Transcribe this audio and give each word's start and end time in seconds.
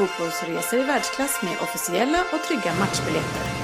fotbollsresor 0.00 0.78
i 0.80 0.82
världsklass 0.82 1.42
med 1.42 1.56
officiella 1.60 2.24
och 2.32 2.42
trygga 2.42 2.74
matchbiljetter. 2.74 3.59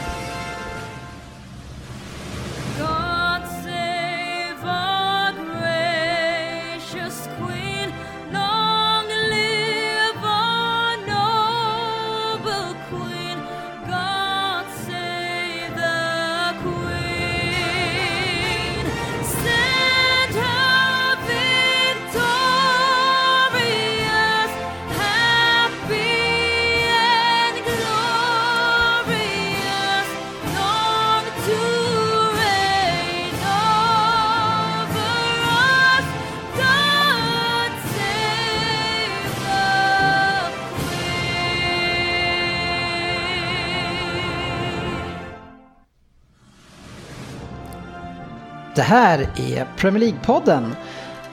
Här 48.87 49.29
är 49.37 49.67
Premier 49.77 50.03
League-podden, 50.05 50.77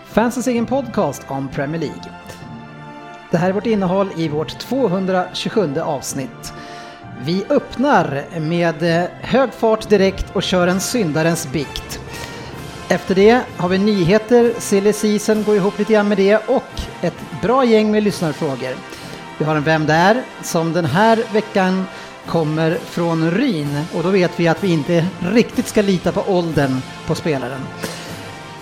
fansens 0.05 0.47
egen 0.47 0.65
podcast 0.65 1.21
om 1.27 1.47
Premier 1.47 1.81
League. 1.81 2.03
Det 3.31 3.37
här 3.37 3.49
är 3.49 3.53
vårt 3.53 3.65
innehåll 3.65 4.09
i 4.17 4.27
vårt 4.27 4.59
227 4.59 5.79
avsnitt. 5.79 6.53
Vi 7.21 7.45
öppnar 7.49 8.25
med 8.39 9.07
hög 9.21 9.53
fart 9.53 9.89
direkt 9.89 10.35
och 10.35 10.43
kör 10.43 10.67
en 10.67 10.79
syndarens 10.79 11.51
bikt. 11.51 11.99
Efter 12.89 13.15
det 13.15 13.41
har 13.57 13.69
vi 13.69 13.77
nyheter, 13.77 14.53
silly 14.57 14.93
season 14.93 15.43
går 15.43 15.55
ihop 15.55 15.79
lite 15.79 15.93
grann 15.93 16.07
med 16.07 16.17
det 16.17 16.37
och 16.37 16.81
ett 17.01 17.17
bra 17.41 17.65
gäng 17.65 17.91
med 17.91 18.03
lyssnarfrågor. 18.03 18.75
Vi 19.37 19.45
har 19.45 19.55
en 19.55 19.63
Vem 19.63 19.85
där? 19.85 20.23
som 20.41 20.73
den 20.73 20.85
här 20.85 21.23
veckan 21.33 21.85
kommer 22.27 22.75
från 22.75 23.31
Ryn 23.31 23.85
och 23.93 24.03
då 24.03 24.09
vet 24.09 24.39
vi 24.39 24.47
att 24.47 24.63
vi 24.63 24.73
inte 24.73 25.05
riktigt 25.19 25.67
ska 25.67 25.81
lita 25.81 26.11
på 26.11 26.21
åldern 26.27 26.81
på 27.07 27.15
spelaren. 27.15 27.61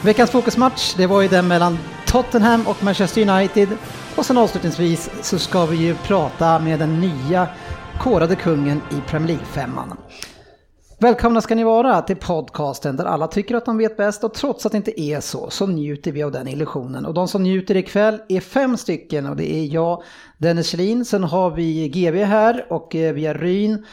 Veckans 0.01 0.31
fokusmatch, 0.31 0.93
det 0.97 1.07
var 1.07 1.21
ju 1.21 1.27
den 1.27 1.47
mellan 1.47 1.79
Tottenham 2.05 2.67
och 2.67 2.83
Manchester 2.83 3.29
United 3.29 3.69
och 4.15 4.25
sen 4.25 4.37
avslutningsvis 4.37 5.09
så 5.21 5.39
ska 5.39 5.65
vi 5.65 5.77
ju 5.77 5.95
prata 5.95 6.59
med 6.59 6.79
den 6.79 6.99
nya 6.99 7.47
korade 7.99 8.35
kungen 8.35 8.81
i 8.91 9.09
Premier 9.09 9.37
League-femman. 9.37 9.97
Välkomna 11.01 11.41
ska 11.41 11.55
ni 11.55 11.63
vara 11.63 12.01
till 12.01 12.15
podcasten 12.15 12.97
där 12.97 13.05
alla 13.05 13.27
tycker 13.27 13.55
att 13.55 13.65
de 13.65 13.77
vet 13.77 13.97
bäst 13.97 14.23
och 14.23 14.33
trots 14.33 14.65
att 14.65 14.71
det 14.71 14.77
inte 14.77 15.01
är 15.01 15.19
så 15.19 15.49
så 15.49 15.67
njuter 15.67 16.11
vi 16.11 16.23
av 16.23 16.31
den 16.31 16.47
illusionen. 16.47 17.05
Och 17.05 17.13
de 17.13 17.27
som 17.27 17.43
njuter 17.43 17.77
ikväll 17.77 18.21
är 18.29 18.39
fem 18.39 18.77
stycken 18.77 19.25
och 19.25 19.35
det 19.35 19.53
är 19.53 19.73
jag, 19.73 20.03
Dennis 20.37 20.67
Kjellin, 20.67 21.05
sen 21.05 21.23
har 21.23 21.51
vi 21.51 21.87
GB 21.89 22.23
här 22.23 22.65
och 22.69 22.95
eh, 22.95 23.13
vi 23.13 23.25
har 23.25 23.33
Ryn, 23.33 23.85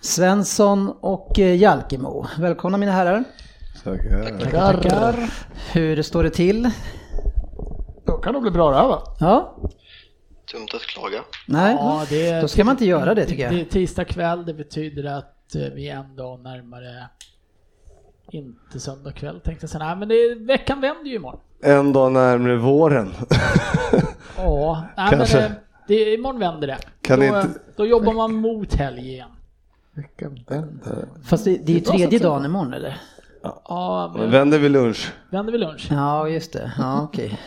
Svensson 0.00 0.88
och 1.00 1.38
eh, 1.38 1.56
Jalkemo. 1.56 2.26
Välkomna 2.38 2.78
mina 2.78 2.92
herrar. 2.92 3.24
Tackar. 3.84 4.50
Tackar. 4.50 5.30
Hur 5.72 6.02
står 6.02 6.22
det 6.22 6.30
till? 6.30 6.70
Då 8.06 8.12
kan 8.12 8.34
det 8.34 8.40
bli 8.40 8.50
bra 8.50 8.70
det 8.70 8.76
här 8.76 8.88
va? 8.88 9.02
Ja? 9.20 9.56
Dumt 10.52 10.68
att 10.74 10.82
klaga. 10.82 11.18
Nej, 11.46 11.76
Ja, 11.80 12.04
det, 12.10 12.40
då 12.40 12.48
ska 12.48 12.64
man 12.64 12.72
inte 12.74 12.84
göra 12.86 13.14
det 13.14 13.26
tycker 13.26 13.48
Det 13.50 13.54
är 13.54 13.58
jag. 13.58 13.70
tisdag 13.70 14.04
kväll, 14.04 14.44
det 14.46 14.54
betyder 14.54 15.04
att 15.04 15.33
vi 15.52 15.88
är 15.88 15.96
en 15.96 16.16
dag 16.16 16.40
närmare 16.40 17.08
inte 18.30 18.80
söndag 18.80 19.12
kväll 19.12 19.40
tänkte 19.40 19.64
jag 19.64 19.70
säga. 19.70 19.84
Nej 19.84 19.96
men 19.96 20.08
det, 20.08 20.34
veckan 20.34 20.80
vänder 20.80 21.10
ju 21.10 21.16
imorgon. 21.16 21.40
En 21.62 21.92
dag 21.92 22.12
närmare 22.12 22.56
våren. 22.56 23.12
Ja, 24.36 24.84
nej, 24.96 25.06
Kanske. 25.10 25.36
men 25.36 25.44
eh, 25.46 25.52
det, 25.88 26.14
imorgon 26.14 26.40
vänder 26.40 26.66
det. 26.66 26.78
Kan 27.02 27.20
då, 27.20 27.26
inte- 27.26 27.48
då 27.76 27.86
jobbar 27.86 28.12
man 28.12 28.34
mot 28.34 28.74
helg 28.74 29.08
igen. 29.08 29.28
Fast 31.24 31.44
det, 31.44 31.56
det 31.66 31.72
är 31.72 31.74
ju 31.76 31.80
tredje 31.80 32.18
dagen 32.18 32.44
imorgon 32.44 32.74
eller? 32.74 33.00
Ja, 33.42 34.10
Men 34.12 34.22
men 34.22 34.30
vänder 34.30 34.58
vi 34.58 34.68
lunch. 34.68 35.12
vänder 35.30 35.52
vi 35.52 35.58
lunch? 35.58 35.88
Ja, 35.90 36.28
just 36.28 36.52
det. 36.52 36.72
Ja, 36.78 37.02
okej. 37.02 37.38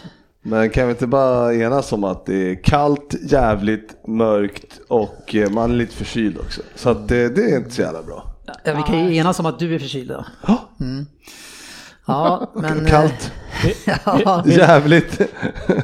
Men 0.50 0.70
kan 0.70 0.86
vi 0.88 0.92
inte 0.92 1.08
bara 1.08 1.54
enas 1.54 1.94
om 1.94 2.04
att 2.04 2.26
det 2.26 2.52
är 2.52 2.64
kallt, 2.64 3.16
jävligt, 3.22 4.08
mörkt 4.08 4.80
och 4.88 5.36
eh, 5.36 5.50
man 5.50 5.72
är 5.72 5.76
lite 5.76 5.96
förkyld 5.96 6.38
också. 6.38 6.62
Så 6.76 6.90
att 6.90 7.08
det, 7.08 7.30
det 7.30 7.42
är 7.52 7.58
inte 7.58 7.72
så 7.72 7.82
jävla 7.82 8.04
bra. 8.04 8.24
Ja, 8.64 8.74
vi 8.76 8.84
kan 8.84 9.06
ju 9.06 9.16
enas 9.16 9.40
om 9.40 9.46
att 9.46 9.60
du 9.60 9.76
är 9.76 9.80
förkyld 9.80 10.10
då. 10.10 10.26
Mm. 10.82 11.06
Ja, 12.06 12.52
men... 12.56 12.86
eh, 12.86 12.92
Kallt, 12.92 13.32
Ja, 14.26 14.44
jävligt. 14.48 15.22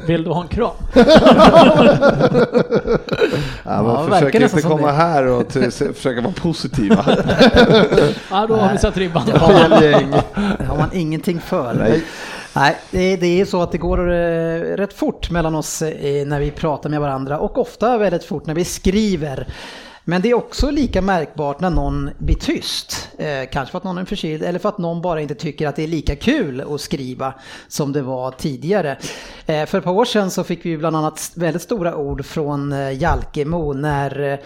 Vill 0.06 0.24
du 0.24 0.30
ha 0.30 0.42
en 0.42 0.48
kram? 0.48 0.70
Ja, 3.66 3.82
man 3.82 4.10
verkar 4.10 4.10
försöker 4.10 4.42
inte 4.42 4.62
komma 4.62 4.86
det. 4.86 4.92
här 4.92 5.26
och 5.26 5.48
till, 5.48 5.70
försöka 5.70 6.20
vara 6.20 6.32
positiva. 6.32 7.04
Ja, 8.30 8.46
då 8.46 8.56
har 8.56 8.72
vi 8.72 8.78
satt 8.78 8.96
ribban. 8.96 9.22
Ja, 9.26 9.68
det 9.80 10.64
har 10.64 10.76
man 10.76 10.88
ingenting 10.92 11.40
för. 11.40 11.74
Nej. 11.74 12.04
Nej, 12.56 12.76
det, 12.90 13.16
det 13.16 13.40
är 13.40 13.44
så 13.44 13.62
att 13.62 13.72
det 13.72 13.78
går 13.78 14.12
eh, 14.12 14.60
rätt 14.76 14.92
fort 14.92 15.30
mellan 15.30 15.54
oss 15.54 15.82
eh, 15.82 16.26
när 16.26 16.40
vi 16.40 16.50
pratar 16.50 16.90
med 16.90 17.00
varandra 17.00 17.38
och 17.38 17.58
ofta 17.58 17.98
väldigt 17.98 18.24
fort 18.24 18.46
när 18.46 18.54
vi 18.54 18.64
skriver. 18.64 19.48
Men 20.06 20.22
det 20.22 20.30
är 20.30 20.34
också 20.34 20.70
lika 20.70 21.02
märkbart 21.02 21.60
när 21.60 21.70
någon 21.70 22.10
blir 22.18 22.34
tyst. 22.34 23.08
Eh, 23.18 23.48
kanske 23.52 23.70
för 23.70 23.78
att 23.78 23.84
någon 23.84 23.98
är 23.98 24.04
förkyld 24.04 24.42
eller 24.42 24.58
för 24.58 24.68
att 24.68 24.78
någon 24.78 25.02
bara 25.02 25.20
inte 25.20 25.34
tycker 25.34 25.68
att 25.68 25.76
det 25.76 25.82
är 25.82 25.88
lika 25.88 26.16
kul 26.16 26.60
att 26.74 26.80
skriva 26.80 27.34
som 27.68 27.92
det 27.92 28.02
var 28.02 28.30
tidigare. 28.30 28.96
Eh, 29.46 29.66
för 29.66 29.78
ett 29.78 29.84
par 29.84 29.92
år 29.92 30.04
sedan 30.04 30.30
så 30.30 30.44
fick 30.44 30.66
vi 30.66 30.76
bland 30.76 30.96
annat 30.96 31.32
väldigt 31.34 31.62
stora 31.62 31.96
ord 31.96 32.24
från 32.24 32.72
eh, 32.72 33.02
Jalkemo 33.02 33.72
när 33.72 34.32
eh, 34.32 34.38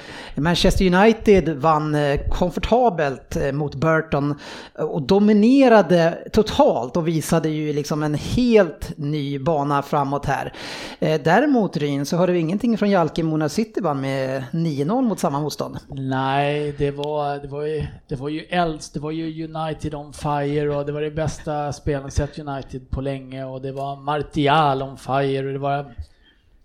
Manchester 0.43 0.95
United 0.95 1.49
vann 1.49 1.95
eh, 1.95 2.21
komfortabelt 2.31 3.37
eh, 3.37 3.53
mot 3.53 3.75
Burton 3.75 4.35
och 4.75 5.03
dominerade 5.03 6.19
totalt 6.33 6.97
och 6.97 7.09
visade 7.09 7.49
ju 7.49 7.73
liksom 7.73 8.03
en 8.03 8.15
helt 8.15 8.93
ny 8.97 9.39
bana 9.39 9.83
framåt 9.83 10.27
här. 10.27 10.53
Eh, 10.99 11.21
Däremot 11.25 11.77
Ryn 11.77 12.07
så 12.07 12.17
hörde 12.17 12.33
vi 12.33 12.39
ingenting 12.39 12.79
från 12.79 12.91
Jalkemo 12.91 13.37
när 13.37 13.49
City 13.49 13.81
vann 13.81 14.01
med 14.01 14.45
9-0 14.53 15.03
mot 15.03 15.19
samma 15.19 15.48
motstånd. 15.49 15.79
Nej, 15.89 16.75
det 16.79 16.91
var, 16.91 17.39
det 17.39 17.49
var 17.49 17.63
ju, 17.63 17.87
det 18.09 18.17
var 18.17 18.29
ju 18.29 18.41
äldst, 18.41 18.95
det 18.95 19.01
var 19.01 19.11
ju 19.11 19.45
United 19.45 19.95
on 19.95 20.13
fire 20.13 20.77
och 20.77 20.87
det 20.87 20.93
var 20.93 21.01
det 21.01 21.11
bästa 21.11 21.73
spelningssätt 21.73 22.39
United 22.39 22.91
på 22.91 23.01
länge 23.01 23.45
och 23.45 23.63
det 23.63 23.73
var 23.73 23.97
Martial 23.97 24.83
on 24.83 24.99
fire 24.99 25.47
och 25.47 25.53
det 25.53 25.59
var 25.59 25.95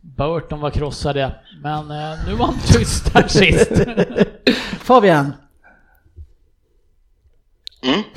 Burton 0.02 0.60
var 0.60 0.70
krossade. 0.70 1.36
Men 1.62 1.92
eh, 1.92 2.26
nu 2.28 2.34
var 2.34 2.46
han 2.46 2.60
tyst 2.68 3.10
här 3.14 3.28
sist. 3.28 3.72
Fabian, 4.80 5.34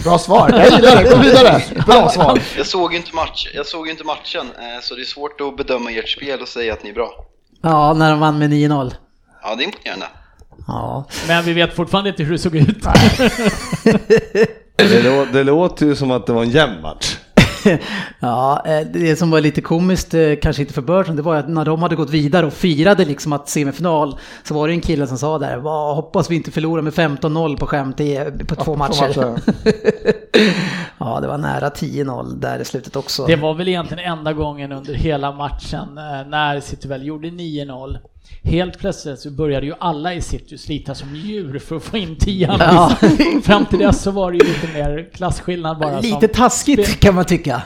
Bra 0.05 0.19
svar. 0.19 0.51
Jag 0.51 0.71
gillar 0.71 1.03
det. 1.03 1.11
Gå 1.11 1.17
vidare. 1.17 1.63
Bra 1.87 2.09
svar. 2.09 2.43
Jag 2.57 2.67
såg 2.67 2.93
ju 2.93 2.99
inte, 2.99 3.15
match, 3.15 3.51
jag 3.55 3.67
såg 3.67 3.87
ju 3.87 3.93
inte 3.93 4.05
matchen, 4.05 4.47
eh, 4.59 4.81
så 4.83 4.95
det 4.95 5.01
är 5.01 5.05
svårt 5.05 5.41
att 5.41 5.57
bedöma 5.57 5.91
ert 5.91 6.09
spel 6.09 6.41
och 6.41 6.49
säga 6.49 6.73
att 6.73 6.83
ni 6.83 6.91
är 6.91 6.95
bra. 6.95 7.27
ja 7.63 7.93
när 7.95 8.11
de 8.11 8.21
vann 8.21 8.39
med 8.39 8.51
9-0. 8.51 8.95
Ja, 9.43 9.55
det 9.55 9.63
är 9.63 9.65
imponerande. 9.65 10.07
Ja, 10.67 11.05
Men 11.29 11.45
vi 11.45 11.53
vet 11.53 11.75
fortfarande 11.75 12.11
inte 12.11 12.23
hur 12.23 12.33
det 12.33 12.39
såg 12.39 12.57
ut. 12.57 12.85
Det, 14.79 15.03
lå, 15.03 15.27
det 15.33 15.45
låter 15.45 15.87
ju 15.87 15.97
som 15.97 16.11
att 16.11 16.27
det 16.27 16.33
var 16.33 16.43
en 16.43 16.51
jämn 16.51 16.83
match. 16.83 17.17
Ja, 18.21 18.63
eh, 18.67 18.87
det 18.93 19.17
som 19.17 19.31
var 19.31 19.41
lite 19.41 19.61
komiskt, 19.61 20.15
eh, 20.15 20.33
kanske 20.43 20.63
inte 20.63 20.75
för 20.75 20.83
Burton, 20.83 21.17
det 21.17 21.23
var 21.23 21.37
att 21.37 21.49
när 21.49 21.65
de 21.65 21.83
hade 21.83 21.97
gått 21.97 22.11
vidare 22.11 22.47
och 22.47 22.53
firade 22.53 23.05
liksom 23.05 23.33
att 23.33 23.49
semifinal 23.49 24.17
så 24.45 24.55
var 24.55 24.69
det 24.69 24.75
en 24.75 24.81
kille 24.81 25.07
som 25.07 25.19
sa 25.19 25.39
där, 25.39 25.57
"Vad, 25.57 25.97
hoppas 25.97 26.31
vi 26.31 26.37
inte 26.37 26.51
förlorar 26.51 26.83
med 26.83 26.93
15-0 26.95 27.57
på 27.57 27.67
skämt 27.67 28.01
i- 28.01 28.21
på 28.49 28.55
två 28.55 28.77
matcher. 28.77 29.01
matcher. 29.09 29.41
ja, 30.99 31.19
det 31.21 31.29
var 31.29 31.39
nära 31.39 31.69
10-0 31.71 32.41
där 32.41 32.59
i 32.59 32.65
slutet 32.65 32.97
också. 32.97 33.27
Det 33.27 33.37
var 33.37 33.55
väl 33.55 33.69
egentligen 33.69 34.13
enda 34.19 34.33
gången 34.33 34.73
under 34.73 34.95
hela 34.95 35.33
matchen 35.33 35.99
eh, 35.99 36.29
när 36.29 36.61
City 36.61 36.89
väl 36.89 37.07
gjorde 37.07 37.29
9-0. 37.29 37.99
Helt 38.43 38.79
plötsligt 38.79 39.21
så 39.21 39.31
började 39.31 39.67
ju 39.67 39.75
alla 39.81 40.15
i 40.15 40.21
city 40.23 40.59
slita 40.59 40.95
som 40.95 41.15
djur 41.17 41.59
för 41.59 41.77
att 41.77 41.83
få 41.83 41.97
in 41.97 42.17
tian. 42.19 42.57
Ja. 42.61 42.97
Fram 43.43 43.67
till 43.67 43.79
dess 43.79 44.03
så 44.03 44.11
var 44.11 44.33
det 44.33 44.39
ju 44.39 44.45
lite 44.45 44.67
mer 44.75 45.11
klasskillnad 45.15 45.79
bara. 45.79 46.01
Lite 46.01 46.29
taskigt 46.29 47.01
kan 47.01 47.15
man 47.15 47.25
tycka. 47.25 47.63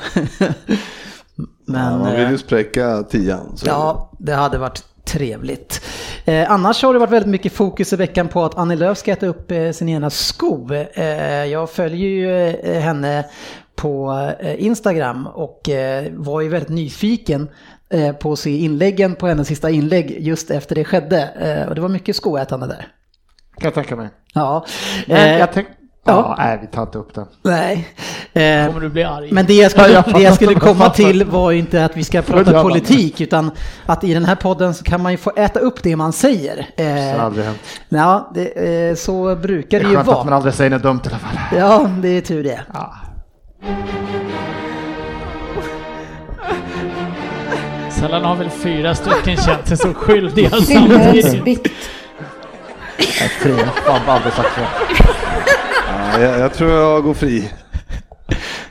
Men... 1.67 1.99
Man 1.99 2.13
vill 2.13 2.25
eh, 2.25 2.31
ju 2.31 2.39
spräcka 2.39 3.03
tian. 3.03 3.57
så- 3.57 3.67
Ja, 3.67 4.13
det 4.19 4.33
hade 4.35 4.59
varit 4.59 4.85
trevligt. 5.05 5.81
Eh, 6.25 6.51
annars 6.51 6.83
har 6.83 6.93
det 6.93 6.99
varit 6.99 7.11
väldigt 7.13 7.31
mycket 7.31 7.53
fokus 7.53 7.93
i 7.93 7.97
veckan 7.97 8.29
på 8.29 8.45
att 8.45 8.59
Annie 8.59 8.77
Lööf 8.77 8.99
ska 8.99 9.13
äta 9.13 9.27
upp 9.27 9.51
eh, 9.51 9.71
sin 9.71 9.89
ena 9.89 10.11
sko. 10.11 10.69
Eh, 10.95 11.05
jag 11.45 11.71
följer 11.71 12.09
ju 12.09 12.47
eh, 12.49 12.81
henne 12.81 13.25
på 13.77 14.13
eh, 14.41 14.65
Instagram 14.65 15.27
och 15.27 15.61
var 16.13 16.41
ju 16.41 16.49
väldigt 16.49 16.69
nyfiken 16.69 17.49
på 18.13 18.33
att 18.33 18.39
se 18.39 18.51
inläggen 18.59 19.15
på 19.15 19.27
hennes 19.27 19.49
sista 19.49 19.71
inlägg 19.71 20.17
just 20.21 20.51
efter 20.51 20.75
det 20.75 20.85
skedde. 20.85 21.23
Eh, 21.63 21.69
och 21.69 21.75
det 21.75 21.81
var 21.81 21.89
mycket 21.89 22.17
skoätande 22.17 22.67
där. 22.67 22.87
Kan 23.59 23.65
jag 23.67 23.75
tänka 23.75 23.97
mig. 23.97 24.09
Ja. 24.35 24.67
Men 25.07 25.17
Eh, 25.17 25.39
jag 25.39 25.53
tänk... 25.53 25.69
ja. 26.05 26.13
ja. 26.13 26.35
nej, 26.39 26.59
vi 26.61 26.67
tar 26.67 26.83
inte 26.83 26.99
upp 26.99 27.15
den. 27.15 27.27
Nej. 27.45 27.89
Eh, 28.33 28.67
kommer 28.67 28.81
du 28.81 28.89
bli 28.89 29.05
arg. 29.05 29.29
Men 29.33 29.47
det 29.47 29.55
jag 29.55 29.71
skulle, 29.71 29.89
Ja, 29.93 30.03
jag 30.07 30.15
det 30.15 30.23
jag 30.23 30.35
skulle 30.35 30.55
komma 30.55 30.91
till 30.91 31.25
var 31.25 31.51
ju 31.51 31.59
inte 31.59 31.85
att 31.85 31.97
vi 31.97 32.05
ska 32.05 32.23
prata 32.23 32.63
politik 32.63 33.21
utan 33.21 33.51
att 33.87 34.05
i 34.05 34.15
den 34.15 34.25
här 34.25 34.35
podden 34.37 34.75
så 34.75 34.85
kan 34.85 35.03
man 35.03 35.13
ju 35.13 35.19
få 35.19 35.33
äta 35.37 35.61
upp 35.61 35.83
det 35.83 35.97
man 35.97 36.13
säger. 36.13 36.67
Eh, 36.77 37.25
aldrig 37.25 37.45
hänt. 37.45 37.59
ja, 37.89 38.31
det, 38.35 38.89
eh, 38.89 38.95
så 38.95 39.37
brukar 39.37 39.79
Det 39.79 39.85
det 39.85 39.89
är 39.89 39.91
ju 39.91 39.97
skönt 39.97 40.09
att 40.09 40.17
man 40.17 40.27
vara. 40.27 40.37
aldrig 40.37 40.55
säger 40.55 40.71
något 40.71 40.83
dumt 40.83 41.01
i 41.05 41.09
alla 41.09 41.19
fall. 41.19 41.59
Ja, 41.59 41.91
det 42.03 42.09
är 42.09 42.21
tur 42.21 42.45
det. 42.45 42.61
Ja. 42.73 42.95
Sällan 48.01 48.25
har 48.25 48.37
väl 48.37 48.51
fyra 48.51 48.95
stycken 48.95 49.37
känt 49.37 49.69
sig 49.69 49.77
så 49.77 49.95
skyldiga 49.95 50.51
samtidigt. 50.51 51.73
Jag 52.97 53.25
är 53.25 53.29
fri. 53.29 53.55
Fan, 53.85 54.01
aldrig 54.07 54.33
sagt 54.33 54.55
så. 54.55 54.61
Ja, 55.89 56.21
jag, 56.21 56.41
jag 56.41 56.55
tror 56.55 56.71
jag 56.71 57.03
går 57.03 57.15
fri. 57.15 57.51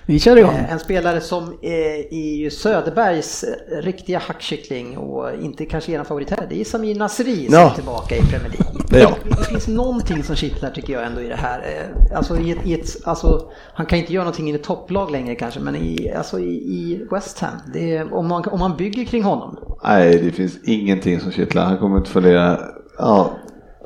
Vi 0.10 0.20
kör 0.20 0.38
igång. 0.38 0.56
En 0.70 0.80
spelare 0.80 1.22
som 1.22 1.44
eh, 1.44 1.72
är 2.12 2.36
ju 2.36 2.50
Söderbergs 2.50 3.44
eh, 3.44 3.82
riktiga 3.82 4.20
hackkyckling 4.20 4.98
och 4.98 5.34
inte 5.42 5.66
kanske 5.66 5.92
er 5.92 6.04
favorit 6.04 6.30
här. 6.30 6.46
Det 6.50 6.62
är 6.62 6.66
Samir 6.66 6.96
Nasri 6.96 7.46
som 7.46 7.54
Ja. 7.54 7.72
är 7.72 7.76
tillbaka 7.76 8.16
i 8.16 8.20
Premier 8.20 8.50
League. 8.50 8.76
Jag. 9.02 9.38
Det 9.40 9.46
finns 9.46 9.68
någonting 9.68 10.24
som 10.24 10.36
kittlar 10.36 10.70
tycker 10.70 10.94
jag 10.94 11.06
ändå 11.06 11.22
i 11.22 11.28
det 11.28 11.36
här. 11.36 11.60
Eh, 11.60 12.18
Alltså, 12.18 12.38
i 12.38 12.52
ett, 12.52 12.58
i 12.66 12.74
ett, 12.74 12.88
alltså 13.04 13.52
han 13.74 13.86
kan 13.86 14.00
inte 14.00 14.14
göra 14.14 14.24
någonting 14.24 14.50
i 14.50 14.56
ett 14.56 14.64
topplag 14.64 15.12
längre 15.12 15.36
kanske, 15.36 15.60
men 15.60 15.76
i, 15.76 16.12
alltså 16.18 16.40
i, 16.40 16.54
i 16.54 17.08
West 17.12 17.40
Ham. 17.40 17.54
Det 17.74 17.96
är, 17.98 18.14
om, 18.14 18.28
man, 18.28 18.44
om 18.52 18.60
man 18.60 18.78
bygger 18.78 19.06
kring 19.06 19.24
honom. 19.24 19.58
Nej, 19.84 20.20
det 20.24 20.32
finns 20.32 20.54
ingenting 20.64 21.20
som 21.20 21.32
kittlar. 21.32 21.66
Han 21.66 21.78
kommer 21.78 21.98
inte 21.98 22.10
fungera. 22.10 22.60
Ja, 22.98 23.32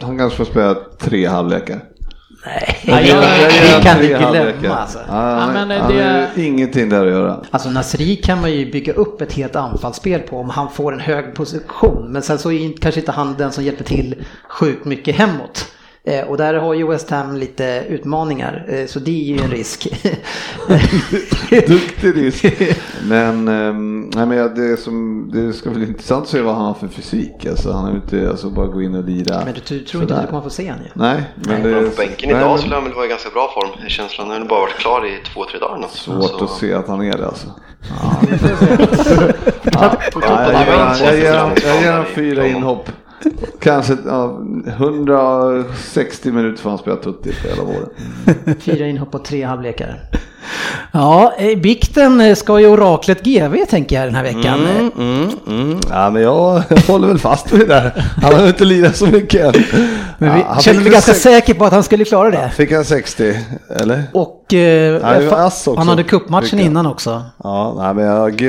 han 0.01 0.17
kanske 0.17 0.37
får 0.37 0.45
spela 0.45 0.75
tre 0.99 1.25
halvlekar. 1.25 1.79
Nej, 2.45 2.79
jag- 2.85 3.21
det 3.21 3.83
kan 3.83 3.95
halvlekar. 3.95 4.59
glömma 4.59 4.75
alltså. 4.75 4.99
Ja, 5.07 5.47
men 5.47 5.55
han 5.57 5.69
det- 5.69 6.03
har 6.03 6.27
ju 6.35 6.45
ingenting 6.45 6.89
där 6.89 7.05
att 7.05 7.11
göra. 7.11 7.39
Alltså 7.51 7.69
Nasri 7.69 8.15
kan 8.15 8.41
man 8.41 8.51
ju 8.51 8.71
bygga 8.71 8.93
upp 8.93 9.21
ett 9.21 9.33
helt 9.33 9.55
anfallsspel 9.55 10.19
på 10.19 10.39
om 10.39 10.49
han 10.49 10.69
får 10.71 10.93
en 10.93 10.99
hög 10.99 11.35
position. 11.35 12.07
Men 12.11 12.21
sen 12.21 12.37
så 12.39 12.51
är 12.51 12.77
kanske 12.81 12.99
inte 12.99 13.11
han 13.11 13.35
den 13.37 13.51
som 13.51 13.63
hjälper 13.63 13.83
till 13.83 14.15
sjukt 14.49 14.85
mycket 14.85 15.15
hemåt. 15.15 15.65
Eh, 16.07 16.27
och 16.27 16.37
där 16.37 16.53
har 16.53 16.73
ju 16.73 16.87
West 16.87 17.09
Ham 17.09 17.37
lite 17.37 17.83
utmaningar, 17.89 18.65
eh, 18.69 18.85
så 18.85 18.99
det 18.99 19.11
är 19.11 19.23
ju 19.23 19.43
en 19.43 19.51
risk. 19.51 19.87
Duktig 21.67 22.15
risk. 22.17 22.45
Men, 23.09 23.45
nej, 24.15 24.25
men 24.25 24.37
ja, 24.37 24.47
det, 24.47 24.77
som, 24.77 25.29
det 25.33 25.53
ska 25.53 25.69
bli 25.69 25.87
intressant 25.87 26.23
att 26.23 26.29
se 26.29 26.41
vad 26.41 26.55
han 26.55 26.65
har 26.65 26.73
för 26.73 26.87
fysik. 26.87 27.45
Alltså, 27.45 27.71
han 27.71 27.85
är 27.85 27.89
ju 27.89 27.95
inte 27.95 28.29
alltså, 28.29 28.49
bara 28.49 28.67
gå 28.67 28.81
in 28.81 28.95
och 28.95 29.03
lira. 29.03 29.41
Men 29.45 29.53
du 29.53 29.59
tror 29.59 29.79
inte 29.79 29.97
att 29.97 30.09
sådär. 30.09 30.21
du 30.21 30.27
kommer 30.27 30.41
få 30.41 30.49
se 30.49 30.69
honom 30.71 30.85
ju. 30.85 30.91
Nej, 30.93 31.23
men 31.35 31.61
Men 31.61 31.71
det 31.71 31.89
på 31.89 31.95
bänken 31.97 32.29
nej, 32.29 32.37
idag 32.37 32.49
men 32.49 32.59
skulle 32.59 32.75
han 32.75 32.83
väl 32.83 32.93
vara 32.93 33.05
i 33.05 33.09
ganska 33.09 33.29
bra 33.29 33.51
form. 33.53 33.89
Känslan 33.89 34.29
har 34.29 34.39
väl 34.39 34.47
bara 34.47 34.59
varit 34.59 34.77
klar 34.79 35.05
i 35.05 35.17
två, 35.33 35.45
tre 35.45 35.59
dagar. 35.59 35.77
Något. 35.77 35.91
Svårt 35.91 36.39
Så- 36.39 36.43
att 36.43 36.51
se 36.51 36.73
att 36.73 36.87
han 36.87 37.01
är 37.01 37.17
det 37.17 37.27
alltså. 37.27 37.47
Ja, 37.89 38.21
Ja, 40.21 40.53
jag, 41.03 41.81
ger 41.81 42.01
i 42.01 42.05
fyra 42.15 42.47
inhopp. 42.47 42.89
Kanske 43.59 43.97
ja, 44.05 44.41
160 44.67 46.31
minuter 46.31 46.61
får 46.61 46.69
han 46.69 46.79
spela 46.79 46.95
tutti 46.95 47.33
på 47.41 47.47
hela 47.47 47.63
våren. 47.63 47.89
Fyra 48.59 48.87
inhopp 48.87 49.15
och 49.15 49.25
tre 49.25 49.43
halvlekar. 49.43 49.99
Ja, 50.91 51.33
i 51.39 51.55
bikten 51.55 52.21
eh, 52.21 52.35
ska 52.35 52.59
ju 52.59 52.67
oraklet 52.67 53.23
GV 53.23 53.55
tänker 53.69 53.95
jag 53.95 54.07
den 54.07 54.15
här 54.15 54.23
veckan. 54.23 54.59
Mm, 54.67 54.91
mm, 54.97 55.29
mm. 55.47 55.79
Ja, 55.89 56.09
men 56.09 56.21
jag 56.21 56.63
håller 56.87 57.07
väl 57.07 57.19
fast 57.19 57.51
vid 57.51 57.59
det 57.59 57.65
där. 57.65 58.05
Han 58.21 58.33
har 58.33 58.47
inte 58.47 58.65
lirat 58.65 58.95
så 58.95 59.05
mycket 59.05 59.55
än. 59.55 59.63
Men 60.17 60.35
vi 60.35 60.39
Ja, 60.39 60.59
kände 60.61 60.81
mig 60.81 60.91
ganska 60.91 61.13
säker 61.13 61.53
på 61.53 61.65
att 61.65 61.73
han 61.73 61.83
skulle 61.83 62.05
klara 62.05 62.31
det. 62.31 62.49
Fick 62.55 62.71
han 62.71 62.85
60, 62.85 63.35
eller? 63.79 64.03
Och 64.13 64.53
eh, 64.53 64.59
Ja, 64.59 65.45
också, 65.47 65.75
han 65.77 65.87
hade 65.87 66.03
jag. 66.59 66.65
innan 66.65 66.85
också. 66.85 67.23
Ja, 67.43 67.73
nej, 67.77 67.93
men 67.93 68.05
jag, 68.05 68.41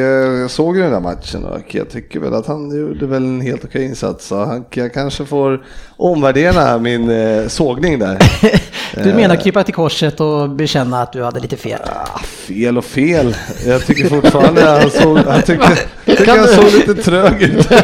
eh, 0.43 0.49
såg 0.49 0.77
ju 0.77 0.83
den 0.83 0.93
där 0.93 1.01
matchen 1.01 1.45
och 1.45 1.75
jag 1.75 1.91
tycker 1.91 2.21
väl 2.21 2.35
att 2.35 2.47
han 2.47 2.81
gjorde 2.81 3.07
väl 3.07 3.23
en 3.23 3.41
helt 3.41 3.65
okej 3.65 3.85
insats. 3.85 4.27
Så 4.27 4.45
han, 4.45 4.65
jag 4.75 4.95
kanske 4.95 5.25
får 5.25 5.63
omvärdera 5.97 6.79
min 6.79 7.11
eh, 7.11 7.49
sågning 7.49 7.99
där. 7.99 8.19
Du 9.05 9.15
menar 9.15 9.37
krypa 9.37 9.63
till 9.65 9.75
korset 9.75 10.21
och 10.21 10.51
bekänna 10.51 11.03
att 11.03 11.13
du 11.13 11.23
hade 11.25 11.41
lite 11.41 11.57
fel? 11.57 11.81
Ah, 11.87 12.19
fel 12.19 12.79
och 12.79 12.85
fel. 12.85 13.37
Jag 13.67 13.87
tycker 13.87 14.09
fortfarande 14.09 14.63
han 14.71 14.91
såg, 14.91 15.19
han 15.19 15.43
tycker, 15.43 15.79
tycker 16.07 16.39
han 16.39 16.49
såg 16.49 16.65
lite 16.65 16.95
trög 16.95 17.43
ut. 17.43 17.67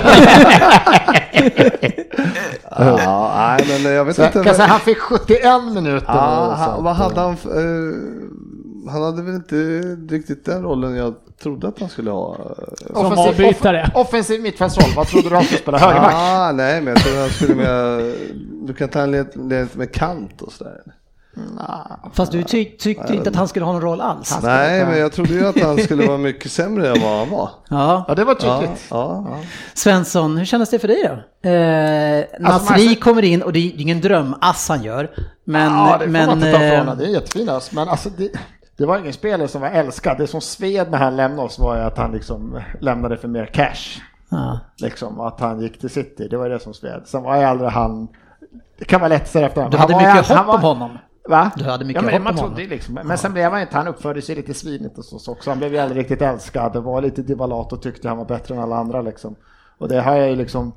ja, 2.78 3.56
nej, 3.68 3.80
men 3.82 3.92
jag 3.92 4.04
vet 4.04 4.16
Så 4.16 4.24
inte. 4.24 4.42
kan 4.44 4.54
säga, 4.54 4.66
han 4.68 4.80
fick 4.80 4.98
71 4.98 5.42
minuter. 5.74 6.04
Ja, 6.08 6.54
han, 6.58 6.84
vad 6.84 6.94
hade 6.96 7.20
han? 7.20 7.36
för- 7.36 7.50
Eh, 7.50 7.94
han 8.92 9.02
hade 9.02 9.22
väl 9.22 9.34
inte 9.34 9.54
riktigt 10.14 10.44
den 10.44 10.62
rollen 10.62 10.96
jag 10.96 11.14
trodde 11.42 11.68
att 11.68 11.80
han 11.80 11.88
skulle 11.88 12.10
ha. 12.10 12.36
Som 12.94 13.06
offensiv- 13.06 13.28
avbytare. 13.28 13.90
off- 13.94 14.00
Offensiv 14.00 14.42
mittfältsroll, 14.42 14.90
vad 14.96 15.06
trodde 15.06 15.28
du 15.28 15.34
han 15.34 15.44
skulle 15.44 15.58
spela? 15.60 15.78
Högerback? 15.78 16.14
Ah, 16.14 16.52
nej, 16.52 16.80
men 16.80 16.94
jag 16.94 17.02
trodde 17.02 17.20
han 17.20 17.30
skulle 17.30 17.54
med, 17.54 18.12
du 18.66 18.74
kan 18.74 18.88
ta 18.88 19.00
en 19.00 19.10
lite 19.10 19.38
lite 19.38 19.78
med 19.78 19.92
kant 19.94 20.42
och 20.42 20.52
sådär. 20.52 20.80
Fast 22.12 22.32
du 22.32 22.42
ty 22.42 22.64
tyckte 22.64 23.14
inte 23.14 23.30
att 23.30 23.36
han 23.36 23.48
skulle 23.48 23.64
ha 23.64 23.72
någon 23.72 23.82
roll 23.82 24.00
alls? 24.00 24.38
Nej, 24.42 24.84
men 24.86 24.98
jag 24.98 25.12
trodde 25.12 25.34
ju 25.34 25.46
att 25.46 25.60
han 25.60 25.78
skulle 25.78 26.06
vara 26.06 26.18
mycket 26.18 26.52
sämre 26.52 26.88
än 26.90 27.02
vad 27.02 27.18
han 27.18 27.30
var. 27.30 27.50
Ja. 27.70 28.04
Ja, 28.08 28.14
det 28.14 28.24
var 28.24 28.34
tydligt. 28.34 28.80
ja, 28.90 29.26
ja. 29.30 29.38
Svensson, 29.74 30.36
hur 30.36 30.44
kändes 30.44 30.70
det 30.70 30.78
för 30.78 30.88
dig 30.88 31.02
då? 31.42 31.48
Eh, 31.50 32.50
Alltså, 32.52 32.70
Nasri 32.72 32.86
man- 32.86 32.94
kommer 32.96 33.22
in 33.24 33.42
och 33.42 33.52
det 33.52 33.58
är 33.58 33.80
ingen 33.80 34.00
drömass 34.00 34.68
han 34.68 34.82
gör. 34.82 35.10
Men, 35.44 35.72
ja, 35.72 35.96
det 35.98 36.04
får 36.04 36.10
men, 36.12 36.26
man 36.26 36.36
inte 36.38 36.50
ta 36.52 36.56
ifrån 36.56 36.72
eh, 36.72 36.78
honom. 36.78 36.98
Det 36.98 37.04
är 37.04 37.08
jättefin 37.08 37.48
ass. 37.48 37.72
Men 37.72 37.88
alltså, 37.88 38.08
det, 38.16 38.28
det 38.80 38.86
var 38.86 38.98
ingen 38.98 39.12
spelare 39.12 39.48
som 39.48 39.60
var 39.60 39.68
älskad. 39.68 40.18
Det 40.18 40.26
som 40.26 40.40
sved 40.40 40.90
när 40.90 40.98
han 40.98 41.16
lämnade 41.16 41.42
oss 41.42 41.58
var 41.58 41.76
ju 41.76 41.82
att 41.82 41.98
han 41.98 42.12
liksom 42.12 42.60
lämnade 42.80 43.16
för 43.16 43.28
mer 43.28 43.46
cash. 43.46 44.00
ja. 44.28 44.60
Liksom, 44.82 45.20
att 45.20 45.40
han 45.40 45.60
gick 45.60 45.78
till 45.80 45.90
City, 45.90 46.28
det 46.28 46.36
var 46.36 46.48
det 46.48 46.58
som 46.58 46.74
sved. 46.74 47.02
Sen 47.04 47.22
var 47.22 47.36
ju 47.36 47.42
aldrig 47.42 47.70
han... 47.70 48.08
Det 48.78 48.84
kan 48.84 49.00
vara 49.00 49.08
lätt 49.08 49.22
att 49.22 49.28
säga 49.28 49.46
efter 49.46 49.68
Du 49.70 49.76
hade 49.76 49.96
mycket 49.96 50.28
han 50.28 50.36
hopp 50.46 50.46
var- 50.46 50.54
om 50.54 50.60
honom. 50.80 50.98
Va? 51.28 51.50
Du 51.56 51.64
hade 51.64 51.84
mycket 51.84 52.02
ja, 52.02 52.10
men 52.10 52.22
man 52.22 52.36
trodde 52.36 52.66
liksom. 52.66 52.94
Men 53.04 53.18
sen 53.18 53.32
blev 53.32 53.50
han 53.52 53.60
inte, 53.60 53.76
han 53.76 53.88
uppförde 53.88 54.22
sig 54.22 54.34
lite 54.34 54.54
svinigt 54.54 54.98
och 54.98 55.04
så, 55.04 55.18
så 55.18 55.32
också. 55.32 55.50
Han 55.50 55.58
blev 55.58 55.72
ju 55.72 55.78
aldrig 55.78 56.00
riktigt 56.00 56.22
älskad. 56.22 56.72
Det 56.72 56.80
var 56.80 57.02
lite 57.02 57.22
divalat 57.22 57.72
och 57.72 57.82
tyckte 57.82 58.08
han 58.08 58.18
var 58.18 58.24
bättre 58.24 58.54
än 58.54 58.60
alla 58.60 58.76
andra 58.76 59.02
liksom. 59.02 59.36
Och 59.78 59.88
det 59.88 60.00
har 60.00 60.16
jag 60.16 60.30
ju 60.30 60.36
liksom, 60.36 60.72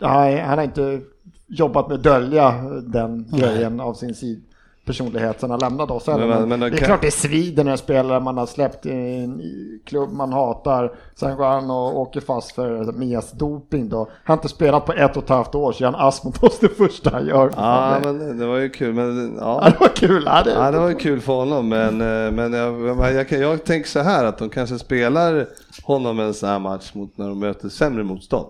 han 0.00 0.58
har 0.58 0.62
inte 0.62 1.00
jobbat 1.46 1.88
med 1.88 1.96
att 1.96 2.02
dölja 2.02 2.52
den 2.82 3.28
grejen 3.30 3.80
av 3.80 3.94
sin 3.94 4.14
sid 4.14 4.44
personlighet 4.90 5.40
sen 5.40 5.50
han 5.50 5.60
lämnade 5.60 5.92
oss. 5.92 6.06
Men- 6.06 6.28
Men, 6.28 6.48
men- 6.48 6.60
det 6.60 6.66
är 6.66 6.70
kan- 6.70 6.86
klart 6.86 7.02
det 7.02 7.10
svider 7.10 7.64
när 7.64 7.72
en 7.72 7.78
spelare 7.78 8.20
man 8.20 8.38
har 8.38 8.46
släppt 8.46 8.86
i 8.86 8.90
en 8.90 9.42
klubb 9.86 10.12
man 10.12 10.32
hatar. 10.32 10.92
Sen 11.16 11.36
går 11.36 11.44
han 11.44 11.70
och 11.70 11.98
åker 12.00 12.20
fast 12.20 12.52
för 12.52 12.92
Mias 12.92 13.32
doping 13.32 13.88
då. 13.88 13.96
Han 13.98 14.08
har 14.24 14.34
inte 14.34 14.48
spelat 14.48 14.86
på 14.86 14.92
ett 14.92 15.16
och 15.16 15.22
ett 15.22 15.28
halvt 15.28 15.54
år 15.54 15.72
så 15.72 15.82
gör 15.84 15.92
han 15.92 16.08
astma 16.08 16.32
hos 16.40 16.58
det 16.60 16.68
första 16.68 17.10
han 17.10 17.26
gör. 17.26 17.50
ja, 17.56 17.98
men 18.02 18.38
det 18.38 18.46
var 18.46 18.56
ju 18.56 18.68
kul. 18.68 18.94
Men, 18.94 19.36
ja, 19.40 19.60
ja. 19.64 19.70
det 19.70 19.76
var 19.80 19.88
kul. 19.96 20.22
Ja, 20.26 20.42
det, 20.44 20.50
Ja, 20.52 20.70
det 20.70 20.78
var 20.78 20.88
ju 20.88 20.94
kul 20.94 21.20
för 21.20 21.32
honom, 21.32 21.68
men, 21.68 22.00
eh, 22.00 22.32
men 22.32 22.52
jag, 22.52 23.14
jag, 23.14 23.28
kan- 23.28 23.40
jag 23.40 23.64
tänker 23.64 23.88
så 23.88 24.00
här 24.00 24.24
att 24.24 24.38
de 24.38 24.48
kanske 24.48 24.78
spelar 24.78 25.46
honom 25.82 26.20
en 26.20 26.34
sån 26.34 26.48
här 26.48 26.58
match 26.58 26.94
mot 26.94 27.18
när 27.18 27.28
de 27.28 27.38
möter 27.38 27.68
sämre 27.68 28.04
motstånd. 28.04 28.46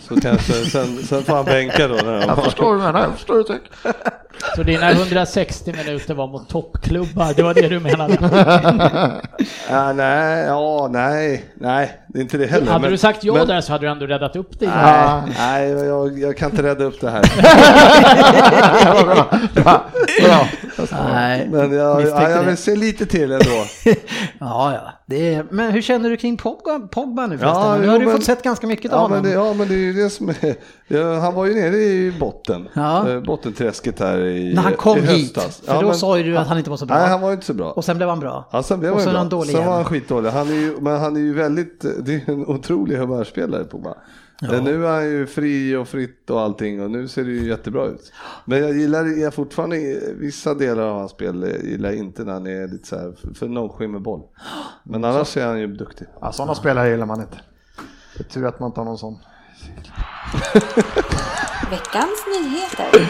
Så 0.00 0.20
kanske, 0.20 0.52
sen, 0.52 0.96
sen 1.02 1.22
får 1.24 1.34
han 1.36 1.44
bänka 1.44 1.88
då. 1.88 1.94
När 1.94 2.26
Jag 2.26 2.44
förstår 2.44 2.64
vad 2.64 2.74
du 2.74 2.78
menar, 2.78 3.00
jag 3.00 3.12
förstår 3.14 3.34
hur 3.34 3.44
du. 3.44 3.60
Så 4.56 4.62
dina 4.62 4.90
160 4.90 5.72
minuter 5.72 6.14
var 6.14 6.26
mot 6.26 6.48
toppklubbar, 6.48 7.32
det 7.36 7.42
var 7.42 7.54
det 7.54 7.68
du 7.68 7.80
menade? 7.80 8.18
Ja, 9.70 9.92
nej, 9.92 10.44
ja, 10.46 10.88
nej, 10.92 11.44
nej. 11.54 12.00
Det 12.08 12.18
är 12.18 12.22
inte 12.22 12.38
det 12.38 12.46
heller. 12.46 12.66
Hade 12.66 12.82
men- 12.82 12.90
du 12.90 12.98
sagt 12.98 13.24
ja 13.24 13.34
men- 13.34 13.46
där 13.46 13.60
så 13.60 13.72
hade 13.72 13.86
du 13.86 13.90
ändå 13.90 14.06
räddat 14.06 14.36
upp 14.36 14.58
det. 14.60 14.66
Nej, 14.66 15.22
nej 15.38 15.70
jag, 15.70 16.18
jag 16.18 16.36
kan 16.36 16.50
inte 16.50 16.62
rädda 16.62 16.84
upp 16.84 17.00
det 17.00 17.10
här. 17.10 17.22
Bra. 19.54 19.84
Nej, 21.12 21.48
Men 21.52 21.72
jag, 21.72 22.02
ja, 22.02 22.30
jag 22.30 22.40
det. 22.40 22.46
vill 22.46 22.56
se 22.56 22.76
lite 22.76 23.06
till 23.06 23.32
ändå. 23.32 23.64
Ja, 24.40 24.72
ja. 24.74 24.92
Det 25.06 25.34
är, 25.34 25.46
men 25.50 25.72
hur 25.72 25.82
känner 25.82 26.10
du 26.10 26.16
kring 26.16 26.36
Pogba, 26.36 26.78
Pogba 26.90 27.26
nu 27.26 27.38
förresten? 27.38 27.62
Ja, 27.62 27.76
nu 27.76 27.84
jo, 27.86 27.90
har 27.92 27.98
du 27.98 28.04
men- 28.06 28.14
fått 28.16 28.24
sett 28.24 28.42
ganska 28.42 28.66
mycket 28.66 28.92
av 28.92 28.96
Ja 28.98 29.02
honom. 29.02 29.22
men, 29.22 29.30
det, 29.30 29.36
ja, 29.36 29.52
men 29.54 29.68
det 29.68 29.74
är 29.74 29.78
ju 29.78 29.92
det 29.92 30.10
som 30.10 30.28
är... 30.28 30.54
Ja, 30.88 31.18
han 31.20 31.34
var 31.34 31.46
ju 31.46 31.54
nere 31.54 31.76
i 31.76 32.12
botten. 32.20 32.68
Ja. 32.74 33.08
Eh, 33.10 33.20
Bottenträsket 33.20 34.00
här 34.00 34.18
i 34.18 34.54
När 34.54 34.62
han 34.62 34.72
kom 34.72 35.02
hit, 35.02 35.34
för 35.34 35.42
Ja, 35.66 35.80
då 35.80 35.86
men- 35.86 35.94
sa 35.96 36.18
ju 36.18 36.24
du 36.24 36.38
att 36.38 36.46
han 36.48 36.58
inte 36.58 36.70
var 36.70 36.76
så 36.76 36.86
bra. 36.86 36.98
Nej, 36.98 37.08
han 37.08 37.20
var 37.20 37.28
ju 37.28 37.34
inte 37.34 37.46
så 37.46 37.54
bra. 37.54 37.70
Och 37.70 37.84
sen 37.84 37.96
blev 37.96 38.08
han 38.08 38.20
bra. 38.20 38.48
Ja, 38.52 38.62
sen 38.62 38.80
blev 38.80 38.92
och 38.92 38.98
han 39.00 39.08
bra. 39.10 39.18
han 39.18 39.28
dålig 39.28 39.56
sen 39.56 39.66
var 39.66 39.74
han 39.74 39.84
skitdålig. 39.84 40.30
Han 40.30 40.48
är 40.48 40.52
ju, 40.54 40.76
men 40.80 41.00
han 41.00 41.16
är 41.16 41.20
ju 41.20 41.34
väldigt, 41.34 41.84
det 42.04 42.14
är 42.14 42.30
en 42.30 42.46
otrolig 42.46 42.96
humörspelare 42.96 43.64
Pogba. 43.64 43.94
Men 44.40 44.64
Nu 44.64 44.86
är 44.86 44.90
han 44.92 45.04
ju 45.04 45.26
fri 45.26 45.76
och 45.76 45.88
fritt 45.88 46.30
och 46.30 46.40
allting 46.40 46.82
och 46.82 46.90
nu 46.90 47.08
ser 47.08 47.24
det 47.24 47.30
ju 47.30 47.48
jättebra 47.48 47.86
ut. 47.86 48.12
Men 48.44 48.58
jag 48.58 48.76
gillar 48.76 49.04
jag 49.04 49.34
fortfarande 49.34 50.00
vissa 50.14 50.54
delar 50.54 50.82
av 50.82 50.98
hans 50.98 51.10
spel, 51.10 51.46
jag 51.50 51.70
gillar 51.70 51.92
inte 51.92 52.24
när 52.24 52.32
han 52.32 52.46
är 52.46 52.68
lite 52.68 52.86
så 52.88 52.96
här 52.96 53.12
för, 53.12 53.34
för 53.34 53.48
no 53.48 53.88
med 53.88 54.02
boll. 54.02 54.22
Men 54.82 55.04
annars 55.04 55.36
är 55.36 55.46
han 55.46 55.60
ju 55.60 55.66
duktig. 55.66 56.06
Ja, 56.20 56.32
sådana 56.32 56.54
spelare 56.54 56.90
gillar 56.90 57.06
man 57.06 57.20
inte. 57.20 57.38
Det 58.16 58.24
är 58.24 58.28
tur 58.28 58.46
att 58.46 58.60
man 58.60 58.66
inte 58.66 58.80
har 58.80 58.84
någon 58.84 58.98
sån. 58.98 59.18
Veckans 61.70 62.24
nyheter. 62.40 63.08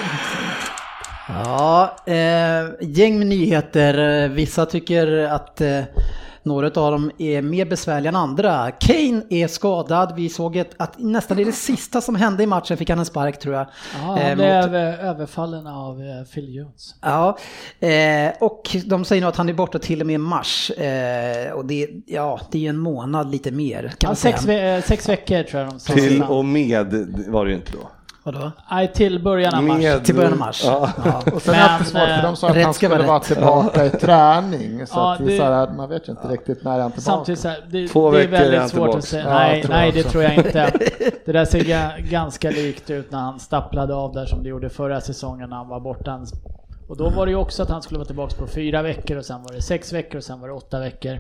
Ja, 1.28 1.96
eh, 2.06 2.66
gäng 2.80 3.18
med 3.18 3.26
nyheter. 3.26 4.28
Vissa 4.28 4.66
tycker 4.66 5.18
att 5.18 5.60
eh, 5.60 5.82
några 6.48 6.66
av 6.66 6.92
dem 6.92 7.10
är 7.18 7.42
mer 7.42 7.64
besvärliga 7.64 8.08
än 8.08 8.16
andra. 8.16 8.70
Kane 8.70 9.22
är 9.30 9.46
skadad. 9.48 10.12
Vi 10.16 10.28
såg 10.28 10.56
ett, 10.56 10.70
att 10.76 10.98
nästan 10.98 11.38
i 11.38 11.44
det 11.44 11.52
sista 11.68 12.00
som 12.00 12.14
hände 12.16 12.42
i 12.42 12.46
matchen 12.46 12.76
fick 12.76 12.90
han 12.90 12.98
en 12.98 13.04
spark 13.06 13.38
tror 13.38 13.54
jag. 13.54 13.66
Ja, 14.02 14.18
Eh, 14.18 14.28
han 14.28 14.36
blev 14.36 14.56
mot- 14.56 14.64
över- 14.64 14.98
överfallen 14.98 15.66
av 15.66 16.00
eh, 16.00 16.24
Phil 16.34 16.54
Jones. 16.54 16.94
Ja, 17.02 17.38
eh, 17.80 18.32
och 18.40 18.76
de 18.86 19.04
säger 19.04 19.22
nu 19.22 19.28
att 19.28 19.36
han 19.36 19.48
är 19.48 19.52
borta 19.52 19.78
till 19.78 20.00
och 20.00 20.06
med 20.06 20.20
mars. 20.20 20.70
Eh, 20.70 21.52
och 21.52 21.64
det, 21.66 21.88
ja, 22.06 22.40
det 22.50 22.66
är 22.66 22.70
en 22.70 22.78
månad 22.78 23.30
lite 23.30 23.50
mer 23.50 23.92
kan 23.98 24.10
Ja, 24.10 24.14
sex, 24.14 24.44
ve- 24.44 24.76
eh, 24.76 24.82
sex 24.82 25.08
veckor 25.08 25.42
tror 25.42 25.62
jag 25.62 25.70
de 25.72 25.80
sa. 25.80 25.92
Till 25.92 26.22
och 26.22 26.44
med 26.44 26.86
var 27.28 27.44
det 27.44 27.50
ju 27.50 27.56
inte 27.56 27.72
då. 27.72 27.90
Vadå? 28.22 28.50
Nej, 28.70 28.92
till 28.92 29.22
början 29.22 29.54
av 29.54 29.62
mars. 29.64 29.78
Med- 29.78 30.04
Till 30.04 30.14
början 30.14 30.32
av 30.32 30.38
mars. 30.38 30.62
Ja. 30.64 30.90
Ja. 31.04 31.22
Och 31.34 31.42
sen 31.42 31.52
Men, 31.56 31.80
är 31.80 31.84
svårt 31.84 31.92
för 32.16 32.22
de 32.22 32.36
sa 32.36 32.48
att 32.48 32.62
han 32.62 32.74
skulle 32.74 32.98
vara 33.06 33.20
tillbaka 33.20 33.86
i 33.86 33.90
träning. 33.90 34.86
Så 34.86 34.98
Ja, 34.98 35.12
att 35.12 35.18
det 35.18 35.24
det- 35.24 35.34
är 35.34 35.38
så 35.38 35.44
här, 35.44 35.68
man 35.76 35.88
vet 35.88 36.08
ju 36.08 36.12
inte 36.12 36.28
riktigt 36.28 36.64
när 36.64 36.70
han 36.70 36.80
är 36.80 36.84
tillbaka. 36.84 37.00
Samtidigt 37.00 37.40
så 37.40 37.48
här, 37.48 37.64
det, 37.70 37.88
Två 37.88 38.10
det 38.10 38.18
är 38.20 38.24
är 38.24 38.28
väldigt 38.28 38.60
han 38.60 38.68
svårt 38.68 38.94
att 38.94 39.04
säga. 39.04 39.24
Nej, 39.28 39.64
nej 39.68 39.92
det 39.92 40.02
tror 40.02 40.22
jag 40.24 40.34
inte. 40.34 40.72
Det 41.26 41.32
där 41.32 41.44
ser 41.44 41.60
ga- 41.60 42.00
ganska 42.10 42.50
likt 42.50 42.90
ut 42.90 43.10
när 43.10 43.18
han 43.18 43.40
stapplade 43.40 43.94
av 43.94 44.12
där 44.12 44.26
som 44.26 44.42
det 44.42 44.48
gjorde 44.48 44.68
förra 44.68 45.00
säsongen 45.00 45.50
när 45.50 45.56
han 45.56 45.68
var 45.68 45.80
borta. 45.80 46.20
Och 46.88 46.96
då 46.96 47.10
var 47.10 47.26
det 47.26 47.30
ju 47.32 47.38
också 47.38 47.62
att 47.62 47.68
han 47.70 47.82
skulle 47.82 47.98
vara 47.98 48.06
tillbaka 48.06 48.34
på 48.38 48.46
fyra 48.46 48.82
veckor 48.82 49.16
och 49.16 49.24
sen 49.24 49.42
var 49.42 49.52
det 49.52 49.62
sex 49.62 49.92
veckor 49.92 50.16
och 50.18 50.24
sen 50.24 50.40
var 50.40 50.48
det 50.48 50.54
åtta 50.54 50.80
veckor. 50.80 51.18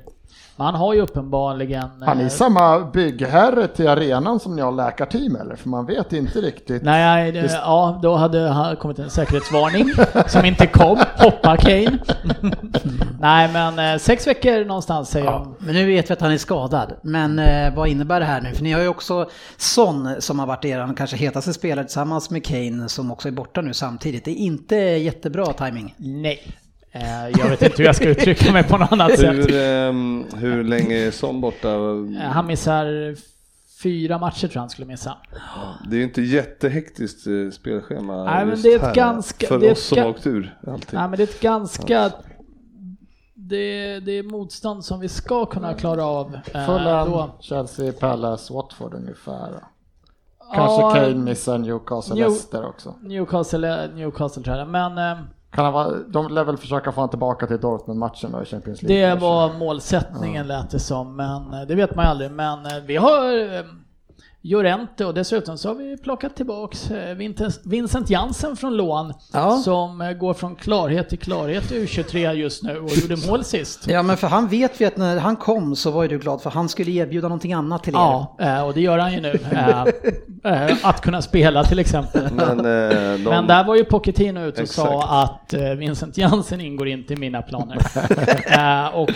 Men 0.58 0.66
han 0.66 0.74
har 0.74 0.94
ju 0.94 1.00
uppenbarligen... 1.00 1.88
Har 2.00 2.14
ni 2.14 2.22
eh, 2.22 2.28
samma 2.28 2.80
byggherre 2.80 3.66
till 3.66 3.88
arenan 3.88 4.40
som 4.40 4.56
ni 4.56 4.62
har 4.62 4.72
läkarteam 4.72 5.36
eller? 5.36 5.56
För 5.56 5.68
man 5.68 5.86
vet 5.86 6.12
inte 6.12 6.40
riktigt. 6.40 6.82
Nej, 6.82 7.32
det, 7.32 7.52
ja, 7.52 8.00
då 8.02 8.16
hade 8.16 8.76
kommit 8.80 8.98
en 8.98 9.10
säkerhetsvarning 9.10 9.90
som 10.26 10.44
inte 10.44 10.66
kom. 10.66 10.98
Hoppa 11.16 11.56
Kane. 11.56 11.98
Nej, 13.20 13.52
men 13.52 13.78
eh, 13.78 13.98
sex 13.98 14.26
veckor 14.26 14.64
någonstans 14.64 15.08
säger 15.08 15.30
de. 15.30 15.54
Men 15.58 15.74
nu 15.74 15.86
vet 15.86 16.10
vi 16.10 16.12
att 16.12 16.20
han 16.20 16.32
är 16.32 16.38
skadad. 16.38 16.92
Men 17.02 17.38
eh, 17.38 17.74
vad 17.74 17.88
innebär 17.88 18.20
det 18.20 18.26
här 18.26 18.40
nu? 18.40 18.52
För 18.54 18.62
ni 18.62 18.72
har 18.72 18.80
ju 18.80 18.88
också 18.88 19.30
Son 19.56 20.08
som 20.18 20.38
har 20.38 20.46
varit 20.46 20.64
er 20.64 20.94
kanske 20.96 21.16
hetaste 21.16 21.52
spelare 21.52 21.84
tillsammans 21.84 22.30
med 22.30 22.44
Kane 22.44 22.88
som 22.88 23.10
också 23.10 23.28
är 23.28 23.32
borta 23.32 23.60
nu 23.60 23.74
samtidigt. 23.74 24.24
Det 24.24 24.30
är 24.30 24.36
inte 24.36 24.76
jättebra 24.76 25.52
timing. 25.52 25.94
Nej. 25.96 26.58
Eh, 26.92 27.28
jag 27.38 27.48
vet 27.50 27.62
inte 27.62 27.74
hur 27.78 27.84
jag 27.84 27.96
ska 27.96 28.08
uttrycka 28.08 28.52
mig 28.52 28.62
på 28.64 28.78
något 28.78 28.92
annat 28.92 29.18
sätt. 29.18 29.34
Hur, 29.34 29.54
ehm, 29.54 30.24
hur 30.36 30.64
länge 30.64 30.96
är 30.96 31.10
Son 31.10 31.40
borta? 31.40 31.68
Eh, 31.68 32.20
Han 32.30 32.46
missar 32.46 33.14
fyra 33.82 34.18
matcher 34.18 34.40
tror 34.40 34.50
jag 34.54 34.60
han 34.60 34.70
skulle 34.70 34.86
missa. 34.86 35.16
Det 35.90 35.96
är 35.96 35.98
ju 35.98 36.04
inte 36.04 36.22
jättehektiskt 36.22 37.26
eh, 37.26 37.50
spelschema 37.52 38.24
Nej, 38.24 38.46
men 38.46 38.62
det 38.62 38.68
är 38.72 38.76
ett 38.76 38.82
här, 38.82 38.94
ganska- 38.94 39.46
För 39.46 39.58
det 39.58 39.66
är 39.66 39.72
oss 39.72 39.92
ett 39.92 39.98
som 39.98 40.06
åkt 40.10 40.26
ur 40.26 40.58
allting. 40.66 40.98
Nej, 40.98 41.08
men 41.08 41.16
det 41.16 41.22
är 41.22 41.26
ett 41.26 41.40
ganska... 41.40 42.10
Det, 43.34 44.00
det 44.00 44.12
är 44.12 44.22
motstånd 44.22 44.84
som 44.84 45.00
vi 45.00 45.08
ska 45.08 45.46
kunna 45.46 45.74
klara 45.74 46.04
av. 46.04 46.34
eh, 46.34 46.66
Fulham, 46.66 47.10
då. 47.10 47.30
Chelsea, 47.40 47.92
Palace, 47.92 48.52
Watford 48.52 48.94
ungefär. 48.94 49.50
Kanske 50.54 50.82
Ja, 50.82 50.90
Kane 50.94 51.14
missar 51.14 51.58
Newcastle, 51.58 52.14
New- 52.14 52.28
Leicester 52.28 52.66
också. 52.66 52.94
Newcastle, 53.02 53.88
Newcastle 53.94 54.42
tror 54.42 54.56
jag. 54.56 54.68
Men 54.68 54.98
eh, 54.98 55.18
Kan 55.50 55.64
han 55.64 55.74
vara, 55.74 55.98
de 55.98 56.28
lär 56.28 56.44
väl 56.44 56.56
försöka 56.56 56.92
få 56.92 56.96
honom 56.96 57.10
tillbaka 57.10 57.46
till 57.46 57.60
Dortmund-matchen 57.60 58.32
då 58.32 58.42
i 58.42 58.44
Champions 58.44 58.82
League. 58.82 59.08
det 59.08 59.20
var 59.20 59.52
målsättningen 59.58 60.46
lät 60.46 60.70
det 60.70 60.78
som. 60.78 61.16
Men 61.16 61.54
eh, 61.54 61.60
det 61.68 61.74
vet 61.74 61.94
man 61.94 62.04
ju 62.04 62.10
aldrig. 62.10 62.30
Men 62.30 62.66
eh, 62.66 62.72
vi 62.86 62.96
har 62.96 63.32
Llorente 64.42 65.04
och 65.04 65.14
dessutom 65.14 65.58
så 65.58 65.68
har 65.68 65.74
vi 65.74 65.96
plockat 65.96 66.36
tillbaks 66.36 66.90
eh, 66.90 67.16
Vincent- 67.64 68.10
Jansen 68.10 68.56
från 68.56 68.76
lån. 68.76 69.14
Ja. 69.32 69.56
Som 69.64 70.00
eh, 70.00 70.12
går 70.12 70.34
från 70.34 70.56
klarhet 70.56 71.08
till 71.08 71.18
klarhet 71.18 71.72
i 71.72 71.84
U23 71.86 72.32
just 72.32 72.62
nu 72.62 72.78
och 72.78 72.90
gjorde 72.90 73.26
mål 73.28 73.44
sist. 73.44 73.86
Ja 73.88 74.02
men 74.02 74.16
för 74.16 74.26
han 74.26 74.48
vet 74.48 74.80
vi 74.80 74.84
att 74.84 74.96
när 74.96 75.16
han 75.18 75.36
kom 75.36 75.76
så 75.76 75.90
var 75.90 76.02
ju 76.02 76.08
du 76.08 76.18
glad 76.18 76.42
för 76.42 76.50
han 76.50 76.68
skulle 76.68 76.90
erbjuda 76.90 77.28
någonting 77.28 77.52
annat 77.52 77.84
till 77.84 77.94
er. 77.94 77.98
Ja, 77.98 78.36
eh, 78.40 78.60
och 78.66 78.74
det 78.74 78.80
gör 78.80 78.98
han 78.98 79.12
ju 79.12 79.20
nu. 79.20 79.38
Att 80.82 81.00
kunna 81.00 81.22
spela 81.22 81.64
till 81.64 81.78
exempel. 81.78 82.28
Men, 82.32 82.58
eh, 82.58 83.14
de, 83.18 83.22
Men 83.24 83.46
där 83.46 83.64
var 83.64 83.76
ju 83.76 83.84
Pochettino 83.84 84.40
ute 84.40 84.56
och 84.60 84.62
Exakt. 84.62 84.88
sa 84.88 85.22
att 85.22 85.54
Vincent 85.78 86.18
Jansen 86.18 86.60
ingår 86.60 86.88
inte 86.88 87.12
i 87.12 87.16
mina 87.16 87.42
planer. 87.42 87.78
Och, 88.94 89.10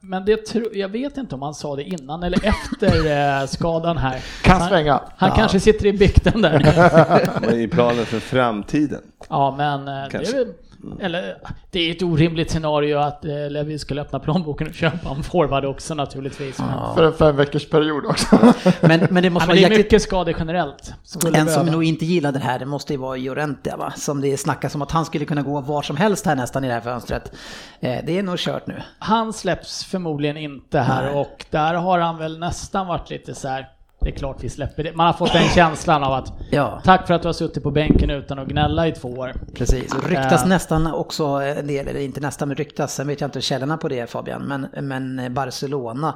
men 0.00 0.24
det 0.24 0.54
jag 0.72 0.88
vet 0.88 1.16
inte 1.16 1.34
om 1.34 1.42
han 1.42 1.54
sa 1.54 1.76
det 1.76 1.82
innan 1.84 2.22
eller 2.22 2.38
efter 2.44 3.46
skadan 3.46 3.96
här. 3.98 4.20
Kan 4.42 4.60
han, 4.60 4.68
svänga. 4.68 5.00
Han 5.16 5.30
kanske 5.30 5.60
sitter 5.60 5.86
i 5.86 5.92
bikten 5.92 6.42
där. 6.42 7.40
men 7.40 7.60
i 7.60 7.68
planen 7.68 8.06
för 8.06 8.20
framtiden. 8.20 9.02
ja, 9.28 9.54
men 9.58 9.88
eh, 9.88 9.94
det 9.94 10.08
Kanske. 10.10 10.36
är, 10.36 10.44
väl, 10.44 10.54
eller, 11.00 11.36
det 11.70 11.80
är 11.80 11.94
ett 11.94 12.02
orimligt 12.02 12.50
scenario 12.50 12.98
att 12.98 13.24
eh, 13.24 13.50
Levi 13.50 13.78
skulle 13.78 14.02
öppna 14.02 14.18
plånboken 14.18 14.68
och 14.68 14.74
köpa 14.74 15.10
en 15.10 15.22
forward 15.22 15.64
också 15.64 15.94
naturligtvis. 15.94 16.58
Men, 16.58 16.94
För 16.94 17.04
en 17.04 17.12
fem 17.12 17.36
veckors 17.36 17.70
period 17.70 18.06
också. 18.06 18.36
Men, 18.80 19.06
men 19.10 19.14
det 19.14 19.24
ja, 19.24 19.30
måste 19.30 19.30
men 19.30 19.32
vara 19.32 19.46
det 19.46 19.50
är 19.50 19.56
jäkligt... 19.56 19.78
mycket 19.78 20.02
skador 20.02 20.34
generellt. 20.38 20.92
Skulle 21.04 21.38
En 21.38 21.48
som 21.48 21.66
nog 21.66 21.84
inte 21.84 22.04
gillar 22.04 22.32
det 22.32 22.38
här, 22.38 22.58
det 22.58 22.66
måste 22.66 22.92
ju 22.92 22.98
vara 22.98 23.16
Llorente 23.16 23.76
va? 23.76 23.92
Som 23.96 24.20
det 24.20 24.36
snackas 24.36 24.74
om 24.74 24.82
att 24.82 24.90
han 24.90 25.04
skulle 25.04 25.24
kunna 25.24 25.42
gå 25.42 25.60
var 25.60 25.82
som 25.82 25.96
helst 25.96 26.26
här 26.26 26.36
nästan 26.36 26.64
i 26.64 26.68
det 26.68 26.74
här 26.74 26.80
fönstret. 26.80 27.32
Eh, 27.80 27.98
det 28.06 28.18
är 28.18 28.22
nog 28.22 28.38
kört 28.38 28.66
nu. 28.66 28.82
Han 28.98 29.32
släpps 29.32 29.84
förmodligen 29.84 30.36
inte 30.36 30.78
här 30.78 31.16
och 31.16 31.46
där 31.50 31.74
har 31.74 31.98
han 31.98 32.18
väl 32.18 32.38
nästan 32.38 32.86
varit 32.86 33.10
lite 33.10 33.34
så 33.34 33.48
här. 33.48 33.68
Det 34.00 34.08
är 34.08 34.12
klart 34.12 34.36
vi 34.44 34.48
släpper 34.48 34.84
det. 34.84 34.92
Man 34.96 35.06
har 35.06 35.12
fått 35.12 35.32
den 35.32 35.48
känslan 35.54 36.04
av 36.04 36.12
att 36.12 36.32
Ja, 36.50 36.80
tack 36.84 37.06
för 37.06 37.14
att 37.14 37.22
du 37.22 37.28
har 37.28 37.32
suttit 37.32 37.62
på 37.62 37.70
bänken 37.70 38.10
utan 38.10 38.38
att 38.38 38.48
gnälla 38.48 38.86
i 38.88 38.92
två 38.92 39.08
år. 39.08 39.32
precis. 39.54 39.94
Och 39.94 40.08
ryktas 40.08 40.42
Eh. 40.42 40.48
nästan 40.48 40.86
också 40.94 41.24
en 41.26 41.66
del, 41.66 41.88
eller 41.88 42.00
inte 42.00 42.20
nästan 42.20 42.48
men 42.48 42.56
ryktas, 42.56 42.94
sen 42.94 43.06
vet 43.06 43.20
jag 43.20 43.28
inte 43.28 43.40
källorna 43.40 43.76
på 43.76 43.88
det 43.88 44.10
Fabian, 44.10 44.42
men, 44.42 44.86
men 44.88 45.34
Barcelona 45.34 46.14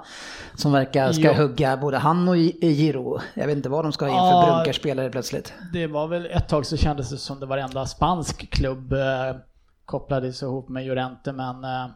som 0.55 0.73
verkar 0.73 1.13
ska 1.13 1.23
Ja. 1.23 1.35
hugga 1.35 1.77
både 1.77 1.99
han 1.99 2.29
och 2.29 2.37
Giro. 2.37 3.21
Jag 3.35 3.47
vet 3.47 3.57
inte 3.57 3.69
vad 3.69 3.85
de 3.85 3.93
ska 3.93 4.05
ha 4.05 4.11
in 4.11 4.17
Ja. 4.17 4.43
för 4.47 4.53
brunkarspelare 4.55 5.11
plötsligt. 5.11 5.53
Det 5.73 5.87
var 5.87 6.07
väl 6.09 6.27
ett 6.27 6.49
tag 6.49 6.67
så 6.67 6.77
kändes 6.77 7.11
det 7.11 7.17
som 7.19 7.41
det 7.41 7.47
varenda 7.47 7.87
spansk 7.87 8.51
klubb 8.51 8.93
eh, 8.93 9.37
kopplades 9.85 10.43
ihop 10.43 10.69
med 10.69 10.87
Llorente 10.87 11.33
men 11.33 11.65
eh, 11.65 11.87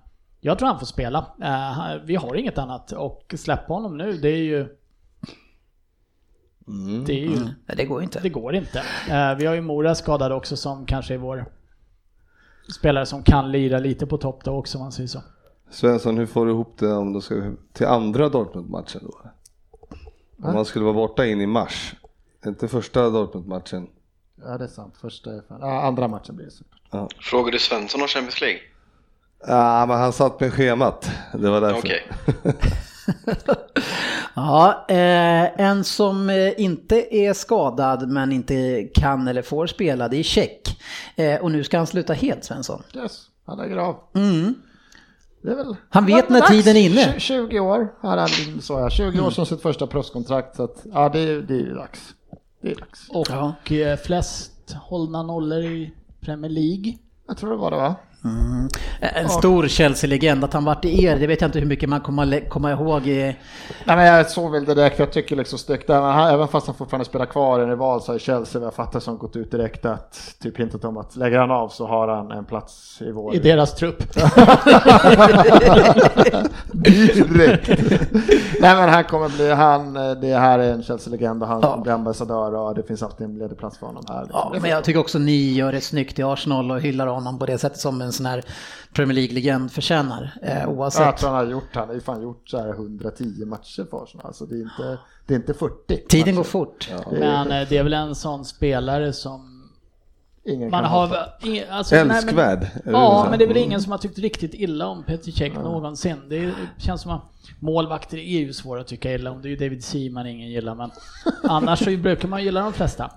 jag 0.41 0.59
tror 0.59 0.69
han 0.69 0.79
får 0.79 0.87
spela. 0.87 1.19
Eh, 1.43 2.03
vi 2.05 2.17
har 2.17 2.35
inget 2.35 2.59
annat 2.59 2.93
och 2.93 3.35
släppa 3.39 3.73
honom 3.75 3.97
nu 3.99 4.13
det 4.13 4.29
är 4.29 4.37
ju 4.43 4.69
det 7.07 7.13
är 7.13 7.27
ju 7.29 7.39
Nej, 7.45 7.77
det 7.77 7.85
går 7.85 8.03
inte. 8.03 8.21
Det 8.21 8.29
går 8.29 8.55
inte. 8.55 8.79
Eh, 9.11 9.35
vi 9.35 9.47
har 9.47 9.55
ju 9.55 9.61
Mora 9.61 9.95
skadad 9.95 10.33
också 10.33 10.57
som 10.57 10.87
kanske 10.87 11.15
är 11.15 11.19
vår 11.19 11.47
spelare 12.75 13.07
som 13.07 13.23
kan 13.23 13.53
lira 13.53 13.79
lite 13.79 14.07
på 14.07 14.19
topp 14.19 14.45
då 14.45 14.53
också 14.53 14.79
om 14.79 14.85
man 14.85 14.93
säger 14.93 15.09
så. 15.09 15.23
Svensson, 15.71 16.19
hur 16.19 16.27
får 16.27 16.47
du 16.47 16.53
ihop 16.53 16.75
det 16.79 16.93
om 16.93 17.13
du 17.13 17.21
ska 17.21 17.53
till 17.73 17.87
andra 17.87 18.29
Dortmund-matchen 18.29 19.01
då? 19.03 19.31
Om 20.47 20.55
man 20.55 20.65
skulle 20.65 20.85
vara 20.85 20.95
borta 20.95 21.27
in 21.27 21.41
i 21.41 21.47
mars. 21.47 21.95
Inte 22.47 22.69
första 22.69 23.11
Dortmund-matchen. 23.11 23.89
Ja, 24.45 24.59
det 24.59 24.65
är 24.65 24.69
sant. 24.69 24.95
Första. 25.01 25.31
Ja, 25.49 25.83
andra 25.83 26.09
matchen 26.09 26.37
blir 26.37 26.47
det 26.47 26.53
säkert. 26.53 27.25
Frågar 27.25 27.53
du 27.53 27.59
Svensson 27.59 28.03
om 28.03 28.09
Champions 28.09 28.41
League? 28.41 28.61
Ja, 29.47 29.87
men 29.87 29.99
han 29.99 30.13
satt 30.13 30.41
med 30.41 30.53
schemat. 30.53 31.11
Det 31.33 31.51
var 31.51 31.61
därför. 31.61 31.79
Okej. 31.79 32.03
Ja, 34.35 34.85
eh, 34.89 35.61
en 35.61 35.85
som 35.85 36.31
eh, 36.31 36.61
inte 36.61 37.17
är 37.17 37.33
skadad 37.33 38.09
men 38.09 38.33
inte 38.33 38.89
kan 38.95 39.29
eller 39.29 39.43
får 39.43 39.67
spela, 39.67 40.09
det 40.09 40.17
är 40.17 40.23
Check. 40.23 40.81
Eh, 41.17 41.41
och 41.41 41.51
nu 41.51 41.65
ska 41.65 41.77
han 41.77 41.87
sluta 41.87 42.13
helt 42.13 42.45
Svensson. 42.45 42.83
Yes, 42.95 43.23
han 43.47 43.59
lägger 43.59 43.77
av. 43.77 43.97
Mm. 44.15 44.55
Det 45.43 45.51
är 45.51 45.57
väl, 45.57 45.77
Han 45.89 46.07
vet 46.07 46.29
när 46.29 46.41
dags. 46.41 46.51
tiden 46.51 46.77
är 46.77 46.81
inne. 46.81 47.15
Tju- 47.15 47.19
20 47.19 47.61
år 47.61 47.93
har 48.01 48.17
han, 48.17 48.29
så 48.61 48.73
jag, 48.73 48.93
20 48.93 49.21
år 49.21 49.31
som 49.31 49.47
sitt 49.47 49.63
första 49.63 49.87
proffskontrakt. 49.87 50.57
Så 50.57 50.65
att, 50.65 50.87
ja, 50.93 51.09
det 51.09 51.21
är, 51.21 51.37
det 51.43 51.55
är 51.61 51.75
dags. 51.75 52.15
Det 52.63 52.71
är 52.71 52.75
dags. 52.75 53.09
Och 53.09 53.73
eh, 53.73 53.97
flest 53.99 54.53
hållna 54.75 55.23
nollor 55.23 55.63
i 55.63 55.93
Premier 56.21 56.51
League. 56.51 56.95
Jag 57.29 57.37
tror 57.37 57.51
det 57.51 57.57
var 57.57 57.71
det 57.71 57.77
va? 57.77 57.95
En 59.01 59.29
stor 59.29 59.69
Chelsea-legend, 59.69 60.45
att 60.45 60.53
han 60.53 60.65
varit 60.65 60.85
i 60.85 61.05
er, 61.05 61.17
det 61.19 61.27
vet 61.27 61.41
jag 61.41 61.49
inte 61.49 61.59
hur 61.59 61.67
mycket 61.67 61.89
man 61.89 62.01
kommer 62.01 62.49
komma 62.49 62.73
ihåg. 62.73 63.07
i- 63.07 63.37
Nej, 63.85 63.97
men 63.97 64.07
jag 64.07 64.31
såg 64.31 64.53
väl 64.53 64.65
det 64.65 64.75
direkt, 64.75 64.99
jag 64.99 65.13
tycker 65.13 65.37
liksom 65.37 65.59
han, 65.89 66.35
även 66.35 66.49
fast 66.49 66.67
han 66.67 66.77
fortfarande 66.77 67.05
spelar 67.05 67.27
kvar 67.27 67.61
i 67.61 67.63
en 67.63 67.69
rival 67.71 68.03
så 68.03 68.13
har 68.13 68.19
Chelsea, 68.19 68.61
vad 68.61 68.67
jag 68.67 68.75
fattar 68.75 69.01
som 69.01 69.19
gått 69.19 69.37
ut 69.37 69.51
direkt 69.51 69.85
att 69.85 70.35
typ 70.43 70.59
hintat 70.61 70.85
om 70.85 70.97
att 70.97 71.17
lägger 71.17 71.39
han 71.39 71.51
av 71.51 71.69
så 71.69 71.87
har 71.87 72.09
han 72.09 72.31
en 72.31 72.45
plats 72.45 72.99
i 73.03 73.13
vår. 73.13 73.35
I 73.35 73.39
deras 73.39 73.75
trupp. 73.75 74.03
direkt. 76.73 77.69
Nej 78.61 78.77
men 78.77 78.89
han 78.89 79.05
kommer 79.05 79.29
bli, 79.29 79.53
han, 79.53 79.95
det 80.21 80.39
här 80.39 80.59
är 80.59 80.73
en 80.73 80.83
Chelsea-legend 80.83 81.43
och 81.43 81.49
han 81.49 81.61
Ja. 81.63 81.71
kommer 81.71 81.83
bli 81.83 81.93
ambassadör 81.93 82.55
och 82.55 82.75
det 82.75 82.83
finns 82.83 83.03
alltid 83.03 83.27
en 83.27 83.39
ledig 83.39 83.59
plats 83.59 83.79
för 83.79 83.87
honom 83.87 84.05
här. 84.09 84.23
liksom. 84.23 84.41
Ja, 84.55 84.59
men 84.61 84.71
jag 84.71 84.85
tycker 84.85 85.01
också 85.01 85.19
ni 85.19 85.53
gör 85.53 85.73
det 85.73 85.81
snyggt 85.81 86.19
i 86.19 86.23
Arsenal 86.23 86.71
och 86.71 86.81
hyllar 86.81 87.07
honom 87.07 87.39
på 87.39 87.47
det 87.47 87.59
sättet 87.59 87.79
som 87.79 88.01
en 88.01 88.13
sån 88.17 88.27
här 88.27 88.43
Premier 88.95 89.15
League-legend 89.15 89.69
förtjänar. 89.73 90.39
Eh, 90.43 90.59
Ja, 90.59 90.67
oavsett. 90.67 91.17
Tror 91.17 91.31
han 91.31 91.45
har 91.47 91.53
gjort, 91.53 91.75
han 91.75 91.87
har 91.89 91.95
ju 91.95 92.01
fan 92.01 92.23
gjort 92.23 92.49
så 92.49 92.59
här 92.59 92.69
110 92.69 93.45
matcher 93.47 93.87
för 93.91 94.03
Arsenal, 94.03 94.27
alltså 94.27 94.47
det 94.47 94.55
är 94.55 94.63
inte, 94.63 94.99
det 95.27 95.35
är 95.35 95.39
inte 95.39 95.55
40. 95.55 95.97
Tiden 96.09 96.27
matcher. 96.35 96.37
går 96.37 96.45
fort. 96.45 96.89
Det 97.11 97.17
är- 97.17 97.21
Men 97.21 97.53
eh, 97.63 97.69
det 97.69 97.77
är 97.79 97.83
väl 97.83 97.93
en 97.93 98.15
sån 98.15 98.45
spelare 98.45 99.13
som 99.13 99.53
Ingen 100.49 100.71
man 100.71 100.85
har... 100.85 101.17
Ingen, 101.43 101.71
alltså, 101.71 101.95
nej, 101.95 102.05
men- 102.05 102.17
Älskvärd. 102.17 102.59
är 102.63 102.81
det 102.85 102.91
Ja, 102.91 103.27
men 103.31 103.39
det 103.39 103.45
är 103.45 103.49
väl 103.49 103.57
Mm. 103.57 103.69
ingen 103.69 103.81
som 103.83 103.93
har 103.93 103.99
tyckt 103.99 104.19
riktigt 104.19 104.55
illa 104.55 104.87
om 104.87 105.03
Petr 105.05 105.31
Cech 105.31 105.55
någonsin. 105.55 106.17
Det 106.29 106.53
känns 106.79 107.01
som 107.03 107.11
att 107.13 107.23
målvakter 107.61 108.19
är 108.19 108.23
ju 108.41 108.53
svåra 108.53 108.81
att 108.81 108.87
tycka 108.87 109.13
illa 109.15 109.31
om. 109.31 109.43
Det 109.43 109.49
är 109.49 109.51
ju 109.51 109.57
David 109.57 109.85
Seaman 109.85 110.27
ingen 110.27 110.49
gillar, 110.51 110.75
men 110.75 110.91
annars 111.43 111.79
så 111.85 111.97
brukar 111.97 112.29
man 112.29 112.45
gilla 112.45 112.61
de 112.61 112.73
flesta. 112.73 113.11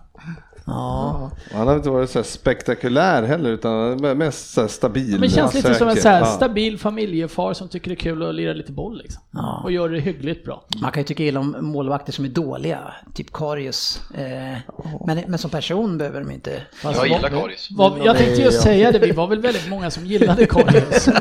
Ja. 0.69 1.31
Han 1.53 1.67
har 1.67 1.75
inte 1.75 1.89
varit 1.89 2.09
så 2.09 2.19
här 2.19 2.23
spektakulär 2.23 3.23
heller 3.23 3.49
utan 3.49 3.97
mest 4.17 4.53
så 4.53 4.61
här 4.61 4.67
stabil. 4.67 5.19
Men 5.19 5.29
känns 5.29 5.53
lite 5.53 5.67
säker. 5.67 5.79
som 5.79 5.87
en 5.89 5.95
så 5.95 6.09
här 6.09 6.19
Ja. 6.19 6.25
stabil 6.25 6.79
familjefar 6.79 7.53
som 7.53 7.67
tycker 7.67 7.89
det 7.89 7.93
är 7.93 7.95
kul 7.95 8.29
att 8.29 8.35
lira 8.35 8.53
lite 8.53 8.71
boll 8.71 8.97
liksom. 8.97 9.21
Ja. 9.31 9.61
Och 9.63 9.71
gör 9.71 9.89
det 9.89 9.99
hyggligt 9.99 10.45
bra. 10.45 10.63
Man 10.81 10.91
kan 10.91 11.01
ju 11.01 11.07
tycka 11.07 11.23
illa 11.23 11.39
om 11.39 11.55
målvakter 11.61 12.11
som 12.13 12.25
är 12.25 12.29
dåliga, 12.29 12.79
typ 13.13 13.33
Karius. 13.33 14.01
Eh, 14.17 14.57
men, 15.05 15.23
men 15.27 15.39
som 15.39 15.51
person 15.51 15.97
behöver 15.97 16.19
de 16.19 16.31
inte... 16.31 16.61
Fast 16.81 16.97
Jag 16.97 17.07
gillar 17.07 17.29
Karius. 17.29 17.69
Jag 18.05 18.17
tänkte 18.17 18.41
just 18.41 18.61
säga 18.61 18.91
det, 18.91 18.99
vi 18.99 19.11
var 19.11 19.27
väl 19.27 19.39
väldigt 19.41 19.69
många 19.69 19.91
som 19.91 20.05
gillade 20.05 20.45
Karius. 20.45 21.09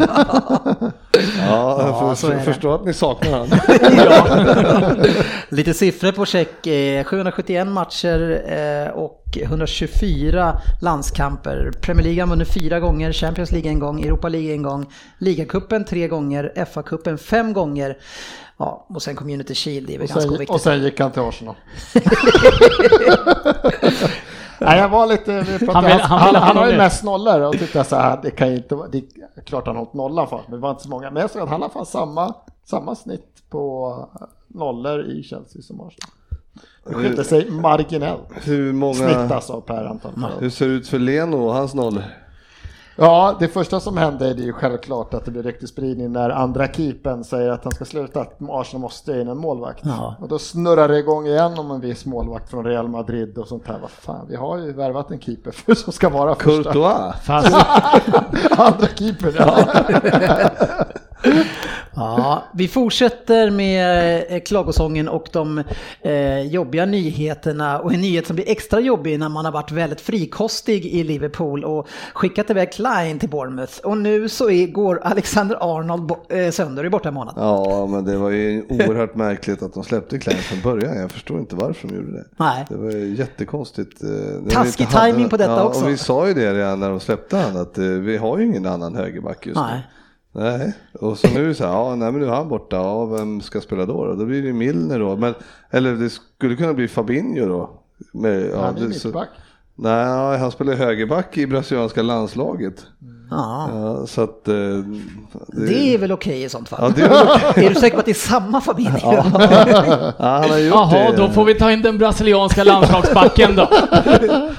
Ja, 1.39 1.99
jag 2.01 2.19
för, 2.19 2.33
är 2.33 2.37
det. 2.37 2.43
förstår 2.43 2.75
att 2.75 2.85
ni 2.85 2.95
saknar 2.95 3.39
honom. 3.39 3.59
Lite 5.49 5.75
siffror 5.75 6.13
på 6.13 6.27
check. 6.27 6.67
Eh, 6.67 7.05
771 7.05 7.67
matcher 7.67 8.43
eh, 8.49 8.89
och 8.95 9.25
124 9.43 10.61
landskamper. 10.81 11.71
Premier 11.81 12.05
League 12.05 12.23
har 12.23 12.29
vunnit 12.29 12.49
fyra 12.49 12.81
gånger, 12.81 13.13
Champions 13.13 13.53
League 13.53 13.71
en 13.71 13.79
gång, 13.79 14.01
Europa 14.03 14.29
League 14.29 14.53
en 14.53 14.63
gång, 14.63 14.87
Ligacupen 15.19 15.85
tre 15.85 16.09
gånger, 16.09 16.53
FA-cupen 16.75 17.17
fem 17.17 17.53
gånger. 17.53 17.97
Ja, 18.59 18.87
och 18.89 19.03
sen 19.03 19.17
Community 19.17 19.55
Shield, 19.55 19.87
det 19.87 19.95
är 19.95 19.99
väl 19.99 20.05
Och 20.05 20.09
ganska 20.09 20.21
sen, 20.21 20.31
oviktigt. 20.31 20.51
och 20.51 20.61
sen 20.61 20.83
gick 20.83 21.01
han 21.01 21.11
till 21.13 21.23
Arsenal. 21.23 21.55
Nej, 24.69 24.79
jag 24.79 24.89
var 24.89 25.07
lite... 25.07 25.41
Vi 25.41 25.59
pratade, 25.59 25.73
Han 25.73 25.85
han, 25.85 25.85
vill- 25.85 26.01
han, 26.01 26.19
han 26.19 26.27
vill 26.29 26.37
han, 26.43 26.57
ha 26.57 26.63
har 26.65 26.71
ju 26.71 26.77
mest 26.77 27.05
nollor 27.05 27.41
och 27.41 27.53
tyckte 27.59 27.85
så 27.85 27.97
här, 27.97 28.21
det 28.23 28.31
kan 28.31 28.49
ju 28.51 28.57
inte 28.57 28.75
vara... 28.75 28.89
Det 28.89 28.99
är 29.35 29.43
klart 29.43 29.67
han 29.67 29.77
har 29.77 29.83
hållit 29.85 29.95
nollan 29.95 30.29
för, 30.29 30.41
men 30.47 30.51
det 30.51 30.63
var 30.63 30.71
inte 30.71 30.83
så 30.83 30.89
många. 30.91 31.11
Men 31.11 31.21
jag 31.21 31.31
såg 31.31 31.43
att 31.43 31.49
han 31.49 31.63
har 31.63 31.69
fan 31.69 31.87
samma, 31.87 32.35
samma 32.65 32.95
snitt 32.95 33.43
på 33.51 33.95
nollor 34.49 35.05
i 35.05 35.23
Chelsea 35.23 35.63
som 35.63 35.81
Arsenal. 35.81 36.11
Det 36.87 36.95
skilde 36.95 37.25
sig 37.25 37.51
marginellt. 37.51 38.29
Hur 38.45 38.73
många... 38.73 38.95
Snitt 38.95 39.33
alltså 39.33 39.61
per 39.61 39.85
antal. 39.85 40.13
Hur 40.41 40.51
ser 40.51 40.69
det 40.69 40.75
ut 40.75 40.89
för 40.89 40.99
Leno 40.99 41.37
och 41.47 41.55
hans 41.55 41.75
nollor? 41.75 42.03
Ja, 43.01 43.37
det 43.41 43.49
första 43.49 43.81
som 43.81 43.97
hände 43.97 44.35
det 44.35 44.43
är 44.43 44.47
ju 44.47 44.53
självklart 44.53 45.15
att 45.15 45.25
det 45.25 45.31
blir 45.31 45.43
ryktesspridning 45.43 46.13
när 46.13 46.31
andra 46.31 46.69
keepern 46.69 47.25
säger 47.25 47.51
att 47.51 47.65
han 47.65 47.73
ska 47.73 47.85
sluta, 47.85 48.21
att 48.21 48.37
Arsenal 48.49 48.81
måste 48.81 49.13
in 49.13 49.29
en 49.29 49.37
målvakt. 49.37 49.81
Ja. 49.85 50.17
Och 50.21 50.29
då 50.29 50.39
snurrar 50.39 50.89
det 50.89 50.99
igång 50.99 51.27
igen 51.27 51.59
om 51.59 51.71
en 51.71 51.81
viss 51.81 52.07
målvakt 52.07 52.51
från 52.51 52.65
Real 52.65 52.89
Madrid 52.89 53.39
och 53.39 53.49
sånt 53.49 53.69
här. 53.69 53.79
Vad 53.81 53.91
fan, 53.91 54.27
vi 54.29 54.37
har 54.37 54.59
ju 54.59 54.73
värvat 54.73 55.11
en 55.11 55.21
keeper 55.21 55.51
för, 55.51 55.75
som 55.75 55.93
ska 55.93 56.09
vara 56.09 56.35
första. 56.35 56.73
Courtois? 56.73 57.15
Fast 57.23 57.55
Andra 58.59 58.87
keepern, 58.97 59.33
ja. 59.39 59.59
Ja, 61.99 62.45
vi 62.53 62.69
fortsätter 62.69 63.51
med 63.51 64.25
eh, 64.33 64.41
klagosången 64.41 65.09
och 65.09 65.29
de 65.33 65.63
eh, 66.03 66.41
jobbiga 66.41 66.87
nyheterna 66.87 67.79
och 67.79 67.95
en 67.95 68.01
nyhet 68.01 68.27
som 68.27 68.37
blir 68.37 68.49
extra 68.49 68.81
jobbig 68.81 69.19
när 69.19 69.29
man 69.29 69.45
har 69.45 69.53
varit 69.53 69.73
väldigt 69.73 70.01
frikostig 70.01 70.87
i 70.87 71.05
Liverpool 71.05 71.65
och 71.65 71.89
skickat 72.15 72.51
iväg 72.51 72.73
Klein 72.73 73.19
till 73.19 73.29
Bournemouth. 73.29 73.81
Och 73.85 73.97
nu 73.97 74.29
så 74.29 74.51
är, 74.51 74.67
går 74.67 75.01
Alexander 75.03 75.57
Arnold 75.61 76.11
eh, 76.29 76.51
sönder 76.51 76.85
i 76.85 76.91
bortamånad. 76.91 77.35
Ja, 77.37 77.87
men 77.87 78.05
det 78.05 78.17
var 78.17 78.31
ju 78.31 78.63
oerhört 78.69 79.15
märkligt 79.15 79.63
att 79.63 79.75
de 79.75 79.85
släppte 79.85 80.19
Klein 80.19 80.39
från 80.39 80.61
början. 80.73 80.97
Jag 80.97 81.11
förstår 81.11 81.39
inte 81.39 81.57
varför 81.57 81.89
de 81.89 81.95
gjorde 81.95 82.13
det. 82.13 82.25
Nej. 82.37 82.67
Det 82.69 82.77
var 82.77 82.91
jättekonstigt. 82.91 84.03
eh, 84.03 84.09
vi 84.45 84.51
Taskig 84.51 84.89
timing 84.89 85.29
på 85.29 85.37
detta 85.37 85.53
ja, 85.53 85.63
också. 85.63 85.85
Och 85.85 85.89
vi 85.89 85.97
sa 85.97 86.29
ju 86.29 86.35
det 86.35 86.55
redan 86.55 86.81
när 86.81 86.91
de 86.91 87.01
släppte 87.01 87.37
han 87.37 87.57
att 87.57 87.79
eh, 87.79 87.85
vi 87.85 88.17
har 88.17 88.39
ju 88.39 88.47
ingen 88.47 88.67
annan 88.67 88.95
högerback 88.95 89.47
just 89.47 89.61
Nej. 89.61 89.75
nu. 89.75 89.98
Nej, 90.39 90.73
och 91.01 91.19
så 91.19 91.29
nu 91.29 91.49
det 91.49 91.55
så 91.55 91.65
här, 91.65 91.73
ja, 91.73 91.95
nej, 91.95 92.13
men 92.13 92.21
nu 92.21 92.27
är 92.27 92.31
han 92.33 92.49
borta, 92.49 92.77
ja, 92.77 93.05
vem 93.05 93.41
ska 93.41 93.61
spela 93.61 93.87
då? 93.87 94.05
Då, 94.07 94.15
då 94.15 94.25
blir 94.25 94.43
det 94.43 94.53
Milner 94.53 94.99
då, 94.99 95.17
men, 95.17 95.35
eller 95.71 95.93
det 95.95 96.11
skulle 96.11 96.57
kunna 96.57 96.75
bli 96.75 96.89
Fabinho 96.89 97.47
då. 97.49 97.71
Med, 98.13 98.51
ja, 98.55 98.61
Han 98.65 98.77
är 98.77 98.81
det- 98.89 98.95
så- 98.95 99.09
mittback. 99.09 99.29
Nej, 99.81 100.39
han 100.39 100.51
spelar 100.51 100.75
högerback 100.75 101.37
i 101.39 101.47
brasilianska 101.47 102.03
landslaget. 102.03 102.75
Ja, 103.31 103.69
Ja, 103.73 104.07
så 104.07 104.23
att... 104.23 104.49
eh, 104.49 104.55
det 105.69 105.95
är 105.95 105.99
väl 105.99 106.13
okej 106.13 106.43
i 106.43 106.49
sånt 106.49 106.69
fall. 106.69 106.79
Ja, 106.83 106.89
det 106.97 107.03
är 107.15 107.23
okej. 107.51 107.65
Är 107.67 107.69
du 107.69 107.75
säker 107.75 107.97
på 107.97 108.01
att 108.01 108.05
det 108.05 108.13
är 108.13 108.15
samma 108.15 108.61
familj? 108.61 108.91
Ja, 109.03 109.25
han 110.19 110.51
har 110.51 110.59
gjort 110.59 110.75
Jaha, 110.75 111.11
det. 111.11 111.17
då 111.17 111.29
får 111.29 111.45
vi 111.45 111.55
ta 111.55 111.73
in 111.73 111.83
den 111.83 111.99
brasilianska 111.99 112.65
landslagsbacken 112.65 113.57
då. 113.57 113.69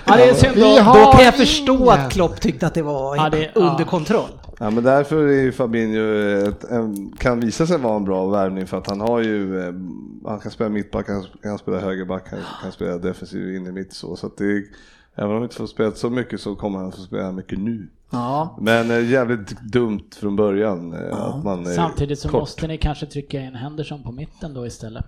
Ja, 0.05 0.15
det 0.15 0.29
är 0.29 0.33
synd 0.33 0.55
Vi 0.55 0.61
då. 0.61 0.81
har 0.83 1.05
Då 1.05 1.11
kan 1.11 1.25
jag 1.25 1.35
förstå 1.35 1.89
att 1.89 2.11
Klopp 2.11 2.41
tyckte 2.41 2.67
att 2.67 2.73
det 2.73 2.81
var 2.81 3.15
Ja, 3.15 3.29
det- 3.29 3.51
under 3.55 3.79
ja. 3.79 3.85
kontroll. 3.85 4.29
Ja, 4.61 4.69
men 4.69 4.83
därför 4.83 5.27
är 5.27 5.41
ju 5.41 5.51
Fabinho 5.51 6.01
ett, 6.47 6.63
en, 6.63 7.11
kan 7.11 7.39
visa 7.39 7.67
sig 7.67 7.77
vara 7.77 7.95
en 7.95 8.05
bra 8.05 8.29
värvning 8.29 8.67
för 8.67 8.77
att 8.77 8.87
han 8.87 9.01
har 9.01 9.21
ju, 9.21 9.59
eh, 9.59 9.73
han 10.25 10.39
kan 10.39 10.51
spela 10.51 10.69
mittback, 10.69 11.07
han 11.07 11.25
kan 11.41 11.57
spela 11.57 11.79
högerback, 11.79 12.27
han 12.31 12.39
kan 12.61 12.71
spela 12.71 12.97
defensiv 12.97 13.55
in 13.55 13.67
i 13.67 13.71
mitt 13.71 13.93
så. 13.93 14.15
så 14.15 14.27
att 14.27 14.37
det, 14.37 14.63
även 15.15 15.29
om 15.29 15.33
han 15.33 15.43
inte 15.43 15.55
får 15.55 15.67
spela 15.67 15.91
så 15.91 16.09
mycket 16.09 16.41
så 16.41 16.55
kommer 16.55 16.79
han 16.79 16.91
få 16.91 17.01
spela 17.01 17.31
mycket 17.31 17.59
nu. 17.59 17.89
Ja, 18.09 18.57
Men 18.61 18.91
eh, 18.91 19.09
jävligt 19.09 19.61
dumt 19.61 20.09
från 20.15 20.35
början 20.35 20.93
eh, 20.93 21.17
att 21.17 21.43
man 21.43 21.65
är 21.65 21.71
Samtidigt 21.71 22.19
så 22.19 22.29
kort. 22.29 22.39
måste 22.39 22.67
ni 22.67 22.77
kanske 22.77 23.05
trycka 23.05 23.41
in 23.41 23.55
Henderson 23.55 24.03
på 24.03 24.11
mitten 24.11 24.53
då 24.53 24.65
istället. 24.65 25.05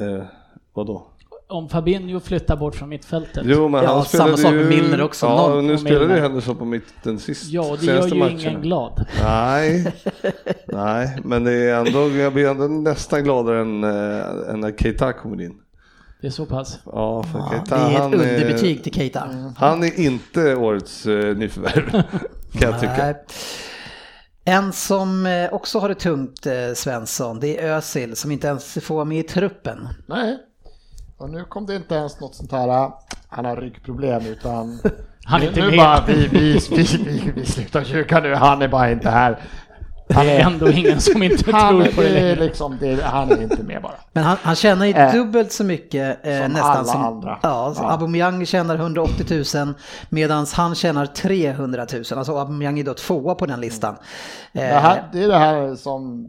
Eh, 0.00 0.24
vadå? 0.72 1.06
Om 1.50 1.68
Fabinho 1.68 2.20
flyttar 2.20 2.56
bort 2.56 2.74
från 2.74 2.88
mittfältet. 2.88 3.42
Jo 3.46 3.68
men 3.68 3.84
Ja, 3.84 3.94
han 3.94 4.04
samma 4.04 4.36
sak 4.36 4.52
ju... 4.52 4.58
med 4.58 4.66
Milner 4.68 5.02
också. 5.02 5.26
Ja, 5.26 5.48
Någon- 5.48 5.66
nu 5.66 5.78
spelade 5.78 6.14
ju. 6.14 6.20
Henderson 6.20 6.56
på 6.56 6.64
mitten 6.64 7.18
sist. 7.18 7.50
Ja, 7.50 7.76
det 7.80 7.86
gör 7.86 8.06
ju 8.08 8.14
matcherna. 8.14 8.40
ingen 8.40 8.62
glad. 8.62 9.06
Nej, 9.22 9.92
nej, 10.66 11.18
men 11.24 11.44
det 11.44 11.52
är 11.52 11.74
ändå, 11.86 12.10
jag 12.10 12.32
blir 12.32 12.48
ändå 12.50 12.64
nästan 12.68 13.24
gladare 13.24 13.60
än, 13.60 13.84
äh, 13.84 14.50
än 14.52 14.60
när 14.60 14.72
Keita 14.78 15.12
kommer 15.12 15.42
in. 15.42 15.54
Det 16.20 16.26
är 16.26 16.30
så 16.30 16.46
pass. 16.46 16.78
Ja, 16.86 17.22
för 17.22 17.38
ja, 17.38 17.50
Keita, 17.50 17.76
det 17.76 17.82
är 17.82 17.90
ett 17.94 17.98
han, 18.00 18.14
underbetyg 18.14 18.82
till 18.82 18.92
Keita. 18.94 19.28
han 19.56 19.82
är 19.82 20.00
inte 20.00 20.54
årets 20.54 21.06
äh, 21.06 21.36
nyförvärv, 21.36 21.90
kan 22.60 22.70
jag 22.70 22.80
tycka. 22.80 22.96
Nej. 22.96 23.14
En 24.44 24.72
som 24.72 25.26
eh, 25.26 25.52
också 25.52 25.78
har 25.78 25.88
det 25.88 25.94
tungt, 25.94 26.46
Svensson, 26.74 27.40
det 27.40 27.58
är 27.60 27.76
Özil 27.76 28.16
som 28.16 28.30
inte 28.30 28.46
ens 28.46 28.78
får 28.82 28.94
vara 28.94 29.04
med 29.04 29.18
i 29.18 29.22
truppen. 29.22 29.88
Nej. 30.06 30.38
Och 31.20 31.30
nu 31.30 31.44
kom 31.44 31.66
det 31.66 31.76
inte 31.76 31.94
ens 31.94 32.20
något 32.20 32.34
sånt 32.34 32.52
här, 32.52 32.90
han 33.28 33.44
har 33.44 33.56
ryggproblem 33.56 34.26
utan 34.26 34.80
Han 35.24 35.40
är 35.42 35.44
nu, 35.44 35.48
inte 35.48 35.60
nu 35.60 35.66
med. 35.70 35.78
bara, 35.78 36.04
vi, 36.06 36.26
vi, 36.28 36.58
vi, 36.70 36.82
vi, 37.04 37.32
vi 37.36 37.46
slutar 37.46 37.82
ljuga 37.84 38.20
nu, 38.20 38.34
han 38.34 38.62
är 38.62 38.68
bara 38.68 38.90
inte 38.90 39.10
här. 39.10 39.38
Han 40.14 40.26
Det 40.26 40.32
är 40.32 40.46
ändå 40.46 40.70
ingen 40.70 41.00
som 41.00 41.22
inte 41.22 41.52
han, 41.52 41.70
tror 41.82 41.92
på 41.94 42.00
det 42.02 42.08
det 42.08 42.14
längre. 42.14 42.34
liksom, 42.34 42.76
det, 42.80 43.02
han 43.02 43.30
är 43.30 43.42
inte 43.42 43.62
med 43.62 43.82
bara. 43.82 43.94
Men 44.12 44.24
han, 44.24 44.36
han 44.42 44.54
tjänar 44.54 44.86
ju 44.86 44.92
Eh, 44.92 45.12
dubbelt 45.12 45.52
så 45.52 45.64
mycket 45.64 46.26
eh, 46.26 46.42
som 46.42 46.52
nästan 46.52 46.70
alla 46.70 46.84
som 46.84 47.04
andra. 47.04 47.38
Ja, 47.42 47.74
så 47.76 47.82
Ja. 47.82 47.90
Aubameyang 47.90 48.46
tjänar 48.46 48.74
180 48.76 49.44
000 49.64 49.74
medan 50.08 50.46
han 50.52 50.74
tjänar 50.74 51.06
300 51.06 51.86
000. 51.92 52.02
Alltså 52.18 52.38
Aubameyang 52.38 52.78
är 52.78 52.84
då 52.84 52.94
tvåa 52.94 53.34
på 53.34 53.46
den 53.46 53.60
listan. 53.60 53.94
Det, 54.52 54.60
Eh, 54.70 54.80
här, 54.80 55.08
det 55.12 55.22
är 55.22 55.28
det 55.28 55.38
här 55.38 55.74
som, 55.74 56.28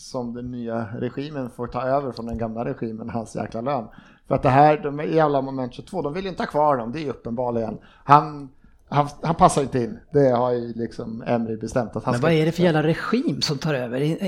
som 0.00 0.34
den 0.34 0.50
nya 0.50 0.86
regimen 0.98 1.50
får 1.56 1.66
ta 1.66 1.82
över 1.82 2.12
från 2.12 2.26
den 2.26 2.38
gamla 2.38 2.64
regimen, 2.64 3.10
hans 3.10 3.36
jäkla 3.36 3.60
lön. 3.60 3.84
För 4.28 4.34
att 4.34 4.42
det 4.42 4.48
här, 4.48 4.76
de 4.78 5.00
är 5.00 5.22
alla 5.22 5.40
moment 5.42 5.74
22, 5.74 6.02
de 6.02 6.12
vill 6.12 6.26
inte 6.26 6.42
ha 6.42 6.46
kvar 6.50 6.76
dem, 6.76 6.92
det 6.92 7.04
är 7.06 7.10
uppenbarligen. 7.10 7.78
Han, 8.04 8.48
han, 8.88 9.08
han 9.22 9.34
passar 9.34 9.62
inte 9.62 9.78
in. 9.78 9.98
Det 10.12 10.30
har 10.30 10.52
ju 10.52 10.72
liksom 10.76 11.22
Emery 11.26 11.56
bestämt 11.56 11.96
att 11.96 12.04
han 12.04 12.12
Men 12.12 12.18
ska... 12.20 12.26
vad 12.26 12.36
är 12.36 12.46
det 12.46 12.52
för 12.52 12.62
jävla 12.62 12.82
regim 12.82 13.40
som 13.42 13.58
tar 13.58 13.74
över? 13.74 14.18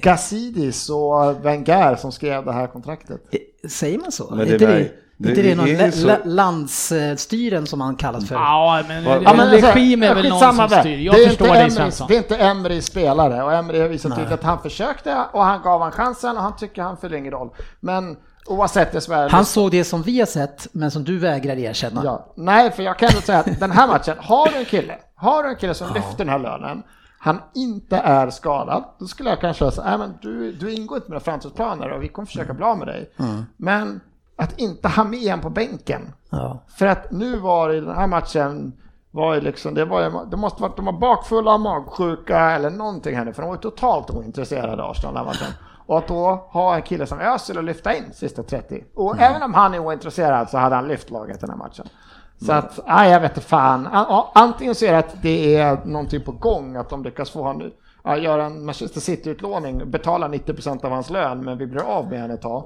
Gazidis 0.00 0.90
och 0.90 1.44
Wenger 1.44 1.96
som 1.96 2.12
skrev 2.12 2.44
det 2.44 2.52
här 2.52 2.66
kontraktet. 2.66 3.34
i- 3.34 3.68
Säger 3.68 3.98
man 3.98 4.12
så? 4.12 4.26
Men 4.30 4.40
är 4.40 4.44
det 4.46 4.52
inte 4.52 4.66
var- 4.66 4.72
det, 4.72 4.92
det- 5.16 5.28
inte 5.30 5.42
det, 5.42 5.48
det 5.48 5.54
någon 5.54 5.68
är 5.68 5.90
så- 5.90 6.06
la- 6.06 6.18
landsstyren 6.24 7.66
som 7.66 7.80
han 7.80 7.96
kallas 7.96 8.28
för? 8.28 8.34
Ja, 8.34 8.82
men, 8.88 9.04
Ja, 9.04 9.18
men 9.20 9.40
alltså, 9.40 9.66
regim 9.66 10.02
är 10.02 10.14
väl 10.14 10.28
någon 10.28 10.40
som 10.54 10.68
styr. 10.68 10.98
Jag 10.98 11.14
det 11.14 11.24
är 11.24 11.28
förstår 11.28 11.46
inte 11.48 11.58
dig 11.60 11.70
Svensson. 11.70 12.06
Det 12.08 12.14
är 12.14 12.18
inte 12.18 12.36
Emerys 12.36 12.86
spelare 12.86 13.42
och 13.42 13.52
Emery 13.52 13.80
har 13.80 13.88
visat 13.88 14.14
tydligt 14.16 14.32
att 14.32 14.42
han 14.44 14.62
försökte 14.62 15.16
och 15.32 15.42
han 15.44 15.62
gav 15.62 15.80
han 15.82 15.92
chansen 15.92 16.36
och 16.36 16.42
han 16.42 16.56
tycker 16.56 16.82
han 16.82 16.96
fyller 16.96 17.16
ingen 17.16 17.32
roll. 17.32 17.50
Men 17.80 18.16
oavsett 18.48 18.92
det 18.92 19.00
så 19.00 19.12
det 19.12 19.28
Han 19.30 19.44
såg 19.44 19.70
det 19.70 19.84
som 19.84 20.02
vi 20.02 20.18
har 20.18 20.26
sett, 20.26 20.66
men 20.72 20.90
som 20.90 21.04
du 21.04 21.18
vägrar 21.18 21.56
erkänna. 21.56 22.00
Ja, 22.04 22.32
nej, 22.34 22.70
för 22.70 22.82
jag 22.82 22.98
kan 22.98 23.08
ändå 23.08 23.20
säga 23.20 23.38
att 23.38 23.60
den 23.60 23.70
här 23.70 23.86
matchen, 23.86 24.16
har 24.20 24.46
du 24.50 24.56
en 24.56 24.64
kille, 24.64 24.98
har 25.14 25.42
du 25.42 25.48
en 25.48 25.56
kille 25.56 25.74
som 25.74 25.94
lyfter 25.94 26.18
den 26.18 26.28
här 26.28 26.38
lönen, 26.38 26.82
han 27.18 27.40
inte 27.54 27.96
är 27.96 28.30
skadad, 28.30 28.84
då 28.98 29.06
skulle 29.06 29.30
jag 29.30 29.40
kanske 29.40 29.70
säga, 29.70 29.98
men 29.98 30.14
du, 30.22 30.52
du 30.52 30.72
ingår 30.74 30.98
inte 30.98 31.10
med 31.10 31.22
framtidsplaner 31.22 31.90
och 31.92 32.02
vi 32.02 32.08
kommer 32.08 32.26
försöka 32.26 32.54
bli 32.54 32.64
av 32.64 32.78
med 32.78 32.86
dig. 32.88 33.10
Men 33.56 34.00
att 34.36 34.58
inte 34.58 34.88
ha 34.88 35.04
med 35.04 35.22
en 35.22 35.40
på 35.40 35.50
bänken, 35.50 36.12
Ja. 36.30 36.62
för 36.78 36.86
att 36.86 37.10
nu 37.10 37.38
var 37.38 37.72
i 37.72 37.80
den 37.80 37.96
här 37.96 38.06
matchen, 38.06 38.72
var 39.10 39.34
ju 39.34 39.40
liksom, 39.40 39.74
det, 39.74 39.84
var, 39.84 40.02
ju- 40.02 40.30
det 40.30 40.36
måste 40.36 40.62
varit, 40.62 40.76
de 40.76 40.84
var 40.84 40.92
bakfulla, 40.92 41.58
magsjuka 41.58 42.50
eller 42.50 42.70
någonting 42.70 43.16
här 43.16 43.24
nu, 43.24 43.32
för 43.32 43.42
de 43.42 43.48
var 43.50 43.56
totalt 43.56 44.10
ointresserade 44.10 44.82
av 44.82 44.90
Arsenal 44.90 45.14
den 45.14 45.24
här 45.24 45.32
matchen. 45.32 45.52
Och 45.86 45.98
att 45.98 46.08
då 46.08 46.48
ha 46.50 46.76
en 46.76 46.82
kille 46.82 47.06
som 47.06 47.20
Özil 47.20 47.58
och 47.58 47.64
lyfta 47.64 47.94
in 47.94 48.04
sista 48.12 48.42
30. 48.42 48.84
Och 48.94 49.20
även 49.20 49.42
om 49.42 49.54
han 49.54 49.74
är 49.74 49.78
ointresserad 49.78 50.50
så 50.50 50.58
hade 50.58 50.74
han 50.74 50.88
lyft 50.88 51.10
laget 51.10 51.40
den 51.40 51.50
här 51.50 51.56
matchen. 51.56 51.88
Så 52.40 52.52
att, 52.52 52.80
nej 52.86 53.10
jag 53.10 53.20
vet 53.20 53.30
inte 53.30 53.48
fan. 53.48 53.88
Antingen 54.34 54.74
så 54.74 54.84
är 54.84 54.92
det 54.92 54.98
att 54.98 55.22
det 55.22 55.56
är 55.56 55.84
någonting 55.84 56.24
på 56.24 56.32
gång, 56.32 56.76
att 56.76 56.90
de 56.90 57.02
lyckas 57.02 57.30
få 57.30 57.42
honom 57.42 57.70
göra 58.18 58.44
en 58.44 58.64
Manchester 58.64 59.00
City-utlåning, 59.00 59.90
betala 59.90 60.28
90% 60.28 60.84
av 60.84 60.90
hans 60.90 61.10
lön, 61.10 61.44
men 61.44 61.58
vi 61.58 61.66
blir 61.66 61.82
av 61.82 62.10
med 62.10 62.20
henne 62.20 62.34
ett 62.34 62.42
tag. 62.42 62.64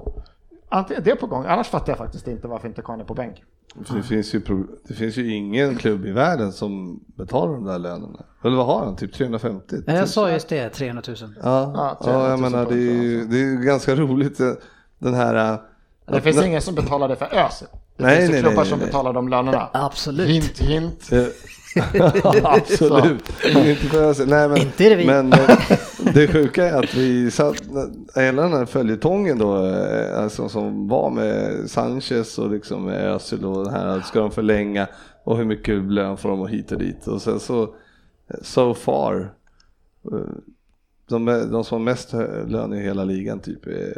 Antingen 0.71 1.03
det 1.03 1.11
är 1.11 1.15
på 1.15 1.27
gång, 1.27 1.45
annars 1.47 1.67
fattar 1.67 1.91
jag 1.91 1.97
faktiskt 1.97 2.27
inte 2.27 2.47
varför 2.47 2.67
inte 2.67 2.81
Kane 2.81 3.03
är 3.03 3.07
på 3.07 3.13
bänk. 3.13 3.43
För 3.85 3.95
det, 3.95 4.03
finns 4.03 4.33
ju, 4.35 4.41
det 4.87 4.93
finns 4.93 5.17
ju 5.17 5.33
ingen 5.33 5.75
klubb 5.75 6.05
i 6.05 6.11
världen 6.11 6.51
som 6.51 6.99
betalar 7.05 7.53
de 7.53 7.63
där 7.65 7.79
lönerna. 7.79 8.19
Eller 8.43 8.57
vad 8.57 8.65
har 8.65 8.85
han? 8.85 8.95
Typ 8.95 9.13
350? 9.13 9.75
Ja, 9.87 9.93
Jag 9.93 10.09
sa 10.09 10.31
just 10.31 10.47
det, 10.49 10.69
300 10.69 11.03
000. 11.07 11.17
Ja, 11.19 11.31
Ja, 11.43 11.97
ja, 11.99 12.05
300 12.05 12.21
000 12.21 12.29
jag 12.29 12.39
menar 12.51 12.65
det 12.65 12.73
är 12.75 13.01
ju 13.03 13.25
det 13.25 13.35
är 13.37 13.39
ju 13.45 13.57
ganska 13.65 13.95
roligt 13.95 14.39
eh, 14.39 14.51
den 14.99 15.13
här... 15.13 15.53
eh, 15.53 15.59
Det 16.13 16.21
finns 16.21 16.37
att- 16.37 16.45
ingen 16.45 16.61
som 16.61 16.75
betalar 16.75 17.07
det 17.07 17.15
för 17.15 17.25
Özil. 17.25 17.67
Det 17.97 18.03
Nej, 18.03 18.17
finns 18.17 18.29
ju 18.29 18.33
nej, 18.33 18.41
klubbar 18.41 18.61
nej, 18.61 18.69
som 18.69 18.79
nej. 18.79 18.87
betalar 18.87 19.13
de 19.13 19.27
lönerna. 19.29 19.69
Absolut. 19.73 20.27
Hint, 20.29 20.59
hint. 20.59 21.09
Absolut. 22.43 23.29
Inte 23.45 23.75
för 23.75 24.25
Nej, 24.25 24.49
men, 24.49 24.57
Inte 24.57 24.85
är 24.85 24.89
det 24.89 24.95
vi. 24.95 25.05
men 25.05 25.33
eh, 25.33 25.59
det 26.13 26.27
sjuka 26.27 26.65
är 26.69 26.83
att 26.83 26.95
vi 26.95 27.31
satt, 27.31 27.61
hela 28.15 28.41
den 28.41 28.53
här 28.53 28.65
följetongen 28.65 29.37
då, 29.37 29.65
eh, 29.65 30.23
alltså, 30.23 30.49
som 30.49 30.87
var 30.87 31.09
med 31.09 31.69
Sanchez 31.69 32.39
och 32.39 32.51
liksom 32.51 32.87
Özil 32.87 33.45
och 33.45 33.65
det 33.65 33.71
här, 33.71 34.01
ska 34.01 34.19
de 34.19 34.31
förlänga 34.31 34.87
och 35.23 35.37
hur 35.37 35.45
mycket 35.45 35.83
lön 35.83 36.17
får 36.17 36.29
de 36.29 36.41
och 36.41 36.49
hit 36.49 36.71
och 36.71 36.79
dit. 36.79 37.07
Och 37.07 37.21
sen 37.21 37.39
så, 37.39 37.63
eh, 37.63 38.39
so 38.41 38.73
far, 38.73 39.33
de, 41.09 41.25
de 41.25 41.63
som 41.63 41.77
har 41.77 41.85
mest 41.85 42.13
lön 42.47 42.73
i 42.73 42.81
hela 42.81 43.03
ligan 43.03 43.39
typ 43.39 43.67
är 43.67 43.97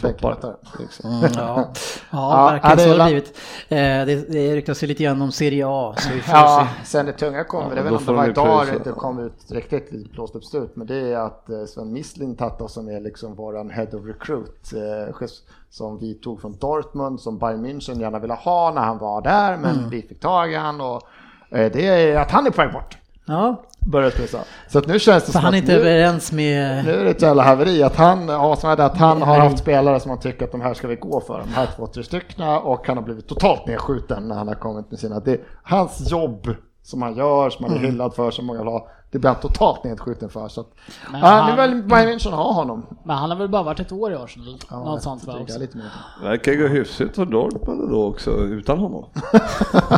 floppar. 0.00 0.56
Liksom. 0.80 1.10
Mm, 1.10 1.22
ja, 1.22 1.30
ja 1.36 1.68
Ja, 2.10 2.46
verkligen 2.50 2.76
det 2.76 2.82
så 2.82 2.88
har 2.90 2.98
det 2.98 3.04
blivit. 3.04 3.38
Eh, 3.68 3.76
Det, 4.06 4.32
det 4.32 4.56
ryktas 4.56 4.82
ju 4.82 4.86
lite 4.86 5.02
grann 5.02 5.22
om 5.22 5.32
Serie 5.32 5.64
A, 5.68 5.94
så 5.98 6.10
vi 6.12 6.20
får 6.20 6.34
Ja, 6.34 6.68
se. 6.84 6.86
sen 6.90 7.06
det 7.06 7.12
tunga 7.12 7.44
kommer, 7.44 7.68
Ja, 7.68 7.74
det 7.74 7.80
är 7.80 7.84
väl 7.84 7.94
om 7.94 8.04
det 8.06 8.12
var 8.12 8.28
idag 8.28 8.66
det 8.84 8.90
kom 8.92 9.18
ut 9.18 9.32
riktigt 9.50 10.12
blåst 10.12 10.34
upp 10.36 10.44
slut, 10.44 10.76
men 10.76 10.86
det 10.86 10.96
är 11.12 11.16
att 11.18 11.48
eh, 11.50 11.64
Sven 11.64 11.92
Mislintat 11.92 12.70
som 12.70 12.88
är 12.88 13.00
liksom 13.00 13.34
våran 13.34 13.70
head 13.70 13.86
of 13.92 14.04
recruit, 14.06 14.72
eh, 14.72 15.26
som 15.70 15.98
vi 15.98 16.14
tog 16.14 16.40
från 16.40 16.56
Dortmund, 16.58 17.20
som 17.20 17.38
Bayern 17.38 17.66
München 17.66 18.00
gärna 18.00 18.18
ville 18.18 18.34
ha 18.34 18.70
när 18.74 18.82
han 18.82 18.98
var 18.98 19.22
där, 19.22 19.56
men 19.56 19.76
Mm. 19.78 19.90
vi 19.90 20.02
fick 20.02 20.20
tag 20.20 20.52
i 20.52 20.56
han 20.56 20.80
och 20.80 21.02
det 21.50 21.86
är 21.86 22.16
att 22.16 22.30
han 22.30 22.46
är 22.46 22.50
på 22.50 22.62
väg 22.62 22.72
bort. 22.72 22.98
Ja, 23.26 23.62
Börjar 23.86 24.12
det 24.16 24.26
så. 24.26 24.78
Att 24.78 24.86
nu 24.86 24.98
känns 24.98 25.22
det 25.22 25.26
för 25.26 25.32
som 25.32 25.44
han 25.44 25.54
är 25.54 25.58
att 25.58 25.62
inte 25.62 25.72
nu, 25.72 25.78
överens 25.78 26.32
med... 26.32 26.84
nu 26.84 26.90
är 26.90 27.04
det 27.04 27.10
ett 27.10 27.22
jävla 27.22 27.42
haveri 27.42 27.82
att 27.82 27.96
han, 27.96 28.28
ja, 28.28 28.56
som 28.56 28.70
är 28.70 28.76
det, 28.76 28.84
att 28.84 28.96
han 28.96 29.22
har 29.22 29.38
haft 29.38 29.58
spelare 29.58 30.00
som 30.00 30.10
han 30.10 30.20
tycker 30.20 30.44
att 30.44 30.52
de 30.52 30.60
här 30.60 30.74
ska 30.74 30.88
vi 30.88 30.96
gå 30.96 31.20
för, 31.20 31.38
de 31.38 31.48
här 31.48 31.68
två, 31.76 31.86
tre 31.86 32.02
styckna 32.02 32.60
och 32.60 32.86
han 32.86 32.96
har 32.96 33.04
blivit 33.04 33.28
totalt 33.28 33.66
nedskjuten 33.66 34.28
när 34.28 34.36
han 34.36 34.48
har 34.48 34.54
kommit 34.54 34.90
med 34.90 35.00
sina, 35.00 35.20
det, 35.20 35.40
hans 35.62 36.10
jobb 36.10 36.48
som 36.82 37.02
han 37.02 37.16
gör, 37.16 37.50
som 37.50 37.64
han 37.64 37.74
är 37.74 37.78
hyllad 37.78 38.14
för, 38.14 38.30
som 38.30 38.46
många 38.46 38.58
vill 38.58 38.68
ha, 38.68 38.88
det 39.16 39.20
blir 39.20 39.30
han 39.30 39.40
totalt 39.40 39.84
nedskjuten 39.84 40.28
för. 40.28 40.48
Så 40.48 40.60
att, 40.60 40.66
Men 41.12 41.20
ja, 41.20 41.26
han- 41.26 41.56
nu 41.56 41.62
vill 41.74 41.82
Bayern 41.82 42.08
München 42.18 42.30
ha 42.30 42.52
honom. 42.52 42.86
Men 43.04 43.16
han 43.16 43.30
har 43.30 43.36
väl 43.36 43.48
bara 43.48 43.62
varit 43.62 43.80
ett 43.80 43.92
år 43.92 44.12
i 44.12 44.14
Arsenal? 44.16 44.58
Ja, 44.70 44.84
Något 44.84 45.02
sånt 45.02 45.24
va? 45.24 45.38
också. 45.40 45.54
jag 45.54 45.60
lite 45.60 45.76
mer. 45.76 45.90
Verkar 46.22 46.54
gå 46.54 46.66
hyfsat 46.66 47.14
för 47.14 47.24
Dortmund 47.24 47.90
då 47.90 48.04
också 48.04 48.30
utan 48.30 48.78
honom. 48.78 49.04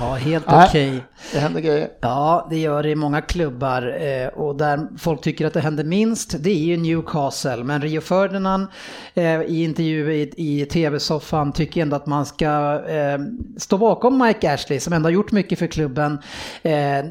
Ja, 0.00 0.14
helt 0.14 0.44
okej. 0.48 1.04
Det 1.32 1.38
händer 1.38 1.60
grejer. 1.60 1.88
Ja, 2.00 2.46
det 2.50 2.58
gör 2.58 2.82
det 2.82 2.90
i 2.90 2.94
många 2.94 3.20
klubbar 3.20 3.96
eh, 4.02 4.28
och 4.28 4.56
där 4.56 4.88
folk 4.98 5.20
tycker 5.20 5.46
att 5.46 5.52
det 5.54 5.60
händer 5.60 5.84
minst, 5.84 6.34
det 6.42 6.50
är 6.50 6.64
ju 6.64 6.76
Newcastle. 6.76 7.64
Men 7.64 7.82
Rio 7.82 8.00
Ferdinand 8.00 8.66
eh, 9.14 9.40
i 9.42 9.64
intervju 9.64 10.12
i, 10.14 10.32
i 10.36 10.66
tv-soffan 10.66 11.52
tycker 11.52 11.82
ändå 11.82 11.96
att 11.96 12.06
man 12.06 12.26
ska 12.26 12.82
eh, 12.88 13.18
stå 13.56 13.78
bakom 13.78 14.18
Mike 14.18 14.54
Ashley 14.54 14.80
som 14.80 14.92
ändå 14.92 15.06
har 15.06 15.12
gjort 15.12 15.32
mycket 15.32 15.58
för 15.58 15.66
klubben. 15.66 16.18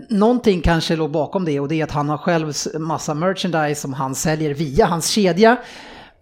Någonting 0.10 0.62
kanske 0.62 0.91
låg 0.96 1.12
bakom 1.12 1.46
det 1.46 1.60
och 1.60 1.68
det 1.68 1.76
är 1.76 1.84
att 1.84 1.92
han 1.92 2.10
har 2.10 2.18
själv 2.18 2.54
massa 2.80 3.14
merchandise 3.14 3.82
som 3.82 3.94
han 3.94 4.16
säljer 4.16 4.54
via 4.54 4.86
hans 4.86 5.08
kedja. 5.08 5.58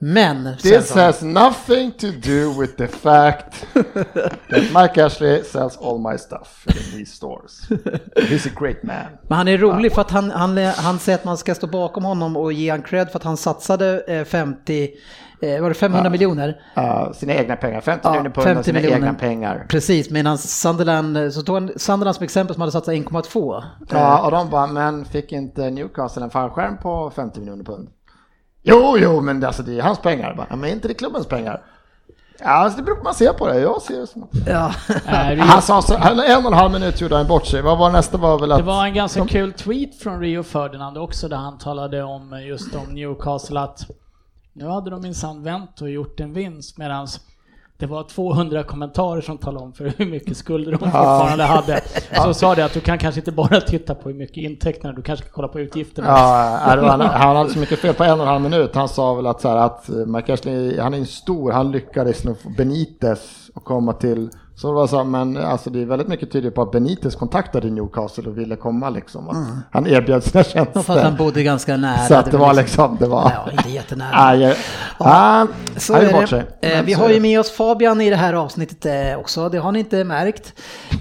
Men... 0.01 0.55
This 0.61 0.87
Svensson, 0.87 0.97
has 0.97 1.21
nothing 1.21 1.91
to 1.91 2.07
do 2.07 2.61
with 2.61 2.77
the 2.77 2.87
fact 2.87 3.65
that 4.49 4.63
Mike 4.73 5.05
Ashley 5.05 5.43
sells 5.43 5.77
all 5.77 5.99
my 6.11 6.17
stuff 6.17 6.65
in 6.67 6.97
these 6.97 7.15
stores. 7.15 7.67
He's 8.15 8.47
a 8.47 8.51
great 8.59 8.83
man. 8.83 9.05
Men 9.27 9.37
han 9.37 9.47
är 9.47 9.57
rolig 9.57 9.93
för 9.93 10.01
att 10.01 10.11
han, 10.11 10.31
han, 10.31 10.57
han 10.57 10.99
säger 10.99 11.17
att 11.17 11.25
man 11.25 11.37
ska 11.37 11.55
stå 11.55 11.67
bakom 11.67 12.03
honom 12.05 12.37
och 12.37 12.53
ge 12.53 12.69
han 12.69 12.81
cred 12.81 13.09
för 13.09 13.19
att 13.19 13.23
han 13.23 13.37
satsade 13.37 14.03
eh, 14.07 14.25
50, 14.25 14.89
eh, 15.41 15.61
var 15.61 15.69
det 15.69 15.75
500 15.75 16.09
miljoner? 16.09 16.61
Uh, 16.77 17.11
sina 17.13 17.33
egna 17.33 17.55
pengar, 17.55 17.81
50 17.81 18.01
Ja, 18.03 18.09
miljoner 18.11 18.29
pund 18.29 18.43
50 18.43 18.59
av 18.59 18.63
sina 18.63 18.79
miljoner. 18.79 18.97
egna 18.97 19.13
pengar. 19.13 19.65
Precis, 19.69 20.09
medan 20.09 20.37
Sunderland, 20.37 21.33
så 21.33 21.41
tog 21.41 21.55
han 21.55 21.71
Sunderland 21.75 22.15
som 22.15 22.23
exempel 22.23 22.53
som 22.55 22.61
hade 22.61 22.71
satsat 22.71 22.93
1,2. 22.93 23.63
Ja, 23.89 24.21
och 24.25 24.31
de 24.31 24.49
bara, 24.49 24.67
men 24.67 25.05
fick 25.05 25.31
inte 25.31 25.69
Newcastle 25.69 26.23
en 26.23 26.29
fallskärm 26.29 26.77
på 26.77 27.11
50 27.15 27.39
miljoner 27.39 27.63
pund? 27.63 27.87
Jo, 28.63 28.97
jo, 28.97 29.21
men 29.21 29.39
det- 29.39 29.47
alltså 29.47 29.63
det 29.63 29.77
är 29.79 29.81
hans 29.81 29.99
pengar. 29.99 30.33
Bara, 30.33 30.55
men 30.55 30.69
inte 30.69 30.87
det 30.87 30.93
klubbens 30.93 31.27
pengar? 31.27 31.61
Ja, 32.41 32.47
alltså 32.47 32.77
det 32.77 32.83
beror 32.83 32.95
på 32.95 32.99
hur 32.99 33.03
man 33.03 33.13
ser 33.13 33.33
på 33.33 33.47
det. 33.47 33.59
Jag 33.59 33.81
ser 33.81 33.99
det 33.99 34.07
som... 34.07 34.27
Ja. 34.47 34.71
Eh, 35.07 35.37
Han 35.39 35.61
sa 35.61 35.81
så, 35.81 35.97
han- 35.97 36.19
en 36.19 36.45
och 36.45 36.51
en 36.51 36.57
halv 36.57 36.71
minut 36.71 37.01
gjorde 37.01 37.17
han 37.17 37.27
bort 37.27 37.45
sig. 37.45 37.61
Vad 37.61 37.77
var 37.77 37.89
nästa 37.91 38.17
var 38.17 38.39
väl 38.39 38.51
att... 38.51 38.57
Det 38.57 38.63
var 38.63 38.85
en 38.85 38.93
ganska 38.93 39.25
kul 39.25 39.53
tweet 39.53 39.95
från 39.95 40.19
Rio 40.19 40.43
Ferdinand 40.43 40.97
också 40.97 41.27
där 41.27 41.37
han 41.37 41.57
talade 41.57 42.03
om 42.03 42.41
just 42.47 42.75
om 42.75 42.93
Newcastle 42.93 43.59
att 43.59 43.81
nu 44.59 44.67
hade 44.67 44.89
de 44.89 45.01
minsann 45.01 45.43
vänt 45.43 45.81
och 45.81 45.89
gjort 45.89 46.19
en 46.19 46.33
vinst 46.33 46.77
medan 46.77 47.07
det 47.77 47.85
var 47.85 48.03
200 48.03 48.63
kommentarer 48.63 49.21
som 49.21 49.37
talade 49.37 49.65
om 49.65 49.73
för 49.73 49.93
hur 49.97 50.05
mycket 50.05 50.37
skulder 50.37 50.71
de 50.71 50.77
fortfarande 50.77 51.43
hade. 51.43 51.81
Så 52.23 52.33
sa 52.33 52.55
det 52.55 52.65
att 52.65 52.73
du 52.73 52.79
kan 52.79 52.97
kanske 52.97 53.21
inte 53.21 53.31
bara 53.31 53.61
titta 53.61 53.95
på 53.95 54.09
hur 54.09 54.15
mycket 54.15 54.37
intäkterna, 54.37 54.93
du 54.93 55.01
kanske 55.01 55.25
ska 55.25 55.33
kolla 55.33 55.47
på 55.47 55.59
utgifterna. 55.59 56.07
Ja, 56.07 56.59
han, 56.61 57.01
han 57.01 57.35
hade 57.35 57.49
så 57.49 57.59
mycket 57.59 57.79
fel 57.79 57.93
på 57.93 58.03
en 58.03 58.11
och 58.11 58.19
en 58.19 58.27
halv 58.27 58.41
minut. 58.41 58.75
Han 58.75 58.89
sa 58.89 59.13
väl 59.13 59.27
att, 59.27 59.41
så 59.41 59.47
här, 59.49 59.57
att 59.57 59.89
eh, 59.89 59.95
Mike 59.95 60.33
Ashley, 60.33 60.79
han 60.79 60.93
är 60.93 60.97
en 60.97 61.05
stor, 61.05 61.51
han 61.51 61.71
lyckades 61.71 62.23
nog 62.23 62.41
få 62.41 62.49
Benitez 62.49 63.51
att 63.55 63.63
komma 63.63 63.93
till. 63.93 64.29
Så 64.61 64.67
det 64.67 64.73
var 64.73 64.87
så, 64.87 65.03
men 65.03 65.37
alltså 65.37 65.69
det 65.69 65.81
är 65.81 65.85
väldigt 65.85 66.07
mycket 66.07 66.31
tydligt 66.31 66.55
på 66.55 66.61
att 66.61 66.71
Benitez 66.71 67.15
kontaktade 67.15 67.69
Newcastle 67.69 68.29
och 68.29 68.37
ville 68.37 68.55
komma 68.55 68.89
liksom. 68.89 69.29
Att 69.29 69.37
Han 69.71 69.87
erbjöd 69.87 70.23
sina 70.23 70.43
För 70.43 70.59
att 70.59 70.75
han 70.75 70.83
tjänster. 70.83 71.11
bodde 71.17 71.43
ganska 71.43 71.77
nära. 71.77 71.97
Så 71.97 72.15
att 72.15 72.31
det 72.31 72.37
var 72.37 72.53
liksom, 72.53 72.97
det 72.99 73.07
var... 73.07 73.31
Ja, 73.35 73.51
inte 73.51 73.69
jättenära. 73.69 74.35
Ja, 74.39 74.55
ja, 74.99 75.47
Så 75.77 75.93
är 75.93 76.25
sig. 76.25 76.43
det. 76.61 76.73
Eh, 76.73 76.83
vi 76.83 76.93
har 76.93 77.09
ju 77.09 77.19
med 77.19 77.39
oss 77.39 77.51
Fabian 77.51 78.01
i 78.01 78.09
det 78.09 78.15
här 78.15 78.33
avsnittet 78.33 78.85
eh, 78.85 79.19
också, 79.19 79.49
det 79.49 79.57
har 79.57 79.71
ni 79.71 79.79
inte 79.79 80.03
märkt. 80.03 80.53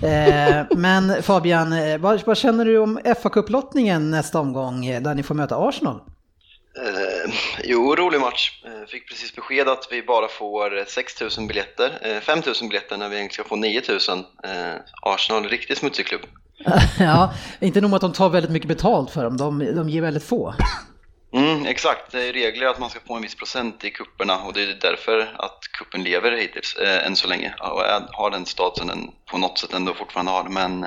Eh, 0.03 0.77
men 0.77 1.23
Fabian, 1.23 1.75
vad, 2.01 2.23
vad 2.27 2.37
känner 2.37 2.64
du 2.64 2.79
om 2.79 2.99
fa 3.23 3.29
Cup-lottningen 3.29 4.11
nästa 4.11 4.40
omgång 4.40 4.87
där 5.03 5.14
ni 5.14 5.23
får 5.23 5.35
möta 5.35 5.57
Arsenal? 5.57 6.01
Eh, 6.87 7.35
jo, 7.64 7.97
rolig 7.97 8.21
match. 8.21 8.62
Eh, 8.64 8.87
fick 8.88 9.09
precis 9.09 9.37
besked 9.37 9.69
att 9.69 9.88
vi 9.91 10.03
bara 10.03 10.29
får 10.29 10.85
6 10.87 11.21
000 11.38 11.49
biljetter, 11.49 11.99
eh, 12.03 12.21
5 12.21 12.43
000 12.47 12.55
biljetter 12.69 12.97
när 12.97 13.09
vi 13.09 13.17
egentligen 13.17 13.45
ska 13.45 13.49
få 13.49 13.57
9 13.57 13.83
000. 14.09 14.25
Eh, 14.45 14.81
Arsenal, 15.03 15.49
riktigt 15.49 15.79
smutsig 15.79 16.07
klubb. 16.07 16.21
ja, 16.99 17.35
inte 17.61 17.81
nog 17.81 17.91
med 17.91 17.97
att 17.97 18.01
de 18.01 18.12
tar 18.12 18.29
väldigt 18.29 18.53
mycket 18.53 18.69
betalt 18.69 19.11
för 19.11 19.25
dem, 19.25 19.37
de, 19.37 19.75
de 19.75 19.88
ger 19.88 20.03
väldigt 20.03 20.25
få. 20.25 20.55
Mm, 21.33 21.67
exakt, 21.67 22.12
det 22.12 22.29
är 22.29 22.33
regler 22.33 22.67
att 22.67 22.79
man 22.79 22.91
ska 22.91 23.01
få 23.07 23.14
en 23.14 23.23
viss 23.23 23.35
procent 23.35 23.85
i 23.85 23.91
kupperna 23.91 24.43
och 24.43 24.53
det 24.53 24.62
är 24.62 24.79
därför 24.81 25.21
att 25.38 25.59
kuppen 25.79 26.03
lever 26.03 26.33
hittills, 26.33 26.77
eh, 26.77 27.07
än 27.07 27.17
så 27.17 27.29
länge 27.29 27.55
och 27.61 27.83
har 28.12 28.31
den 28.31 28.47
statusen 28.47 28.87
den 28.87 29.11
på 29.31 29.38
något 29.38 29.59
sätt 29.59 29.73
ändå 29.73 29.95
fortfarande 29.95 30.33
har. 30.33 30.45
Men 30.45 30.87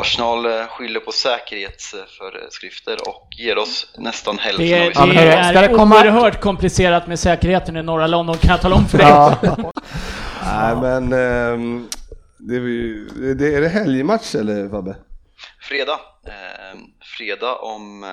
Arsenal 0.00 0.46
eh, 0.46 0.66
skyller 0.66 1.00
på 1.00 1.12
säkerhetsföreskrifter 1.12 3.08
och 3.08 3.28
ger 3.38 3.58
oss 3.58 3.92
nästan 3.98 4.38
hälften 4.38 4.66
Det, 4.68 4.96
av 5.00 5.08
det 5.08 5.14
ska 5.14 5.22
är 5.58 5.68
det 5.68 5.74
komma- 5.74 5.94
oerhört 5.96 6.40
komplicerat 6.40 7.06
med 7.06 7.18
säkerheten 7.18 7.76
i 7.76 7.82
norra 7.82 8.06
London 8.06 8.36
kan 8.38 8.50
jag 8.50 8.60
tala 8.60 8.76
om 8.76 8.88
för 8.88 8.98
dig. 8.98 9.06
Ja. 9.08 9.36
Nej 10.44 10.76
men 10.76 11.12
ehm, 11.12 11.88
det 12.38 12.54
är, 12.56 12.60
ju, 12.60 13.04
det, 13.38 13.54
är 13.54 13.60
det 13.60 13.68
helgmatch 13.68 14.34
eller 14.34 14.68
Fabbe? 14.68 14.96
Fredag, 15.60 16.00
eh, 16.26 16.78
fredag 17.18 17.54
om, 17.56 18.04
eh, 18.04 18.08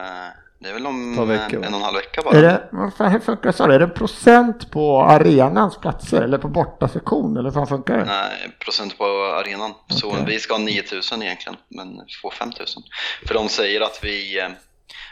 det 0.60 0.70
är 0.70 0.74
väl 0.74 0.86
om 0.88 1.14
en 1.14 1.20
och 1.20 1.64
en 1.64 1.74
halv 1.74 1.96
vecka 1.96 2.20
Är 2.20 2.24
bara. 2.24 2.42
det, 2.42 2.70
vad 2.72 2.94
fan, 2.94 3.12
hur 3.12 3.20
funkar 3.20 3.50
det? 3.50 3.54
så? 3.54 3.64
Är 3.72 3.80
det 3.80 3.88
procent 3.88 4.72
på 4.72 5.02
arenans 5.02 5.78
platser 5.78 6.22
eller 6.22 6.38
på 6.38 6.48
bortasektion 6.48 7.38
eller 7.38 7.52
hur 7.52 7.66
funkar 7.66 7.98
det? 7.98 8.06
Nej, 8.06 8.56
procent 8.60 8.98
på 8.98 9.04
arenan. 9.40 9.74
Så 9.90 10.08
Okej. 10.10 10.24
vi 10.28 10.40
ska 10.40 10.54
ha 10.54 10.60
9000 10.60 11.24
egentligen, 11.24 11.58
men 11.68 11.88
får 12.22 12.32
5000. 12.32 12.84
För 13.28 13.34
de 13.34 13.50
säger 13.50 13.82
att 13.82 14.00
vi, 14.04 14.40
eh, 14.40 14.48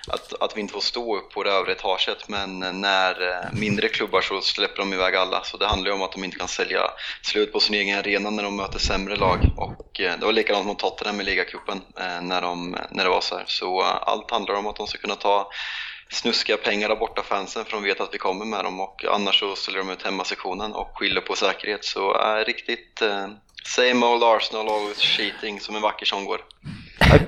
att, 0.07 0.33
att 0.41 0.57
vi 0.57 0.61
inte 0.61 0.73
får 0.73 0.81
stå 0.81 1.17
upp 1.17 1.31
på 1.31 1.43
det 1.43 1.51
övre 1.51 1.71
etaget, 1.71 2.27
men 2.27 2.59
när 2.81 3.29
eh, 3.29 3.51
mindre 3.53 3.89
klubbar 3.89 4.21
så 4.21 4.41
släpper 4.41 4.77
de 4.77 4.93
iväg 4.93 5.15
alla. 5.15 5.43
Så 5.43 5.57
det 5.57 5.67
handlar 5.67 5.89
ju 5.89 5.95
om 5.95 6.01
att 6.01 6.11
de 6.11 6.23
inte 6.23 6.37
kan 6.37 6.47
sälja 6.47 6.81
slut 7.21 7.53
på 7.53 7.59
sin 7.59 7.75
egen 7.75 7.99
arena 7.99 8.29
när 8.29 8.43
de 8.43 8.55
möter 8.55 8.79
sämre 8.79 9.15
lag. 9.15 9.39
Och 9.57 9.99
eh, 9.99 10.19
det 10.19 10.25
var 10.25 10.33
likadant 10.33 10.65
mot 10.65 10.79
Tottenham 10.79 11.21
i 11.21 11.23
ligacupen 11.23 11.81
eh, 11.99 12.21
när, 12.21 12.41
de, 12.41 12.77
när 12.91 13.03
det 13.03 13.09
var 13.09 13.21
så 13.21 13.35
här. 13.35 13.45
Så 13.47 13.81
allt 13.81 14.31
handlar 14.31 14.55
om 14.55 14.67
att 14.67 14.75
de 14.75 14.87
ska 14.87 14.97
kunna 14.97 15.15
ta 15.15 15.49
snuskiga 16.09 16.57
pengar 16.57 16.89
av 16.89 16.99
bortafansen 16.99 17.65
för 17.65 17.71
de 17.71 17.83
vet 17.83 18.01
att 18.01 18.13
vi 18.13 18.17
kommer 18.17 18.45
med 18.45 18.63
dem 18.63 18.79
och 18.79 19.05
annars 19.05 19.39
så 19.39 19.55
ställer 19.55 19.77
de 19.77 19.89
ut 19.89 20.03
hemmasektionen 20.03 20.73
och 20.73 20.97
skyller 20.97 21.21
på 21.21 21.35
säkerhet 21.35 21.85
så 21.85 22.13
är 22.13 22.45
riktigt 22.45 23.01
äh, 23.01 23.27
same 23.63 24.05
old 24.05 24.23
Arsenal 24.23 24.69
always 24.69 24.99
cheating 24.99 25.59
som 25.59 25.75
en 25.75 25.81
vacker 25.81 26.05
sång 26.05 26.25
går. 26.25 26.41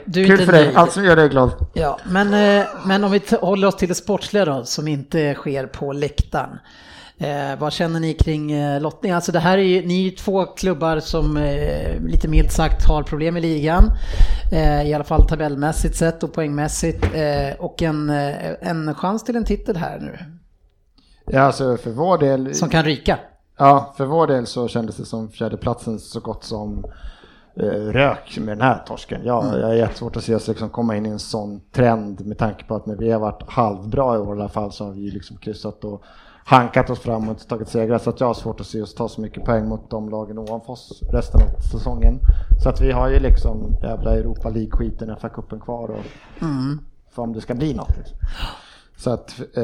Du 0.06 0.26
Kul 0.26 0.46
för 0.46 0.52
dig, 0.52 0.66
nöjd. 0.66 0.78
allt 0.78 0.92
som 0.92 1.06
gör 1.06 1.16
dig 1.16 1.30
glad. 1.30 1.52
Ja, 1.74 2.00
men, 2.10 2.60
eh, 2.60 2.66
men 2.86 3.04
om 3.04 3.12
vi 3.12 3.22
håller 3.42 3.68
oss 3.68 3.76
till 3.76 3.88
det 3.90 3.96
sportsliga 3.96 4.46
då, 4.46 4.64
som 4.66 4.88
inte 4.88 5.34
sker 5.34 5.68
på 5.68 5.94
läktaren. 5.94 6.58
Eh, 7.18 7.60
vad 7.60 7.74
känner 7.74 8.00
ni 8.00 8.14
kring 8.14 8.52
eh, 8.52 8.82
lottning? 8.82 9.12
Alltså 9.12 9.32
det 9.32 9.40
här 9.40 9.58
är 9.58 9.62
ju, 9.62 9.88
ni 9.88 10.00
är 10.00 10.04
ju 10.04 10.12
två 10.12 10.46
klubbar 10.46 11.00
som 11.00 11.38
eh, 11.38 12.00
lite 12.02 12.28
milt 12.28 12.52
sagt 12.52 12.88
har 12.88 13.04
problem 13.04 13.38
i 13.38 13.42
ligan. 13.42 13.92
Eh, 14.52 14.84
I 14.90 14.94
alla 14.94 15.04
fall 15.04 15.28
tabellmässigt 15.28 15.96
sett 15.96 16.24
och 16.24 16.34
poängmässigt. 16.34 17.04
Eh, 17.16 17.60
och 17.60 17.82
en, 17.82 18.10
eh, 18.10 18.70
en 18.70 18.96
chans 18.96 19.24
till 19.24 19.36
en 19.36 19.46
titel 19.46 19.78
här 19.78 20.00
nu, 20.00 20.18
Ja, 21.28 21.42
alltså 21.42 21.78
för 21.78 21.92
vår 21.92 22.18
del, 22.18 22.56
som 22.56 22.70
kan 22.70 22.84
ryka. 22.84 23.20
ja, 23.58 23.94
för 23.98 24.06
vår 24.06 24.28
del 24.28 24.46
så 24.46 24.68
kändes 24.68 24.96
det 24.96 25.06
som 25.06 25.30
fjärdeplatsen 25.30 26.00
så 26.00 26.20
gott 26.20 26.44
som 26.44 26.86
rök 27.92 28.38
med 28.38 28.58
den 28.58 28.68
här 28.68 28.84
torsken. 28.88 29.22
Ja, 29.24 29.58
Jag 29.58 29.68
har 29.68 29.74
jättesvårt 29.74 30.18
att 30.18 30.24
se 30.24 30.36
oss 30.36 30.48
liksom 30.48 30.70
komma 30.70 30.96
in 30.96 31.06
i 31.06 31.10
en 31.10 31.20
sån 31.20 31.62
trend 31.72 32.26
med 32.26 32.38
tanke 32.38 32.66
på 32.66 32.76
att 32.76 32.86
när 32.86 32.96
vi 32.96 33.12
har 33.12 33.20
varit 33.20 33.44
halvbra 33.50 34.16
i 34.16 34.20
år 34.20 34.38
i 34.38 34.40
alla 34.40 34.50
fall 34.50 34.72
så 34.72 34.86
har 34.86 34.92
vi 34.92 35.12
liksom 35.12 35.38
kryssat 35.38 35.84
och 35.84 36.04
hankat 36.46 36.90
oss 36.90 37.00
framåt 37.00 37.42
och 37.42 37.48
tagit 37.48 37.70
segrar 37.70 37.98
så 37.98 38.10
att 38.10 38.20
jag 38.20 38.28
har 38.28 38.34
svårt 38.34 38.60
att 38.60 38.68
se 38.68 38.82
oss 38.82 38.96
ta 38.96 39.10
så 39.10 39.22
mycket 39.22 39.44
poäng 39.46 39.68
mot 39.68 39.90
de 39.90 40.10
lagen 40.10 40.38
ovanför 40.38 40.74
oss 40.74 41.04
resten 41.12 41.42
av 41.42 41.62
säsongen. 41.72 42.20
Så 42.64 42.70
att 42.70 42.82
vi 42.82 42.92
har 42.92 43.10
ju 43.10 43.20
liksom 43.20 43.76
jävla 43.84 44.16
Europa 44.16 44.50
League-skiten, 44.50 45.16
FA-cupen 45.16 45.60
kvar 45.60 45.90
och 45.90 46.06
för 47.10 47.22
om 47.22 47.34
det 47.34 47.42
ska 47.42 47.54
bli 47.54 47.74
något. 47.74 47.98
Liksom. 47.98 48.18
Så 48.98 49.12
att, 49.12 49.40
eh, 49.58 49.64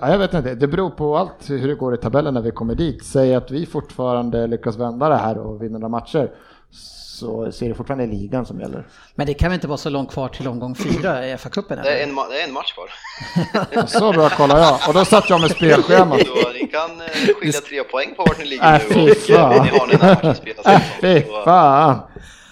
ja, 0.00 0.10
jag 0.10 0.18
vet 0.18 0.34
inte, 0.34 0.54
det 0.54 0.68
beror 0.68 0.90
på 0.90 1.16
allt 1.16 1.50
hur 1.50 1.68
det 1.68 1.74
går 1.74 1.94
i 1.94 1.96
tabellen 1.96 2.34
när 2.34 2.40
vi 2.40 2.50
kommer 2.50 2.74
dit. 2.74 3.04
Säg 3.04 3.34
att 3.34 3.50
vi 3.50 3.66
fortfarande 3.66 4.46
lyckas 4.46 4.76
vända 4.76 5.08
det 5.08 5.16
här 5.16 5.38
och 5.38 5.62
vinna 5.62 5.78
några 5.78 5.88
matcher 5.88 6.30
så 6.72 7.52
ser 7.52 7.68
det 7.68 7.74
fortfarande 7.74 8.06
ligan 8.06 8.46
som 8.46 8.60
gäller. 8.60 8.84
Men 9.14 9.26
det 9.26 9.34
kan 9.34 9.48
väl 9.48 9.54
inte 9.54 9.68
vara 9.68 9.78
så 9.78 9.90
långt 9.90 10.12
kvar 10.12 10.28
till 10.28 10.48
omgång 10.48 10.74
fyra 10.74 11.26
i 11.26 11.36
FA-cupen? 11.36 11.82
Det 11.82 12.00
är 12.00 12.02
en, 12.02 12.14
det 12.14 12.40
är 12.40 12.44
en 12.44 12.52
match 12.52 12.72
kvar. 12.72 13.86
Så 13.86 14.12
bra 14.12 14.28
kollar 14.28 14.58
jag 14.58 14.80
och 14.88 14.94
då 14.94 15.04
satt 15.04 15.30
jag 15.30 15.40
med 15.40 15.50
spelschemat. 15.50 16.20
Så 16.26 16.52
ni 16.52 16.66
kan 16.66 17.00
eh, 17.00 17.34
skilja 17.40 17.60
tre 17.60 17.84
poäng 17.84 18.14
på 18.16 18.24
vart 18.24 18.38
ni 18.38 18.44
ligger 18.44 18.74
Äh, 18.74 18.80
nu 18.88 18.94
fy 18.94 19.10
och 19.10 19.16
fan. 19.16 19.50
ni 19.64 19.78
har 19.78 19.86
den 19.86 20.00
här 20.00 20.14
matchen 20.14 20.34
spelas. 20.34 20.66
Äh, 20.66 20.80
fy 21.00 21.22
fan! 21.44 22.00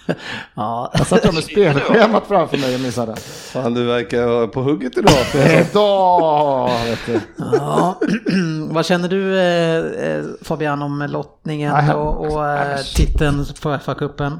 Ja, 0.55 0.91
Jag 0.93 1.07
satt 1.07 1.25
jag 1.25 1.33
med 1.33 1.43
spelschemat 1.43 2.23
framför 2.27 2.57
mig 2.57 2.75
och 2.75 2.81
missade. 2.81 3.15
Fan 3.53 3.73
du 3.73 3.85
verkar 3.85 4.25
vara 4.25 4.47
på 4.47 4.61
hugget 4.61 4.97
idag. 4.97 5.13
Idag, 5.69 6.69
vet 6.85 6.99
du. 7.05 7.19
Ja, 7.37 7.99
vad 8.69 8.85
känner 8.85 9.09
du 9.09 9.39
eh, 9.39 10.09
eh, 10.09 10.23
Fabian 10.41 10.81
om 10.81 11.07
lottningen 11.09 11.89
och, 11.95 12.25
och 12.25 12.47
eh, 12.47 12.77
titeln 12.95 13.45
på 13.61 13.69
FA-cupen? 13.69 14.37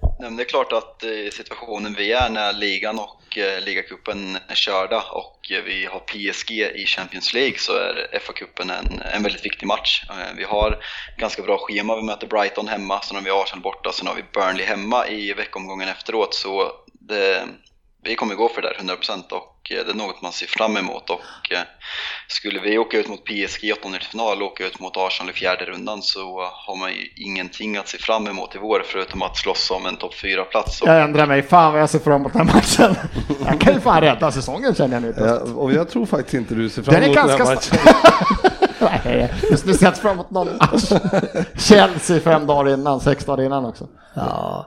Nej, 0.00 0.30
men 0.30 0.36
det 0.36 0.42
är 0.42 0.48
klart 0.48 0.72
att 0.72 1.04
situationen 1.32 1.94
vi 1.94 2.12
är 2.12 2.30
när 2.30 2.52
ligan 2.52 2.98
och 2.98 3.38
eh, 3.38 3.60
ligacupen 3.60 4.38
är 4.48 4.54
körda 4.54 5.02
och 5.12 5.52
vi 5.64 5.86
har 5.86 6.00
PSG 6.00 6.50
i 6.50 6.86
Champions 6.86 7.34
League 7.34 7.58
så 7.58 7.72
är 7.72 8.18
FA-cupen 8.20 8.70
en, 8.70 9.02
en 9.14 9.22
väldigt 9.22 9.44
viktig 9.44 9.66
match. 9.66 10.04
Eh, 10.10 10.36
vi 10.36 10.44
har 10.44 10.78
ganska 11.18 11.42
bra 11.42 11.58
schema, 11.58 11.96
vi 11.96 12.02
möter 12.02 12.26
Brighton 12.26 12.68
hemma, 12.68 13.00
sen 13.00 13.16
har 13.16 13.22
vi 13.22 13.30
Arsenal 13.30 13.62
borta, 13.62 13.92
sen 13.92 14.06
har 14.06 14.14
vi 14.14 14.24
Burnley 14.32 14.66
hemma 14.66 15.08
i 15.08 15.32
veckomgången 15.32 15.88
efteråt 15.88 16.34
så 16.34 16.72
det, 16.92 17.48
vi 18.02 18.14
kommer 18.14 18.34
gå 18.34 18.48
för 18.48 18.62
det 18.62 18.68
där 18.68 18.94
100% 18.96 19.32
och 19.32 19.55
det 19.68 19.90
är 19.90 19.94
något 19.94 20.22
man 20.22 20.32
ser 20.32 20.46
fram 20.46 20.76
emot 20.76 21.10
och 21.10 21.20
eh, 21.50 21.58
skulle 22.28 22.60
vi 22.60 22.78
åka 22.78 22.98
ut 22.98 23.08
mot 23.08 23.24
PSG 23.24 23.64
i 23.64 23.72
åttondelsfinal 23.72 24.42
och 24.42 24.48
åka 24.48 24.66
ut 24.66 24.80
mot 24.80 24.96
Arsenal 24.96 25.30
i 25.30 25.32
fjärde 25.32 25.64
rundan 25.64 26.02
så 26.02 26.40
har 26.52 26.76
man 26.76 26.90
ju 26.90 27.24
ingenting 27.24 27.76
att 27.76 27.88
se 27.88 27.98
fram 27.98 28.26
emot 28.26 28.54
i 28.54 28.58
vår 28.58 28.82
förutom 28.86 29.22
att 29.22 29.36
slåss 29.36 29.70
om 29.70 29.86
en 29.86 29.96
topp 29.96 30.14
4-plats. 30.14 30.82
Jag 30.84 31.02
ändrar 31.02 31.26
mig, 31.26 31.42
fan 31.42 31.72
vad 31.72 31.82
jag 31.82 31.90
ser 31.90 31.98
fram 31.98 32.20
emot 32.20 32.32
den 32.32 32.48
här 32.48 32.54
matchen. 32.54 32.96
Jag 33.46 33.60
kan 33.60 33.74
ju 33.74 33.80
fan 33.80 34.00
rädda 34.00 34.32
säsongen 34.32 34.74
känner 34.74 34.94
jag 34.94 35.02
nu. 35.02 35.14
Ja, 35.18 35.38
och 35.38 35.72
jag 35.72 35.90
tror 35.90 36.06
faktiskt 36.06 36.34
inte 36.34 36.54
du 36.54 36.68
ser 36.68 36.82
fram 36.82 36.94
Den 36.94 37.02
är 37.02 37.06
emot 37.06 37.16
den 37.16 37.30
här 37.30 37.38
ganska 37.38 37.54
matchen. 37.54 38.58
Nej, 39.04 39.32
just 39.50 39.66
nu 39.66 39.74
ser 39.74 39.86
jag 39.86 39.96
fram 39.96 40.12
emot 40.12 40.30
någon 40.30 40.56
match. 40.56 40.92
Chelsea 41.58 42.20
fem 42.20 42.46
dagar 42.46 42.74
innan, 42.74 43.00
sex 43.00 43.24
dagar 43.24 43.44
innan 43.44 43.64
också. 43.64 43.88
Ja. 44.16 44.66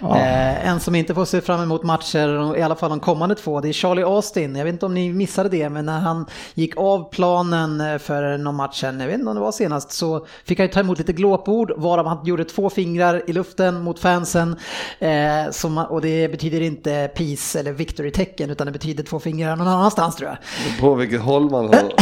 Eh, 0.00 0.68
en 0.68 0.80
som 0.80 0.94
inte 0.94 1.14
får 1.14 1.24
se 1.24 1.40
fram 1.40 1.62
emot 1.62 1.82
matcher, 1.82 2.56
i 2.56 2.62
alla 2.62 2.74
fall 2.74 2.90
de 2.90 3.00
kommande 3.00 3.34
två, 3.34 3.60
det 3.60 3.68
är 3.68 3.72
Charlie 3.72 4.02
Austin. 4.02 4.56
Jag 4.56 4.64
vet 4.64 4.72
inte 4.72 4.86
om 4.86 4.94
ni 4.94 5.12
missade 5.12 5.48
det, 5.48 5.68
men 5.68 5.86
när 5.86 6.00
han 6.00 6.26
gick 6.54 6.76
av 6.76 7.10
planen 7.10 7.80
eh, 7.80 7.98
för 7.98 8.38
någon 8.38 8.54
match 8.54 8.80
sen, 8.80 9.00
jag 9.00 9.06
vet 9.06 9.18
inte 9.18 9.28
om 9.28 9.34
det 9.34 9.40
var 9.40 9.52
senast, 9.52 9.92
så 9.92 10.26
fick 10.44 10.58
han 10.58 10.68
ta 10.68 10.80
emot 10.80 10.98
lite 10.98 11.12
glåpord, 11.12 11.72
varav 11.76 12.06
han 12.06 12.26
gjorde 12.26 12.44
två 12.44 12.70
fingrar 12.70 13.22
i 13.26 13.32
luften 13.32 13.82
mot 13.82 13.98
fansen. 13.98 14.56
Eh, 14.98 15.50
som, 15.50 15.78
och 15.78 16.00
det 16.00 16.28
betyder 16.28 16.60
inte 16.60 17.10
peace 17.14 17.60
eller 17.60 17.72
victory-tecken, 17.72 18.50
utan 18.50 18.66
det 18.66 18.72
betyder 18.72 19.04
två 19.04 19.20
fingrar 19.20 19.56
någon 19.56 19.68
annanstans 19.68 20.16
tror 20.16 20.28
jag. 20.28 20.38
På 20.80 20.94
vilket 20.94 21.20
håll 21.20 21.50
man 21.50 21.66
har. 21.66 21.92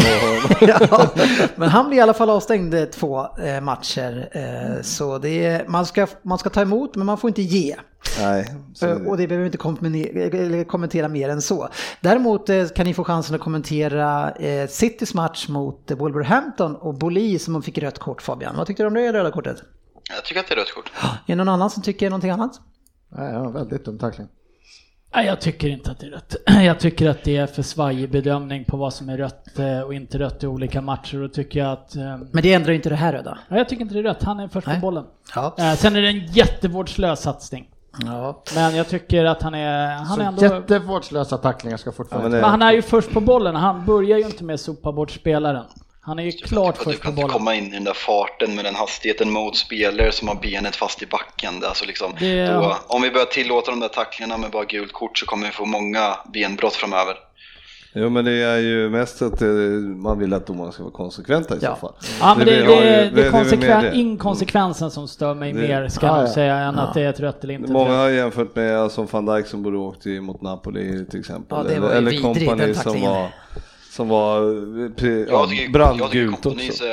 ja, 0.61 1.09
men 1.57 1.69
han 1.69 1.89
blir 1.89 1.99
i 1.99 2.01
alla 2.01 2.15
fall 2.15 2.31
avstängd 2.31 2.93
två 2.93 3.27
eh, 3.39 3.61
matcher. 3.61 4.29
Eh, 4.33 4.83
så 4.83 5.19
det 5.19 5.47
är, 5.47 5.65
man, 5.69 5.87
ska, 5.87 6.07
man 6.23 6.39
ska 6.39 6.51
ta 6.51 6.61
emot 6.61 6.82
men 6.97 7.07
man 7.07 7.19
får 7.19 7.29
inte 7.29 7.43
ge. 7.43 7.77
Nej, 8.21 8.55
Eh, 8.83 8.89
det. 8.89 9.09
Och 9.09 9.17
det 9.17 9.27
behöver 9.29 9.43
vi 9.43 9.47
inte 9.47 10.65
kommentera, 10.65 11.09
mer 11.09 11.29
än 11.29 11.43
så. 11.43 11.69
Däremot 12.01 12.49
eh, 12.49 12.67
kan 12.67 12.87
ni 12.87 12.95
få 12.95 13.05
chansen 13.05 13.35
att 13.35 13.41
kommentera 13.41 14.31
eh, 14.31 14.69
Citys 14.69 15.15
match 15.15 15.49
mot 15.49 15.91
Wolverhampton 15.91 16.77
och 16.77 16.95
Boli 16.95 17.39
som 17.39 17.63
fick 17.63 17.79
rött 17.79 17.99
kort 17.99 18.23
Fabian. 18.23 18.57
Vad 18.57 18.67
tyckte 18.67 18.83
du 18.83 18.87
om 18.87 18.95
det 18.95 19.13
röda 19.13 19.31
kortet? 19.31 19.57
Jag 20.15 20.25
tycker 20.25 20.41
att 20.41 20.49
det 20.49 20.55
är 20.55 20.57
rött 20.57 20.75
kort. 20.75 20.93
Är 21.03 21.09
det 21.27 21.35
någon 21.35 21.49
annan 21.49 21.71
som 21.71 21.83
tycker 21.83 22.11
någonting 22.11 22.31
annat? 22.31 22.61
Nej, 23.09 23.33
ja, 23.33 23.49
väldigt 23.49 23.85
dum 23.85 23.99
tackling. 23.99 24.29
Nej, 25.15 25.27
jag 25.27 25.41
tycker 25.41 25.69
inte 25.69 25.91
att 25.91 25.99
det 26.01 26.07
är 26.07 26.11
rött. 26.11 26.37
Jag 26.65 26.81
tycker 26.81 27.11
att 27.11 27.25
det 27.25 27.37
är 27.37 27.47
för 27.47 27.63
svajig 27.63 28.11
bedömning 28.11 28.65
på 28.65 28.77
vad 28.77 28.95
som 28.95 29.09
är 29.09 29.17
rött 29.17 29.59
eh, 29.59 29.81
och 29.81 29.95
inte 29.95 30.19
rött 30.19 30.43
i 30.43 30.47
olika 30.47 30.81
matcher. 30.81 31.23
Och 31.23 31.33
tycker 31.33 31.61
jag 31.61 31.73
att... 31.73 31.97
eh, 31.97 32.03
Men 32.31 32.43
det 32.43 32.53
ändrar 32.55 32.71
ju 32.71 32.77
inte 32.77 32.89
det 32.89 32.97
här 32.97 33.13
röda. 33.13 33.39
Nej, 33.49 33.59
jag 33.59 33.69
tycker 33.69 33.83
inte 33.83 33.95
det 33.95 34.01
är 34.01 34.05
rött. 34.05 34.23
Han 34.23 34.41
är 34.41 34.49
först 34.49 34.67
på 34.67 34.73
bollen. 34.81 35.05
Ja. 35.35 35.55
Eh, 35.59 35.75
Sen 35.75 35.97
är 35.97 36.03
det 36.03 36.09
en 36.09 36.27
jättevårdslös 36.27 37.21
satsning. 37.21 37.69
ja. 38.07 38.43
Men 38.55 38.77
jag 38.77 38.89
tycker 38.89 39.25
att 39.25 39.43
han 39.43 39.55
är... 39.55 39.89
Han 39.95 40.21
är 40.21 40.25
Så 40.37 40.45
ändå... 40.45 40.57
jättevårdslösa 40.57 41.37
tacklingar 41.37 41.77
ska 41.77 41.89
Ja, 41.91 41.95
fortfarande... 41.95 42.29
men 42.31 42.41
Men 42.41 42.51
han 42.51 42.63
är 42.63 42.73
ju 42.73 42.83
först 42.83 43.11
på 43.13 43.21
bollen. 43.21 43.55
Han 43.57 43.87
börjar 43.87 44.19
ju 44.19 44.25
inte 44.25 44.45
med 44.45 44.55
att 44.55 44.61
sopa 44.61 44.93
bort 44.93 45.11
spelaren. 45.11 45.65
Han 46.05 46.19
är 46.19 46.23
ju 46.23 46.33
klart 46.33 46.79
Du 46.79 46.85
först 46.85 46.99
på 46.99 47.03
kan 47.03 47.11
inte 47.13 47.23
bollen. 47.23 47.33
komma 47.39 47.55
in 47.55 47.67
i 47.67 47.71
den 47.71 47.85
där 47.85 47.93
farten 47.95 48.55
med 48.55 48.65
den 48.65 48.75
hastigheten 48.75 49.31
mot 49.31 49.57
spelare 49.57 50.13
som 50.13 50.29
har 50.29 50.35
benet 50.35 50.77
fast 50.77 51.03
i 51.03 51.07
backen. 51.07 51.61
Det 51.61 51.69
Alltså 51.69 51.85
liksom, 51.85 52.13
Det- 52.19 52.47
då, 52.47 52.77
om 52.87 53.03
vi 53.03 53.11
börjar 53.11 53.27
tillåta 53.27 53.71
de 53.71 53.81
där 53.81 53.89
tacklingarna 53.89 54.39
med 54.39 54.51
bara 54.51 54.65
gult 54.65 54.93
kort 54.93 55.19
så 55.19 55.27
kommer 55.27 55.47
vi 55.47 55.53
få 55.53 55.65
många 55.65 56.17
benbrott 56.35 56.75
framöver. 56.75 57.15
Jo 57.95 58.09
men 58.11 58.25
det 58.25 58.33
är 58.33 58.59
ju 58.59 58.91
mest 58.91 59.23
att 59.23 59.43
eh, 59.43 59.49
man 59.49 60.19
vill 60.19 60.33
att 60.35 60.47
domarna 60.47 60.73
ska 60.73 60.83
vara 60.83 60.93
konsekventa 60.93 61.55
i 61.55 61.59
Ja. 61.63 61.75
så 61.75 61.81
fall. 61.81 61.95
Ja, 62.21 62.35
men 62.39 62.47
det, 62.47 62.55
det, 62.55 62.67
det, 62.67 63.11
vi- 63.15 63.23
är 63.23 63.31
konsekven, 63.31 63.83
det. 63.83 63.95
inkonsekvensen 63.97 64.91
som 64.91 65.09
stör 65.09 65.35
mig 65.35 65.53
Det- 65.53 65.59
mer, 65.61 65.89
ska 65.89 66.07
Ja, 66.07 66.17
jag 66.17 66.29
ja. 66.29 66.33
säga, 66.33 66.57
än 66.57 66.79
att 66.79 66.95
det 66.95 67.01
är 67.03 67.11
ett 67.11 67.21
rött 67.21 67.45
eller 67.45 67.55
inte 67.55 67.73
Många 67.73 67.95
har 67.97 68.09
jämfört 68.09 68.57
med 68.57 68.91
som 68.91 69.07
van 69.07 69.27
Dijk 69.27 69.47
som 69.47 69.63
borde 69.63 69.77
åkt 69.79 70.05
mot 70.07 70.43
Napoli 70.43 71.07
till 71.11 71.21
exempel. 71.21 71.59
Ja, 71.69 71.75
det 71.75 71.81
var 71.81 71.91
eller 71.91 72.11
vidrigt, 72.11 72.23
Kompany 72.23 72.67
den 72.67 72.75
som 72.75 73.01
var 73.01 73.29
som 73.93 74.09
var 74.09 74.39
eh, 75.03 75.11
ja, 75.29 75.49
brandgult 75.73 76.47
också. 76.47 76.85
eh, 76.87 76.91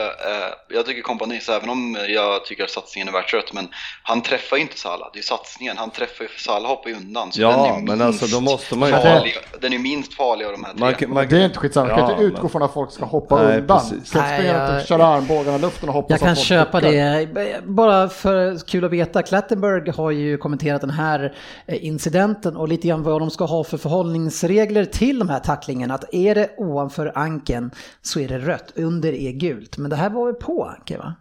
jag 0.70 0.86
tycker 0.86 1.02
kompani 1.02 1.40
så 1.40 1.52
även 1.54 1.70
om 1.70 1.98
jag 2.10 2.46
tycker 2.46 2.64
att 2.64 2.70
satsningen 2.70 3.08
är 3.08 3.12
värt 3.12 3.34
rött, 3.34 3.54
men 3.54 3.68
han 4.04 4.22
träffar 4.22 4.58
ju 4.58 4.62
inte 4.62 4.80
Salah, 4.80 5.10
det 5.14 5.20
är 5.20 5.24
satsningen, 5.24 5.78
han 5.78 5.92
träffar 5.92 6.24
ju, 6.24 6.30
Salah 6.38 6.70
hoppar 6.70 6.90
ju 6.90 6.96
undan. 6.96 7.32
Så 7.32 7.42
Ja, 7.42 7.50
den 7.50 7.60
är 7.76 7.82
men 7.82 8.02
alltså, 8.02 8.26
då 8.26 8.42
måste 8.42 8.76
man 8.76 8.90
ju- 8.90 8.96
farlig, 8.96 9.38
Den 9.62 9.74
är 9.74 9.80
minst 9.80 10.14
farlig 10.14 10.46
av 10.46 10.52
de 10.52 10.64
här 10.64 10.72
tre. 10.72 10.80
Man, 10.80 10.94
kan- 10.94 11.14
man, 11.14 11.28
Det 11.30 11.38
är 11.38 11.46
inte 11.46 11.60
skitsamma, 11.60 11.88
man 11.88 11.98
kan 11.98 12.06
Ja, 12.08 12.12
inte 12.14 12.24
utgå 12.24 12.42
men- 12.42 12.50
från 12.50 12.62
att 12.64 12.74
folk 12.74 12.92
ska 12.92 13.06
hoppa 13.06 13.44
Nej, 13.44 13.60
undan. 13.60 13.80
spela 13.80 14.44
jag- 14.44 14.76
inte 14.76 14.88
köra 14.88 15.06
armbågarna 15.06 15.58
i 15.58 15.62
luften 15.62 15.90
och 15.90 15.96
hoppas 15.96 16.10
Jag 16.12 16.20
kan 16.20 16.30
att 16.30 16.38
folk 16.38 16.48
köpa 16.48 16.80
duckar. 16.80 16.92
det. 16.94 17.62
Bara 17.66 18.10
för 18.10 18.68
kul 18.68 18.86
att 18.86 18.92
veta, 18.92 19.22
Klattenberg 19.24 19.92
har 19.92 20.12
ju 20.12 20.38
kommenterat 20.38 20.82
den 20.82 20.90
här 20.90 21.34
eh, 21.66 21.86
incidenten 21.86 22.56
och 22.56 22.68
lite 22.68 22.88
grann 22.88 23.04
vad 23.04 23.22
de 23.22 23.30
ska 23.30 23.46
ha 23.46 23.64
för 23.64 23.78
förhållningsregler 23.78 24.86
till 24.86 25.20
de 25.20 25.30
här 25.30 25.40
tacklingarna. 25.40 25.94
Att 25.94 26.14
är 26.14 26.36
det 26.36 26.50
ovanför 26.58 27.12
ankeln 27.16 27.72
så 28.02 28.20
är 28.20 28.28
det 28.28 28.38
rött, 28.40 28.74
under 28.76 29.14
är 29.14 29.32
gult. 29.32 29.78
Men 29.78 29.90
det 29.90 29.96
här 29.96 30.10
var 30.10 30.26
väl 30.26 30.36
på 30.36 30.64
ankeln 30.66 31.00
va? 31.00 31.14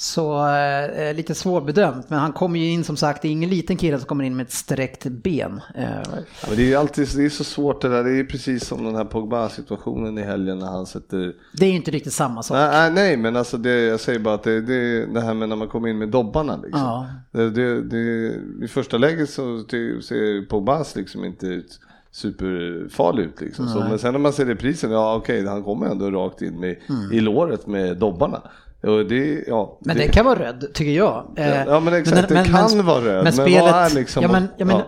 Så 0.00 0.46
eh, 0.48 1.14
lite 1.14 1.34
svårbedömt, 1.34 2.10
men 2.10 2.18
han 2.18 2.32
kommer 2.32 2.58
ju 2.58 2.70
in 2.70 2.84
som 2.84 2.96
sagt, 2.96 3.22
det 3.22 3.28
är 3.28 3.32
ingen 3.32 3.50
liten 3.50 3.76
kille 3.76 3.98
som 3.98 4.06
kommer 4.06 4.24
in 4.24 4.36
med 4.36 4.46
ett 4.46 4.52
sträckt 4.52 5.04
ben. 5.04 5.60
Eh, 5.74 5.84
Ja, 5.84 6.46
men 6.48 6.56
det 6.56 6.62
är 6.62 6.66
ju 6.66 6.74
alltid 6.74 7.08
det 7.16 7.24
är 7.24 7.28
så 7.28 7.44
svårt 7.44 7.82
det 7.82 7.88
där. 7.88 8.04
Det 8.04 8.10
är 8.10 8.14
ju 8.14 8.26
precis 8.26 8.66
som 8.66 8.84
den 8.84 8.94
här 8.94 9.04
Pogba-situationen 9.04 10.18
i 10.18 10.22
helgen 10.22 10.58
när 10.58 10.66
han 10.66 10.86
sätter... 10.86 11.32
det 11.52 11.64
är 11.64 11.68
ju 11.70 11.76
inte 11.76 11.90
riktigt 11.90 12.12
samma 12.12 12.42
sak. 12.42 12.56
Nej, 12.56 12.90
nej, 12.90 13.16
men 13.16 13.36
alltså 13.36 13.56
det, 13.56 13.80
jag 13.80 14.00
säger 14.00 14.18
bara 14.18 14.34
att 14.34 14.42
det, 14.42 14.60
det, 14.60 15.06
det 15.06 15.20
här 15.20 15.34
med 15.34 15.48
när 15.48 15.56
man 15.56 15.68
kommer 15.68 15.88
in 15.88 15.98
med 15.98 16.08
dobbarna 16.08 16.56
liksom. 16.56 16.80
Ja. 16.80 17.06
Det, 17.30 17.50
det, 17.50 17.82
det, 17.82 18.34
I 18.64 18.68
första 18.68 18.98
läget 18.98 19.30
så 19.30 19.58
ser 20.02 20.48
Pogbas 20.48 20.96
liksom 20.96 21.24
inte 21.24 21.46
ut 21.46 21.80
superfarlig 22.12 23.24
ut 23.24 23.40
liksom. 23.40 23.68
Så, 23.68 23.78
men 23.78 23.98
sen 23.98 24.12
när 24.12 24.20
man 24.20 24.32
ser 24.32 24.46
reprisen, 24.46 24.90
ja 24.90 25.14
okej, 25.16 25.46
han 25.46 25.62
kommer 25.64 25.86
ändå 25.86 26.10
rakt 26.10 26.42
in 26.42 26.60
med, 26.60 26.76
i 27.12 27.20
låret 27.20 27.66
med 27.66 27.96
dobbarna. 27.96 28.42
Och 28.82 29.06
det, 29.06 29.44
ja, 29.46 29.78
Men 29.80 29.96
den 29.96 30.08
kan 30.08 30.24
vara 30.24 30.38
röd, 30.38 30.66
tycker 30.74 30.92
jag. 30.92 31.32
Eh, 31.36 31.64
Ja, 31.64 31.80
men 31.80 31.94
exakt, 31.94 32.28
den 32.28 32.44
kan 32.44 32.86
vara 32.86 33.04
röd, 33.04 33.24
men 33.24 33.36
vad 33.36 33.48
är 33.48 33.94
liksom- 33.94 34.22
Ja, 34.22 34.32
men, 34.32 34.48
ja, 34.56 34.64
men, 34.64 34.76
ja. 34.76 34.84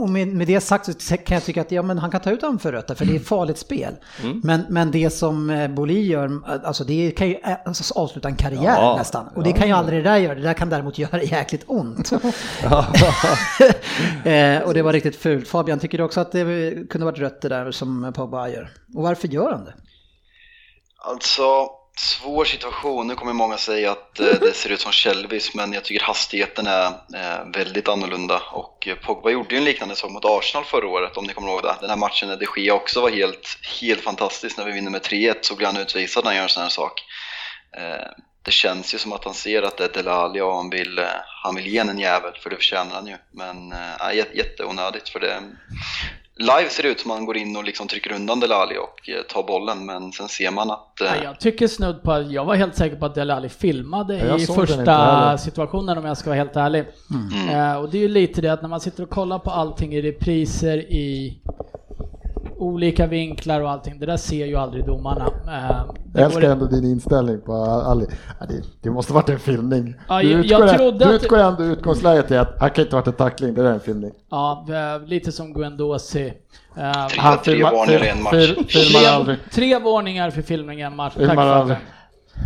och 0.00 0.08
med, 0.08 0.28
med 0.28 0.46
det 0.46 0.60
sagt 0.60 1.02
så 1.02 1.16
kan 1.16 1.34
jag 1.34 1.44
tycka 1.44 1.60
att 1.60 1.72
ja, 1.72 1.82
men 1.82 1.98
han 1.98 2.10
kan 2.10 2.20
ta 2.20 2.30
ut 2.30 2.42
honom 2.42 2.58
för 2.58 2.72
rött, 2.72 2.98
för 2.98 3.04
det 3.04 3.14
är 3.16 3.18
farligt 3.18 3.58
spel. 3.58 3.94
Mm. 4.22 4.40
Men, 4.44 4.64
men 4.68 4.90
det 4.90 5.10
som 5.10 5.50
eh, 5.50 5.68
Boli 5.68 6.06
gör, 6.06 6.40
alltså 6.64 6.84
det 6.84 7.10
kan 7.10 7.28
ju 7.28 7.34
eh, 7.34 7.56
alltså, 7.64 7.98
avsluta 7.98 8.28
en 8.28 8.36
karriär 8.36 8.76
Ja, 8.76 8.94
nästan. 8.98 9.28
Och 9.34 9.42
det 9.42 9.52
kan 9.52 9.66
ju 9.66 9.72
aldrig 9.72 10.04
det 10.04 10.10
där 10.10 10.16
göra, 10.16 10.34
det 10.34 10.40
där 10.42 10.54
kan 10.54 10.70
däremot 10.70 10.98
göra 10.98 11.22
jäkligt 11.22 11.64
ont. 11.66 12.12
eh, 14.24 14.58
och 14.62 14.74
det 14.74 14.82
var 14.82 14.92
riktigt 14.92 15.16
fult. 15.16 15.48
Fabian, 15.48 15.78
tycker 15.78 15.98
du 15.98 16.04
också 16.04 16.20
att 16.20 16.32
det 16.32 16.44
kunde 16.90 17.04
varit 17.04 17.18
rött 17.18 17.42
det 17.42 17.48
där 17.48 17.70
som 17.70 18.12
Pogba 18.16 18.48
gör? 18.48 18.70
Och 18.94 19.02
varför 19.02 19.28
gör 19.28 19.50
han 19.52 19.64
det? 19.64 19.74
Alltså, 21.10 21.42
svår 21.96 22.44
situation. 22.44 23.06
Nu 23.06 23.14
kommer 23.14 23.32
många 23.32 23.56
säga 23.56 23.92
att 23.92 24.20
eh, 24.20 24.26
det 24.40 24.52
ser 24.52 24.70
ut 24.70 24.80
som 24.80 24.92
Shelbys, 24.92 25.54
men 25.54 25.72
jag 25.72 25.84
tycker 25.84 26.04
hastigheten 26.04 26.66
är 26.66 26.86
eh, 27.14 27.46
väldigt 27.54 27.88
annorlunda. 27.88 28.42
Och 28.52 28.88
eh, 28.88 28.94
Pogba 28.96 29.30
gjorde 29.30 29.54
ju 29.54 29.58
en 29.58 29.64
liknande 29.64 29.96
sak 29.96 30.10
mot 30.10 30.24
Arsenal 30.24 30.64
förra 30.64 30.88
året, 30.88 31.16
om 31.16 31.24
ni 31.24 31.32
kommer 31.32 31.48
ihåg 31.48 31.62
det. 31.62 31.76
Den 31.80 31.90
här 31.90 31.96
matchen 31.96 32.28
när 32.28 32.36
de 32.36 32.46
Gea 32.56 32.74
också 32.74 33.00
var 33.00 33.10
helt, 33.10 33.58
helt 33.80 34.00
fantastisk. 34.00 34.56
När 34.56 34.64
vi 34.64 34.72
vinner 34.72 34.90
med 34.90 35.02
3-1 35.02 35.34
så 35.40 35.56
blir 35.56 35.66
han 35.66 35.76
utvisad 35.76 36.24
när 36.24 36.30
han 36.30 36.36
gör 36.36 36.42
en 36.42 36.48
sån 36.48 36.62
här 36.62 36.70
sak. 36.70 37.02
Det 38.42 38.50
känns 38.50 38.94
ju 38.94 38.98
som 38.98 39.12
att 39.12 39.24
han 39.24 39.34
ser 39.34 39.62
att 39.62 39.76
det 39.76 39.84
är 39.84 39.92
Delali 39.92 40.40
och 40.40 40.56
han 40.56 40.70
vill, 40.70 41.00
han 41.42 41.54
vill 41.54 41.66
ge 41.66 41.78
en 41.78 41.88
en 41.88 41.98
jävel, 41.98 42.32
för 42.42 42.50
det 42.50 42.56
förtjänar 42.56 42.94
han 42.94 43.06
ju. 43.06 43.16
Men 43.30 43.72
äh, 43.72 44.16
jätteonödigt, 44.34 45.08
för 45.08 45.20
det... 45.20 45.42
Live 46.36 46.68
ser 46.70 46.82
det 46.82 46.88
ut 46.88 47.00
som 47.00 47.10
att 47.10 47.16
han 47.16 47.26
går 47.26 47.36
in 47.36 47.56
och 47.56 47.64
liksom 47.64 47.88
trycker 47.88 48.12
undan 48.12 48.40
Delali 48.40 48.74
och 48.78 49.08
eh, 49.08 49.22
tar 49.22 49.42
bollen, 49.42 49.86
men 49.86 50.12
sen 50.12 50.28
ser 50.28 50.50
man 50.50 50.70
att... 50.70 51.00
eh, 51.00 51.06
Ja, 51.06 51.14
jag 51.24 51.40
tycker 51.40 51.68
snudd 51.68 52.02
på 52.02 52.12
att 52.12 52.30
jag 52.32 52.44
var 52.44 52.54
helt 52.54 52.76
säker 52.76 52.96
på 52.96 53.06
att 53.06 53.14
Dele 53.14 53.34
Alli 53.34 53.48
filmade 53.48 54.18
Ja, 54.18 54.36
i 54.38 54.46
första 54.46 55.38
situationen 55.38 55.98
om 55.98 56.04
jag 56.04 56.16
ska 56.18 56.30
vara 56.30 56.38
helt 56.38 56.56
ärlig. 56.56 56.84
Eh, 57.50 57.76
och 57.76 57.90
det 57.90 57.98
är 57.98 58.02
ju 58.02 58.08
lite 58.08 58.40
det 58.40 58.48
att 58.52 58.62
när 58.62 58.68
man 58.68 58.80
sitter 58.80 59.02
och 59.02 59.10
kollar 59.10 59.38
på 59.38 59.50
allting 59.50 59.94
i 59.94 60.02
repriser 60.02 60.78
i 60.78 61.38
olika 62.58 63.06
vinklar 63.06 63.60
och 63.60 63.70
allting, 63.70 63.98
det 63.98 64.06
där 64.06 64.16
ser 64.16 64.46
ju 64.46 64.56
aldrig 64.56 64.86
domarna. 64.86 65.24
Eh, 65.24 65.84
det 66.06 66.20
Jag 66.20 66.26
älskar 66.26 66.50
ändå 66.50 66.66
din 66.66 66.84
inställning 66.84 67.40
på 67.40 67.52
Ali. 67.54 68.06
Det, 68.48 68.62
det 68.82 68.90
måste 68.90 69.12
varit 69.12 69.28
en 69.28 69.38
filmning. 69.38 69.94
Ja, 70.08 70.22
du 70.22 70.30
jag- 70.30 70.44
jag 70.44 70.60
utgår, 70.60 70.76
trodde 70.78 70.98
du 70.98 71.04
att- 71.16 71.22
utgår 71.22 71.38
ändå 71.38 71.64
utgångsläget 71.64 72.30
i 72.30 72.36
att 72.36 72.56
han 72.60 72.70
kan 72.70 72.84
inte 72.84 72.96
varit 72.96 73.06
en 73.06 73.12
tackling, 73.12 73.54
det 73.54 73.62
där 73.62 73.70
är 73.70 73.74
en 73.74 73.80
filmning. 73.80 74.10
Ja, 74.30 74.66
lite 75.06 75.32
som 75.32 75.52
Guendouzi. 75.52 76.26
Eh, 76.26 76.32
Tre, 76.92 77.18
Han 77.18 77.38
tre 77.38 77.54
filmar- 77.54 77.72
varningar 77.72 78.04
i 78.04 78.08
en 78.08 78.22
match. 78.22 78.32
fil- 78.34 78.64
filmar 78.68 79.00
tre, 79.00 79.06
aldrig. 79.08 79.38
tre 79.52 79.78
varningar 79.78 80.30
för 80.30 80.42
filmning 80.42 80.78
i 80.80 80.82
en 80.82 80.96
match. 80.96 81.14
Filmar 81.16 81.46
aldrig. 81.46 81.78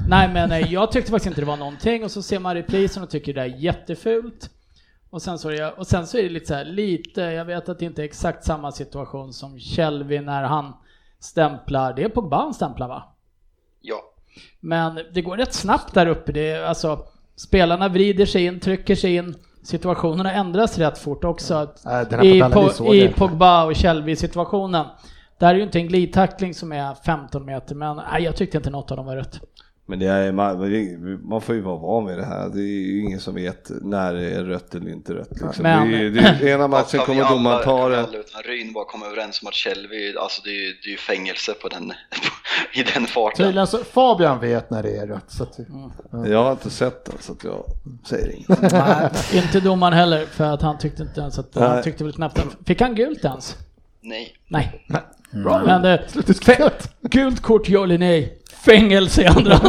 Nej 0.09 0.31
men 0.35 0.53
eh, 0.53 0.73
jag 0.73 0.92
tyckte 0.92 1.11
faktiskt 1.11 1.27
inte 1.27 1.40
det 1.40 1.47
var 1.47 1.57
någonting 1.57 2.05
och 2.05 2.11
så 2.11 2.23
ser 2.23 2.38
man 2.38 2.55
reprisen 2.55 3.03
och 3.03 3.11
tycker 3.11 3.35
det 3.35 3.40
är 3.40 3.47
jättefult. 3.47 4.51
Och 5.11 5.23
sen 5.23 5.38
så 5.38 5.49
är 5.49 5.53
det, 5.53 5.73
och 5.73 5.87
sen 5.87 6.07
så 6.07 6.18
är 6.18 6.23
det 6.23 6.29
lite 6.29 6.47
så 6.47 6.55
här, 6.55 6.64
lite, 6.64 7.21
jag 7.21 7.44
vet 7.44 7.68
att 7.68 7.79
det 7.79 7.85
inte 7.85 8.03
är 8.03 8.05
exakt 8.05 8.44
samma 8.44 8.73
situation 8.73 9.33
som 9.33 9.59
Shelby 9.59 10.21
när 10.21 10.42
han 10.42 10.73
stämplar, 11.21 11.92
det 11.92 12.03
är 12.03 12.09
Pogba 12.09 12.37
han 12.37 12.55
stämplar 12.55 12.88
va? 12.88 13.03
Ja. 13.81 13.97
Men 14.61 15.01
det 15.14 15.23
går 15.23 15.37
rätt 15.37 15.55
snabbt 15.55 15.94
där 15.94 16.07
uppe. 16.07 16.33
Det 16.33 16.51
är, 16.51 16.62
alltså, 16.62 17.07
spelarna 17.37 17.88
vrider 17.88 18.27
sig 18.27 18.44
in, 18.44 18.61
trycker 18.61 18.94
sig 18.94 19.14
in. 19.14 19.35
Situationerna 19.62 20.33
ändras 20.33 20.79
rätt 20.79 20.99
fort 20.99 21.25
också. 21.25 21.68
Här 21.85 22.25
I, 22.25 22.40
po, 22.40 22.94
I. 22.94 23.09
Pogba 23.09 23.64
och 23.64 23.77
Shelby-situationen. 23.77 24.87
Där 25.38 25.49
är 25.49 25.55
ju 25.55 25.62
inte 25.62 25.79
en 25.79 25.88
glidtackling 25.88 26.55
som 26.55 26.73
är 26.73 26.94
15 26.94 27.44
meter, 27.44 27.75
men 27.75 27.97
nej, 27.97 28.23
jag 28.23 28.37
tyckte 28.37 28.57
inte 28.57 28.71
något 28.71 28.90
av 28.90 28.97
dem 28.97 29.07
var 29.07 29.16
rött. 29.16 29.40
Men 29.90 29.98
det 29.98 30.07
är, 30.07 30.33
man, 30.33 31.29
man 31.29 31.40
får 31.40 31.55
ju 31.55 31.61
vara 31.61 31.77
van 31.77 32.05
med 32.05 32.18
det 32.18 32.24
här. 32.24 32.48
Det 32.48 32.61
är 32.61 32.62
ju 32.87 33.01
ingen 33.01 33.20
som 33.20 33.35
vet 33.35 33.70
när 33.83 34.14
det 34.14 34.31
är 34.31 34.44
rött 34.44 34.74
eller 34.74 34.90
inte 34.90 35.14
rött. 35.14 35.29
Liksom. 35.31 35.62
Men- 35.62 35.90
det 35.90 35.96
är, 35.98 36.11
det 36.11 36.20
är, 36.20 36.46
ena 36.55 36.68
matchen 36.77 37.01
kommer 37.01 37.29
domaren 37.29 37.64
ta 37.64 37.88
det. 37.88 37.98
alla 37.98 38.18
utan 38.18 38.42
Ryn 38.42 38.72
bara 38.72 38.85
komma 38.85 39.07
överens 39.07 39.42
om 39.42 39.48
att 39.48 39.55
Shelby, 39.55 40.16
alltså 40.16 40.42
det 40.44 40.51
är 40.51 40.66
ju, 40.66 40.74
det 40.85 40.92
är 40.92 40.96
fängelse 40.96 41.55
på 41.62 41.68
den, 41.68 41.92
i 42.74 42.83
den 42.94 43.07
farten. 43.07 43.46
Tydligen 43.46 43.66
så, 43.66 43.79
Fabian 43.79 44.40
vet 44.40 44.70
när 44.70 44.83
det 44.83 44.96
är 44.96 45.07
rött. 45.07 45.24
Så 45.31 45.42
att, 45.42 45.59
Jag 46.27 46.44
har 46.44 46.53
inte 46.53 46.70
sett 46.70 47.05
den 47.05 47.14
så 47.20 47.33
att 47.33 47.44
jag 47.44 47.64
säger 48.09 48.35
inget. 48.37 48.72
Nej, 48.72 49.11
inte 49.33 49.61
domaren 49.61 49.92
heller, 49.94 50.27
för 50.27 50.44
att 50.44 50.62
han 50.62 50.79
tyckte 50.79 51.03
inte 51.03 51.20
ens 51.20 51.38
att 51.38 51.55
han 51.55 51.83
tyckte 51.83 52.05
väl 52.05 52.12
knappt 52.12 52.38
att, 52.38 52.57
Fick 52.66 52.81
han 52.81 52.94
gult 52.94 53.24
ens? 53.24 53.57
Nej. 54.01 54.37
Nej. 54.48 54.85
Bra. 55.31 55.62
Men 55.66 55.83
det, 55.83 56.05
Slutdiskuterat. 56.09 56.94
gult 57.01 57.40
kort 57.42 57.68
ja 57.68 57.85
eller 57.85 57.98
nej? 57.98 58.38
Fängelse 58.61 59.23
i 59.23 59.27
andra. 59.27 59.59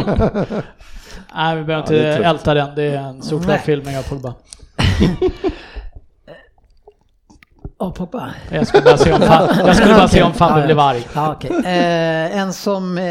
Nej, 1.34 1.56
vi 1.56 1.64
behöver 1.64 1.72
Ja, 1.72 1.78
inte 1.78 2.16
tufft. 2.16 2.26
älta 2.26 2.54
den. 2.54 2.74
Det 2.74 2.82
är 2.82 2.96
en 2.98 3.22
solklar 3.22 3.58
filmning 3.58 3.98
av 3.98 4.02
Pogba. 4.02 4.34
Åh, 7.78 7.92
Pogba. 7.92 8.30
Jag 8.50 8.66
skulle 8.66 8.82
bara 8.82 8.96
se 8.98 9.12
om 9.12 9.22
jag 9.66 9.76
skulle 9.76 9.94
bara 9.94 10.08
se 10.08 10.22
om 10.22 10.32
fan 10.34 10.60
det 10.60 10.66
blev 10.66 10.78
arg. 10.78 11.06
Ja, 11.14 11.32
okej. 11.32 11.50
eh, 11.50 12.38
en 12.38 12.52
som 12.52 12.98
eh, 12.98 13.04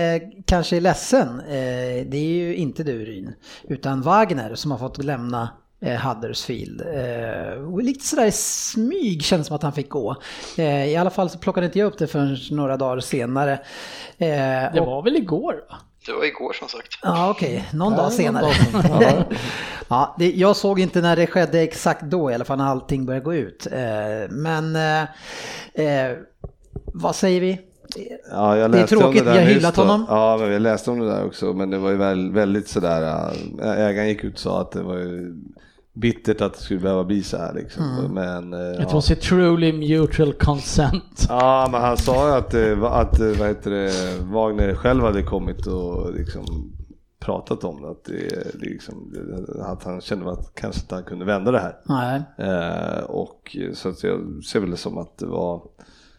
kanske 0.45 0.77
är 0.77 0.81
ledsen, 0.81 1.39
eh, 1.39 2.05
det 2.07 2.17
är 2.17 2.33
ju 2.33 2.55
inte 2.55 2.83
du 2.83 3.05
Ryn, 3.05 3.33
utan 3.69 4.01
Wagner 4.01 4.55
som 4.55 4.71
har 4.71 4.77
fått 4.77 5.03
lämna 5.03 5.49
eh, 5.81 5.95
Huddersfield. 6.07 6.81
Eh, 6.81 7.63
och 7.73 7.83
lite 7.83 8.05
sådär 8.05 8.25
i 8.25 8.31
smyg 8.31 9.23
känns 9.23 9.47
som 9.47 9.55
att 9.55 9.63
han 9.63 9.73
fick 9.73 9.89
gå. 9.89 10.15
Eh, 10.57 10.85
I 10.85 10.95
alla 10.95 11.09
fall 11.09 11.29
så 11.29 11.37
plockade 11.39 11.65
inte 11.65 11.79
jag 11.79 11.85
upp 11.87 11.97
det 11.97 12.07
förrän 12.07 12.37
några 12.51 12.77
dagar 12.77 12.99
senare. 12.99 13.53
Eh, 14.17 14.27
Det 14.73 14.79
och- 14.79 14.85
var 14.87 15.03
väl 15.03 15.15
igår? 15.15 15.53
Va? 15.69 15.75
Det 16.05 16.13
var 16.13 16.25
igår 16.25 16.53
som 16.53 16.67
sagt. 16.67 16.87
Ja 17.03 17.29
okej, 17.29 17.65
någon 17.73 17.91
Ja, 17.93 17.97
dag 17.97 18.03
någon 18.05 18.11
senare. 18.11 18.45
dag 18.45 18.53
sen. 19.03 19.23
ja, 19.89 20.15
det, 20.19 20.31
jag 20.31 20.55
såg 20.55 20.79
inte 20.79 21.01
när 21.01 21.15
det 21.15 21.27
skedde 21.27 21.59
exakt 21.61 22.01
då 22.03 22.31
i 22.31 22.33
alla 22.33 22.45
fall 22.45 22.57
när 22.57 22.65
allting 22.65 23.05
började 23.05 23.25
gå 23.25 23.33
ut. 23.33 23.67
Eh, 23.71 24.29
men 24.29 24.75
eh, 24.75 25.01
eh, 25.85 26.17
vad 26.93 27.15
säger 27.15 27.41
vi? 27.41 27.59
Ja, 28.31 28.57
jag 28.57 28.71
Det 28.71 28.77
är 28.77 28.81
läste 28.81 28.95
om 28.95 29.01
tråkigt, 29.01 29.19
det 29.25 29.31
där 29.31 29.37
vi 29.39 29.45
har 29.45 29.53
hyllat 29.53 29.75
honom. 29.75 30.05
Ja, 30.09 30.37
men 30.41 30.51
jag 30.51 30.61
läste 30.61 30.91
om 30.91 30.99
det 30.99 31.05
där 31.09 31.25
också, 31.25 31.53
men 31.53 31.69
det 31.69 31.77
var 31.77 31.89
ju 31.89 31.97
väl, 31.97 32.31
väldigt 32.31 32.67
sådär, 32.67 33.31
ägaren 33.63 34.07
gick 34.07 34.23
ut 34.23 34.33
och 34.33 34.39
sa 34.39 34.61
att 34.61 34.71
det 34.71 34.81
var 34.81 34.97
ju 34.97 35.35
bittert 35.99 36.41
att 36.41 36.53
det 36.53 36.59
skulle 36.59 36.79
behöva 36.79 37.03
bli 37.03 37.23
så 37.23 37.37
här 37.37 37.53
liksom. 37.53 37.83
Mm. 37.83 38.11
Men, 38.13 38.53
äh, 38.53 38.73
It 38.73 38.87
ja. 38.89 38.93
was 38.93 39.11
a 39.11 39.15
truly 39.21 39.73
mutual 39.73 40.33
consent. 40.33 41.25
ja, 41.29 41.67
men 41.71 41.81
han 41.81 41.97
sa 41.97 42.27
ju 42.27 42.33
att, 42.33 42.53
eh, 42.53 42.83
att 42.83 43.19
eh, 43.19 43.27
vad 43.27 43.47
heter 43.47 43.71
det, 43.71 43.93
Wagner 44.21 44.75
själv 44.75 45.03
hade 45.03 45.23
kommit 45.23 45.67
och 45.67 46.13
liksom 46.13 46.73
pratat 47.19 47.63
om 47.63 47.81
det, 47.81 47.89
att, 47.89 48.03
det, 48.03 48.59
det 48.59 48.69
liksom, 48.69 49.13
att 49.61 49.83
han 49.83 50.01
kände 50.01 50.31
att 50.31 50.55
kanske 50.55 50.81
inte 50.81 50.95
han 50.95 51.03
kunde 51.03 51.25
vända 51.25 51.51
det 51.51 51.59
här. 51.59 51.75
Nej. 51.85 52.21
Eh, 52.37 53.03
och 53.03 53.57
så 53.73 53.89
att 53.89 54.03
jag 54.03 54.43
ser 54.43 54.59
väl 54.59 54.71
det 54.71 54.77
som 54.77 54.97
att 54.97 55.17
det 55.17 55.25
var, 55.25 55.61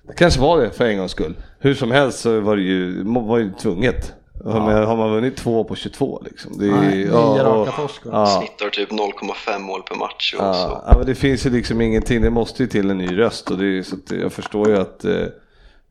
det 0.07 0.12
kanske 0.12 0.40
var 0.40 0.61
det 0.61 0.71
för 0.71 0.85
en 0.85 0.99
gångs 0.99 1.12
skull. 1.12 1.37
Hur 1.59 1.75
som 1.75 1.91
helst 1.91 2.18
så 2.18 2.41
var 2.41 2.57
det 2.57 2.62
ju, 2.62 3.05
var 3.05 3.39
ju 3.39 3.53
tvunget. 3.53 4.14
Men 4.45 4.86
Har 4.86 4.97
man 4.97 5.11
vunnit 5.11 5.36
två 5.36 5.64
på 5.64 5.74
22 5.76 6.22
liksom? 6.24 6.59
Det 6.59 6.66
är, 6.66 6.70
Nej, 6.72 6.97
nio 6.97 7.07
ja, 7.12 7.47
och- 7.49 7.66
raka 7.66 7.72
torsk. 7.82 8.03
ja, 8.05 8.26
Snittar 8.26 8.68
typ 8.70 8.91
0,5 8.91 9.59
mål 9.59 9.82
per 9.82 9.95
match. 9.97 10.34
Och 10.38 10.45
ja, 10.45 10.82
ja, 10.86 10.95
men 10.99 11.07
det 11.07 11.14
finns 11.14 11.47
ju 11.47 11.51
liksom 11.51 11.80
ingenting, 11.80 12.22
det 12.22 12.30
måste 12.30 12.62
ju 12.62 12.68
till 12.68 12.91
en 12.91 12.99
ny 12.99 13.18
röst 13.18 13.51
och 13.51 13.59
det 13.59 13.78
är, 13.78 13.82
så 13.82 13.97
att 13.97 14.11
jag 14.11 14.32
förstår 14.32 14.68
ju 14.68 14.76
att 14.78 15.05
eh, 15.05 15.26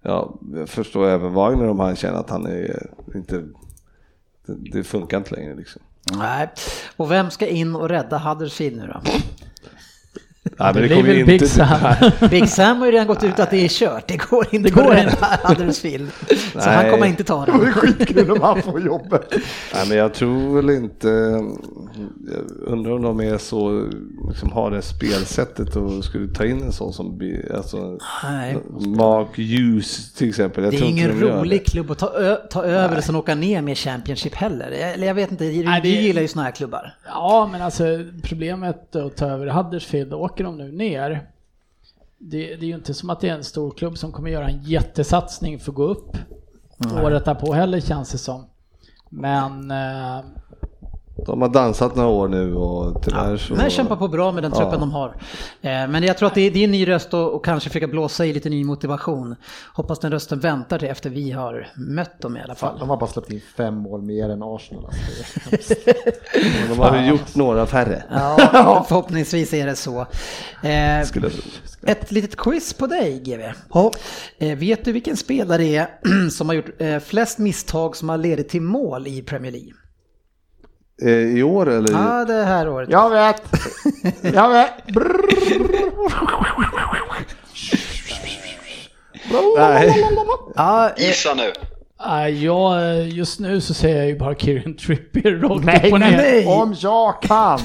ja, 0.02 0.34
jag 0.56 0.70
förstår 0.70 1.08
även 1.08 1.34
Wagner 1.34 1.70
om 1.70 1.80
han 1.80 1.95
känner 1.95 2.20
att 2.20 2.30
han 2.30 2.45
är 2.45 2.88
inte, 3.16 3.36
det, 4.45 4.72
det 4.72 4.84
funkar 4.84 5.18
inte 5.18 5.36
längre 5.36 5.56
liksom. 5.56 5.82
Nej. 6.18 6.50
Och 6.97 7.12
vem 7.12 7.30
ska 7.30 7.47
in 7.47 7.76
och 7.76 7.89
rädda 7.89 8.18
Huddersfield 8.18 8.78
nu 8.78 8.88
då? 8.88 9.02
Nej, 10.60 10.74
Det 10.74 10.82
blir 10.82 11.04
väl 11.04 11.26
Big 11.26 11.48
Sam. 11.48 11.68
Big 12.30 12.50
Sam 12.50 12.78
har 12.78 12.86
ju 12.86 12.92
redan 12.92 13.08
gått 13.08 13.24
ut 13.24 13.40
att 13.40 13.52
det 13.52 13.58
är 13.66 13.68
kört. 13.68 14.08
Det 14.08 14.18
går 14.30 14.48
inte 14.52 14.70
går 14.70 14.92
att 14.92 14.98
rädda 14.98 15.40
Huddersfield. 15.44 16.10
Så 16.54 16.58
Nej. 16.60 16.76
han 16.76 16.92
kommer 16.92 17.06
inte 17.06 17.24
ta 17.24 17.46
Det 17.46 17.52
är 17.52 17.58
den. 17.58 17.72
skitkul 17.74 18.32
om 18.32 18.42
han 18.42 18.62
får 18.62 18.82
jobbet. 18.82 19.28
Nej, 19.76 19.86
men 19.88 19.98
jag 19.98 20.14
tror 20.14 20.56
väl 20.56 20.70
inte, 20.70 21.08
jag 21.08 22.44
undrar 22.68 22.92
om 22.92 23.02
de 23.02 23.20
är 23.20 23.38
så, 23.38 23.90
liksom 24.30 24.52
har 24.52 24.72
det 24.72 24.82
spelsättet 24.82 25.76
och 25.76 26.04
skulle 26.06 26.34
ta 26.34 26.46
in 26.46 26.62
en 26.64 26.72
sån 26.72 26.94
som, 26.94 27.22
alltså, 27.56 27.98
Nej. 28.24 28.58
Mark 28.80 29.38
Hughes 29.38 30.14
till 30.14 30.30
exempel. 30.30 30.64
Jag 30.64 30.74
Det 30.74 30.78
är 30.78 30.84
ingen 30.90 31.20
de 31.20 31.26
rolig 31.26 31.60
det. 31.66 31.72
klubb 31.72 31.92
att 31.92 31.98
ta, 32.00 32.14
ö- 32.14 32.38
ta 32.52 32.64
över 32.64 32.98
och 32.98 33.04
sen 33.04 33.16
åka 33.16 33.36
ner 33.36 33.62
med 33.62 33.78
Championship 33.78 34.36
heller. 34.36 34.72
Eller 34.72 35.08
jag 35.08 35.14
vet 35.14 35.32
inte, 35.32 35.44
du 35.44 35.64
Nej, 35.64 35.82
det- 35.84 35.90
du 35.90 35.96
gillar 35.96 36.22
ju 36.22 36.28
såna 36.28 36.44
här 36.44 36.52
klubbar. 36.52 36.94
Ja, 37.06 37.50
men 37.52 37.62
alltså 37.62 37.84
problemet 38.24 38.96
att 38.96 39.16
ta 39.18 39.26
över 39.26 39.48
Huddersfield, 39.48 40.14
åker 40.40 40.44
de 40.44 40.58
nu 40.58 40.72
ner, 40.72 41.28
det, 42.18 42.56
det 42.56 42.66
är 42.66 42.68
ju 42.68 42.76
inte 42.76 42.94
som 42.94 43.10
att 43.10 43.20
det 43.20 43.30
är 43.30 43.34
en 43.34 43.44
stor 43.44 43.72
klubb 43.72 43.98
som 43.98 44.12
kommer 44.12 44.30
göra 44.30 44.48
en 44.48 44.64
jättesatsning 44.64 45.60
för 45.60 45.72
att 45.72 45.76
gå 45.76 45.84
upp 45.84 46.18
året 47.04 47.26
därpå 47.26 47.54
heller 47.54 47.80
känns 47.80 48.12
det 48.12 48.18
som. 48.18 48.46
Men 49.10 49.72
eh, 49.72 50.26
De 51.26 51.41
har 51.41 51.49
dansat 51.49 51.95
några 51.95 52.09
år 52.09 52.28
nu 52.28 52.55
och 52.55 53.03
tyvärr 53.03 53.38
så... 53.38 53.53
Men 53.55 53.70
kämpar 53.70 53.95
på 53.95 54.07
bra 54.07 54.32
med 54.32 54.43
den 54.43 54.51
truppen 54.51 54.74
Ja. 54.74 54.80
de 54.80 54.91
har. 54.91 55.07
Eh, 55.61 55.88
Men 55.88 56.03
jag 56.03 56.17
tror 56.17 56.28
att 56.28 56.36
det 56.36 56.41
är, 56.41 56.51
det 56.51 56.59
är 56.59 56.63
en 56.63 56.72
ny 56.72 56.88
röst 56.88 57.13
och, 57.13 57.34
och 57.36 57.45
kanske 57.45 57.70
försöka 57.70 57.88
blåsa 57.88 58.26
i 58.26 58.34
lite 58.34 58.49
ny 58.49 58.63
motivation. 58.63 59.36
Hoppas 59.74 59.99
den 59.99 60.11
rösten 60.11 60.39
väntar 60.39 60.80
till 60.80 60.88
efter 60.88 61.09
vi 61.09 61.32
har 61.32 61.67
mött 61.76 62.22
dem 62.22 62.38
i 62.38 62.41
alla 62.41 62.55
fall. 62.55 62.80
De 62.80 62.89
har 62.89 62.97
bara 62.97 63.09
släppt 63.09 63.32
in 63.32 63.41
fem 63.57 63.76
mål 63.76 64.01
mer 64.01 64.30
än 64.30 64.43
Arsenal. 64.43 64.86
Alltså. 64.86 65.74
De 66.70 66.80
har 66.80 66.97
ju 67.01 67.07
gjort 67.07 67.36
några 67.36 67.65
färre. 67.65 68.03
Ja, 68.11 68.86
förhoppningsvis 68.89 69.53
är 69.53 69.65
det 69.65 69.76
så. 69.76 69.99
Eh, 70.63 71.05
Skulle. 71.05 71.30
Ett 71.86 72.11
litet 72.11 72.36
quiz 72.36 72.74
på 72.74 72.88
dig 72.88 73.20
GV. 73.20 73.41
Eh, 74.39 74.57
vet 74.57 74.86
du 74.86 74.91
vilken 74.91 75.17
spelare 75.17 75.57
det 75.57 75.76
är 75.76 76.30
som 76.30 76.49
har 76.49 76.55
gjort 76.55 76.82
eh, 76.82 76.99
flest 76.99 77.38
misstag 77.39 77.95
som 77.95 78.09
har 78.09 78.17
ledit 78.17 78.49
till 78.49 78.61
mål 78.61 79.07
i 79.07 79.22
Premier 79.22 79.51
League? 79.51 79.72
Eh, 81.02 81.10
I 81.38 81.43
år 81.43 81.70
eller? 81.70 81.91
Ja, 81.91 82.26
det 82.26 82.43
här 82.43 82.70
året. 82.70 82.89
Jag 82.91 83.10
vet! 83.10 83.41
Jag 84.34 84.50
vet! 84.50 84.72
Nej. 89.58 90.06
Ja, 90.56 90.89
eh, 90.97 91.06
Gissa 91.08 91.34
nu. 91.34 91.52
Äh, 92.08 92.28
jag, 92.43 93.02
just 93.08 93.39
nu 93.39 93.62
så 93.62 93.74
säger 93.74 93.97
jag 93.97 94.08
ju 94.08 94.18
bara 94.20 94.36
Kieran 94.36 94.74
Trippier 94.78 95.32
rakt 95.32 95.66
Nej, 95.66 95.88
upp 95.88 95.93
och 95.93 96.00
ner. 96.00 96.18
nej, 96.18 96.45
om 96.45 96.76
jag 96.80 97.22
kan! 97.22 97.60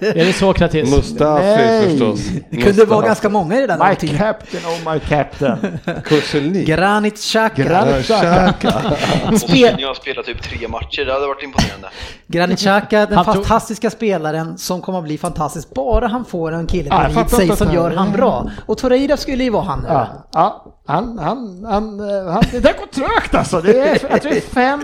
Är 0.00 0.24
det 0.26 0.32
Sokrates? 0.32 0.90
Mustafi 0.96 1.42
Nej. 1.44 1.90
förstås. 1.90 2.20
det 2.50 2.56
kunde 2.56 2.84
vara 2.84 3.06
ganska 3.06 3.28
många 3.28 3.56
i 3.62 3.66
där 3.66 3.74
My 3.78 3.84
laget. 3.84 4.18
captain, 4.18 4.62
oh 4.64 4.92
my 4.92 5.00
captain. 5.00 5.78
Kurselnik. 6.04 6.66
Granit 6.68 7.18
Xhaka. 7.18 7.62
Granit 7.64 8.04
Xhaka. 8.06 8.72
Mourinho 9.30 9.86
har 9.86 9.94
spelat 9.94 10.26
typ 10.26 10.42
tre 10.42 10.68
matcher, 10.68 11.04
det 11.04 11.12
hade 11.12 11.26
varit 11.26 11.42
imponerande. 11.42 11.88
Granit 12.26 12.58
Xhaka, 12.58 13.06
den 13.06 13.16
Han 13.16 13.24
tog- 13.24 13.34
fantastiska 13.34 13.90
spelaren 13.90 14.58
som 14.58 14.80
kommer 14.82 14.98
att 14.98 15.04
bli 15.04 15.18
fantastisk 15.18 15.74
bara 15.74 16.06
han 16.06 16.24
får 16.24 16.52
en 16.52 16.66
kille 16.66 16.88
Ja, 16.90 17.02
jag 17.02 17.12
bredvid 17.12 17.30
sig 17.48 17.56
som 17.56 17.74
gör 17.74 17.90
han 17.90 18.12
bra. 18.12 18.50
Och 18.66 18.78
Torreira 18.78 19.16
skulle 19.16 19.44
ju 19.44 19.50
vara 19.50 19.64
han 19.64 19.78
nu. 19.80 19.88
Ja, 19.88 20.08
ja 20.32 20.64
han, 20.88 21.18
han, 21.18 21.64
han, 21.64 22.00
eh, 22.00 22.32
han, 22.32 22.42
det 22.52 22.60
där 22.60 22.74
går 22.78 22.86
trögt 22.86 23.34
alltså. 23.34 23.60
Det 23.60 23.80
är, 23.80 24.10
jag 24.10 24.22
tror 24.22 24.30
det 24.32 24.36
är 24.36 24.40
fem, 24.40 24.82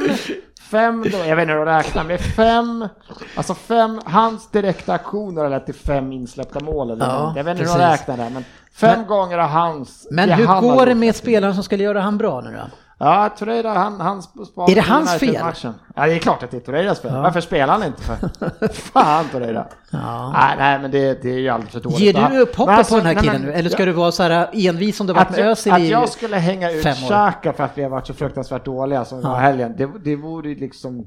fem, 0.71 1.03
då, 1.13 1.19
jag 1.19 1.37
vet 1.37 1.43
inte 1.43 1.53
hur 1.53 1.65
de 1.65 1.73
räknar, 1.73 2.03
men 2.05 2.09
det 2.09 2.15
är 2.15 2.19
fem, 2.19 2.89
alltså 3.37 3.55
fem, 3.55 4.01
hans 4.05 4.51
direkta 4.51 4.93
aktioner 4.93 5.43
har 5.43 5.51
lett 5.51 5.65
till 5.67 5.75
fem 5.75 6.13
insläppta 6.13 6.61
mål. 6.61 6.91
Eller 6.91 7.07
Ja, 7.07 7.33
jag 7.37 7.45
vet 7.45 7.59
inte 7.59 7.73
hur 7.73 7.79
de 7.79 7.85
räknar 7.85 8.17
det, 8.17 8.31
men 8.31 8.45
fem 8.75 8.99
Men- 8.99 9.09
gånger 9.09 9.39
har 9.39 9.49
hans... 9.49 10.07
Men 10.11 10.31
hur 10.31 10.47
han 10.47 10.63
går 10.63 10.87
det 10.87 10.95
med 10.95 11.17
spelaren 11.17 11.55
som 11.55 11.65
skulle 11.65 11.85
göra 11.85 12.01
han 12.01 12.19
bra 12.19 12.41
nu 12.41 12.51
då? 12.51 12.77
Ja, 13.05 13.29
Torreira, 13.39 13.75
han, 13.75 14.01
han 14.01 14.21
sp- 14.21 14.71
Är 14.71 14.75
det 14.75 14.81
hans 14.81 15.15
fel? 15.15 15.45
Matchen. 15.45 15.75
Ja, 15.95 16.07
det 16.07 16.13
är 16.15 16.19
klart 16.19 16.43
att 16.43 16.51
det 16.51 16.57
är 16.57 16.61
Torreiras 16.61 17.01
fel. 17.01 17.13
Varför 17.13 17.41
spelar 17.41 17.73
han 17.73 17.83
inte 17.83 18.03
för? 18.03 18.69
Fan 18.73 19.25
Torreira. 19.33 19.67
Nej, 20.33 20.55
nej, 20.59 20.79
men 20.79 20.91
det, 20.91 21.23
det 21.23 21.31
är 21.31 21.39
ju 21.39 21.49
alldeles 21.49 21.73
för 21.73 21.81
dåligt. 21.81 22.01
Ger 22.01 22.31
du 22.31 22.39
upp 22.39 22.57
hoppet 22.57 22.79
alltså, 22.79 22.95
på 22.95 22.99
den 22.99 23.07
här 23.07 23.15
nej, 23.15 23.23
killen 23.23 23.43
men- 23.43 23.51
nu? 23.51 23.57
Eller 23.59 23.71
ska 23.71 23.85
du 23.85 23.93
vara 23.93 24.13
så 24.13 24.23
här 24.23 24.49
envis 24.53 24.97
som 24.97 25.07
du 25.07 25.13
varit 25.13 25.31
att 25.31 25.37
med 25.37 25.47
Özil 25.47 25.73
att 25.73 25.81
i 25.81 25.91
jag 25.91 26.09
skulle 26.09 26.37
hänga 26.37 26.71
ut? 26.71 26.85
Xhaka 26.85 27.53
för 27.53 27.65
att 27.65 27.79
vi 27.79 27.83
har 27.83 27.91
varit 27.91 28.07
så 28.07 28.15
fruktansvärt 28.15 28.65
dåliga 28.65 29.05
som 29.05 29.19
vi 29.19 29.25
var 29.25 29.39
i 29.39 29.43
helgen, 29.43 29.75
det, 29.79 29.91
det 30.05 30.17
vore 30.17 30.49
ju 30.49 30.55
liksom 30.55 31.07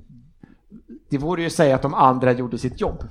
det 1.09 1.17
vore 1.17 1.41
ju 1.41 1.49
säga 1.49 1.75
att 1.75 1.81
de 1.81 1.93
andra 1.93 2.31
gjorde 2.31 2.57
sitt 2.57 2.81
jobb. 2.81 3.03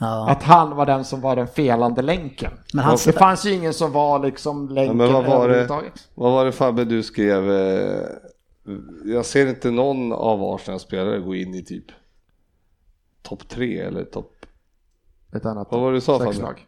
Ja. 0.00 0.30
Att 0.30 0.42
han 0.42 0.76
var 0.76 0.86
den 0.86 1.04
som 1.04 1.20
var 1.20 1.36
den 1.36 1.48
felande 1.48 2.02
länken. 2.02 2.52
Men 2.72 2.84
han- 2.84 2.98
det 3.06 3.12
fanns 3.12 3.46
ju 3.46 3.52
ingen 3.52 3.74
som 3.74 3.92
var 3.92 4.18
liksom 4.18 4.66
Ja, 4.68 4.74
länken 4.74 4.96
men 4.96 5.12
vad 5.12 5.24
var, 5.24 5.48
det, 5.48 5.66
vad 6.14 6.32
var 6.32 6.44
det 6.44 6.52
Fabbe 6.52 6.84
du 6.84 7.02
skrev? 7.02 7.50
eh, 7.50 8.06
Jag 9.04 9.26
ser 9.26 9.46
inte 9.46 9.70
någon 9.70 10.12
av 10.12 10.42
Arsenals 10.42 10.82
spelare 10.82 11.18
gå 11.18 11.34
in 11.34 11.54
i 11.54 11.64
typ 11.64 11.84
topp 13.22 13.48
tre 13.48 13.78
eller 13.80 14.04
topp... 14.04 14.46
Ett 15.36 15.46
annat 15.46 15.68
Vad 15.70 15.80
var 15.80 15.90
det 15.92 15.96
du 15.96 16.00
sa, 16.00 16.18
Fabbe? 16.18 16.32
lag. 16.32 16.66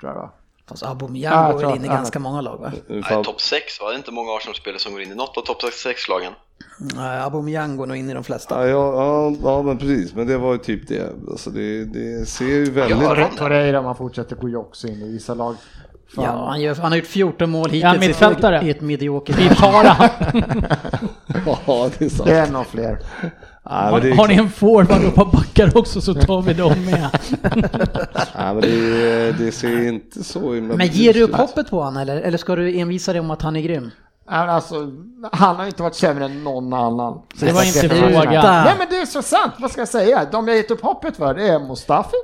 Tror 0.00 0.12
jag 0.12 0.18
va? 0.18 0.30
Fast 0.66 0.82
Aubameyang 0.82 1.32
Ja, 1.34 1.46
jag 1.50 1.52
går 1.60 1.66
väl 1.66 1.76
in 1.76 1.84
i 1.84 1.88
ganska 1.88 2.18
många 2.18 2.40
lag 2.40 2.58
va? 2.58 2.72
Nej, 2.88 3.24
topp 3.24 3.40
6 3.40 3.80
var 3.80 3.90
det 3.90 3.96
inte 3.96 4.10
många 4.12 4.32
Arsenal-spelare 4.32 4.78
som 4.78 4.92
går 4.92 5.02
in 5.02 5.12
i 5.12 5.14
något 5.14 5.36
av 5.38 5.42
topp 5.42 5.62
6-lagen. 5.62 6.32
Nej, 6.78 7.20
Aubameyang 7.20 7.76
går 7.76 7.86
nog 7.86 7.96
in 7.96 8.10
i 8.10 8.14
de 8.14 8.24
flesta. 8.24 8.54
Ja, 8.54 8.66
ja, 8.68 8.94
ja, 9.32 9.36
ja, 9.42 9.62
men 9.62 9.78
precis. 9.78 10.14
Men 10.14 10.26
det 10.26 10.38
var 10.38 10.52
ju 10.52 10.58
typ 10.58 10.88
det. 10.88 11.12
Alltså 11.30 11.50
det, 11.50 11.84
det 11.84 12.28
ser 12.28 12.44
ju 12.44 12.70
väldigt... 12.70 13.02
Ja, 13.02 13.14
Torre- 13.14 13.36
Torreira 13.38 13.78
om 13.78 13.84
han 13.86 13.96
fortsätter 13.96 14.36
går 14.36 14.50
ju 14.50 14.56
också 14.56 14.88
in 14.88 15.02
i 15.02 15.12
vissa 15.12 15.34
lag. 15.34 15.56
Fan. 16.14 16.24
Ja, 16.24 16.46
han, 16.48 16.60
gör, 16.60 16.74
han 16.74 16.92
har 16.92 16.96
gjort 16.98 17.06
14 17.06 17.50
mål 17.50 17.68
Ja, 17.74 17.88
hittills 17.92 18.08
mittfältare. 18.08 18.60
i 18.66 18.70
ett 18.70 18.80
mediokert 18.80 19.38
Vi 19.38 19.48
tar 19.48 19.84
han. 19.84 20.08
Ja, 21.66 21.90
det 21.98 22.04
är 22.04 22.08
sant. 22.08 22.28
Det 22.28 22.36
är 22.38 22.50
nog 22.50 22.66
fler. 22.66 22.98
Nej, 23.70 23.92
men 23.92 24.00
det, 24.02 24.10
Har, 24.10 24.16
har 24.16 24.28
ni 24.28 24.34
är, 24.34 24.38
en 24.38 24.50
forward 24.50 25.04
och 25.04 25.14
par 25.14 25.24
backar 25.32 25.78
också 25.78 26.00
så 26.00 26.14
tar 26.14 26.42
vi 26.42 26.52
dem 26.54 26.84
med. 26.84 27.08
nej, 28.36 28.54
men 28.54 28.60
det, 28.60 29.32
det 29.38 29.52
ser 29.52 29.88
inte 29.88 30.24
så 30.24 30.54
himla 30.54 30.76
Men 30.76 30.86
ger 30.86 31.12
du 31.12 31.22
upp 31.22 31.34
hoppet 31.34 31.70
på 31.70 31.78
honom 31.82 31.96
eller, 31.96 32.16
eller 32.16 32.38
ska 32.38 32.56
du 32.56 32.78
envisa 32.78 33.12
dig 33.12 33.20
om 33.20 33.30
att 33.30 33.42
han 33.42 33.56
är 33.56 33.60
grym? 33.60 33.90
Men 34.26 34.50
Alltså, 34.50 34.90
han 35.32 35.56
har 35.56 35.66
inte 35.66 35.82
varit 35.82 35.94
sämre 35.94 36.24
än 36.24 36.44
någon 36.44 36.72
annan. 36.72 37.22
Det 37.40 37.52
var 37.52 37.62
inte 37.62 37.88
frågan. 37.88 38.64
Nej 38.64 38.74
men 38.78 38.86
det 38.90 38.96
är 38.96 39.06
så 39.06 39.22
sant, 39.22 39.52
vad 39.58 39.70
ska 39.70 39.80
jag 39.80 39.88
säga? 39.88 40.26
De 40.32 40.48
jag 40.48 40.56
gett 40.56 40.70
upp 40.70 40.82
hoppet 40.82 41.16
för 41.16 41.34
det 41.34 41.48
är 41.48 41.58
Mustafi. 41.58 42.16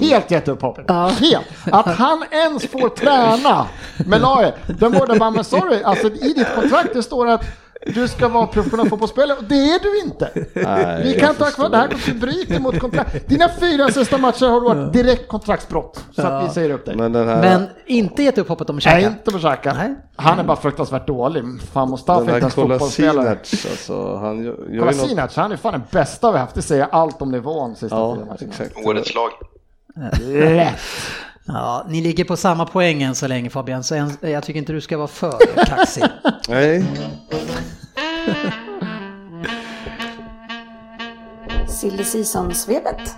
Helt 0.00 0.30
gett 0.30 0.48
upp 0.48 0.62
hoppet. 0.62 0.90
Helt. 0.90 1.46
Att 1.72 1.86
han 1.86 2.24
ens 2.30 2.66
får 2.66 2.88
träna 2.88 3.66
med 4.06 4.20
laget. 4.20 4.54
Den 4.66 4.92
borde 4.92 5.18
bara, 5.18 5.30
men 5.30 5.44
sorry, 5.44 5.82
alltså 5.82 6.06
i 6.08 6.32
ditt 6.32 6.54
kontrakt 6.54 6.94
det 6.94 7.02
står 7.02 7.26
att 7.26 7.44
du 7.86 8.08
ska 8.08 8.28
vara 8.28 8.46
professionell 8.46 8.88
fotbollsspelare 8.88 9.38
och 9.38 9.44
det 9.44 9.54
är 9.54 9.78
du 9.82 10.00
inte. 10.00 10.30
Nej, 10.54 11.02
Vi 11.04 11.20
kan 11.20 11.30
inte 11.30 11.44
ha 11.44 11.50
kvar 11.50 11.68
det 11.68 11.76
här, 11.76 11.90
du 12.06 12.14
bryter 12.14 12.60
mot 12.60 12.78
kontrakt. 12.78 13.28
Dina 13.28 13.48
fyra 13.60 13.88
sista 13.90 14.18
matcher 14.18 14.46
har 14.46 14.60
du 14.60 14.66
varit 14.66 14.92
direkt 14.92 15.28
kontraktsbrott. 15.28 16.04
Så 16.12 16.22
att 16.26 16.48
vi 16.50 16.54
säger 16.54 16.70
upp 16.70 16.84
dig. 16.86 16.96
Men 16.96 17.12
den 17.12 17.28
här, 17.28 17.40
Men 17.40 17.66
inte 17.86 18.22
gett 18.22 18.38
upp 18.38 18.48
hoppet 18.48 18.70
om 18.70 18.76
Nej, 18.76 18.82
Xhaka? 18.82 19.00
inte 19.00 19.30
på 19.30 19.38
Xhaka. 19.38 19.72
Nej. 19.74 19.94
Han 20.16 20.38
är 20.38 20.44
bara 20.44 20.56
fruktansvärt 20.56 21.06
dålig. 21.06 21.44
Fan, 21.72 21.90
Mustafi 21.90 22.20
är 22.20 22.34
inte 22.34 22.38
ens 22.38 22.54
fotbollsspelare. 22.54 23.30
Alltså 23.70 24.16
han 24.16 24.44
gör, 24.44 24.56
gör 24.70 24.78
Kolasinac, 24.80 25.36
han 25.36 25.52
är 25.52 25.56
fan 25.56 25.72
den 25.72 25.82
bästa 25.90 26.32
vi 26.32 26.38
haft. 26.38 26.54
Det 26.54 26.62
säger 26.62 26.86
allt 26.92 27.22
om 27.22 27.30
nivån 27.30 27.76
sista 27.76 27.96
Ja, 27.96 28.16
exakt. 28.40 28.86
Årets 28.86 29.14
lag. 29.14 29.30
Lätt. 30.20 30.78
Ja, 31.44 31.86
ni 31.88 32.00
ligger 32.00 32.24
på 32.24 32.36
samma 32.36 32.66
poäng 32.66 33.02
än 33.02 33.14
så 33.14 33.26
länge 33.28 33.50
Fabian, 33.50 33.84
så 33.84 33.94
en- 33.94 34.16
jag 34.20 34.42
tycker 34.42 34.58
inte 34.58 34.72
du 34.72 34.80
ska 34.80 34.96
vara 34.96 35.08
för 35.08 35.32
kaxig. 35.66 36.04
Nej, 36.48 36.84
Silly 41.68 42.04
Season-svepet. 42.04 43.14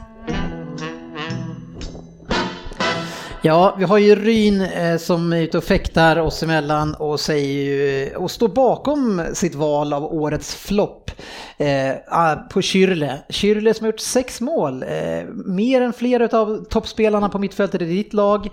Ja, 3.46 3.74
vi 3.78 3.84
har 3.84 3.98
ju 3.98 4.14
Ryn 4.14 4.60
eh, 4.60 4.96
som 4.96 5.32
är 5.32 5.42
ute 5.42 5.58
och 5.58 5.64
fäktar 5.64 6.16
oss 6.16 6.42
emellan 6.42 6.94
och 6.94 7.20
säger 7.20 7.64
ju, 7.64 8.02
eh, 8.02 8.16
och 8.16 8.30
står 8.30 8.48
bakom 8.48 9.22
sitt 9.32 9.54
val 9.54 9.92
av 9.92 10.04
årets 10.04 10.54
flopp 10.54 11.10
eh, 11.58 11.92
ah, 12.08 12.36
på 12.36 12.62
Kyrle. 12.62 13.18
Kyrle 13.28 13.74
som 13.74 13.84
har 13.84 13.92
gjort 13.92 14.00
sex 14.00 14.40
mål, 14.40 14.82
eh, 14.82 15.24
mer 15.46 15.80
än 15.80 15.92
flera 15.92 16.38
av 16.38 16.64
toppspelarna 16.64 17.28
på 17.28 17.38
mittfältet 17.38 17.82
i 17.82 17.84
ditt 17.84 18.12
lag 18.12 18.48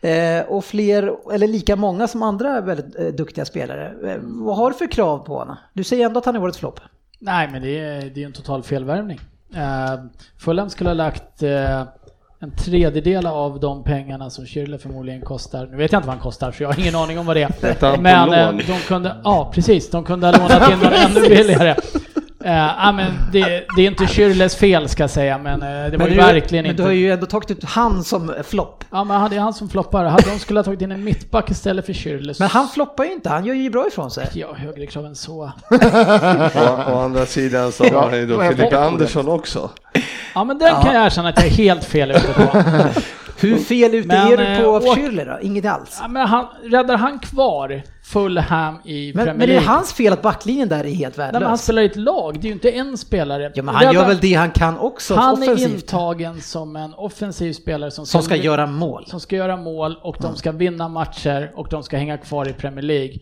eh, 0.00 0.40
och 0.48 0.64
fler, 0.64 1.32
eller 1.32 1.46
lika 1.46 1.76
många 1.76 2.08
som 2.08 2.22
andra 2.22 2.60
väldigt 2.60 2.98
eh, 2.98 3.06
duktiga 3.06 3.44
spelare. 3.44 4.12
Eh, 4.12 4.18
vad 4.22 4.56
har 4.56 4.70
du 4.70 4.76
för 4.76 4.92
krav 4.92 5.18
på 5.18 5.38
honom? 5.38 5.56
Du 5.72 5.84
säger 5.84 6.06
ändå 6.06 6.18
att 6.18 6.26
han 6.26 6.36
är 6.36 6.42
årets 6.42 6.58
flopp. 6.58 6.80
Nej, 7.18 7.48
men 7.52 7.62
det 7.62 7.78
är, 7.78 8.10
det 8.10 8.22
är 8.22 8.26
en 8.26 8.32
total 8.32 8.62
felvärvning. 8.62 9.20
Uh, 9.54 9.92
eh, 9.92 10.00
Fulham 10.38 10.70
skulle 10.70 10.90
ha 10.90 10.94
lagt 10.94 11.42
uh, 11.42 11.82
en 12.40 12.50
tredjedel 12.50 13.26
av 13.26 13.60
de 13.60 13.84
pengarna 13.84 14.30
som 14.30 14.44
Schürrle 14.44 14.78
förmodligen 14.78 15.20
kostar. 15.20 15.68
Nu 15.70 15.76
vet 15.76 15.92
jag 15.92 15.98
inte 15.98 16.06
vad 16.06 16.16
han 16.16 16.22
kostar 16.22 16.50
för 16.50 16.64
jag 16.64 16.72
har 16.72 16.80
ingen 16.80 16.94
aning 16.94 17.18
om 17.18 17.26
vad 17.26 17.36
det 17.36 17.42
är. 17.42 17.96
Men 17.98 18.32
eh, 18.32 18.46
lån. 18.46 18.56
de 18.66 18.78
kunde, 18.80 19.16
ja 19.24 19.50
precis, 19.54 19.90
de 19.90 20.04
kunde 20.04 20.26
ha 20.26 20.32
lånat 20.32 20.70
in 20.72 20.78
någon 20.78 20.92
ännu 20.92 21.20
billigare. 21.28 21.76
Eh, 22.44 22.52
ja, 22.52 22.92
men 22.92 23.12
det, 23.32 23.64
det 23.76 23.82
är 23.82 23.86
inte 23.86 24.04
Schürrles 24.04 24.56
fel 24.56 24.88
ska 24.88 25.02
jag 25.02 25.10
säga, 25.10 25.38
men 25.38 25.62
eh, 25.62 25.68
det 25.68 25.90
var 25.90 25.98
Men 25.98 26.06
ju 26.06 26.14
du, 26.14 26.16
verkligen 26.16 26.62
men 26.62 26.70
inte. 26.70 26.82
du 26.82 26.86
har 26.86 26.92
ju 26.92 27.12
ändå 27.12 27.26
tagit 27.26 27.50
ut 27.50 27.64
han 27.64 28.04
som 28.04 28.34
flopp. 28.44 28.84
Ja, 28.90 29.04
men 29.04 29.30
det 29.30 29.36
är 29.36 29.40
han 29.40 29.54
som 29.54 29.68
floppar. 29.68 30.04
Hade 30.04 30.30
de 30.30 30.38
skulle 30.38 30.58
ha 30.58 30.64
tagit 30.64 30.82
in 30.82 30.92
en 30.92 31.04
mittback 31.04 31.50
istället 31.50 31.86
för 31.86 31.92
Schürrle. 31.92 32.34
Men 32.38 32.48
han 32.48 32.68
floppar 32.68 33.04
ju 33.04 33.12
inte, 33.12 33.28
han 33.28 33.44
gör 33.44 33.54
ju 33.54 33.70
bra 33.70 33.86
ifrån 33.88 34.10
sig. 34.10 34.28
Ja, 34.34 34.54
högre 34.54 34.86
krav 34.86 35.06
än 35.06 35.16
så. 35.16 35.44
Å, 35.70 36.92
å 36.92 36.98
andra 36.98 37.26
sidan 37.26 37.72
så 37.72 37.84
har 37.84 38.08
han 38.10 38.18
ju 38.18 38.26
då 38.26 38.36
borta. 38.36 38.84
Andersson 38.84 39.28
också. 39.28 39.70
Ja, 40.36 40.44
men 40.44 40.58
den 40.58 40.82
kan 40.82 40.94
jag 40.94 41.06
erkänna 41.06 41.28
att 41.28 41.36
jag 41.38 41.46
är 41.46 41.50
helt 41.50 41.84
fel 41.84 42.10
ute 42.10 42.32
på. 42.32 42.42
Hur 43.40 43.56
fel 43.56 43.94
ute 43.94 44.08
Men, 44.08 44.16
är 44.32 44.36
du 44.56 44.62
på 44.62 44.68
eh, 44.68 44.74
åk- 44.74 44.96
Schürrle 44.98 45.24
då? 45.24 45.40
Inget 45.46 45.64
alls. 45.66 45.98
Ja, 46.02 46.08
men 46.08 46.26
han, 46.28 46.46
räddar 46.64 46.96
han 46.96 47.18
kvar 47.18 47.82
Fulham 48.04 48.78
i 48.84 49.12
Men, 49.14 49.24
Premier 49.24 49.38
men 49.38 49.48
det 49.48 49.54
är 49.54 49.60
League? 49.60 49.68
hans 49.74 49.92
fel 49.92 50.12
att 50.12 50.22
backlinjen 50.22 50.68
där 50.68 50.84
är 50.84 50.90
helt 50.90 51.16
Nej, 51.16 51.26
men 51.26 51.34
han 51.34 51.42
värdelös. 51.42 51.62
spelar 51.62 51.82
i 51.82 51.86
ett 51.86 51.96
lag, 51.96 52.34
det 52.40 52.46
är 52.46 52.48
ju 52.48 52.52
inte 52.52 52.70
en 52.70 52.98
spelare. 52.98 53.52
Ja, 53.54 53.62
men 53.62 53.74
han 53.74 53.84
gör 53.84 53.92
Räddar- 53.92 54.08
väl 54.08 54.18
det 54.20 54.34
han 54.34 54.50
kan 54.50 54.78
också 54.78 55.14
Han 55.14 55.42
är 55.42 55.52
offensivt. 55.52 55.74
intagen 55.74 56.40
som 56.40 56.76
en 56.76 56.94
offensiv 56.94 57.52
spelare 57.52 57.90
som 57.90 58.06
Som 58.06 58.22
ska 58.22 58.36
göra 58.36 58.66
mål. 58.66 59.04
som 59.06 59.20
ska 59.20 59.36
göra 59.36 59.56
mål 59.56 59.98
och 60.02 60.16
de 60.20 60.36
ska 60.36 60.52
vinna 60.52 60.88
matcher 60.88 61.52
och 61.54 61.68
de 61.70 61.82
ska 61.82 61.96
hänga 61.96 62.18
kvar 62.18 62.48
i 62.48 62.52
Premier 62.52 62.82
League. 62.82 63.18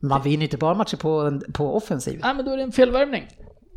Man 0.00 0.22
vinner 0.22 0.42
inte 0.44 0.56
bara 0.56 0.74
matcher 0.74 0.96
på, 0.96 1.40
på 1.52 1.76
offensiv. 1.76 2.20
Nej, 2.22 2.34
men 2.34 2.44
då 2.44 2.52
är 2.52 2.56
det 2.56 2.62
en 2.62 2.72
felvärvning. 2.72 3.26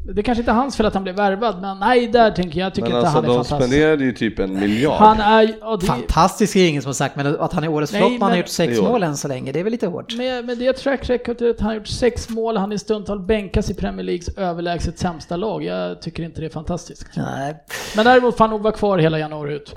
Det 0.04 0.24
kanske 0.24 0.40
inte 0.42 0.52
är 0.52 0.56
hans 0.56 0.78
fel 0.78 0.86
att 0.86 0.94
han 0.94 1.04
blev 1.04 1.16
värvad, 1.16 1.62
men 1.62 1.80
nej, 1.80 2.08
där 2.08 2.32
tänker 2.32 2.60
jag, 2.60 2.66
jag 2.66 2.74
tycker 2.74 2.90
Men 2.90 2.98
inte 2.98 3.08
alltså 3.08 3.18
han 3.18 3.24
är 3.26 3.28
de 3.28 3.34
fantastisk. 3.46 3.70
spenderade 3.72 4.04
ju 4.04 4.12
typ 4.12 4.40
en 4.40 4.60
miljard. 4.60 5.00
Han 5.00 5.20
är... 5.20 5.54
Ja, 5.62 5.78
det, 5.78 5.86
Fantastisk 5.86 6.56
är 6.56 6.66
ingen 6.68 6.82
som 6.82 6.90
har 6.90 6.94
sagt, 6.94 7.16
men 7.16 7.40
att 7.40 7.54
han 7.54 7.64
är 7.64 7.68
årets 7.68 7.92
flopp, 7.92 8.12
han 8.12 8.22
har 8.22 8.30
men- 8.30 8.38
gjort 8.38 8.48
sex 8.48 8.74
Jo. 8.76 8.84
mål 8.84 9.04
än 9.04 9.18
så 9.18 9.28
länge, 9.28 9.52
det 9.52 9.60
är 9.60 9.64
väl 9.64 9.72
lite 9.72 9.88
hårt. 9.88 10.16
med, 10.18 10.46
med 10.46 10.58
det 10.58 10.74
track 10.74 11.10
recordet, 11.10 11.60
han 11.60 11.68
har 11.70 11.76
gjort 11.76 11.88
sex 11.88 12.30
mål, 12.30 12.58
han 12.58 12.72
är 12.72 12.78
stundtal 12.78 13.20
bänkas 13.20 13.70
i 13.70 13.74
Premier 13.74 14.04
Leagues 14.04 14.30
överlägset 14.38 15.00
sämsta 15.00 15.36
lag. 15.38 15.64
Jag 15.64 16.02
tycker 16.02 16.24
inte 16.24 16.42
det 16.42 16.46
är 16.48 16.50
fantastiskt. 16.50 17.06
Nej, 17.16 17.56
Men 17.96 18.06
däremot 18.06 18.38
får 18.38 18.44
han 18.44 18.50
nog 18.52 18.62
vara 18.62 18.74
kvar 18.74 18.98
hela 18.98 19.20
januari 19.20 19.54
ut. 19.56 19.72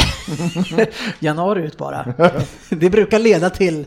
januari 1.21 1.63
ut 1.63 1.79
bara. 1.79 2.15
Det 2.69 2.91
brukar 2.91 3.19
leda 3.19 3.51
till 3.51 3.85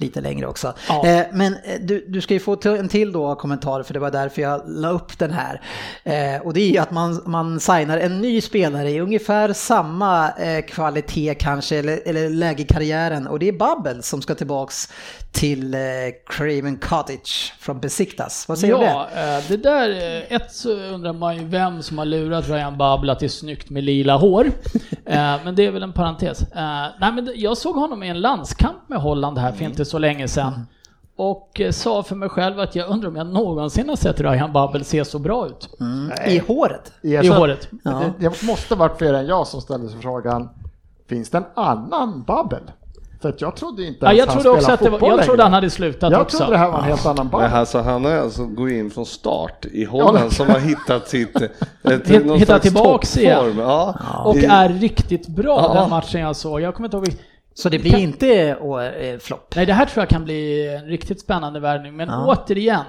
lite 0.00 0.20
längre 0.20 0.46
också. 0.46 0.74
Ja. 0.88 1.06
Eh, 1.06 1.26
men 1.32 1.54
eh, 1.64 1.80
du, 1.80 2.04
du 2.08 2.20
ska 2.20 2.34
ju 2.34 2.40
få 2.40 2.58
en 2.64 2.88
till 2.88 3.12
då 3.12 3.34
kommentar 3.34 3.82
för 3.82 3.94
det 3.94 4.00
var 4.00 4.10
därför 4.10 4.42
jag 4.42 4.62
la 4.66 4.90
upp 4.90 5.18
den 5.18 5.30
här. 5.30 5.60
Eh, 6.04 6.42
och 6.42 6.54
det 6.54 6.60
är 6.60 6.70
ju 6.70 6.78
att 6.78 6.90
man, 6.90 7.22
man 7.26 7.60
signar 7.60 7.98
en 7.98 8.20
ny 8.20 8.40
spelare 8.40 8.90
i 8.90 9.00
ungefär 9.00 9.52
samma 9.52 10.30
eh, 10.30 10.64
kvalitet 10.64 11.34
kanske 11.34 11.76
eller, 11.76 12.00
eller 12.04 12.28
läge 12.28 12.62
i 12.62 12.66
karriären 12.66 13.26
och 13.26 13.38
det 13.38 13.48
är 13.48 13.52
Babbel 13.52 14.02
som 14.02 14.22
ska 14.22 14.34
tillbaks 14.34 14.88
till 15.32 15.74
eh, 15.74 15.80
Craven 16.26 16.76
Cottage 16.76 17.54
från 17.58 17.80
Besiktas. 17.80 18.48
Vad 18.48 18.58
säger 18.58 18.74
du 18.74 18.78
om 18.78 18.84
det? 18.84 18.90
Ja, 19.20 19.36
eh, 19.38 19.44
det 19.48 19.56
där, 19.56 19.90
eh, 19.90 20.36
ett 20.36 20.52
så 20.52 20.70
undrar 20.72 21.12
man 21.12 21.36
ju 21.36 21.44
vem 21.44 21.82
som 21.82 21.98
har 21.98 22.04
lurat 22.04 22.48
Ryan 22.48 22.78
Babel 22.78 23.10
att 23.10 23.18
det 23.20 23.26
är 23.26 23.28
snyggt 23.28 23.70
med 23.70 23.84
lila 23.84 24.16
hår. 24.16 24.46
Eh, 25.04 25.36
Men 25.44 25.54
det 25.54 25.66
är 25.66 25.70
väl 25.70 25.82
en 25.82 25.92
parentes. 25.92 26.42
Eh, 26.42 26.86
Nej 27.00 27.12
men 27.12 27.32
jag 27.34 27.56
såg 27.56 27.74
honom 27.76 28.02
i 28.02 28.08
en 28.08 28.20
landskamp 28.20 28.88
med 28.88 28.98
Holland 29.00 29.38
här 29.38 29.52
för 29.52 29.64
inte 29.64 29.84
så 29.84 29.98
länge 29.98 30.28
sedan. 30.28 30.66
Och 31.16 31.60
eh, 31.60 31.70
sa 31.70 32.02
för 32.02 32.16
mig 32.16 32.28
själv 32.28 32.60
att 32.60 32.74
jag 32.74 32.88
undrar 32.88 33.08
om 33.08 33.16
jag 33.16 33.26
någonsin 33.26 33.88
har 33.88 33.96
sett 33.96 34.20
Ryan 34.20 34.52
Babel 34.52 34.84
se 34.84 35.04
så 35.04 35.18
bra 35.18 35.46
ut. 35.46 35.68
I 36.26 36.38
håret? 36.38 36.92
I 37.02 37.14
Erkänn- 37.16 37.32
håret. 37.36 37.68
Ja. 37.84 37.90
Det, 38.18 38.28
det 38.28 38.42
måste 38.42 38.74
varit 38.74 38.98
fler 38.98 39.14
än 39.14 39.26
jag 39.26 39.46
som 39.46 39.60
ställde 39.60 39.88
sig 39.88 40.00
frågan, 40.00 40.48
finns 41.08 41.30
det 41.30 41.38
en 41.38 41.44
annan 41.54 42.22
Babbel? 42.26 42.62
För 43.22 43.28
att 43.28 43.40
jag 43.40 43.56
trodde 43.56 43.84
inte 43.84 44.06
Ja, 44.06 44.12
ens 44.12 44.18
jag 44.18 44.26
han 44.26 44.42
trodde 44.42 44.50
också 44.56 44.62
spelade 44.64 44.74
att 44.96 45.00
det 45.00 45.06
var, 45.06 45.16
jag 45.16 45.24
trodde 45.26 45.42
han 45.42 45.52
hade 45.52 45.70
slutat 45.70 46.12
Jag 46.12 46.20
också. 46.20 46.36
trodde 46.36 46.52
det 46.52 46.58
här 46.58 46.70
var 46.70 46.78
en 46.78 46.84
helt 46.84 47.06
annan 47.06 47.28
Babbel. 47.28 47.48
Men 47.50 47.58
alltså, 47.58 47.78
han 47.78 48.04
har 48.04 48.12
alltså 48.12 48.46
gått 48.46 48.70
in 48.70 48.90
från 48.90 49.06
start 49.06 49.64
i 49.72 49.84
Holland 49.84 50.32
som 50.32 50.48
har 50.48 50.58
hittat 50.58 51.08
sitt... 51.08 51.36
Ett, 51.82 52.08
Hitt- 52.10 52.26
någon 52.26 52.38
hittat 52.38 52.62
tillbaks 52.62 53.16
igen. 53.16 53.54
Ja. 53.58 53.94
Och 54.24 54.36
är 54.36 54.68
riktigt 54.68 55.28
bra 55.28 55.70
Ja. 55.74 55.80
den 55.80 55.90
matchen 55.90 56.20
jag 56.20 56.36
såg. 56.36 56.60
Jag 56.60 56.74
kommer 56.74 56.86
inte 56.86 56.96
ihåg 56.96 57.06
Så 57.54 57.68
det 57.68 57.78
blir 57.78 57.96
inte 57.98 58.56
å, 58.60 58.80
eh, 58.80 59.18
flopp? 59.18 59.52
Nej, 59.56 59.66
det 59.66 59.72
här 59.72 59.86
tror 59.86 60.02
jag 60.02 60.08
kan 60.08 60.24
bli 60.24 60.68
en 60.76 60.84
riktigt 60.86 61.20
spännande 61.20 61.60
värvning. 61.60 61.96
Men 61.96 62.10
återigen, 62.10 62.84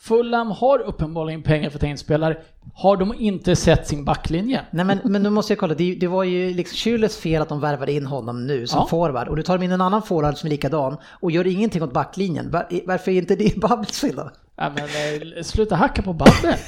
Fulham 0.00 0.50
har 0.50 0.78
uppenbarligen 0.78 1.42
pengar 1.42 1.70
för 1.70 1.76
att 1.76 1.80
ta 1.80 1.86
in 1.86 1.98
spelare. 1.98 2.36
Har 2.74 2.96
de 2.96 3.14
inte 3.18 3.56
sett 3.56 3.88
sin 3.88 4.04
backlinje? 4.04 4.60
Nej 4.70 4.84
men, 4.84 4.98
men 5.04 5.22
nu 5.22 5.30
måste 5.30 5.52
jag 5.52 5.58
kolla, 5.58 5.74
det, 5.74 5.94
det 5.94 6.06
var 6.06 6.24
ju 6.24 6.54
liksom 6.54 6.76
Schürrles 6.76 7.20
fel 7.20 7.42
att 7.42 7.48
de 7.48 7.60
värvade 7.60 7.92
in 7.92 8.06
honom 8.06 8.46
nu 8.46 8.66
som 8.66 8.78
Ja. 8.78 8.86
forward 8.90 9.28
och 9.28 9.36
du 9.36 9.42
tar 9.42 9.58
de 9.58 9.64
in 9.64 9.72
en 9.72 9.80
annan 9.80 10.02
forward 10.02 10.36
som 10.36 10.46
är 10.46 10.50
likadan 10.50 10.96
och 11.20 11.30
gör 11.30 11.46
ingenting 11.46 11.82
åt 11.82 11.92
backlinjen. 11.92 12.50
Var, 12.50 12.66
varför 12.86 13.10
är 13.10 13.16
inte 13.18 13.36
det 13.36 13.56
Babbels 13.60 14.00
fel 14.00 14.16
då? 14.16 14.30
Ja, 14.56 14.70
men, 14.74 14.84
eh, 14.84 15.42
sluta 15.42 15.74
hacka 15.76 16.02
på 16.02 16.12
Babbe. 16.12 16.58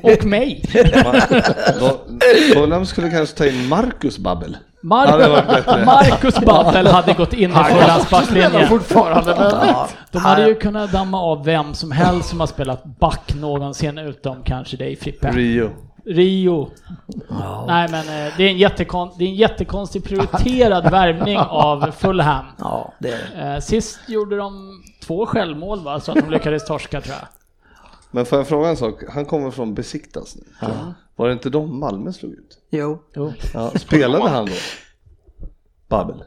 Och 0.00 0.24
mig. 0.24 0.64
Fulham 2.54 2.86
skulle 2.86 3.10
kanske 3.10 3.36
ta 3.36 3.46
in 3.46 3.68
Marcus 3.68 4.18
Babbel. 4.18 4.56
Mar- 4.82 5.20
Ja. 5.66 5.84
Marcus 5.84 6.40
Babbel 6.40 6.86
hade 6.86 7.12
gått 7.12 7.32
in 7.32 7.50
i 7.50 7.54
Fulhams 7.54 8.10
backlinje. 8.10 8.66
fortfarande, 8.66 9.34
men 9.34 9.68
Ja, 9.68 9.88
De 10.10 10.18
hade 10.18 10.48
ju 10.48 10.54
kunnat 10.54 10.92
damma 10.92 11.20
av 11.22 11.44
vem 11.44 11.74
som 11.74 11.90
helst 11.90 12.28
som 12.28 12.40
har 12.40 12.46
spelat 12.46 12.84
back 12.84 13.34
någonsin 13.34 13.98
utom 13.98 14.42
kanske 14.44 14.76
dig 14.76 14.96
Frippe. 14.96 15.30
Rio. 15.30 15.70
Rio. 16.06 16.70
Nej 17.66 17.88
men 17.90 18.00
eh, 18.26 18.32
det 18.36 18.44
är 18.44 18.48
en, 18.50 18.58
jättekon, 18.58 19.10
det 19.18 19.24
är 19.24 19.28
en 19.28 19.34
jättekonstig 19.34 20.04
prioriterad 20.04 20.90
värvning 20.90 21.38
av 21.38 21.90
Fulham. 21.98 22.44
ja 22.58 22.92
det 22.98 23.08
är 23.10 23.18
det. 23.44 23.54
Eh, 23.54 23.60
Sist 23.60 24.00
gjorde 24.08 24.36
de 24.36 24.70
två 25.06 25.26
självmål 25.26 25.84
va, 25.84 26.00
så 26.00 26.12
att 26.12 26.18
de 26.18 26.30
lyckades 26.30 26.66
torska 26.66 27.00
tror 27.00 27.14
jag. 27.20 27.28
Men 28.10 28.26
får 28.26 28.38
jag 28.38 28.48
fråga 28.48 28.68
en 28.68 28.76
sak? 28.76 28.94
Han 29.14 29.24
kommer 29.24 29.50
från 29.50 29.74
Besiktas 29.74 30.36
nu. 30.36 30.68
Var 31.16 31.26
det 31.26 31.32
inte 31.32 31.50
de 31.50 31.78
Malmö 31.80 32.12
slog 32.12 32.32
ut? 32.32 32.58
Jo, 32.70 33.02
Jo, 33.14 33.32
Ja, 33.54 33.70
spelade 33.70 34.28
han 34.28 34.46
då? 34.46 34.52
Babbel? 35.88 36.24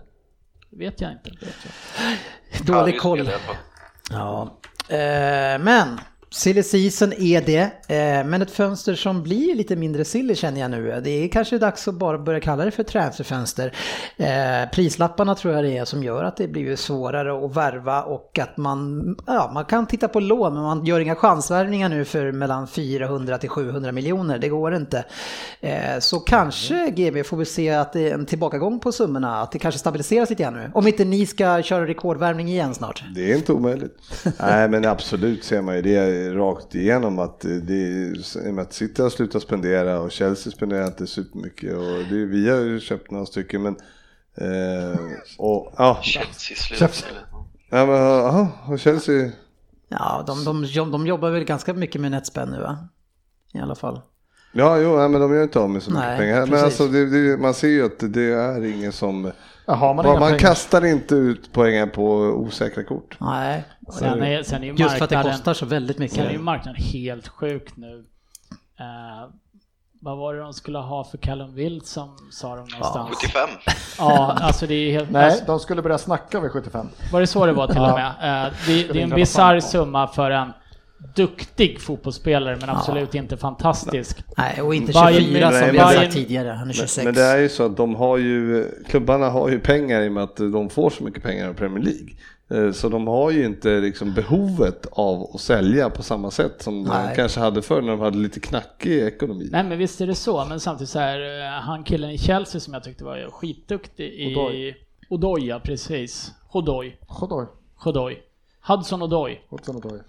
vet 0.70 1.02
jag 1.02 1.12
inte. 1.12 1.30
Vet 1.46 1.56
jag. 2.58 2.66
dålig 2.66 3.00
koll. 3.00 3.30
Ja. 4.12 4.60
Eh, 4.90 5.60
men 5.60 6.00
silly 6.36 6.64
season 6.64 7.14
är 7.14 7.42
det, 7.42 7.62
eh, 7.62 8.26
men 8.26 8.42
ett 8.42 8.52
fönster 8.52 8.96
som 8.96 9.24
blir 9.24 9.56
lite 9.56 9.76
mindre 9.76 10.06
silly 10.06 10.36
känner 10.36 10.62
jag 10.62 10.72
nu. 10.72 11.02
Det 11.04 11.10
är 11.10 11.28
kanske 11.28 11.58
dags 11.58 11.88
att 11.88 11.96
bara 11.96 12.18
börja 12.18 12.40
kalla 12.40 12.66
det 12.66 12.72
för 12.72 12.84
transferfönster. 12.84 13.74
Eh, 14.18 14.70
prislapparna 14.74 15.36
tror 15.36 15.54
jag 15.54 15.64
det 15.64 15.78
är 15.78 15.86
som 15.86 16.04
gör 16.04 16.24
att 16.24 16.38
det 16.38 16.48
blir 16.48 16.76
svårare 16.76 17.46
att 17.46 17.56
värva 17.56 18.04
och 18.04 18.40
att 18.40 18.58
man, 18.58 19.16
ja, 19.28 19.52
man 19.54 19.66
kan 19.66 19.86
titta 19.86 20.08
på 20.08 20.20
lån 20.20 20.54
men 20.54 20.64
man 20.64 20.86
gör 20.86 21.00
inga 21.00 21.16
chansvärvningar 21.16 21.90
nu 21.90 22.06
för 22.06 22.32
mellan 22.32 22.68
400 22.68 23.38
till 23.38 23.50
700 23.50 23.92
miljoner. 23.92 24.40
Det 24.40 24.50
går 24.50 24.76
inte. 24.76 25.06
Eh, 25.62 26.00
så 26.00 26.20
kanske 26.20 26.90
GB 26.90 27.24
får 27.24 27.38
vi 27.38 27.46
se 27.46 27.70
att 27.70 27.94
det 27.94 28.10
är 28.10 28.14
en 28.14 28.26
tillbakagång 28.26 28.80
på 28.80 28.92
summorna, 28.92 29.42
att 29.42 29.52
det 29.52 29.60
kanske 29.60 29.80
stabiliseras 29.80 30.30
lite 30.30 30.44
grann 30.44 30.54
nu. 30.54 30.72
Om 30.74 30.88
inte 30.88 31.06
ni 31.06 31.26
ska 31.26 31.62
köra 31.62 31.88
rekordvärvning 31.88 32.48
igen 32.48 32.74
snart. 32.74 33.04
Det 33.16 33.32
är 33.32 33.36
inte 33.38 33.54
omöjligt. 33.54 33.98
Nej 34.40 34.70
men 34.70 34.86
absolut 34.86 35.44
ser 35.44 35.62
man 35.62 35.76
ju 35.76 35.82
det 35.82 36.25
rakt 36.34 36.76
igenom 36.76 37.20
att 37.20 37.40
det 37.40 37.74
i 37.74 38.24
och 38.48 38.54
med 38.54 38.62
att 38.62 38.74
City 38.74 39.02
har 39.02 39.10
slutat 39.10 39.42
spendera 39.42 40.00
och 40.00 40.12
Chelsea 40.12 40.54
spenderar 40.54 40.88
inte 40.88 41.08
supermycket 41.08 41.76
och 41.76 42.04
det, 42.10 42.26
vi 42.26 42.50
har 42.50 42.60
ju 42.60 42.80
köpt 42.80 43.12
några 43.12 43.26
stycken 43.26 43.62
men 43.62 43.76
eh, 44.38 45.00
och 45.38 45.74
ja, 45.78 46.00
Chelsea 46.04 46.58
slut. 46.58 47.06
ja 47.70 47.86
men 47.86 47.96
ja, 47.96 48.50
och 48.68 48.80
Chelsea 48.80 49.32
Ja, 49.88 50.24
de, 50.28 50.44
de, 50.46 50.68
de, 50.76 50.92
de 50.92 51.08
jobbar 51.08 51.30
väl 51.30 51.44
ganska 51.44 51.74
mycket 51.74 52.02
med 52.02 52.12
netspänn 52.12 52.50
nu 52.50 52.62
va? 52.62 52.78
I 53.54 53.60
alla 53.60 53.76
fall. 53.76 54.02
Ja, 54.54 54.78
jo, 54.78 54.98
nej, 54.98 55.10
men 55.10 55.22
de 55.22 55.34
gör 55.34 55.44
inte 55.44 55.60
av 55.60 55.70
med 55.70 55.84
så 55.84 55.92
mycket 55.92 56.08
Nej, 56.08 56.18
pengar. 56.18 56.40
Men 56.40 56.50
precis. 56.50 56.66
alltså, 56.66 56.88
det, 56.88 57.06
det, 57.06 57.38
man 57.38 57.54
ser 57.54 57.68
ju 57.68 57.86
att 57.86 58.14
det 58.14 58.34
är 58.34 58.64
ingen 58.64 58.92
som... 58.92 59.32
Har 59.66 59.94
man 59.94 60.06
Man, 60.06 60.20
man 60.20 60.38
kastar 60.38 60.86
inte 60.86 61.16
ut 61.16 61.50
poängen 61.54 61.90
på 61.90 62.12
osäkra 62.16 62.84
kort. 62.84 63.18
Nej, 63.20 63.64
Sen 64.00 64.24
är, 64.24 64.44
sen 64.44 64.64
är 64.64 64.68
ju 64.68 64.74
just 64.74 64.98
för 64.98 65.04
att 65.04 65.10
det 65.10 65.24
kostar 65.24 65.54
så 65.54 65.66
väldigt 65.66 65.96
sen 65.98 66.04
är 66.20 66.24
ju 66.24 66.28
mycket. 66.28 66.42
marknaden 66.42 66.82
helt 66.82 67.28
sjuk 67.28 67.78
nu. 67.78 68.06
Eh, 68.80 69.30
vad 70.02 70.18
var 70.18 70.34
det 70.34 70.40
de 70.40 70.54
skulle 70.54 70.78
ha 70.78 71.04
för 71.04 71.18
Callum 71.18 71.56
Wilson 71.56 72.10
sa 72.32 72.56
de 72.56 72.68
någonstans? 72.68 73.10
75. 73.22 73.50
Ja, 73.98 74.38
alltså 74.42 74.68
det 74.68 74.74
är 74.74 74.92
helt... 74.92 75.12
Nej, 75.12 75.26
Alltså, 75.26 75.46
de 75.46 75.60
skulle 75.60 75.82
börja 75.82 75.98
snacka 75.98 76.40
vid 76.40 76.52
75. 76.52 76.88
var 77.12 77.20
det 77.22 77.28
så 77.28 77.46
det 77.46 77.54
var 77.54 77.68
till 77.68 77.82
och 77.82 77.90
med? 77.94 78.06
Eh, 78.08 78.54
det, 78.68 78.94
det 78.94 79.00
är 79.00 79.04
en 79.04 79.10
bisarr 79.10 79.60
summa 79.60 80.08
för 80.08 80.32
en 80.32 80.54
duktig 81.16 81.82
fotbollsspelare 81.82 82.58
men 82.62 82.70
absolut 82.70 83.16
inte 83.16 83.38
fantastisk. 83.38 84.24
Nej, 84.38 84.62
och 84.62 84.76
inte 84.76 84.92
Bayern 84.92 85.24
24 85.24 85.52
som 85.52 85.60
München- 85.60 85.72
vi 85.72 85.78
har 85.78 85.88
Bayern- 85.94 86.02
sagt 86.02 86.14
tidigare. 86.14 86.50
Han 86.50 86.70
är 86.70 86.74
26. 86.74 86.98
Men, 86.98 87.06
men 87.06 87.14
det 87.14 87.22
är 87.24 87.38
ju 87.38 87.50
så 87.50 87.66
att 87.66 87.78
de 87.78 87.96
har 87.96 88.18
ju, 88.18 88.66
klubbarna 88.88 89.30
har 89.30 89.50
ju 89.50 89.60
pengar 89.60 90.02
i 90.02 90.08
och 90.08 90.12
med 90.12 90.24
att 90.24 90.36
de 90.36 90.70
får 90.70 90.90
så 90.90 91.04
mycket 91.04 91.24
pengar 91.24 91.50
av 91.50 91.54
Premier 91.54 91.84
League. 91.84 92.10
Eh, 92.68 92.72
Så 92.72 92.90
de 92.90 93.08
har 93.08 93.32
ju 93.32 93.46
inte 93.46 93.70
liksom 93.80 94.14
behovet 94.14 94.86
av 94.92 95.32
att 95.34 95.42
sälja 95.42 95.90
på 95.90 96.04
samma 96.04 96.32
sätt 96.32 96.62
som 96.62 96.84
de 96.84 96.90
Nej. 96.90 97.16
kanske 97.16 97.40
hade 97.40 97.62
förr 97.62 97.82
när 97.82 97.92
de 97.92 98.00
hade 98.00 98.18
lite 98.18 98.40
knackig 98.40 98.98
ekonomi. 99.04 99.50
Nej 99.52 99.64
men 99.64 99.78
visst 99.78 100.02
är 100.02 100.08
det 100.08 100.16
så, 100.16 100.46
men 100.46 100.60
samtidigt 100.60 100.90
så 100.90 101.00
här, 101.00 101.20
eh, 101.46 101.62
han 101.62 101.84
killen 101.84 102.10
i 102.12 102.18
Chelsea 102.18 102.62
som 102.62 102.74
jag 102.74 102.84
tyckte 102.84 103.04
var 103.04 103.30
skitduktig 103.32 104.14
i... 104.14 104.36
Odoi. 104.36 104.76
Odoi, 105.10 105.48
ja 105.48 105.60
precis. 105.64 106.32
Hodoi. 106.48 106.96
Chodoj. 107.08 107.46
Hodoi. 107.76 108.18
Hudson 108.68 109.02
Odoi. 109.02 109.40
Hudson 109.50 109.76
Odoi. 109.76 110.00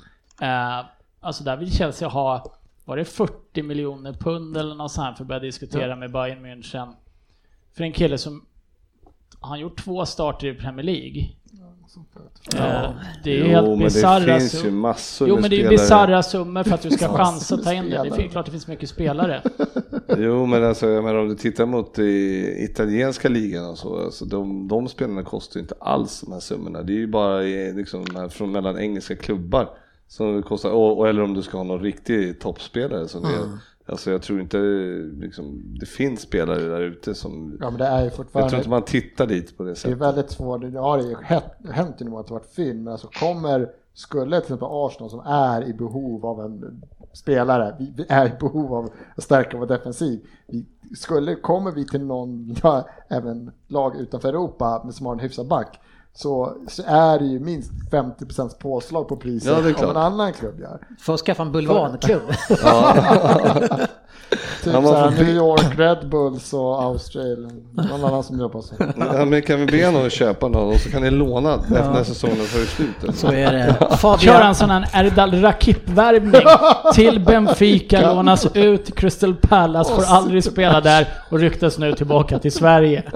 Eh, 0.41 0.87
alltså 1.21 1.45
där 1.45 1.57
vill 1.57 1.73
Chelsea 1.73 2.09
ha, 2.09 2.45
var 2.85 2.97
det 2.97 3.05
40 3.05 3.63
miljoner 3.63 4.13
pund 4.13 4.57
eller 4.57 4.75
något 4.75 4.93
sånt 4.93 5.07
här 5.07 5.15
för 5.15 5.25
att 5.25 5.29
börja 5.29 5.41
diskutera 5.41 5.97
med 5.97 6.13
Bayern 6.13 6.47
München. 6.47 6.93
För 7.77 7.85
en 7.85 7.93
kille 7.93 8.19
som, 8.19 8.47
har 9.41 9.49
han 9.49 9.61
gjort 9.61 9.85
två 9.85 10.07
starter 10.07 10.47
i 10.47 10.55
Premier 10.55 10.85
League? 10.85 11.29
Eh, 12.57 12.91
det 13.25 13.41
är 13.41 13.45
Jo, 13.45 13.47
helt 13.47 13.79
bisarra 13.79 14.39
finns 14.39 14.55
ju 14.55 14.59
sum- 14.59 14.71
massor 14.81 15.29
Jo 15.29 15.39
men 15.41 15.51
det 15.51 15.57
är 15.57 15.63
ju 15.63 15.69
bisarra 15.69 16.23
summor 16.23 16.63
för 16.63 16.75
att 16.75 16.83
du 16.83 16.91
ska 16.91 17.05
Ja, 17.11 17.17
chansa 17.17 17.55
att 17.55 17.65
ta 17.65 17.73
in 17.73 17.91
det. 17.91 18.03
Det 18.17 18.25
är 18.25 18.29
klart 18.29 18.45
det 18.47 18.51
finns 18.53 18.67
mycket 18.67 18.89
spelare. 18.89 19.43
Jo, 20.19 20.47
men 20.47 20.65
alltså, 20.65 20.89
jag 20.89 21.05
menar, 21.05 21.19
om 21.19 21.29
du 21.29 21.35
tittar 21.35 21.67
mot 21.67 21.99
i 21.99 22.65
italienska 22.71 23.29
ligan 23.29 23.71
och 23.71 23.79
så, 23.79 24.05
alltså, 24.05 24.25
de, 24.25 24.69
de 24.69 24.89
spelarna 24.89 25.23
kostar 25.23 25.61
ju 25.61 25.63
inte 25.63 25.75
alls 25.81 26.21
de 26.21 26.33
här 26.33 26.41
summorna. 26.41 26.83
Det 26.83 26.93
är 26.93 26.97
ju 26.97 27.07
bara 27.07 27.45
i, 27.45 27.73
liksom, 27.73 28.29
från 28.31 28.53
mellan 28.53 28.79
engelska 28.79 29.17
klubbar. 29.17 29.69
Som 30.09 30.43
kostar, 30.43 30.71
och, 30.71 30.99
och, 30.99 31.09
eller 31.09 31.23
om 31.23 31.35
du 31.35 31.43
ska 31.43 31.57
ha 31.57 31.65
någon 31.65 31.81
riktig 31.81 32.41
toppspelare. 32.41 33.09
Som 33.09 33.25
Mm. 33.25 33.35
är, 33.41 33.49
alltså, 33.87 34.11
jag 34.11 34.23
tror 34.23 34.41
inte 34.41 34.59
liksom, 35.21 35.63
det 35.81 35.87
finns 35.87 36.21
spelare 36.21 36.59
där 36.63 36.81
ute 36.81 37.15
som... 37.15 37.59
Ja 37.61 37.71
men 37.71 37.79
det 37.79 37.87
är 37.87 37.99
ju 37.99 38.05
Jag 38.05 38.13
tror 38.15 38.25
fortfarande... 38.25 38.57
inte 38.57 38.69
man 38.69 38.83
tittar 38.83 39.27
dit 39.27 39.57
på 39.57 39.63
det 39.63 39.69
Det 39.69 39.73
är 39.73 39.75
sättet. 39.75 39.99
väldigt 39.99 40.31
svårt, 40.31 40.61
det 40.73 40.79
har 40.81 40.99
ju 40.99 41.17
hänt, 41.73 42.01
nog 42.01 42.21
att 42.21 42.27
det 42.27 42.33
varit 42.33 42.55
fynd, 42.55 42.83
men 42.85 42.93
alltså 42.93 43.09
kommer, 43.21 43.69
skulle 43.95 44.37
till 44.37 44.43
exempel 44.45 44.69
Arsenal 44.71 45.11
som 45.11 45.21
är 45.21 45.69
i 45.69 45.73
behov 45.75 46.27
av 46.27 46.41
en 46.41 46.83
spelare, 47.13 47.77
vi, 47.79 47.93
vi 47.97 48.05
är 48.09 48.27
i 48.27 48.33
behov 48.41 48.75
av 48.75 48.91
att 49.17 49.23
stärka 49.25 49.59
vår 49.59 49.67
defensiv. 49.67 50.21
Vi, 50.47 50.67
skulle, 50.97 51.35
kommer 51.35 51.71
vi 51.73 51.87
till 51.87 52.05
någon, 52.05 52.57
ja, 52.63 52.89
även 53.09 53.51
lag 53.69 53.97
utanför 53.97 54.29
Europa 54.29 54.89
som 54.93 55.07
har 55.07 55.13
en 55.13 55.19
hyfsad 55.21 55.47
back, 55.49 55.81
så, 56.17 56.57
så 56.69 56.83
är 56.87 57.19
det 57.19 57.25
ju 57.25 57.41
minst 57.41 57.71
50% 57.91 58.59
påslag 58.59 59.09
på 59.09 59.17
priset 59.17 59.53
Ja, 59.53 59.61
det 59.61 59.71
är 59.71 59.85
om 59.85 59.91
en 59.91 59.97
annan 59.97 60.33
klubb 60.33 60.61
gör. 60.61 60.79
Får 61.01 61.17
skaffa 61.17 61.43
en 61.43 61.53
bulvanklubb. 61.53 62.23
Typ 64.65 64.75
Ja, 64.75 64.83
såhär 64.83 65.11
New 65.11 65.29
York 65.29 65.79
Red 65.79 66.09
Bulls 66.09 66.53
och 66.53 66.83
Australien, 66.83 67.63
någon 67.73 68.05
annan 68.05 68.23
som 68.23 68.41
jobbar 68.41 68.61
så. 68.61 68.75
Ja, 68.97 69.25
men 69.25 69.43
kan 69.43 69.61
vi 69.61 69.67
be 69.67 69.91
någon 69.91 70.11
köpa 70.11 70.49
någon 70.49 70.75
och 70.75 70.81
så 70.81 70.91
kan 70.91 71.03
ni 71.03 71.11
låna 71.11 71.55
efter 71.55 71.91
när 71.93 72.05
säsongen 72.05 72.37
tar 72.37 72.45
slut? 72.45 73.17
Så 73.17 73.27
är 73.27 73.53
det. 73.53 73.77
Kör 73.81 73.97
Fabian, 73.97 74.43
en 74.43 74.55
sån 74.55 74.71
här 74.71 74.89
Erdal 74.95 75.35
Rakip-värvning 75.35 76.43
till 76.95 77.21
Benfica, 77.21 78.15
lånas 78.15 78.47
ut 78.55 78.95
Crystal 78.95 79.35
Palace, 79.35 79.95
får 79.95 80.05
aldrig 80.05 80.45
spela 80.45 80.81
där 80.81 81.09
och 81.31 81.39
ryktas 81.39 81.79
nu 81.79 81.93
tillbaka 81.93 82.39
till 82.39 82.53
Sverige. 82.53 83.03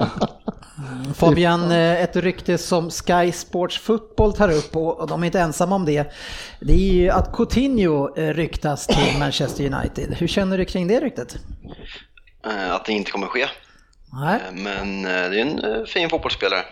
Fabian, 1.14 1.70
eh, 1.72 2.02
ett 2.02 2.16
rykte 2.16 2.58
som 2.58 2.90
Sky 2.90 3.32
Sports 3.32 3.78
Football 3.78 4.32
tar 4.32 4.50
upp 4.52 4.76
och 4.76 5.06
de 5.08 5.22
är 5.22 5.26
inte 5.26 5.40
ensamma 5.40 5.74
om 5.76 5.84
det. 5.84 6.12
Det 6.60 6.72
är 6.72 6.92
ju 6.92 7.10
att 7.10 7.32
Coutinho 7.32 8.16
eh, 8.16 8.34
ryktas 8.34 8.86
till 8.86 9.18
Manchester 9.18 9.74
United. 9.74 10.14
Hur 10.14 10.26
känner 10.26 10.58
du 10.58 10.64
kring 10.64 10.88
det 10.88 11.00
ryktet? 11.00 11.36
Eh, 12.46 12.74
Att 12.74 12.84
det 12.84 12.92
inte 12.92 13.10
kommer 13.10 13.26
ske. 13.26 13.46
Nej. 14.12 14.40
Men 14.52 15.02
det 15.02 15.40
är 15.40 15.46
en 15.80 15.86
fin 15.86 16.10
fotbollsspelare. 16.10 16.62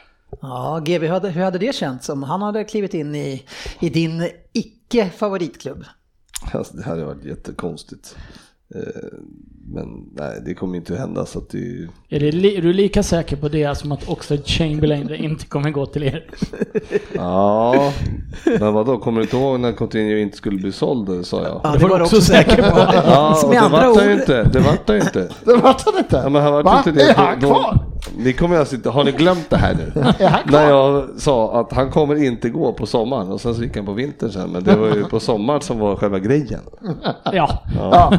Ja, 0.42 0.80
GB, 0.84 1.06
hur 1.06 1.12
hade, 1.12 1.28
hur 1.30 1.42
hade 1.42 1.59
det 1.59 1.74
känts 1.74 2.09
om 2.09 2.22
han 2.22 2.42
hade 2.42 2.64
klivit 2.64 2.94
in 2.94 3.14
i, 3.14 3.44
i 3.80 3.88
din 3.88 4.30
icke-favoritklubb? 4.52 5.84
Alltså, 6.52 6.76
det 6.76 6.82
hade 6.84 7.04
varit 7.04 7.24
jättekonstigt. 7.24 8.16
Eh, 8.75 8.81
Men 9.71 9.89
nej, 10.14 10.43
det 10.47 10.55
kommer 10.55 10.77
inte 10.77 10.93
att 10.93 10.99
hända 10.99 11.27
så 11.27 11.39
att 11.39 11.49
det 11.51 11.59
är 12.09 12.21
det 12.21 12.33
li- 12.33 12.57
är 12.57 12.62
du 12.62 12.73
lika 12.73 13.03
säker 13.03 13.37
på 13.37 13.49
det 13.49 13.79
som 13.79 13.93
att 13.93 14.09
Oxlade 14.09 14.43
Chamberlain 14.43 15.14
inte 15.14 15.47
kommer 15.47 15.71
gå 15.71 15.87
till 15.87 16.03
er? 16.03 16.25
Ja, 17.14 17.93
men 18.61 18.75
vadå, 18.75 18.99
kommer 18.99 19.21
du 19.21 19.25
inte 19.25 19.37
ihåg 19.37 19.61
när 19.61 19.73
Coutinho 19.73 20.16
inte 20.16 20.37
skulle 20.37 20.59
bli 20.59 20.73
såld, 20.73 21.27
sa 21.27 21.43
jag? 21.43 21.61
Ja, 21.64 21.77
det 21.79 21.87
var 21.89 21.99
du 21.99 22.05
också 22.05 22.21
säker 22.21 22.57
på. 22.71 22.79
Ja, 22.79 23.41
och 23.45 23.51
det 23.55 23.61
vart 23.69 23.97
han 23.97 24.07
ju 24.07 24.12
inte. 24.14 24.43
Det 24.53 24.59
vart 24.61 24.89
han 24.89 24.97
ju 24.97 25.03
inte. 25.03 25.29
Det 25.45 25.53
var 25.55 25.77
han 25.85 25.99
inte! 25.99 26.16
Ja, 26.16 26.29
men 26.29 26.43
han 26.43 26.53
vart 26.53 26.64
Va? 26.64 26.79
inte 26.87 26.93
det. 26.93 27.11
Är 27.11 27.14
han 27.14 27.41
kvar? 27.41 27.79
Ni 28.16 28.32
kommer 28.32 28.57
alltså 28.57 28.74
inte, 28.74 28.90
har 28.90 29.05
ni 29.05 29.12
glömt 29.12 29.51
det 29.51 29.57
här 29.57 29.74
nu? 29.74 29.92
När 30.53 30.68
jag 30.68 31.09
sa 31.20 31.61
att 31.61 31.72
han 31.72 31.90
kommer 31.90 32.14
inte 32.24 32.51
gå 32.51 32.72
på 32.72 32.86
sommaren 32.86 33.28
och 33.32 33.40
sen 33.40 33.55
så 33.55 33.62
gick 33.62 33.76
han 33.76 33.86
på 33.86 33.92
vintern 33.92 34.30
sen. 34.30 34.51
Men 34.51 34.64
det 34.64 34.76
var 34.76 34.86
ju 34.88 35.05
på 35.05 35.20
sommaren 35.20 35.61
som 35.61 35.78
var 35.78 35.96
själva 35.96 36.18
grejen. 36.18 36.61
Ja. 37.32 37.62
Ja, 37.76 38.12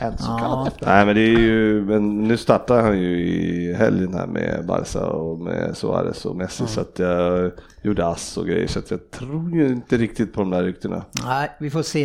en 0.00 0.18
så 0.18 0.36
kallad. 0.38 0.70
Nej 0.80 1.06
men 1.06 1.14
det 1.14 1.20
är 1.20 1.38
ju, 1.38 1.84
men 1.84 2.22
nu 2.28 2.36
startar 2.36 2.82
han 2.82 2.98
ju 2.98 3.20
i 3.20 3.74
helgen 3.74 4.14
här 4.14 4.26
med 4.26 4.64
Barca 4.66 5.06
och 5.06 5.38
med 5.38 5.76
Suarez 5.76 6.24
och 6.24 6.36
Messi 6.36 6.66
så 6.66 6.80
att 6.80 6.98
jag 6.98 7.50
gjorde 7.82 8.06
ass 8.06 8.36
och 8.36 8.46
grejer 8.46 8.66
så 8.66 8.78
att 8.78 8.90
jag 8.90 9.10
tror 9.10 9.50
ju 9.54 9.66
inte 9.68 9.96
riktigt 9.96 10.32
på 10.32 10.40
de 10.40 10.50
där 10.50 10.62
ryktena. 10.62 11.02
Nej, 11.26 11.50
vi 11.60 11.70
får 11.70 11.82
se. 11.82 12.04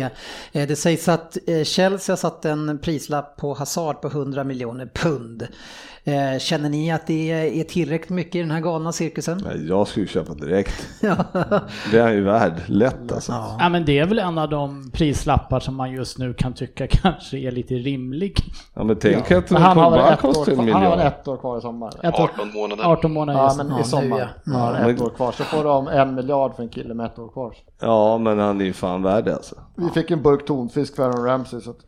Eh, 0.52 0.68
Det 0.68 0.76
sägs 0.76 1.08
att 1.08 1.36
eh, 1.46 1.62
Chelsea 1.64 2.12
har 2.12 2.16
satt 2.16 2.44
en 2.44 2.78
prislapp 2.78 3.36
på 3.36 3.54
Hazard 3.54 4.00
på 4.00 4.08
100 4.08 4.44
miljoner 4.44 4.90
pund. 4.94 5.46
Eh, 6.06 6.38
Känner 6.38 6.68
ni 6.68 6.90
att 6.92 7.06
det 7.06 7.30
är 7.60 7.64
tillräckligt 7.64 8.10
mycket 8.10 8.34
i 8.34 8.38
den 8.40 8.50
här 8.50 8.60
galna 8.60 8.92
cirkusen? 8.92 9.40
Nej, 9.44 9.68
Jag 9.68 9.88
skulle 9.88 10.04
ju 10.06 10.08
köpa 10.12 10.34
direkt. 10.34 10.88
Ja. 11.02 11.16
Det 11.90 11.98
är 11.98 12.12
ju 12.12 12.20
värd, 12.20 12.52
lätt 12.66 13.12
alltså. 13.12 13.32
ja, 13.58 13.68
men 13.68 13.84
det 13.84 13.98
är 13.98 14.06
väl 14.06 14.18
en 14.18 14.38
av 14.38 14.48
de 14.50 14.90
prislappar 14.90 15.60
som 15.60 15.74
man 15.76 15.92
just 15.92 16.18
nu 16.18 16.34
kan 16.34 16.52
tycka 16.52 16.86
kanske 16.90 17.38
är 17.38 17.50
lite 17.50 17.74
rimlig. 17.74 18.40
Ja 18.74 18.84
men 18.84 18.96
tänk 18.96 19.30
att 19.30 19.50
Men 19.50 19.62
han 19.62 19.76
har 19.76 20.12
ett 20.12 20.18
kostar 20.20 20.52
en 20.52 20.58
han 20.72 20.82
har 20.82 20.96
väl 20.96 21.06
ett 21.06 21.28
år 21.28 21.36
kvar 21.36 21.58
i 21.58 21.60
sommar? 21.60 21.92
Ett 22.02 22.20
år, 22.20 22.30
18 22.34 22.52
månader. 22.52 22.84
18 22.84 23.12
månader 23.12 23.38
Ja, 23.40 23.54
men 23.56 23.66
nu. 23.66 23.74
i 23.74 23.76
nu, 23.78 23.84
sommar. 23.84 24.18
ja. 24.44 24.76
Ja, 24.76 24.90
ett 24.90 25.00
år 25.00 25.10
kvar. 25.10 25.32
Så 25.32 25.44
får 25.44 25.64
de 25.64 25.88
en 25.88 26.14
miljard 26.14 26.54
för 26.56 26.62
en 26.62 26.68
kille 26.68 26.94
med 26.94 27.06
ett 27.06 27.18
år 27.18 27.28
kvar. 27.28 27.54
Ja 27.80 28.18
men 28.18 28.38
han 28.38 28.60
är 28.60 28.64
ju 28.64 28.72
fan 28.72 29.02
värd 29.02 29.24
det 29.24 29.34
alltså. 29.34 29.54
Vi 29.76 29.88
fick 29.88 30.10
en 30.10 30.22
burk 30.22 30.46
tonfisk 30.46 30.96
för 30.96 31.02
Aaron 31.02 31.24
Ramsey 31.24 31.60
så 31.60 31.70
att 31.70 31.80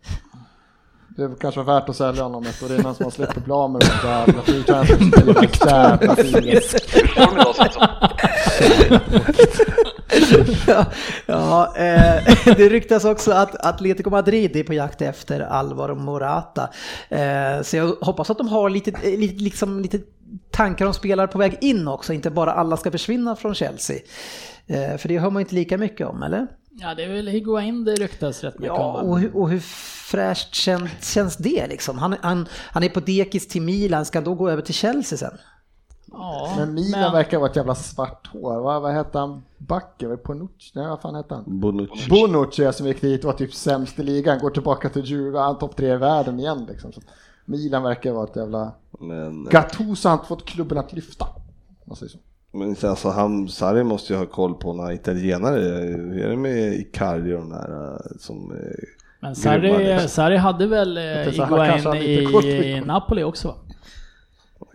det 1.17 1.23
är 1.25 1.35
kanske 1.41 1.63
värt 1.63 1.89
att 1.89 1.97
sälja 1.97 2.23
honom 2.23 2.47
ett 2.47 2.63
år 2.63 2.81
innan 2.81 2.95
så 2.95 3.03
man 3.03 3.13
slipper 3.13 3.41
bli 3.41 3.53
av 3.53 3.71
med 3.71 3.81
de 3.81 3.87
där 4.09 4.19
jävla 4.19 4.43
free 4.43 4.63
transfers. 4.63 5.07
Ja, 11.27 11.77
eh, 11.77 12.35
det 12.45 12.69
ryktas 12.69 13.05
också 13.05 13.33
att 13.33 13.67
Atletico 13.67 14.11
Madrid 14.11 14.57
är 14.57 14.65
på 14.65 14.75
jakt 14.75 15.03
efter 15.03 15.41
Alvaro 15.41 15.95
Morata. 15.95 16.71
Eh, 17.09 17.63
så 17.63 17.77
jag 17.77 17.97
hoppas 18.01 18.31
att 18.31 18.39
de 18.39 18.49
har 18.49 18.71
lite, 18.71 18.91
lite, 19.17 19.43
liksom, 19.45 19.81
lite 19.81 20.01
tankar 20.51 20.87
om 20.87 20.95
spelare 20.95 21.27
på 21.27 21.39
väg 21.39 21.59
in 21.61 21.89
också, 21.89 22.13
inte 22.13 22.31
bara 22.31 22.53
alla 22.53 22.77
ska 22.77 22.91
försvinna 22.91 23.37
från 23.37 23.55
Chelsea. 23.55 23.97
Eh, 24.67 24.97
för 24.97 25.09
det 25.09 25.19
hör 25.19 25.31
man 25.31 25.41
inte 25.41 25.55
lika 25.55 25.79
mycket 25.79 26.07
om, 26.07 26.23
eller? 26.23 26.47
Ja, 26.79 26.95
det 26.95 27.05
är 27.05 27.09
väl 27.09 27.27
Higuain 27.29 27.85
det 27.85 27.95
ryktas 27.95 28.45
rätt 28.45 28.59
mycket 28.59 28.77
Ja, 28.77 29.01
om. 29.01 29.09
och, 29.11 29.19
hur- 29.19 29.37
och 29.37 29.51
hur 29.51 29.61
fräscht 30.11 30.55
känns, 30.55 30.91
känns 31.15 31.37
det 31.37 31.67
liksom? 31.67 31.99
Han, 31.99 32.17
han, 32.23 32.49
han 32.53 32.83
är 32.83 32.89
på 32.89 33.01
dekis 33.01 33.49
till 33.49 33.63
Milan, 33.63 34.05
ska 34.05 34.21
då 34.21 34.35
gå 34.35 34.51
över 34.51 34.63
till 34.63 34.75
Chelsea 34.75 35.19
sen? 35.19 35.39
Ja, 36.13 36.55
Men 36.59 36.75
Milan 36.75 37.13
verkar 37.13 37.39
vara 37.39 37.51
ett 37.51 37.57
jävla 37.57 37.75
svart 37.75 38.27
hår. 38.33 38.61
Vad, 38.61 38.83
vad 38.83 38.93
hette 38.93 39.19
han? 39.19 39.43
Backe? 39.59 40.17
Ponucci? 40.17 40.71
Nej, 40.75 40.87
vad 40.89 41.01
fan 41.01 41.15
hette 41.15 41.35
han? 41.35 41.45
Bonucci. 41.61 42.11
Bonucci 42.11 42.73
som 42.73 42.87
gick 42.87 43.01
dit 43.01 43.25
och 43.25 43.31
var 43.33 43.39
typ 43.39 43.55
sämst 43.55 43.99
i 43.99 44.03
ligan, 44.03 44.39
går 44.39 44.51
tillbaka 44.51 44.89
till 44.89 45.05
Juve, 45.05 45.39
han 45.39 45.59
topp 45.59 45.77
tre 45.77 45.93
i 45.93 45.97
världen 45.97 46.41
igen 46.41 46.67
liksom. 46.69 46.93
Så 46.93 47.01
Milan 47.45 47.83
verkar 47.83 48.13
vara 48.13 48.25
ett 48.25 48.37
jävla... 48.37 48.73
Men, 49.01 49.45
Gattuso 49.45 50.09
har 50.09 50.15
inte 50.15 50.27
fått 50.27 50.45
klubben 50.45 50.79
att 50.79 50.93
lyfta. 50.93 51.27
Man 51.85 51.97
säger 51.97 52.11
så. 52.13 52.19
Men 52.53 52.77
alltså 52.83 53.09
han, 53.09 53.49
Sarri 53.49 53.85
måste 53.85 54.13
ju 54.13 54.19
ha 54.19 54.27
koll 54.27 54.55
på 54.55 54.73
några 54.73 54.95
italienare. 54.95 55.61
Hur 55.61 56.19
är 56.25 56.29
det 56.31 56.37
med 56.37 56.75
Icardi 56.75 57.33
och 57.35 57.39
de 57.39 57.51
där 57.51 57.93
eh, 57.93 57.99
som... 58.19 58.53
eh, 58.53 58.59
Men 59.21 59.37
Sarri, 59.37 59.87
liksom? 59.87 60.09
Sarri 60.09 60.37
hade 60.37 60.67
väl 60.67 60.97
eh, 60.99 62.33
kort 62.33 62.45
i 62.45 62.61
med- 62.75 62.87
Napoli 62.87 63.23
också 63.23 63.49
va? 63.49 63.55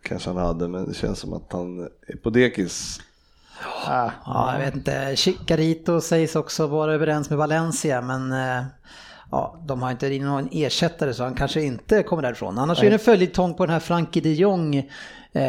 Kanske 0.03 0.29
han 0.29 0.37
hade 0.37 0.67
men 0.67 0.87
det 0.87 0.93
känns 0.93 1.19
som 1.19 1.33
att 1.33 1.53
han 1.53 1.79
är 2.07 2.15
på 2.23 2.29
dekis. 2.29 2.99
Äh, 3.87 4.09
Ja, 4.25 4.53
jag 4.53 4.65
vet 4.65 4.75
inte. 4.75 5.15
Chicarito 5.15 6.01
sägs 6.01 6.35
också 6.35 6.67
vara 6.67 6.93
överens 6.93 7.29
med 7.29 7.37
Valencia, 7.39 8.01
men 8.01 8.33
ja, 9.31 9.63
de 9.67 9.81
har 9.81 9.91
inte 9.91 10.13
in 10.13 10.25
någon 10.25 10.49
ersättare 10.51 11.13
så 11.13 11.23
han 11.23 11.33
kanske 11.35 11.61
inte 11.61 12.03
kommer 12.03 12.21
därifrån. 12.23 12.57
Annars 12.59 12.79
är 12.83 12.87
det 12.89 12.93
en 12.95 12.99
följetong 12.99 13.53
på 13.53 13.65
den 13.65 13.73
här 13.73 13.79
Frankie 13.79 14.21
de 14.23 14.33
Jong 14.33 14.89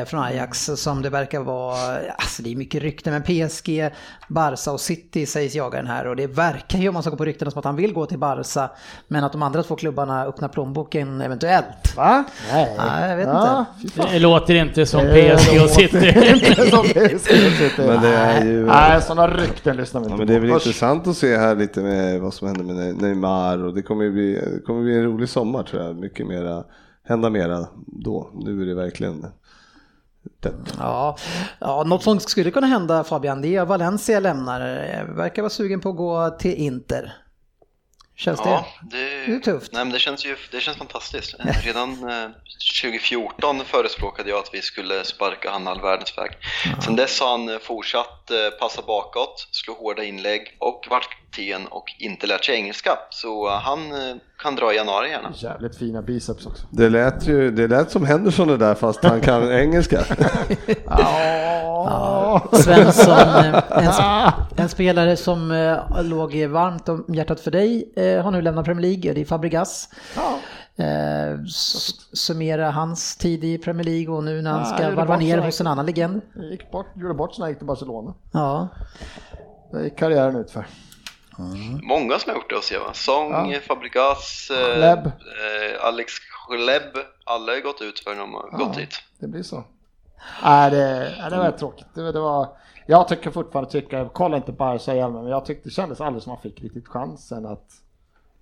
från 0.07 0.21
Ajax 0.21 0.71
som 0.77 1.03
det 1.03 1.11
verkar 1.11 1.41
vara, 1.41 1.77
alltså 2.17 2.43
det 2.43 2.53
är 2.53 2.57
mycket 2.57 2.83
rykten, 2.83 3.13
men 3.13 3.23
PSG, 3.23 3.91
Barca 4.29 4.73
och 4.73 4.81
City 4.81 5.27
sägs 5.27 5.55
jaga 5.55 5.79
den 5.79 5.87
här 5.87 6.07
och 6.07 6.17
det 6.17 6.27
verkar 6.27 6.79
ju 6.79 6.89
om 6.89 6.95
man 6.95 7.03
ska 7.03 7.11
gå 7.11 7.17
på 7.17 7.25
ryktena 7.25 7.51
som 7.51 7.59
att 7.59 7.65
han 7.65 7.77
vill 7.77 7.93
gå 7.93 8.07
till 8.07 8.19
Barca, 8.19 8.71
men 9.09 9.25
att 9.25 9.33
de 9.33 9.43
andra 9.43 9.63
två 9.63 9.77
klubbarna 9.77 10.25
öppnar 10.25 10.49
plånboken 10.49 11.21
eventuellt. 11.21 11.97
Va? 11.97 12.25
Nej. 12.53 12.75
Nej, 12.79 13.11
jag 13.11 13.17
vet 13.17 13.27
Ja, 13.27 13.65
inte. 13.83 14.09
Det 14.13 14.19
låter 14.19 14.55
inte 14.55 14.87
som 14.87 15.01
PSG 15.01 15.61
och 15.65 15.71
City. 15.71 16.13
Men 17.79 18.03
det 18.03 18.09
är 18.17 18.45
ju... 18.45 18.67
Nej, 18.67 19.03
sådana 19.03 19.37
rykten 19.37 19.77
lyssnar 19.77 20.01
vi 20.01 20.05
inte 20.05 20.13
Ja, 20.15 20.19
men 20.19 20.27
det 20.27 20.35
är 20.35 20.41
väl 20.41 20.51
intressant 20.51 21.07
att 21.07 21.17
se 21.17 21.37
här 21.37 21.57
lite 21.57 21.81
med 21.81 22.21
vad 22.21 22.35
som 22.35 22.49
händer 22.49 22.65
med 22.65 23.03
Neymar 23.03 23.65
och 23.65 23.75
det 23.75 23.83
kommer 23.83 24.05
ju 24.05 24.13
bli, 24.13 24.41
kommer 24.67 24.83
bli 24.83 24.97
en 24.97 25.05
rolig 25.05 25.29
sommar 25.29 25.63
tror 25.63 25.83
jag. 25.83 25.97
Mycket 25.97 26.27
mera, 26.27 26.65
hända 27.09 27.31
mera 27.31 27.67
då. 27.87 28.31
Nu 28.35 28.63
är 28.63 28.67
det 28.67 28.75
verkligen. 28.75 29.27
Ja, 30.79 31.17
ja, 31.61 31.83
något 31.85 32.03
som 32.03 32.21
skulle 32.21 32.51
kunna 32.51 32.67
hända 32.67 33.05
Fabian, 33.05 33.43
det 33.43 33.57
är 33.57 33.63
att 33.63 33.69
Valencia 33.69 34.21
lämnar. 34.21 34.61
Eh, 34.61 35.05
Verkar 35.05 35.43
vara 35.43 35.51
sugen 35.51 35.81
på 35.81 35.89
att 35.89 35.97
gå 35.97 36.31
till 36.31 36.55
Inter. 36.55 37.13
Känns 38.17 38.41
Ja, 38.45 38.67
det? 38.83 38.97
det, 38.99 39.27
Det 39.27 39.35
är 39.35 39.41
tufft. 39.41 39.73
Nej, 39.73 39.85
men 39.85 39.93
det, 39.93 39.99
känns 39.99 40.25
ju, 40.27 40.37
det 40.51 40.61
känns 40.61 40.77
fantastiskt. 40.79 41.35
Eh, 41.39 41.57
Redan 41.65 41.91
eh, 42.11 42.29
2014 42.83 43.65
förespråkade 43.65 44.31
jag 44.31 44.39
att 44.39 44.51
vi 44.55 44.63
skulle 44.63 45.05
sparka 45.05 45.51
han 45.51 45.69
all 45.69 45.81
världens 45.81 46.19
väg. 46.19 46.31
Sen 46.85 46.97
dess 46.97 47.21
har 47.21 47.31
han 47.31 47.49
eh, 47.49 47.59
fortsatt 47.59 48.31
eh, 48.31 48.37
passa 48.61 48.83
bakåt, 48.83 49.49
slå 49.51 49.75
hårda 49.75 50.05
inlägg 50.05 50.57
och 50.61 50.87
varit 50.91 51.09
kapten 51.33 51.67
och 51.67 51.85
inte 51.99 52.27
lärt 52.27 52.45
sig 52.45 52.55
engelska. 52.55 52.91
Så 53.11 53.51
han 53.51 53.93
eh, 53.93 54.17
kan 54.43 54.57
dra 54.57 54.73
i 54.73 54.77
januari 54.77 55.11
gärna. 55.11 55.33
Jävligt 55.35 55.77
fina 55.77 56.03
biceps 56.03 56.47
också. 56.47 56.67
Det 56.71 56.89
lät 56.89 57.27
ju, 57.29 57.51
det 57.51 57.69
lät 57.69 57.91
som 57.91 58.05
Henderson 58.05 58.49
det 58.49 58.57
där 58.57 58.75
fast 58.75 59.05
han 59.05 59.21
kan 59.21 59.53
engelska. 59.61 60.05
Ja. 60.87 62.49
Svensson, 62.53 63.19
eh, 63.19 63.63
en, 63.71 64.33
en 64.57 64.69
spelare 64.69 65.17
som 65.17 65.51
eh, 65.51 66.03
låg 66.03 66.45
varmt 66.47 66.89
om 66.89 67.05
hjärtat 67.09 67.41
för 67.41 67.51
dig, 67.51 67.93
har 68.25 68.31
nu 68.31 68.43
lämnat 68.43 68.65
Premier 68.65 68.83
League, 68.83 69.13
det 69.13 69.21
är 69.21 69.25
Fabregas. 69.25 69.89
Ja. 70.17 70.39
Eh, 70.85 71.45
summera 72.13 72.71
hans 72.71 73.17
tid 73.17 73.45
i 73.45 73.59
Premier 73.59 73.85
League 73.85 74.15
och 74.15 74.25
nu 74.25 74.43
när 74.43 74.51
han 74.51 74.61
Ja, 74.61 74.77
ska 74.77 74.91
varva 74.91 75.17
ner 75.17 75.39
hos 75.39 75.61
en 75.61 75.67
annan 75.67 75.87
legend. 75.87 76.21
Gick 76.51 76.71
bort, 76.71 76.87
gjorde 76.97 77.15
bort 77.15 77.35
jag 77.39 77.49
gick 77.49 77.59
till 77.59 77.67
Barcelona. 77.67 78.15
Ja, 78.33 78.69
Där 79.73 79.83
gick 79.83 79.99
karriären 79.99 80.37
ut 80.37 80.51
för. 80.51 80.67
Många 81.83 82.19
som 82.19 82.31
har 82.31 82.35
gjort 82.37 82.51
det 82.51 82.57
att 82.59 82.65
se 82.65 82.79
va? 82.79 82.93
Song, 82.93 83.51
Ja. 83.53 83.61
Fabregas, 83.61 84.51
eh, 84.51 84.81
eh, 85.13 85.85
Alex 85.87 86.13
Leb. 86.67 87.05
Alla 87.25 87.53
har 87.53 87.61
gått 87.61 87.81
ut 87.83 88.01
för 88.01 88.11
när 88.11 88.21
de 88.21 88.35
har 88.35 88.59
gått 88.59 88.75
dit. 88.75 88.95
Det 89.19 89.27
blir 89.29 89.43
så. 89.43 89.65
Nej, 90.45 90.71
det, 90.71 91.15
nej, 91.21 91.31
det 91.31 91.37
var 91.37 91.51
tråkigt. 91.51 91.87
Det, 91.95 92.13
det 92.13 92.21
var, 92.21 92.49
jag 92.87 93.09
tycker 93.09 93.31
fortfarande, 93.31 93.71
tycker, 93.71 94.09
kolla 94.13 94.37
inte 94.37 94.53
Barca 94.53 94.95
igen, 94.95 95.13
men 95.13 95.27
jag 95.27 95.45
tyckte 95.45 95.69
det 95.69 95.73
kändes 95.73 96.01
aldrig 96.01 96.23
som 96.23 96.31
han 96.31 96.41
fick 96.43 96.63
riktigt 96.63 96.89
chansen 96.89 97.47
att 97.47 97.67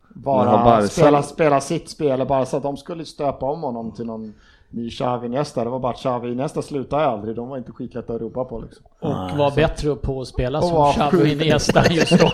bara 0.09 0.65
Barca- 0.65 0.89
spela, 0.89 1.23
spela 1.23 1.61
sitt 1.61 1.91
spel. 1.91 2.27
Bara 2.27 2.47
så 2.47 2.57
att 2.57 2.63
de 2.63 2.77
skulle 2.77 3.05
stöpa 3.05 3.47
om 3.47 3.63
honom 3.63 3.93
till 3.95 4.07
någon 4.07 4.35
ny 4.71 4.91
Xavi 4.91 5.29
nästa. 5.29 5.65
Det 5.65 5.71
var 5.71 5.79
bara 5.79 5.93
att 5.93 5.99
Xavi 5.99 6.35
nästa 6.35 6.63
slutade 6.63 7.07
aldrig. 7.07 7.37
De 7.37 7.49
var 7.49 7.59
inte 7.59 7.73
skitlätta 7.73 8.15
att 8.15 8.21
ropa 8.21 8.45
på 8.45 8.59
liksom. 8.61 8.85
Och 9.01 9.39
var 9.39 9.55
bättre 9.57 9.95
på 9.97 10.21
att 10.21 10.29
spela 10.29 10.59
Och 10.59 10.65
som 10.65 10.93
Xavi. 11.11 11.33
Iniesta 11.33 11.93
just 11.93 12.21
då. 12.21 12.27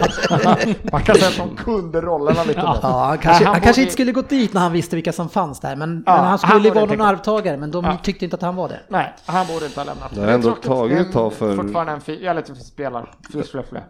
Man 0.92 1.02
kan 1.02 1.14
säga 1.16 1.28
att 1.28 1.36
de 1.50 1.56
kunde 1.56 2.00
rollerna 2.00 2.44
lite 2.44 2.60
Ja. 2.60 2.78
ja 2.82 2.88
han 2.88 3.18
kanske, 3.18 3.44
han 3.44 3.52
han 3.54 3.62
kanske 3.62 3.82
inte 3.82 3.92
skulle 3.92 4.12
gått 4.12 4.28
dit 4.28 4.54
när 4.54 4.60
han 4.60 4.72
visste 4.72 4.96
vilka 4.96 5.12
som 5.12 5.28
fanns 5.28 5.60
där, 5.60 5.76
men, 5.76 6.02
Ja, 6.06 6.16
men 6.16 6.24
han 6.24 6.38
skulle 6.38 6.60
borde 6.60 6.70
vara 6.70 6.84
någon 6.84 7.00
arvtagare, 7.00 7.56
men 7.56 7.70
de 7.70 7.84
Ja. 7.84 7.96
tyckte 8.02 8.24
inte 8.24 8.36
att 8.36 8.42
han 8.42 8.56
var 8.56 8.68
det. 8.68 8.80
Nej, 8.88 9.14
han 9.26 9.46
borde 9.46 9.66
inte 9.66 9.80
ha 9.80 9.84
lämnat. 9.84 10.14
Det 10.14 10.20
har 10.20 10.28
ändå 10.28 10.50
tagit 10.50 10.98
ett 10.98 11.12
tag 11.12 11.32
för- 11.32 11.56
Fortfarande 11.56 11.92
en 11.92 12.00
fin, 12.00 12.36
lite 12.36 12.46
fin 12.54 12.56
spelare. 12.56 13.06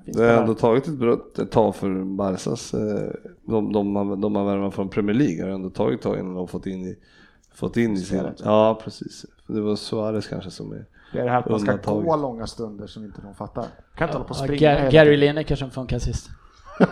Det 0.04 0.22
har 0.22 0.32
ändå 0.40 0.54
tagit 0.54 0.88
ett, 1.38 1.50
tag 1.50 1.76
för 1.76 2.16
Barcas, 2.16 2.74
eh, 2.74 2.80
de, 3.46 3.72
de, 3.72 3.92
man- 3.92 4.20
de 4.20 4.34
har 4.36 4.44
värvat 4.44 4.74
från 4.74 4.88
Premier 4.88 5.14
League 5.16 5.42
har 5.44 5.50
ändå 5.50 5.70
tagit 5.70 5.98
ett 5.98 6.02
tag 6.04 6.14
innan 6.18 6.28
de 6.34 6.36
har 6.40 6.46
fått 6.46 6.66
in 6.66 6.86
i, 6.86 6.96
fått 7.56 7.76
in 7.76 7.92
i 7.92 8.00
sin... 8.00 8.28
Ja, 8.44 8.80
precis. 8.84 9.26
Det 9.46 9.60
var 9.60 9.76
Suarez 9.76 10.28
kanske 10.28 10.50
som 10.50 10.72
är... 10.72 10.84
Det 11.12 11.20
är 11.20 11.24
det 11.24 11.30
här 11.30 11.38
att 11.38 11.48
man 11.48 11.60
ska 11.60 11.70
Undantag. 11.72 12.04
gå 12.04 12.16
långa 12.16 12.46
stunder 12.46 12.86
som 12.86 13.04
inte 13.04 13.20
de 13.22 13.34
fattar. 13.34 13.66
Kan 13.96 14.08
inte 14.08 14.18
hålla 14.18 14.28
på 14.28 14.34
och 14.34 14.40
Ja, 14.40 14.44
springa 14.44 14.70
Gar- 14.72 14.76
hela 14.78 14.90
Gary. 14.90 15.16
Lineker 15.16 15.56
som 15.56 15.70
funkar 15.70 15.98
sist. 15.98 16.30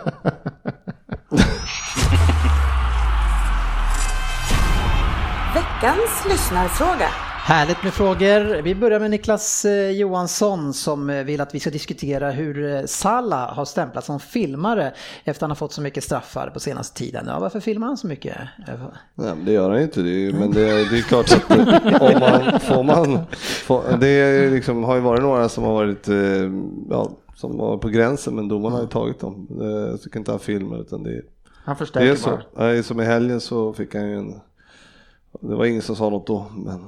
Veckans 5.53 6.25
lyssnarfråga. 6.29 7.09
Härligt 7.47 7.83
med 7.83 7.93
frågor. 7.93 8.61
Vi 8.61 8.75
börjar 8.75 8.99
med 8.99 9.11
Niklas 9.11 9.65
eh, 9.65 9.91
Johansson 9.91 10.73
som 10.73 11.09
eh, 11.09 11.23
vill 11.23 11.41
att 11.41 11.55
vi 11.55 11.59
ska 11.59 11.69
diskutera 11.69 12.31
hur 12.31 12.73
eh, 12.75 12.85
Salah 12.85 13.53
har 13.55 13.65
stämplats 13.65 14.07
som 14.07 14.19
filmare 14.19 14.93
efter 15.23 15.31
att 15.31 15.41
han 15.41 15.49
har 15.49 15.55
fått 15.55 15.73
så 15.73 15.81
mycket 15.81 16.03
straffar 16.03 16.49
på 16.53 16.59
senaste 16.59 16.97
tiden. 16.97 17.25
Ja, 17.27 17.39
varför 17.39 17.59
filmar 17.59 17.87
han 17.87 17.97
så 17.97 18.07
mycket? 18.07 18.37
Nej, 19.15 19.33
det 19.45 19.51
gör 19.51 19.69
han 19.69 19.77
ju 19.77 19.83
inte. 19.83 20.01
Det 20.01 20.09
är, 20.09 20.19
ju- 20.19 20.33
men 20.33 20.51
det, 20.51 20.89
det 20.89 20.97
är 20.97 21.01
klart 21.01 21.31
att 21.31 22.01
om 22.01 22.19
man 22.19 22.59
får 22.59 22.83
man... 22.83 23.19
Får, 23.65 23.97
det 23.99 24.07
är 24.07 24.43
ju 24.43 24.51
liksom, 24.51 24.83
har 24.83 24.95
ju 24.95 25.01
varit 25.01 25.21
några 25.21 25.49
som 25.49 25.63
har 25.63 25.73
varit 25.73 26.07
ja, 26.89 27.11
som 27.35 27.57
var 27.57 27.77
på 27.77 27.87
gränsen 27.89 28.35
men 28.35 28.47
domarna 28.47 28.75
har 28.75 28.81
ju 28.81 28.87
tagit 28.87 29.19
dem. 29.19 29.47
Jag 29.91 30.01
tycker 30.01 30.19
inte 30.19 30.31
han 30.31 30.39
filmar 30.39 30.77
utan 30.81 31.03
det 31.03 31.09
är, 31.09 31.21
Han 31.65 31.75
det 31.93 32.09
är 32.09 32.15
så. 32.15 32.29
bara. 32.29 32.41
Nej, 32.65 32.83
Som 32.83 33.01
i 33.01 33.05
helgen 33.05 33.41
så 33.41 33.73
fick 33.73 33.95
han 33.95 34.09
ju 34.09 34.17
en... 34.17 34.33
Det 35.41 35.55
var 35.55 35.65
ingen 35.65 35.81
som 35.81 35.95
sa 35.95 36.09
något 36.09 36.27
då 36.27 36.45
men, 36.55 36.85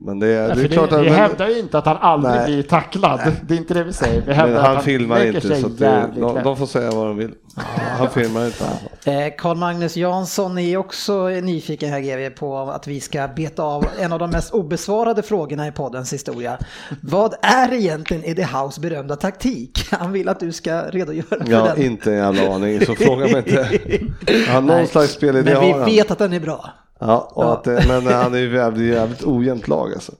men 0.00 0.18
det, 0.18 0.26
är- 0.26 0.48
Ja, 0.48 0.54
det 0.54 0.62
är 0.62 0.68
klart 0.68 0.92
att... 0.92 1.00
vi 1.00 1.04
men- 1.04 1.14
hävdar 1.18 1.48
ju 1.48 1.58
inte 1.58 1.78
att 1.78 1.86
han 1.86 1.96
aldrig 1.96 2.34
Nej. 2.34 2.46
blir 2.46 2.62
tacklad. 2.62 3.20
Det 3.42 3.54
är 3.54 3.58
inte 3.58 3.74
det 3.74 3.84
vi 3.84 3.92
säger. 3.92 4.22
Vi 4.26 4.32
hävdar 4.32 4.54
Men 4.54 4.64
att 4.64 4.74
han 4.74 4.82
filmar 4.84 5.24
inte 5.24 5.60
så 5.60 5.66
att 5.66 5.78
det, 5.78 6.10
de, 6.16 6.40
de 6.44 6.56
får 6.56 6.66
säga 6.66 6.90
vad 6.90 7.06
de 7.06 7.16
vill. 7.16 7.30
Han 7.98 8.08
filmar 8.10 8.46
inte. 8.46 8.64
Alltså. 8.64 9.10
Eh, 9.10 9.32
Carl-Magnus 9.38 9.96
Jansson 9.96 10.58
är 10.58 10.76
också 10.76 11.26
nyfiken 11.28 11.90
här 11.90 12.00
GW 12.00 12.30
på 12.30 12.58
att 12.58 12.86
vi 12.86 13.00
ska 13.00 13.28
beta 13.36 13.62
av 13.62 13.86
en 13.98 14.12
av 14.12 14.18
de 14.18 14.30
mest 14.30 14.50
obesvarade 14.54 15.22
frågorna 15.22 15.66
i 15.66 15.72
poddens 15.72 16.12
historia. 16.12 16.58
Vad 17.02 17.34
är 17.42 17.72
egentligen 17.72 18.24
Eddie 18.24 18.42
House 18.56 18.80
berömda 18.80 19.16
taktik? 19.16 19.86
Han 19.90 20.12
vill 20.12 20.28
att 20.28 20.40
du 20.40 20.52
ska 20.52 20.82
redogöra 20.82 21.44
för 21.44 21.50
Jag 21.52 21.60
har 21.60 21.68
den. 21.76 21.82
inte 21.84 22.12
en 22.12 22.18
jävla 22.18 22.54
aning 22.54 22.86
så 22.86 22.94
fråga 22.94 23.26
mig 23.26 23.36
inte. 23.36 23.68
Han 24.48 24.66
någon 24.66 24.76
Nej, 24.76 24.86
slags 24.86 25.12
spelidé 25.12 25.52
Men 25.52 25.60
vi 25.64 25.70
har 25.72 25.78
han. 25.78 25.90
vet 25.90 26.10
att 26.10 26.18
den 26.18 26.32
är 26.32 26.40
bra. 26.40 26.70
Ja, 26.98 27.30
och 27.34 27.44
Ja. 27.44 27.52
Att, 27.52 27.64
det- 27.64 27.84
men 27.88 28.06
han 28.14 28.34
är 28.34 28.38
ju 28.38 28.54
jävligt, 28.56 28.94
jävligt 28.94 29.24
ojämnt 29.26 29.68
lag 29.68 29.92
alltså. 29.92 30.12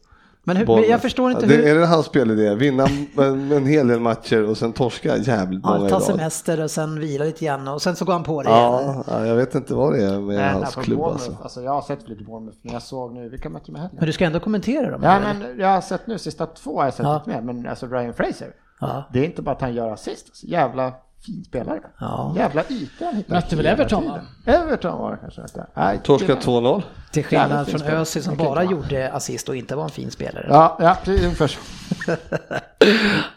Men, 0.44 0.56
hur, 0.56 0.90
jag 0.90 1.00
förstår 1.02 1.30
inte 1.30 1.46
det, 1.46 1.54
hur... 1.54 1.66
Är 1.66 1.74
det 1.80 1.86
hans 1.86 2.06
spelidé? 2.06 2.54
Vinna 2.54 2.86
en, 3.18 3.52
en 3.52 3.66
hel 3.66 3.88
del 3.88 4.00
matcher 4.00 4.48
och 4.48 4.56
sen 4.58 4.72
torska 4.72 5.16
jävligt 5.16 5.64
många 5.64 5.78
Ja, 5.78 5.86
i 5.86 5.90
ta 5.90 6.00
semester 6.00 6.62
och 6.62 6.70
sen 6.70 7.00
vila 7.00 7.24
lite 7.24 7.44
grann 7.44 7.68
och 7.68 7.82
sen 7.82 7.96
så 7.96 8.04
går 8.04 8.12
han 8.12 8.22
på 8.24 8.42
det 8.42 8.48
igen. 8.48 8.62
Ja, 8.62 9.04
ja, 9.08 9.26
jag 9.26 9.34
vet 9.36 9.54
inte 9.54 9.74
vad 9.74 9.92
det 9.92 10.04
är 10.04 10.20
med 10.20 10.36
Nej, 10.36 10.52
hans 10.52 10.64
nej, 10.64 10.72
på 10.74 10.80
klubb 10.80 10.98
Bournemouth, 10.98 11.24
alltså. 11.30 11.42
alltså. 11.42 11.62
Jag 11.62 11.70
har 11.72 11.82
sett 11.82 12.08
lite 12.08 12.24
Bournemouth, 12.24 12.58
men 12.62 12.72
jag 12.72 12.82
såg 12.82 13.12
nu, 13.14 13.28
vilka 13.28 13.48
mötte 13.48 13.66
de 13.66 13.76
i 13.76 13.78
helgen? 13.78 13.96
Men 13.98 14.06
du 14.06 14.12
ska 14.12 14.24
ändå 14.24 14.40
kommentera 14.40 14.90
dem? 14.90 15.00
Ja, 15.02 15.16
eller? 15.16 15.34
men 15.34 15.58
jag 15.60 15.68
har 15.68 15.80
sett 15.80 16.06
nu, 16.06 16.18
sista 16.18 16.46
två 16.46 16.78
har 16.78 16.84
jag 16.84 16.94
sett 16.94 17.06
Ja. 17.06 17.22
mer, 17.26 17.40
men 17.40 17.66
alltså 17.68 17.86
Ryan 17.86 18.14
Fraser. 18.14 18.48
Ja. 18.80 19.04
Det 19.12 19.20
är 19.20 19.24
inte 19.24 19.42
bara 19.42 19.54
att 19.54 19.60
han 19.60 19.74
gör 19.74 19.90
assist, 19.90 20.26
alltså. 20.28 20.46
jävla 20.46 20.92
fin 21.26 21.44
spelare. 21.44 21.80
Ja. 22.00 22.34
Jävla 22.36 22.62
yta 22.68 23.04
han 23.04 23.14
hittar. 23.16 23.34
Mötte 23.34 23.56
väl 23.56 23.66
Everton, 23.66 24.02
tiden. 24.02 24.20
va? 24.46 24.52
Everton 24.52 24.98
var 24.98 25.10
det 25.10 25.18
kanske. 25.20 25.40
inte. 25.42 25.66
Nej, 25.74 26.00
Torska 26.04 26.34
det- 26.34 26.40
2-0. 26.40 26.82
Till 27.12 27.24
skillnad 27.24 27.68
från. 27.68 27.82
Özil 27.82 28.22
som 28.22 28.36
bara 28.36 28.64
gjorde 28.64 29.12
assist 29.12 29.48
och 29.48 29.56
inte 29.56 29.76
var 29.76 29.84
en 29.84 29.90
fin 29.90 30.10
spelare. 30.10 30.46
Ja, 30.48 30.76
ja, 30.80 30.96
precis 31.04 31.24
ungefär 31.24 31.46
så. 31.46 31.58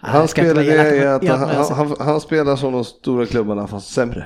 Han 0.01 0.27
spelar 0.27 0.61
elak 0.61 1.23
elak 1.23 1.39
han, 1.39 1.49
han, 1.77 1.95
han, 1.99 2.21
spelar 2.21 2.55
som 2.55 2.73
de 2.73 2.85
stora 2.85 3.25
klubbarna 3.25 3.67
fast 3.67 3.93
sämre. 3.93 4.25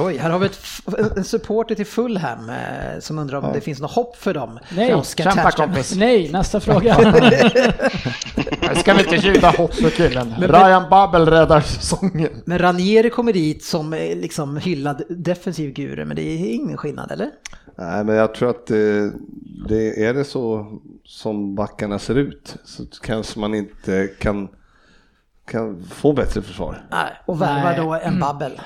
Oj, 0.00 0.16
här 0.16 0.30
har 0.30 0.38
vi 0.38 0.46
ett, 0.46 1.16
en 1.16 1.24
supporter 1.24 1.74
till 1.74 1.86
Fulham 1.86 2.50
eh, 2.50 2.56
som 3.00 3.18
undrar 3.18 3.38
om 3.38 3.52
det 3.52 3.60
finns 3.60 3.80
något 3.80 3.90
hopp 3.90 4.16
för 4.16 4.34
dem. 4.34 4.58
Nej, 4.76 4.90
för 4.90 4.96
Oscar 4.98 5.24
Kämpa 5.24 5.50
kompis. 5.50 5.94
Nej, 5.96 6.32
nästa 6.32 6.60
fråga. 6.60 6.96
Ska 8.74 8.94
vi 8.94 9.00
inte 9.00 9.52
för 9.52 9.90
killen. 9.90 10.34
Ryan 10.38 10.90
Babel 10.90 11.26
räddar 11.26 11.60
säsongen. 11.60 12.42
Men 12.44 12.58
Ranieri 12.58 13.10
kommer 13.10 13.32
dit 13.32 13.64
som 13.64 13.92
eh, 13.92 14.16
liksom 14.16 14.56
hyllad 14.56 15.02
defensiv 15.08 15.72
guru, 15.72 16.04
men 16.04 16.16
det 16.16 16.22
är 16.22 16.54
ingen 16.54 16.76
skillnad 16.76 17.10
eller? 17.10 17.30
Nej, 17.78 18.04
men 18.04 18.16
jag 18.16 18.34
tror 18.34 18.50
att 18.50 18.66
det, 18.66 19.12
det 19.68 20.04
är 20.04 20.14
det 20.14 20.24
så 20.24 20.66
som 21.04 21.54
backarna 21.54 21.98
ser 21.98 22.14
ut 22.14 22.56
så 22.64 22.84
kanske 23.02 23.40
man 23.40 23.54
inte 23.54 24.08
kan, 24.18 24.48
kan 25.50 25.82
få 25.82 26.12
bättre 26.12 26.42
försvar. 26.42 26.86
Nej, 26.90 27.12
och 27.26 27.42
värva 27.42 27.76
då 27.76 27.94
en 27.94 28.20
babbel. 28.20 28.60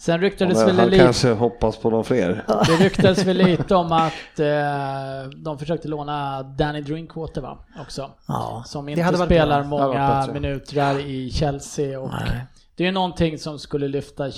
Sen 0.00 0.20
ryktades 0.20 0.58
väl 0.66 0.78
han 0.78 0.88
lite, 0.88 1.04
kanske 1.04 1.32
hoppas 1.32 1.76
på 1.76 1.90
de 1.90 2.04
fler. 2.04 2.44
det 2.66 2.84
ryktades 2.84 3.24
väl 3.24 3.36
lite 3.36 3.74
om 3.74 3.92
att 3.92 4.38
eh, 4.38 5.30
de 5.36 5.58
försökte 5.58 5.88
låna 5.88 6.42
Danny 6.42 6.80
Drinkwater 6.80 7.40
va, 7.40 7.58
också. 7.80 8.10
Ja, 8.28 8.62
Som 8.66 8.88
inte 8.88 9.16
spelar 9.24 9.60
bra. 9.60 9.68
Många 9.68 10.28
minuter 10.32 10.98
i 11.00 11.30
Chelsea 11.30 12.00
och 12.00 12.10
Nej. 12.10 12.46
det 12.76 12.86
är 12.86 12.92
någonting 12.92 13.38
som 13.38 13.58
skulle 13.58 13.88
lyfta 13.88 14.30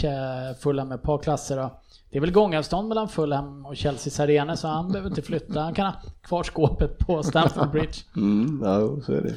Fulham 0.60 0.88
med 0.88 0.94
ett 0.94 1.02
par 1.02 1.18
klasser 1.18 1.56
då. 1.56 1.80
det 2.10 2.16
är 2.16 2.20
väl 2.20 2.32
gångavstånd 2.32 2.88
mellan 2.88 3.08
Fulham 3.08 3.66
och 3.66 3.76
Chelseas 3.76 4.20
arena 4.20 4.56
så 4.56 4.68
han 4.68 4.92
behöver 4.92 5.10
inte 5.10 5.22
flytta. 5.22 5.60
Han 5.60 5.74
kan 5.74 5.86
ha 5.86 5.94
kvar 6.22 6.42
skåpet 6.42 6.98
på 6.98 7.22
Stamford 7.22 7.70
Bridge. 7.70 7.98
Mm, 8.16 8.60
ja, 8.64 8.80
så 9.06 9.12
är 9.12 9.20
det. 9.20 9.34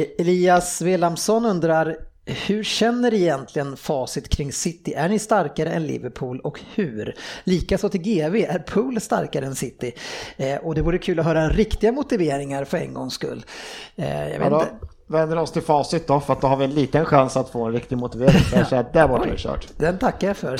E- 0.00 0.14
Elias 0.18 0.82
Wilhelmsson 0.82 1.44
undrar 1.46 1.96
hur 2.24 2.64
känner 2.64 3.14
egentligen 3.14 3.76
facit 3.76 4.28
kring 4.28 4.52
City? 4.52 4.94
Är 4.94 5.08
ni 5.08 5.18
starkare 5.18 5.70
än 5.70 5.86
Liverpool 5.86 6.40
och 6.40 6.60
hur? 6.74 7.14
Likaså 7.44 7.88
till 7.88 8.02
GV, 8.02 8.36
är 8.36 8.58
Pool 8.58 9.00
starkare 9.00 9.46
än 9.46 9.54
City? 9.54 9.92
Eh, 10.36 10.56
och 10.56 10.74
det 10.74 10.82
vore 10.82 10.98
kul 10.98 11.18
att 11.18 11.24
höra 11.26 11.48
riktiga 11.48 11.92
motiveringar 11.92 12.64
för 12.64 12.78
en 12.78 12.94
gångs 12.94 13.14
skull. 13.14 13.44
Eh, 13.96 14.28
jag 14.28 14.38
vet 14.38 14.52
inte. 14.52 14.68
Vänder 15.12 15.38
oss 15.38 15.52
till 15.52 15.62
facit 15.62 16.06
då, 16.06 16.20
för 16.20 16.32
att 16.32 16.40
då 16.40 16.46
har 16.46 16.56
vi 16.56 16.64
en 16.64 16.70
liten 16.70 17.04
chans 17.04 17.36
att 17.36 17.50
få 17.50 17.64
en 17.64 17.72
riktig 17.72 17.98
motivering. 17.98 18.40
Så 18.50 18.56
jag 18.56 18.66
säger 18.66 18.86
där 18.92 19.08
borta 19.08 19.24
är 19.24 19.30
det 19.30 19.38
kört. 19.38 19.66
Den 19.76 19.98
tackar 19.98 20.28
jag 20.28 20.36
för. 20.36 20.58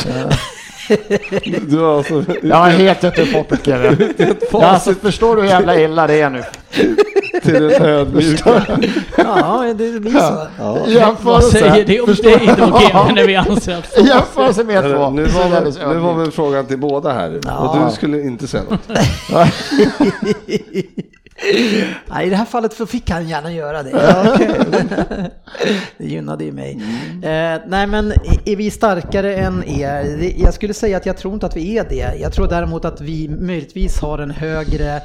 Du 1.70 1.78
har 1.78 1.96
alltså 1.96 2.24
Jag 2.42 2.66
är 2.68 2.70
helt 2.70 3.04
ute 3.04 3.22
i 3.22 3.32
poppet 3.32 3.64
Kevin. 3.64 4.14
Ja, 4.52 4.66
alltså, 4.66 4.94
förstår 4.94 5.36
du 5.36 5.42
hur 5.42 5.48
jävla 5.48 5.80
illa 5.80 6.06
det 6.06 6.20
är 6.20 6.30
nu? 6.30 6.42
till 7.42 7.68
den 7.68 7.82
ödmjuka. 7.82 8.62
Ja, 9.16 9.74
det 9.76 10.00
blir 10.00 10.12
så. 10.12 10.46
I 10.90 11.02
Vad 11.22 11.44
säger 11.44 11.84
det 11.84 12.00
om 12.00 12.14
dig 12.14 12.54
då 12.58 12.66
GV 12.66 13.14
när 13.14 13.26
vi 13.26 13.36
anser 13.36 13.78
att 13.78 13.98
i 13.98 14.06
jämförelse 14.06 14.64
med 14.64 14.82
två. 14.82 15.10
Nu 15.10 15.24
var, 15.24 15.48
väl, 15.48 15.72
nu 15.94 15.98
var 15.98 16.14
väl 16.14 16.30
frågan 16.30 16.66
till 16.66 16.78
båda 16.78 17.12
här 17.12 17.36
och 17.36 17.86
du 17.86 17.92
skulle 17.92 18.22
inte 18.22 18.48
säga 18.48 18.62
något. 18.70 18.88
Nej, 22.10 22.26
I 22.26 22.30
det 22.30 22.36
här 22.36 22.44
fallet 22.44 22.72
så 22.72 22.86
fick 22.86 23.10
han 23.10 23.28
gärna 23.28 23.52
göra 23.52 23.82
det. 23.82 23.90
Ja, 23.92 24.36
det 25.98 26.04
gynnade 26.04 26.44
ju 26.44 26.52
mig. 26.52 26.72
Eh, 27.22 27.60
nej, 27.66 27.86
men 27.86 28.12
är 28.44 28.56
vi 28.56 28.70
starkare 28.70 29.36
än 29.36 29.64
er? 29.64 30.32
Jag 30.36 30.54
skulle 30.54 30.74
säga 30.74 30.96
att 30.96 31.06
jag 31.06 31.16
tror 31.16 31.34
inte 31.34 31.46
att 31.46 31.56
vi 31.56 31.78
är 31.78 31.84
det. 31.88 32.14
Jag 32.20 32.32
tror 32.32 32.48
däremot 32.48 32.84
att 32.84 33.00
vi 33.00 33.28
möjligtvis 33.28 34.00
har 34.00 34.18
en 34.18 34.30
högre 34.30 35.02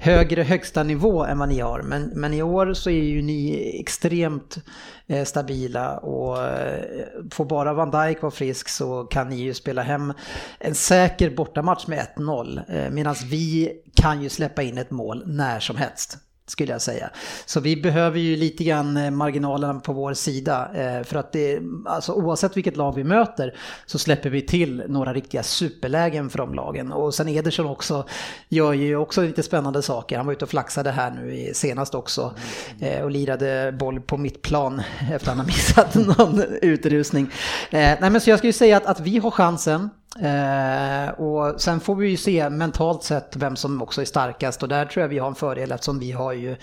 högre 0.00 0.42
högsta 0.42 0.82
nivå 0.82 1.24
än 1.24 1.38
vad 1.38 1.48
ni 1.48 1.60
har. 1.60 1.82
Men, 1.82 2.02
men 2.02 2.34
i 2.34 2.42
år 2.42 2.74
så 2.74 2.90
är 2.90 3.02
ju 3.02 3.22
ni 3.22 3.80
extremt 3.80 4.58
eh, 5.06 5.24
stabila 5.24 5.98
och 5.98 6.42
eh, 6.42 6.84
får 7.30 7.44
bara 7.44 7.72
Van 7.72 7.90
Dijk 7.90 8.22
vara 8.22 8.30
frisk 8.30 8.68
så 8.68 9.04
kan 9.04 9.28
ni 9.28 9.36
ju 9.36 9.54
spela 9.54 9.82
hem 9.82 10.12
en 10.58 10.74
säker 10.74 11.30
bortamatch 11.30 11.86
med 11.86 12.06
1-0. 12.16 12.62
Eh, 12.68 12.90
Medan 12.90 13.14
vi 13.30 13.72
kan 13.94 14.22
ju 14.22 14.28
släppa 14.28 14.62
in 14.62 14.78
ett 14.78 14.90
mål 14.90 15.22
när 15.26 15.60
som 15.60 15.76
helst 15.76 16.18
skulle 16.50 16.72
jag 16.72 16.82
säga. 16.82 17.10
Så 17.46 17.60
vi 17.60 17.76
behöver 17.76 18.18
ju 18.18 18.36
lite 18.36 18.64
grann 18.64 18.96
eh, 18.96 19.10
marginalen 19.10 19.80
på 19.80 19.92
vår 19.92 20.14
sida. 20.14 20.70
eh, 20.74 21.02
För 21.04 21.16
att 21.16 21.32
det, 21.32 21.60
alltså 21.86 22.12
oavsett 22.12 22.56
vilket 22.56 22.76
lag 22.76 22.94
vi 22.94 23.04
möter 23.04 23.54
så 23.86 23.98
släpper 23.98 24.30
vi 24.30 24.42
till 24.42 24.82
några 24.88 25.12
riktiga 25.12 25.42
superlägen 25.42 26.30
för 26.30 26.38
de 26.38 26.54
lagen. 26.54 26.92
Och 26.92 27.14
sen 27.14 27.28
Ederson 27.28 27.66
också 27.66 28.04
gör 28.48 28.72
ju 28.72 28.96
också 28.96 29.22
lite 29.22 29.42
spännande 29.42 29.82
saker. 29.82 30.16
Han 30.16 30.26
var 30.26 30.32
ute 30.32 30.44
och 30.44 30.50
flaxade 30.50 30.90
här 30.90 31.10
nu 31.10 31.50
senast 31.54 31.94
också 31.94 32.34
eh, 32.80 33.02
och 33.02 33.10
lirade 33.10 33.72
boll 33.78 34.00
på 34.00 34.16
mittplan 34.16 34.82
efter 35.12 35.14
att 35.14 35.26
han 35.26 35.38
har 35.38 35.46
missat 35.46 35.94
någon 36.18 36.42
utrustning. 36.62 37.24
Eh, 37.70 37.78
Nej 38.00 38.10
men 38.10 38.20
så 38.20 38.30
jag 38.30 38.38
skulle 38.38 38.52
säga 38.52 38.76
att, 38.76 38.86
att 38.86 39.00
vi 39.00 39.18
har 39.18 39.30
chansen. 39.30 39.90
Eh, 40.18 41.10
och 41.10 41.60
sen 41.60 41.80
får 41.80 41.94
vi 41.94 42.08
ju 42.08 42.16
se 42.16 42.50
mentalt 42.50 43.02
sett 43.02 43.36
vem 43.36 43.56
som 43.56 43.82
också 43.82 44.00
är 44.00 44.04
starkast 44.04 44.62
och 44.62 44.68
där 44.68 44.84
tror 44.84 45.02
jag 45.02 45.08
vi 45.08 45.18
har 45.18 45.28
en 45.28 45.34
fördel 45.34 45.72
eftersom 45.72 45.98
vi 45.98 46.12
har 46.12 46.32
ju 46.32 46.56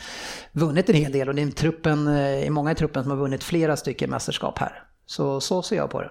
vunnit 0.52 0.90
en 0.90 0.96
hel 0.96 1.12
del 1.12 1.30
och 1.30 1.36
det 1.36 1.42
är 1.42 1.52
truppen, 1.52 2.08
eh, 2.08 2.48
är 2.48 2.50
många 2.50 2.72
i 2.72 2.76
truppen 2.76 3.04
som 3.04 3.12
har 3.12 3.18
vunnit 3.18 3.44
flera 3.44 3.78
stycken 3.78 4.10
mästerskap 4.10 4.60
här. 4.60 4.84
Så 5.06 5.42
så 5.42 5.62
ser 5.62 5.76
jag 5.76 5.90
på 5.90 6.02
det. 6.02 6.10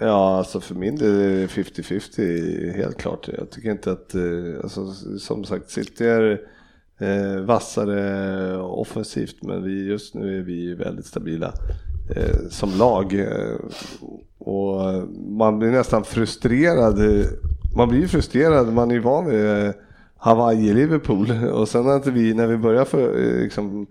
Ja, 0.00 0.38
alltså 0.38 0.60
för 0.60 0.74
min 0.74 0.96
del 0.96 1.20
är 1.20 1.40
det 1.40 1.46
50-50 1.46 2.76
helt 2.76 2.96
klart. 2.96 3.28
Jag 3.38 3.50
tycker 3.50 3.70
inte 3.70 3.92
att, 3.92 4.14
eh, 4.14 4.22
alltså, 4.62 4.92
som 5.18 5.44
sagt, 5.44 5.70
City 5.70 6.04
är 6.04 6.40
eh, 7.00 7.40
vassare 7.40 8.56
offensivt 8.58 9.42
men 9.42 9.64
vi, 9.64 9.86
just 9.86 10.14
nu 10.14 10.38
är 10.38 10.42
vi 10.42 10.74
väldigt 10.74 11.06
stabila 11.06 11.52
eh, 12.16 12.36
som 12.50 12.70
lag. 12.78 13.14
Eh, 13.14 13.56
och 14.38 14.80
man 15.28 15.58
blir 15.58 15.70
nästan 15.70 16.04
frustrerad. 16.04 16.98
Man 17.76 17.88
blir 17.88 18.06
frustrerad, 18.06 18.72
man 18.72 18.90
är 18.90 18.94
ju 18.94 19.00
van 19.00 19.26
vid 19.26 19.46
eh, 19.46 19.70
Hawaii, 20.18 20.74
Liverpool 20.74 21.30
och 21.52 21.68
sen 21.68 21.84
när 21.84 22.10
vi, 22.10 22.34
när 22.34 22.46
vi 22.46 22.56
börjar 22.56 22.84
för, 22.84 23.18
eh, 23.18 23.42
liksom, 23.42 23.86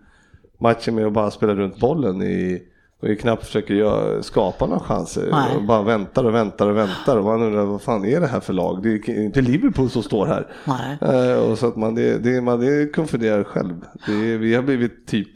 matchen 0.59 0.95
med 0.95 1.05
att 1.05 1.13
bara 1.13 1.31
spela 1.31 1.53
runt 1.55 1.79
bollen 1.79 2.21
i 2.21 2.61
och 3.01 3.07
ju 3.09 3.15
knappt 3.15 3.45
försöker 3.45 3.73
göra, 3.73 4.23
skapa 4.23 4.65
några 4.65 4.79
chanser. 4.79 5.27
Nej. 5.31 5.55
Och 5.57 5.63
bara 5.63 5.81
väntar 5.81 6.23
och 6.23 6.35
väntar 6.35 6.69
och 6.69 6.77
väntar. 6.77 7.17
Och 7.17 7.23
man 7.25 7.41
undrar 7.41 7.65
vad 7.65 7.81
fan 7.81 8.05
är 8.05 8.19
det 8.19 8.27
här 8.27 8.39
för 8.39 8.53
lag? 8.53 8.83
Det 8.83 8.89
är 8.89 9.23
inte 9.23 9.41
Liverpool 9.41 9.89
som 9.89 10.03
står 10.03 10.25
här. 10.25 10.47
Nej. 11.01 11.35
Och 11.35 11.57
så 11.57 11.67
att 11.67 11.75
man, 11.75 11.95
det, 11.95 12.17
det, 12.17 12.41
man 12.41 12.59
det 12.59 12.93
konfunderar 12.95 13.43
själv. 13.43 13.73
Det, 14.07 14.11
är- 14.33 14.37
vi 14.37 14.55
har 14.55 14.63
blivit 14.63 15.07
typ 15.07 15.29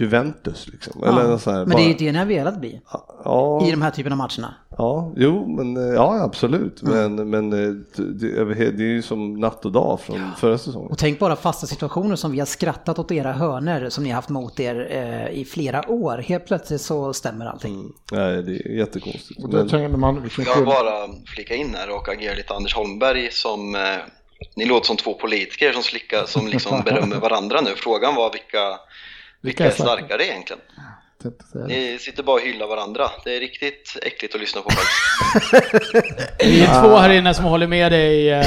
Juventus 0.00 0.68
liksom. 0.72 1.02
Eller 1.02 1.22
Ja. 1.22 1.28
något 1.28 1.42
så 1.42 1.50
här, 1.50 1.66
Men 1.66 1.76
det 1.76 1.82
är 1.82 1.86
ju 1.86 1.92
bara- 1.92 1.98
det 1.98 2.12
ni 2.12 2.18
har 2.18 2.26
velat 2.26 2.60
bli 2.60 2.80
Ja, 3.24 3.62
i 3.66 3.70
de 3.70 3.82
här 3.82 3.90
typen 3.90 4.12
av 4.12 4.18
matcherna. 4.18 4.54
ja, 4.78 5.12
jo, 5.16 5.46
men 5.56 5.76
eh, 5.76 5.94
ja 5.94 6.22
absolut. 6.22 6.82
Men, 6.82 7.30
men 7.30 7.52
eh, 7.52 7.58
det, 7.96 8.26
he- 8.44 8.72
det 8.72 8.82
är 8.84 8.88
ju 8.88 9.02
som 9.02 9.34
natt 9.40 9.64
och 9.64 9.72
dag 9.72 10.00
från 10.00 10.30
förra 10.38 10.58
säsongen. 10.58 10.90
Och 10.90 10.98
tänk 10.98 11.18
bara 11.18 11.36
fasta 11.36 11.66
situationer 11.66 12.16
som 12.16 12.32
vi 12.32 12.38
har 12.38 12.46
skrattat 12.46 12.98
åt 12.98 13.12
era 13.12 13.32
hörner 13.32 13.88
som 13.90 14.04
ni 14.04 14.10
har 14.10 14.14
haft 14.16 14.28
mot 14.28 14.60
er 14.60 14.88
eh, 14.90 15.38
i 15.40 15.44
flera 15.44 15.90
år. 15.90 16.18
Helt 16.18 16.46
plötsligt 16.46 16.80
så 16.80 17.12
stämmer 17.12 17.46
allting. 17.46 17.92
Nej, 18.12 18.42
det 18.42 18.52
är 18.52 18.76
jättekonstigt. 18.78 19.42
Och 19.44 19.50
då 19.50 19.56
Men, 19.56 19.68
tänker 19.68 19.96
man 19.96 20.30
Jag 20.56 20.64
bara 20.64 21.08
flika 21.26 21.54
in 21.54 21.74
här 21.74 21.90
och 21.96 22.08
agera 22.08 22.34
lite 22.34 22.54
Anders 22.54 22.74
Holmberg 22.74 23.28
som 23.32 23.74
eh, 23.74 23.80
ni 24.56 24.64
låter 24.64 24.86
som 24.86 24.96
två 24.96 25.14
politiker 25.14 25.72
som, 25.72 25.82
slicka, 25.82 26.26
som 26.26 26.46
liksom 26.48 26.80
berömmer 26.84 27.16
varandra 27.16 27.60
nu. 27.60 27.70
Frågan 27.76 28.14
var 28.14 28.32
vilka, 28.32 28.78
vilka 29.46 29.66
är 29.66 29.70
starkare 29.70 30.26
egentligen? 30.26 30.60
Ni 31.66 31.98
sitter 32.00 32.22
bara 32.22 32.34
och 32.34 32.40
hyllar 32.40 32.66
varandra. 32.66 33.10
Det 33.24 33.36
är 33.36 33.40
riktigt 33.40 33.96
äckligt 34.02 34.34
att 34.34 34.40
lyssna 34.40 34.60
på 34.60 34.70
faktiskt. 34.70 36.12
Vi 36.44 36.62
är 36.62 36.82
två 36.82 36.96
här 36.96 37.10
inne 37.10 37.34
som 37.34 37.44
håller 37.44 37.66
med 37.66 37.92
dig. 37.92 38.30
eh, 38.32 38.46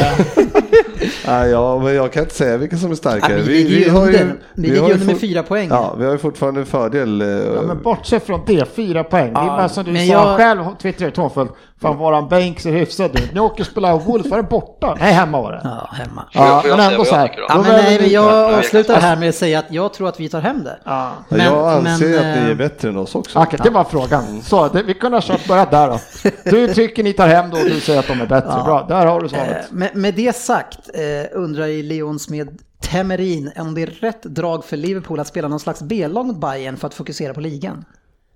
nej, 1.28 1.50
ja, 1.52 1.80
men 1.80 1.96
jag 1.96 2.14
kan 2.14 2.24
inte 2.24 2.36
säga 2.36 2.58
vilka 2.58 2.78
som 2.78 2.92
är 2.92 2.96
starkare. 2.96 3.38
Ja, 3.38 3.44
vi 3.48 3.64
ligger 3.64 3.86
ju 3.86 3.90
har 3.92 4.02
under. 4.08 4.36
Vi 4.54 4.68
ligger 4.68 4.82
har 4.82 4.88
ju 4.88 4.94
under 4.94 5.06
med 5.06 5.20
fyra 5.20 5.44
poäng. 5.44 5.68
Ja, 5.70 5.96
vi 6.00 6.06
har 6.06 6.12
ju 6.12 6.18
fortfarande 6.18 6.60
en 6.60 6.66
fördel. 6.66 7.22
eh, 7.22 7.28
Ja, 7.28 7.62
men 7.62 7.82
bortsett 7.82 8.26
från 8.26 8.42
det, 8.48 8.76
fyra 8.76 9.04
poäng. 9.04 9.34
det 9.34 9.40
är 9.40 9.46
bara 9.46 9.70
som 9.70 9.84
du 9.86 9.92
men 9.92 10.08
sa 10.08 10.14
jag- 10.14 10.38
själv, 10.38 10.64
twittrade 10.82 11.12
Tånfelt. 11.12 11.52
Fan 11.82 11.98
våran 11.98 12.28
bänk 12.30 12.60
ser 12.60 12.72
hyfsad 12.72 13.20
ut. 13.20 13.34
Ni 13.34 13.40
åker 13.40 13.62
och 13.64 13.68
spelar 13.68 14.00
Wolf, 14.00 14.26
var 14.28 14.38
det 14.38 14.44
borta? 14.44 14.96
Nej, 15.00 15.14
hemma 15.14 15.42
var 15.42 15.52
det. 15.52 15.62
Ja, 15.64 15.90
hemma. 15.94 16.26
Jag- 16.34 16.44
Ja, 16.48 16.62
jag 16.68 16.78
men 16.78 16.92
ändå 16.92 17.06
så 17.06 17.14
jag 17.16 17.20
här. 17.20 17.36
Ja, 17.50 17.56
men 17.62 17.64
nej, 17.72 17.98
men 17.98 18.08
vi- 18.08 18.14
jag 18.14 18.24
Ja, 18.54 18.58
avslutar 18.58 18.94
jag- 18.94 19.02
här 19.02 19.16
med 19.18 19.30
att 19.30 19.36
säga 19.36 19.60
att 19.60 19.66
jag 19.70 19.94
tror 19.94 20.10
att 20.10 20.20
vi 20.20 20.30
tar 20.30 20.42
hem 20.42 20.64
det. 20.64 20.80
Ja. 20.86 21.12
Men- 21.30 21.40
jag 21.46 21.68
anser 21.70 21.82
men, 21.82 21.94
att 22.20 22.24
ni 22.38 22.42
är 22.44 22.50
eh, 22.50 22.56
bättre 22.58 22.90
än 22.90 22.98
oss 22.98 23.16
också. 23.16 23.40
Okej, 23.40 23.60
det 23.64 23.70
var 23.70 23.84
frågan. 23.84 24.42
Så, 24.42 24.68
det, 24.68 24.84
vi 24.84 24.94
kunde 24.94 25.18
ha 25.18 25.22
kört 25.22 25.48
börjat 25.48 25.72
där 25.72 25.88
då. 25.88 26.00
Du 26.52 26.74
tycker 26.74 27.04
ni 27.04 27.14
tar 27.14 27.28
hem 27.28 27.50
då 27.50 27.58
och 27.58 27.64
du 27.66 27.80
säger 27.80 28.00
att 28.00 28.08
de 28.08 28.22
är 28.22 28.26
bättre. 28.28 28.50
Ja. 28.58 28.64
Bra, 28.64 28.86
där 28.90 29.06
har 29.06 29.20
du 29.20 29.26
Eh, 29.26 29.30
svaret. 29.32 29.72
Med, 29.72 29.96
med 29.96 30.14
det 30.16 30.36
sagt 30.36 30.80
eh, 30.94 31.38
undrar 31.40 31.66
ju 31.66 31.84
Leons 31.84 32.30
med 32.30 32.50
Temerin 32.82 33.52
om 33.58 33.76
det 33.76 33.82
är 33.82 33.88
rätt 33.88 34.24
drag 34.24 34.66
för 34.66 34.78
Liverpool 34.78 35.20
att 35.20 35.28
spela 35.28 35.48
någon 35.48 35.60
slags 35.60 35.82
B-lag 35.82 36.26
mot 36.26 36.42
Bayern 36.42 36.78
för 36.78 36.88
att 36.88 36.94
fokusera 36.94 37.34
på 37.34 37.40
ligan. 37.42 37.86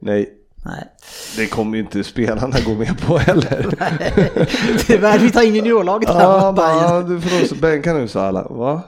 Nej, 0.01 0.29
Nej. 0.65 0.87
det 1.37 1.47
kommer 1.47 1.77
ju 1.77 1.83
inte 1.83 2.03
spelarna 2.03 2.57
gå 2.65 2.73
med 2.73 3.01
på 3.01 3.17
heller. 3.17 3.67
Tyvärr, 4.87 5.19
vi 5.19 5.31
tar 5.31 5.41
in 5.41 5.55
juniorlaget 5.55 6.09
här 6.09 6.21
Ja, 6.21 6.51
mot 6.51 6.55
Bayern. 6.55 7.09
du 7.09 7.21
får 7.21 7.41
också 7.41 7.55
bänka 7.55 7.93
nu 7.93 8.07
Salah. 8.07 8.51
Va? 8.51 8.81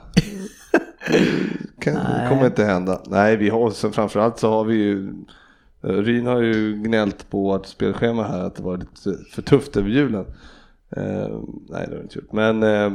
Kan, 1.80 1.94
det 1.94 2.26
kommer 2.28 2.46
inte 2.46 2.64
hända. 2.64 3.02
Nej, 3.06 3.36
vi 3.36 3.48
har, 3.48 3.70
sen 3.70 3.92
framförallt 3.92 4.38
så 4.38 4.48
har 4.50 4.64
vi 4.64 4.74
ju 4.74 5.12
Ryn 5.80 6.26
har 6.26 6.40
ju 6.40 6.74
gnällt 6.76 7.30
på 7.30 7.40
vårt 7.42 7.66
spelschema 7.66 8.22
här 8.22 8.40
att 8.40 8.56
det 8.56 8.62
var 8.62 8.76
lite 8.76 9.24
för 9.34 9.42
tufft 9.42 9.76
över 9.76 9.88
julen. 9.88 10.24
Eh, 10.96 11.02
nej, 11.68 11.86
det 11.86 11.92
har 11.92 11.96
det 11.96 12.02
inte 12.02 12.18
gjort. 12.18 12.32
Men 12.32 12.62
eh, 12.62 12.92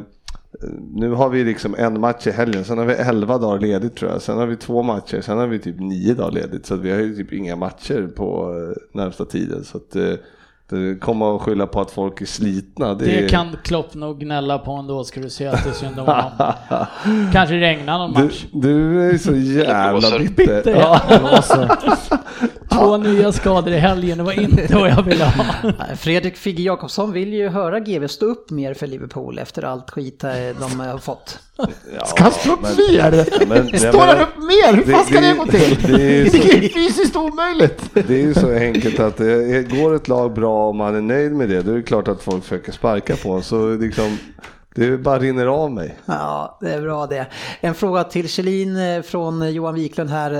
nu 0.93 1.12
har 1.12 1.30
vi 1.30 1.43
liksom 1.43 1.76
en 1.78 1.99
match 1.99 2.28
i 2.28 2.32
helgen, 2.32 2.64
sen 2.66 2.78
har 2.78 2.86
vi 2.86 2.93
elva 2.93 3.38
dagar 3.38 3.60
ledigt 3.60 3.95
tror 3.95 4.12
jag. 4.12 4.22
Sen 4.22 4.38
har 4.38 4.45
vi 4.47 4.56
två 4.56 4.84
matcher, 4.84 5.22
sen 5.22 5.38
har 5.38 5.47
vi 5.47 5.60
typ 5.60 5.80
nio 5.80 6.14
dagar 6.14 6.32
ledigt. 6.32 6.66
Så 6.66 6.74
att 6.74 6.80
vi 6.80 6.91
har 6.91 6.99
ju 6.99 7.16
typ 7.16 7.34
inga 7.34 7.56
matcher 7.56 8.08
på 8.16 8.54
eh, 8.54 8.97
närmsta 9.02 9.26
tiden. 9.26 9.64
Så 9.64 9.78
att 9.78 9.95
eh, 9.95 10.14
det 10.70 10.95
kommer 11.02 11.36
att 11.36 11.41
skylla 11.41 11.68
på 11.68 11.82
att 11.82 11.91
folk 11.91 12.22
är 12.22 12.26
slitna. 12.26 12.93
Det, 12.93 13.06
Det 13.06 13.24
är- 13.26 13.30
kan 13.30 13.47
Klopp 13.64 13.93
nog 13.93 14.20
gnälla 14.20 14.60
på 14.60 14.72
ändå, 14.72 15.04
ska 15.04 15.22
du 15.22 15.30
se 15.30 15.47
att 15.47 15.64
det 15.64 15.70
är 15.70 15.74
synd 15.74 15.99
om 15.99 16.06
honom. 16.06 16.54
Kanske 17.34 17.56
regnar 17.56 17.97
någon 17.97 18.14
Du, 18.14 18.24
match. 18.24 18.45
du 18.54 19.02
är 19.10 19.18
så 19.18 19.36
jävla 19.36 20.20
bitter. 20.20 20.36
Bitter, 20.58 20.76
Ja. 20.80 21.02
ja. 22.72 22.78
Två 22.78 22.97
nya 22.97 23.32
skador 23.32 23.74
i 23.74 23.78
helgen, 23.78 24.17
det 24.17 24.24
var 24.24 24.39
inte 24.41 24.76
vad 24.76 24.89
jag 24.89 25.03
ville 25.03 25.26
ha. 25.26 25.45
Fredrik 25.97 26.38
Figge 26.38 26.63
Jakobsson 26.63 27.11
vill 27.11 27.34
ju 27.34 27.49
höra 27.49 27.80
GV 27.80 28.07
stå 28.07 28.26
upp 28.26 28.49
mer 28.49 28.74
för 28.74 28.88
Liverpool 28.88 29.39
efter 29.39 29.63
allt 29.65 29.89
skit 29.91 30.19
de 30.59 30.80
har 30.80 30.97
fått. 30.97 31.39
Ska 32.05 32.24
han 32.24 32.32
stå 32.32 32.53
upp 32.53 32.61
mer? 32.61 33.45
men- 33.47 33.80
Står 33.80 33.99
han 33.99 34.19
upp 34.19 34.38
mer? 34.38 34.74
Hur 34.86 34.93
fan 34.93 35.05
ska 35.05 35.22
det- 35.22 35.28
det 35.28 35.34
gå 35.38 35.45
till? 35.45 35.78
det 35.93 36.17
är 36.22 36.26
så- 36.30 36.38
Det 36.38 36.65
är 36.65 36.69
fysiskt 36.69 37.15
omöjligt. 37.15 37.82
Det 37.93 38.13
är 38.13 38.22
ju 38.22 38.34
så 38.34 38.51
enkelt 38.53 38.99
att 38.99 39.17
det 39.17 39.63
går 39.72 39.95
ett 39.95 40.07
lag 40.07 40.34
bra 40.34 40.67
och 40.67 40.76
man 40.76 40.95
är 40.95 41.01
nöjd 41.01 41.32
med 41.32 41.49
det, 41.49 41.61
då 41.61 41.72
är 41.72 41.76
det 41.76 41.84
klart 41.84 42.07
att 42.07 42.24
folk 42.24 42.43
försöker 42.43 42.72
sparka 42.72 43.15
på 43.15 43.32
en. 43.32 43.43
Så 43.43 43.69
liksom, 43.76 44.17
det 44.76 44.97
bara 44.97 45.19
rinner 45.19 45.45
av 45.45 45.72
mig. 45.72 45.97
Ja, 46.05 46.57
det 46.61 46.74
är 46.74 46.82
bra 46.82 47.07
det. 47.07 47.26
En 47.61 47.74
fråga 47.76 48.03
till 48.03 48.30
Kjellin 48.30 48.78
eh, 48.78 49.01
från 49.01 49.53
Johan 49.53 49.76
Wiklund 49.76 50.09
här. 50.09 50.32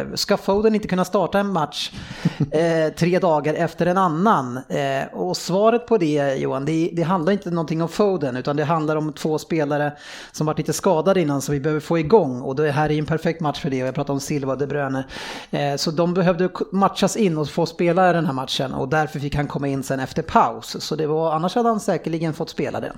Eh, 0.00 0.06
Ska 0.14 0.36
Foden 0.36 0.74
inte 0.74 0.88
kunna 0.88 1.04
starta 1.04 1.38
en 1.38 1.52
match 1.52 1.92
eh, 2.50 2.94
tre 2.98 3.18
dagar 3.18 3.54
efter 3.54 3.86
en 3.86 3.98
annan? 3.98 4.60
Eh, 4.68 5.18
och 5.18 5.36
svaret 5.36 5.86
på 5.86 5.96
det 5.96 6.34
Johan, 6.34 6.64
det, 6.64 6.90
det 6.92 7.02
handlar 7.02 7.32
inte 7.32 7.50
någonting 7.50 7.82
om 7.82 7.88
Foden 7.88 8.36
utan 8.36 8.56
det 8.56 8.64
handlar 8.64 8.96
om 8.96 9.12
två 9.12 9.38
spelare 9.38 9.92
som 10.32 10.46
varit 10.46 10.58
lite 10.58 10.72
skadade 10.72 11.20
innan 11.20 11.42
som 11.42 11.52
vi 11.52 11.60
behöver 11.60 11.80
få 11.80 11.98
igång 11.98 12.40
och 12.40 12.56
det 12.56 12.70
här 12.70 12.90
är 12.90 12.98
en 12.98 13.06
perfekt 13.06 13.40
match 13.40 13.60
för 13.60 13.70
det. 13.70 13.76
Jag 13.76 13.94
pratar 13.94 14.14
om 14.14 14.20
Silva 14.20 14.52
och 14.52 14.58
De 14.58 14.66
Bruyne. 14.66 15.04
Eh, 15.50 15.76
så 15.76 15.90
de 15.90 16.14
behövde 16.14 16.48
matchas 16.72 17.16
in 17.16 17.38
och 17.38 17.48
få 17.48 17.66
spela 17.66 18.12
den 18.12 18.26
här 18.26 18.32
matchen 18.32 18.74
och 18.74 18.88
därför 18.88 19.20
fick 19.20 19.34
han 19.34 19.46
komma 19.46 19.68
in 19.68 19.82
sen 19.82 20.00
efter 20.00 20.22
paus. 20.22 20.76
Så 20.80 20.96
det 20.96 21.06
var, 21.06 21.32
annars 21.32 21.54
hade 21.54 21.68
han 21.68 21.80
säkerligen 21.80 22.34
fått 22.34 22.50
spela 22.50 22.80
den. 22.80 22.96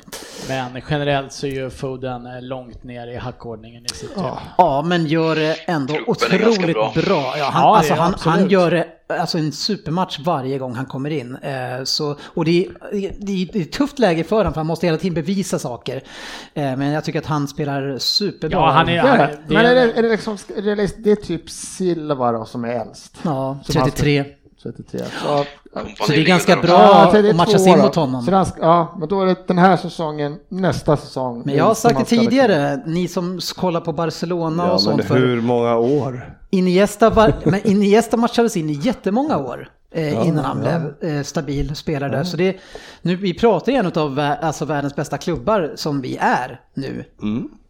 Men 0.49 0.72
generellt 0.91 1.33
så 1.33 1.47
är 1.47 1.51
ju 1.51 1.71
Foden 1.71 2.27
eh, 2.27 2.43
långt 2.43 2.85
ner 2.85 3.07
i 3.07 3.17
hackordningen 3.17 3.85
i 3.85 3.89
sitt 3.89 4.11
ja. 4.17 4.39
Ja, 4.59 4.83
men 4.83 5.07
gör 5.07 5.37
det 5.37 5.55
ändå 5.67 5.95
Truppen 5.95 6.49
otroligt 6.49 6.75
bra. 6.77 6.93
bra. 6.95 7.35
Ja, 7.39 7.45
han, 7.53 7.63
Ja, 7.63 7.77
alltså, 7.77 7.95
han, 7.95 8.15
han 8.19 8.49
gör 8.49 8.71
det, 8.71 8.87
alltså 9.09 9.39
en 9.39 9.53
supermatch 9.53 10.19
varje 10.19 10.59
gång 10.59 10.75
han 10.75 10.87
kommer 10.87 11.11
in. 11.11 11.37
Eh, 11.37 11.85
så, 11.85 12.17
och 12.23 12.45
det 12.45 12.65
är, 12.67 12.73
det, 12.93 13.07
är, 13.07 13.49
det 13.53 13.59
är 13.59 13.63
ett 13.63 13.73
tufft 13.73 13.99
läge 13.99 14.25
för 14.25 14.37
honom 14.37 14.53
för 14.53 14.61
han 14.61 14.67
måste 14.67 14.87
hela 14.87 14.99
tiden 14.99 15.15
bevisa 15.15 15.59
saker. 15.59 15.97
Eh, 16.55 16.63
men 16.77 16.83
jag 16.83 17.05
tycker 17.05 17.19
att 17.19 17.27
han 17.27 17.49
spelar 17.49 17.99
superbra. 17.99 18.59
Ja, 18.59 18.71
han 18.71 18.89
är- 18.89 18.97
Ja, 18.97 19.17
det 19.17 19.55
men 19.55 19.67
är 19.67 19.75
det, 19.75 19.81
är 19.93 20.03
det, 20.03 20.09
liksom, 20.09 20.37
det, 20.99 21.11
är 21.11 21.17
typ 21.17 21.51
Silva 21.51 22.33
då 22.33 22.45
som 22.45 22.65
är 22.65 22.69
äldst. 22.81 23.17
Ja, 23.23 23.59
Som 23.65 23.81
han- 23.81 23.91
33. 23.91 24.25
33. 24.63 24.99
Så, 24.99 25.45
Så 26.07 26.13
det 26.13 26.21
är 26.21 26.25
ganska 26.27 26.57
bra 26.57 26.75
också. 26.89 26.93
att 26.99 27.13
32 27.13 27.37
matchas 27.37 27.67
in 27.67 27.79
mot 27.79 27.95
honom. 27.95 28.23
Ska- 28.23 28.45
ja, 28.61 28.95
men 28.99 29.09
då 29.09 29.23
är 29.23 29.27
det 29.27 29.37
den 29.47 29.59
här 29.59 29.77
säsongen, 29.77 30.39
nästa 30.49 30.97
säsong. 30.97 31.43
Men 31.45 31.55
jag 31.55 31.65
har 31.65 31.75
sagt 31.75 31.95
det 31.95 32.01
liksom- 32.01 32.19
tidigare, 32.19 32.83
ni 32.87 33.09
som 33.09 33.41
kollar 33.57 33.81
på 33.81 33.93
Barcelona 33.93 34.63
Ja, 34.63 34.69
och 34.69 34.71
men 34.73 34.79
sånt 34.79 35.05
för 35.05 35.17
hur 35.17 35.41
många 35.41 35.77
år? 35.77 36.37
Iniesta, 36.51 37.11
var, 37.11 37.35
men 37.45 37.61
Iniesta 37.67 38.17
matchades 38.17 38.57
in 38.57 38.71
i 38.71 38.73
jättemånga 38.73 39.37
år 39.39 39.69
eh, 39.91 40.27
innan 40.29 40.45
han 40.45 40.61
blev 40.61 41.11
eh, 41.17 41.23
stabil 41.23 41.77
spelare 41.77 42.11
där. 42.11 42.25
Så 42.25 42.37
det, 42.37 42.57
nu, 43.03 43.17
vi 43.17 43.35
pratar 43.35 43.73
ju 43.73 43.79
en 43.79 43.87
av 43.87 44.37
alltså, 44.43 44.65
världens 44.65 44.97
bästa 44.97 45.19
klubbar 45.19 45.73
som 45.77 46.01
vi 46.01 46.17
är 46.21 46.61
nu. 46.75 47.05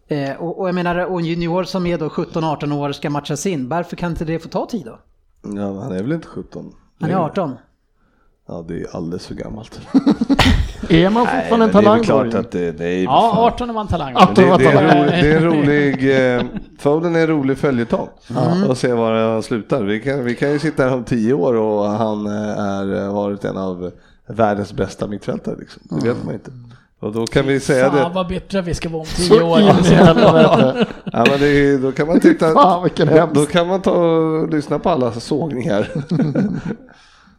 Eh, 0.08 0.36
och, 0.42 0.60
och 0.60 0.68
jag 0.68 0.74
menar, 0.74 0.98
och 0.98 1.20
en 1.20 1.26
junior 1.26 1.64
som 1.64 1.86
är 1.86 1.98
då 1.98 2.08
17-18 2.08 2.72
år 2.72 2.92
ska 2.92 3.10
matchas 3.10 3.46
in, 3.46 3.68
varför 3.68 3.96
kan 3.96 4.10
inte 4.10 4.24
det 4.24 4.38
få 4.38 4.48
ta 4.48 4.66
tid 4.66 4.82
då? 4.84 4.98
Ja, 5.56 5.80
han 5.82 5.92
är 5.92 6.02
väl 6.02 6.12
inte 6.12 6.28
17? 6.28 6.72
Han 7.00 7.10
är 7.10 7.14
18. 7.14 7.56
Ja, 8.48 8.64
det 8.68 8.80
är 8.80 8.96
alldeles 8.96 9.26
för 9.26 9.34
gammalt. 9.34 9.80
Är 10.88 11.10
man 11.10 11.24
Nej, 11.24 11.42
fortfarande 11.42 11.50
men 11.50 11.62
en 11.62 11.72
det 11.72 11.78
är 11.78 11.82
talang 11.82 11.96
väl 11.96 12.04
klart 12.04 12.34
att 12.34 12.50
det, 12.50 12.80
är... 12.80 13.02
Ja, 13.02 13.32
fan. 13.34 13.44
18 13.44 13.70
är 13.70 13.74
man 13.74 13.86
talang. 13.88 14.12
Ja. 14.14 14.32
Det, 14.34 14.42
det, 14.42 14.48
är 14.48 14.52
en 14.52 14.76
talang. 14.76 15.02
rolig, 15.02 15.22
det 15.22 15.32
är 15.32 15.36
en 15.36 15.44
rolig, 15.44 16.36
eh, 16.36 16.44
Foden 16.78 17.16
är 17.16 17.20
en 17.20 17.26
rolig 17.26 17.58
följetong 17.58 18.08
och 18.68 18.78
se 18.78 18.92
var 18.92 19.32
han 19.32 19.42
slutar. 19.42 19.82
Vi 19.82 20.00
kan, 20.00 20.24
vi 20.24 20.34
kan 20.34 20.52
ju 20.52 20.58
sitta 20.58 20.82
här 20.82 20.94
om 20.94 21.04
tio 21.04 21.34
år 21.34 21.54
och 21.54 21.84
han 21.84 22.26
eh, 22.26 22.58
är, 22.58 23.06
har 23.06 23.12
varit 23.12 23.44
en 23.44 23.56
av 23.56 23.92
världens 24.26 24.72
bästa 24.72 25.06
mittfältare. 25.06 25.56
Liksom. 25.58 25.82
Det 25.90 26.08
vet 26.08 26.24
man 26.24 26.34
inte. 26.34 26.50
Och 27.02 27.12
då 27.12 27.26
kan 27.26 27.46
vi 27.46 27.60
säga 27.60 27.90
Fan 27.90 27.98
det. 28.08 28.14
vad 28.14 28.28
bittra 28.28 28.62
vi 28.62 28.74
ska 28.74 28.88
vara 28.88 29.00
om 29.00 29.06
10 29.06 29.42
år. 29.42 29.60
Ja, 31.12 31.24
men 31.30 31.40
det 31.40 31.78
då 31.78 31.92
kan 31.92 32.06
man 32.06 32.20
titta. 32.20 32.52
Fan 32.52 32.82
vilken 32.82 33.06
Då, 33.06 33.12
hemskt. 33.14 33.34
då 33.34 33.46
kan 33.46 33.66
man 33.68 33.82
ta 33.82 33.90
och 33.92 34.48
lyssna 34.48 34.78
på 34.78 34.90
alla 34.90 35.12
sågningar. 35.12 35.88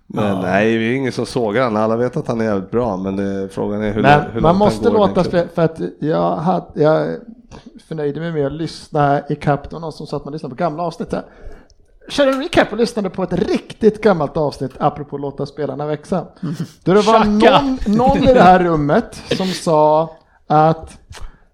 Men 0.07 0.41
nej, 0.41 0.77
vi 0.77 0.89
är 0.91 0.95
ingen 0.95 1.11
som 1.11 1.25
sågar 1.25 1.63
han. 1.63 1.77
Alla 1.77 1.95
vet 1.95 2.17
att 2.17 2.27
han 2.27 2.41
är 2.41 2.45
jävligt 2.45 2.71
bra, 2.71 2.97
men 2.97 3.15
det, 3.15 3.49
frågan 3.51 3.81
är 3.81 3.93
hur, 3.93 4.01
Men 4.01 4.21
hur 4.31 4.41
man 4.41 4.49
långt 4.49 4.59
måste 4.59 4.89
låta 4.89 5.23
spela, 5.23 5.47
för 5.55 5.61
att 5.61 5.79
jag, 5.99 6.35
hade, 6.35 6.65
jag 6.73 7.15
förnöjde 7.87 8.19
mig 8.19 8.31
med 8.31 8.45
att 8.45 8.51
lyssna 8.51 9.21
i 9.29 9.35
kapp, 9.35 9.69
det 9.69 9.75
var 9.75 9.79
någon 9.79 9.91
som 9.91 10.07
sa 10.07 10.17
att 10.17 10.25
man 10.25 10.33
lyssnar 10.33 10.49
på 10.49 10.55
gamla 10.55 10.83
avsnitt. 10.83 11.13
Körde 12.09 12.31
en 12.31 12.41
recap 12.41 12.71
och 12.71 12.77
lyssnade 12.77 13.09
på 13.09 13.23
ett 13.23 13.33
riktigt 13.33 14.01
gammalt 14.01 14.37
avsnitt 14.37 14.71
apropå 14.79 15.17
låta 15.17 15.45
spelarna 15.45 15.85
växa. 15.85 16.27
Då 16.83 16.93
det 16.93 17.01
var 17.01 17.23
någon, 17.23 17.79
någon 17.97 18.23
i 18.23 18.33
det 18.33 18.41
här 18.41 18.59
rummet 18.59 19.21
som 19.37 19.47
sa 19.47 20.15
att 20.47 20.99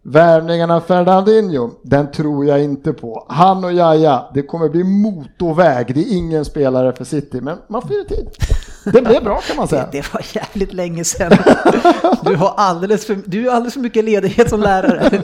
värvningen 0.04 0.72
av 0.72 0.82
Fernandinho, 0.82 1.70
den 1.84 2.12
tror 2.12 2.46
jag 2.46 2.64
inte 2.64 2.94
på. 2.94 3.26
Han 3.30 3.64
och 3.64 3.74
Jaja, 3.74 4.26
det 4.34 4.42
kommer 4.42 4.70
bli 4.70 4.84
motorväg. 4.84 5.96
Det 5.96 6.02
är 6.02 6.18
ingen 6.18 6.46
spelare 6.46 6.94
för 6.94 7.04
City, 7.06 7.42
men 7.42 7.58
man 7.68 7.82
får 7.82 7.92
ju 7.92 8.04
tid. 8.04 8.30
Det 8.86 9.02
blev 9.02 9.24
bra 9.24 9.42
kan 9.48 9.58
man 9.58 9.68
säga. 9.68 9.90
Det 9.92 10.14
var 10.14 10.22
jävligt 10.34 10.74
länge 10.74 11.04
sedan. 11.04 11.38
Du 12.22 12.36
har 12.36 12.54
alldeles 12.58 13.06
för, 13.06 13.18
du 13.26 13.48
har 13.48 13.56
alldeles 13.56 13.74
för 13.74 13.82
mycket 13.82 14.06
ledighet 14.06 14.50
som 14.50 14.62
lärare. 14.62 15.22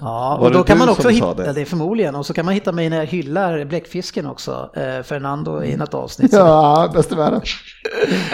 Ja, 0.00 0.36
och 0.36 0.50
då 0.50 0.58
det 0.58 0.64
kan 0.64 0.78
man 0.78 0.88
också 0.88 1.08
hitta, 1.08 1.34
det? 1.34 1.46
ja, 1.46 1.52
det 1.52 1.64
förmodligen, 1.64 2.14
och 2.14 2.26
så 2.26 2.34
kan 2.34 2.44
man 2.44 2.54
hitta 2.54 2.72
mig 2.72 2.90
när 2.90 2.96
jag 2.96 3.06
hyllar 3.06 3.64
bläckfisken 3.64 4.26
också, 4.26 4.70
eh, 4.74 5.02
Fernando 5.02 5.62
i 5.62 5.76
något 5.76 5.94
avsnitt. 5.94 6.32
Ja, 6.32 6.90
bäst 6.94 7.12
i 7.12 7.14
världen. 7.14 7.40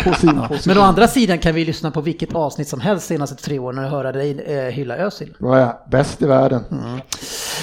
Position. 0.05 0.59
Men 0.67 0.79
å 0.79 0.81
andra 0.81 1.09
sidan 1.09 1.39
kan 1.39 1.55
vi 1.55 1.65
lyssna 1.65 1.91
på 1.91 2.01
vilket 2.01 2.35
avsnitt 2.35 2.69
som 2.69 2.81
helst 2.81 3.07
senaste 3.07 3.37
tre 3.37 3.59
åren 3.59 3.79
och 3.79 3.91
höra 3.91 4.13
dig 4.13 4.41
eh, 4.41 4.73
hylla 4.73 4.97
Özil. 4.97 5.35
Ja, 5.39 5.59
ja, 5.59 5.72
bäst 5.87 6.23
i 6.23 6.27
världen. 6.27 6.63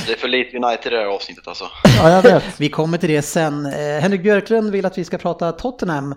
Det 0.07 0.13
är 0.13 0.17
för 0.17 0.27
lite 0.27 0.57
United 0.57 0.93
i 0.93 0.95
det 0.95 1.01
här 1.01 1.07
avsnittet 1.15 1.47
alltså. 1.47 1.63
Ja, 1.97 2.09
jag 2.09 2.21
vet. 2.21 2.43
Vi 2.59 2.69
kommer 2.69 2.97
till 2.97 3.09
det 3.09 3.21
sen. 3.21 3.65
Eh, 3.65 3.71
Henrik 4.01 4.23
Björklund 4.23 4.71
vill 4.71 4.85
att 4.85 4.97
vi 4.97 5.05
ska 5.05 5.17
prata 5.17 5.51
Tottenham 5.51 6.15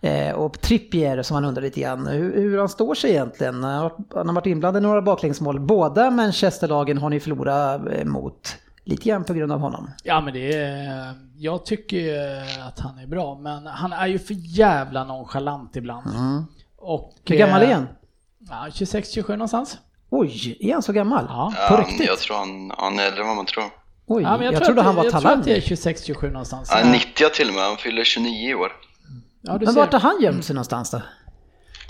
eh, 0.00 0.32
och 0.34 0.60
Trippier 0.60 1.22
som 1.22 1.34
han 1.34 1.44
undrar 1.44 1.62
lite 1.62 1.80
grann 1.80 2.06
hur, 2.06 2.34
hur 2.34 2.58
han 2.58 2.68
står 2.68 2.94
sig 2.94 3.10
egentligen. 3.10 3.64
Han 3.64 3.74
har 3.74 3.82
varit- 3.82 4.12
han 4.14 4.26
har 4.28 4.34
varit 4.34 4.46
inblandad 4.46 4.82
i 4.82 4.86
några 4.86 5.02
baklängsmål. 5.02 5.60
Båda 5.60 6.10
Manchesterlagen 6.10 6.98
har 6.98 7.10
ni 7.10 7.20
förlorat 7.20 7.80
eh, 7.92 8.04
mot. 8.04 8.56
Lite 8.84 9.08
grann 9.08 9.24
på 9.24 9.34
grund 9.34 9.52
av 9.52 9.58
honom. 9.60 9.90
Ja 10.02 10.20
men 10.20 10.34
det 10.34 10.52
är, 10.52 11.14
jag 11.36 11.64
tycker 11.66 11.96
ju 11.96 12.16
att 12.68 12.78
han 12.80 12.98
är 12.98 13.06
bra, 13.06 13.38
men 13.38 13.66
han 13.66 13.92
är 13.92 14.06
ju 14.06 14.18
för 14.18 14.34
jävla 14.38 15.04
nonchalant 15.04 15.76
ibland. 15.76 16.06
Och, 16.76 17.14
Hur 17.24 17.36
gammal 17.36 17.62
är 17.62 17.66
eh, 17.68 17.74
han? 17.74 17.88
Ja, 18.50 18.66
26-27 18.70 19.30
någonstans. 19.30 19.78
Oj, 20.14 20.56
är 20.60 20.72
han 20.72 20.82
så 20.82 20.92
gammal? 20.92 21.24
Ja. 21.28 21.52
På 21.68 21.74
Ja, 21.74 21.80
riktigt? 21.80 22.06
jag 22.06 22.18
tror 22.18 22.36
han, 22.36 22.72
han 22.78 22.98
är 22.98 23.06
äldre 23.06 23.20
än 23.20 23.26
vad 23.26 23.36
man 23.36 23.46
tror. 23.46 23.64
Oj, 24.06 24.22
Ja, 24.22 24.36
men 24.36 24.44
jag, 24.46 24.54
tror 24.54 24.64
trodde 24.64 24.80
att 24.80 24.86
han 24.86 24.96
var 24.96 25.04
jag 25.04 25.12
talang. 25.12 25.42
tror 25.42 25.54
att 25.54 25.62
det 25.64 25.72
är 25.72 25.76
26-27 25.76 26.30
någonstans. 26.30 26.70
Han 26.70 26.88
är 26.88 26.92
90 26.92 27.28
till 27.34 27.48
och 27.48 27.54
med, 27.54 27.64
han 27.64 27.76
fyller 27.76 28.04
29 28.04 28.50
i 28.50 28.54
år. 28.54 28.72
Ja, 29.40 29.58
du 29.58 29.64
Men 29.64 29.74
ser. 29.74 29.80
vart 29.80 29.92
har 29.92 30.00
han 30.00 30.20
gömt 30.22 30.44
sig 30.44 30.54
någonstans 30.54 30.90
då? 30.90 31.00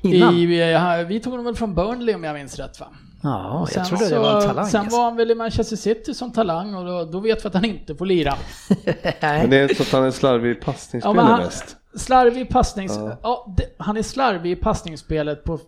Innan? 0.03 0.35
I, 0.35 0.47
vi, 0.47 1.05
vi 1.09 1.21
tog 1.21 1.31
honom 1.33 1.45
väl 1.47 1.55
från 1.57 1.75
Burnley 1.75 2.15
om 2.15 2.25
jag 2.25 2.35
minns 2.35 2.59
rätt 2.59 2.81
va? 2.81 2.87
Ja, 3.23 3.59
Och 3.61 3.69
jag 3.77 3.87
trodde 3.87 4.09
det 4.09 4.19
var 4.19 4.37
en 4.41 4.49
talang. 4.49 4.67
sen 4.67 4.81
alltså. 4.81 4.97
var 4.97 5.05
han 5.05 5.17
väl 5.17 5.31
i 5.31 5.35
Manchester 5.35 5.77
City 5.77 6.15
som 6.15 6.33
talang 6.33 6.75
och 6.75 6.85
då, 6.87 7.05
då 7.05 7.21
vet 7.21 7.45
vi 7.45 7.49
att 7.49 7.55
han 7.55 7.65
inte 7.65 7.95
får 7.97 8.07
lira. 8.07 8.35
Men 9.21 9.51
det 9.51 9.57
är 9.59 9.75
så 9.75 9.83
att 9.83 9.93
han 9.93 10.05
är 10.05 10.11
slarvig 10.11 10.51
i 10.51 10.55
Ja, 10.55 10.65
passningsspelet 10.65 11.25
han, 11.25 11.41
mest. 11.41 11.77
slarvig 11.97 12.49
passnings... 12.49 12.93
Ja. 13.23 13.55
det, 13.57 13.65
han 13.79 13.97
är 13.97 14.03
slarvig 14.03 14.51
i 14.53 14.57
passningsspelet 14.57 15.45
på... 15.45 15.59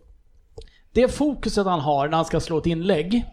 Det 0.94 1.08
fokuset 1.08 1.66
han 1.66 1.80
har 1.80 2.08
när 2.08 2.16
han 2.16 2.24
ska 2.24 2.40
slå 2.40 2.58
ett 2.58 2.66
inlägg. 2.66 3.24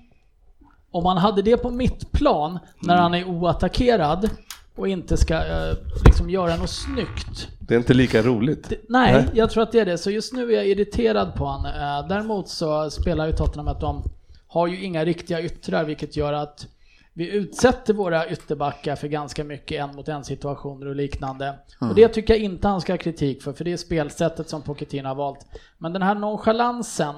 Om 0.91 1.05
han 1.05 1.18
hade 1.18 1.41
det 1.41 1.57
på 1.57 1.70
mittplan 1.70 2.59
när 2.82 2.95
han 2.97 3.14
är 3.14 3.26
oattackerad 3.26 4.30
och 4.76 4.88
inte 4.88 5.18
ska 5.18 5.36
eh, 5.36 5.74
liksom 6.05 6.30
göra 6.30 6.55
något 6.55 6.70
snyggt. 6.70 7.47
Det 7.59 7.74
är 7.74 7.78
inte 7.78 7.93
lika 7.93 8.22
roligt. 8.22 8.70
Det, 8.70 8.78
nej, 8.89 9.14
Nej. 9.14 9.26
jag 9.34 9.49
tror 9.49 9.64
att 9.64 9.72
det 9.72 9.80
är 9.80 9.86
det. 9.86 9.97
Så 9.97 10.12
just 10.12 10.34
nu 10.34 10.51
är 10.53 10.55
jag 10.55 10.68
irriterad 10.68 11.36
på 11.36 11.45
han. 11.45 11.66
Eh, 11.66 12.07
Däremot 12.07 12.49
så 12.49 12.89
spelar 12.89 13.28
ju 13.28 13.34
Tottenham 13.34 13.68
att 13.68 13.80
de 13.82 14.03
har 14.47 14.68
ju 14.68 14.84
inga 14.84 15.05
riktiga 15.05 15.41
yttrar 15.41 15.84
vilket 15.84 16.16
gör 16.16 16.34
att 16.34 16.68
vi 17.14 17.30
utsätter 17.32 17.93
våra 17.93 18.30
ytterbackar 18.30 18.95
för 18.95 19.07
ganska 19.07 19.43
mycket 19.43 19.80
en 19.80 19.95
mot 19.95 20.07
en 20.07 20.24
situationer 20.24 20.88
och 20.88 20.95
liknande. 20.95 21.53
Och 21.80 21.95
det 21.95 22.07
tycker 22.07 22.34
jag 22.34 22.43
inte 22.43 22.68
han 22.68 22.82
ska 22.82 22.93
ha 22.93 22.97
kritik 22.97 23.43
för, 23.43 23.53
för 23.53 23.64
det 23.64 23.74
är 23.74 23.78
spelsättet 23.78 24.49
som 24.49 24.62
Pochettino 24.62 25.07
har 25.07 25.16
valt. 25.16 25.45
Men 25.78 25.93
den 25.93 26.01
här 26.01 26.16
nonchalansen, 26.16 27.16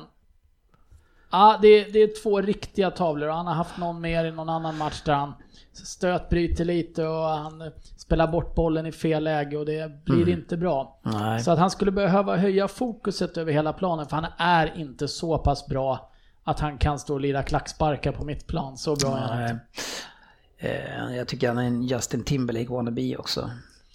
ja 1.33 1.59
det, 1.61 1.67
är- 1.67 1.91
det 1.93 1.99
är 2.03 2.21
två 2.23 2.41
riktiga 2.41 2.91
tavlor 2.91 3.29
och 3.29 3.35
han 3.35 3.47
har 3.47 3.53
haft 3.53 3.77
någon 3.77 4.01
mer 4.01 4.25
i 4.25 4.31
någon 4.31 4.49
annan 4.49 4.77
match 4.77 5.01
där 5.05 5.13
han 5.13 5.33
stötbryter 5.73 6.65
lite 6.65 7.05
och 7.07 7.23
han 7.25 7.71
spelar 7.97 8.27
bort 8.27 8.55
bollen 8.55 8.85
i 8.85 8.91
fel 8.91 9.23
läge 9.23 9.57
och 9.57 9.65
det 9.65 10.05
blir 10.05 10.29
inte 10.29 10.57
bra. 10.57 10.99
Nej. 11.03 11.39
Så 11.43 11.51
att 11.51 11.59
han 11.59 11.69
skulle 11.69 11.91
behöva 11.91 12.35
höja 12.37 12.67
fokuset 12.67 13.37
över 13.37 13.51
hela 13.53 13.73
planen 13.73 14.05
för 14.05 14.15
han 14.15 14.25
är 14.37 14.73
inte 14.77 15.07
så 15.07 15.37
pass 15.37 15.67
bra 15.67 16.11
att 16.43 16.59
han 16.59 16.77
kan 16.77 16.99
stå 16.99 17.13
och 17.13 17.21
lira 17.21 17.43
klacksparkar 17.43 18.11
på 18.11 18.25
mittplan. 18.25 18.77
Så 18.77 18.95
bra 18.95 19.17
är 19.17 19.21
han 19.21 19.43
inte. 19.43 19.59
Eh, 20.57 21.15
Jag 21.17 21.27
tycker 21.27 21.47
han 21.47 21.57
är 21.57 21.63
en 21.63 21.83
Justin 21.83 22.23
Timberlake 22.23 22.73
wannabe 22.73 23.15
också. 23.17 23.49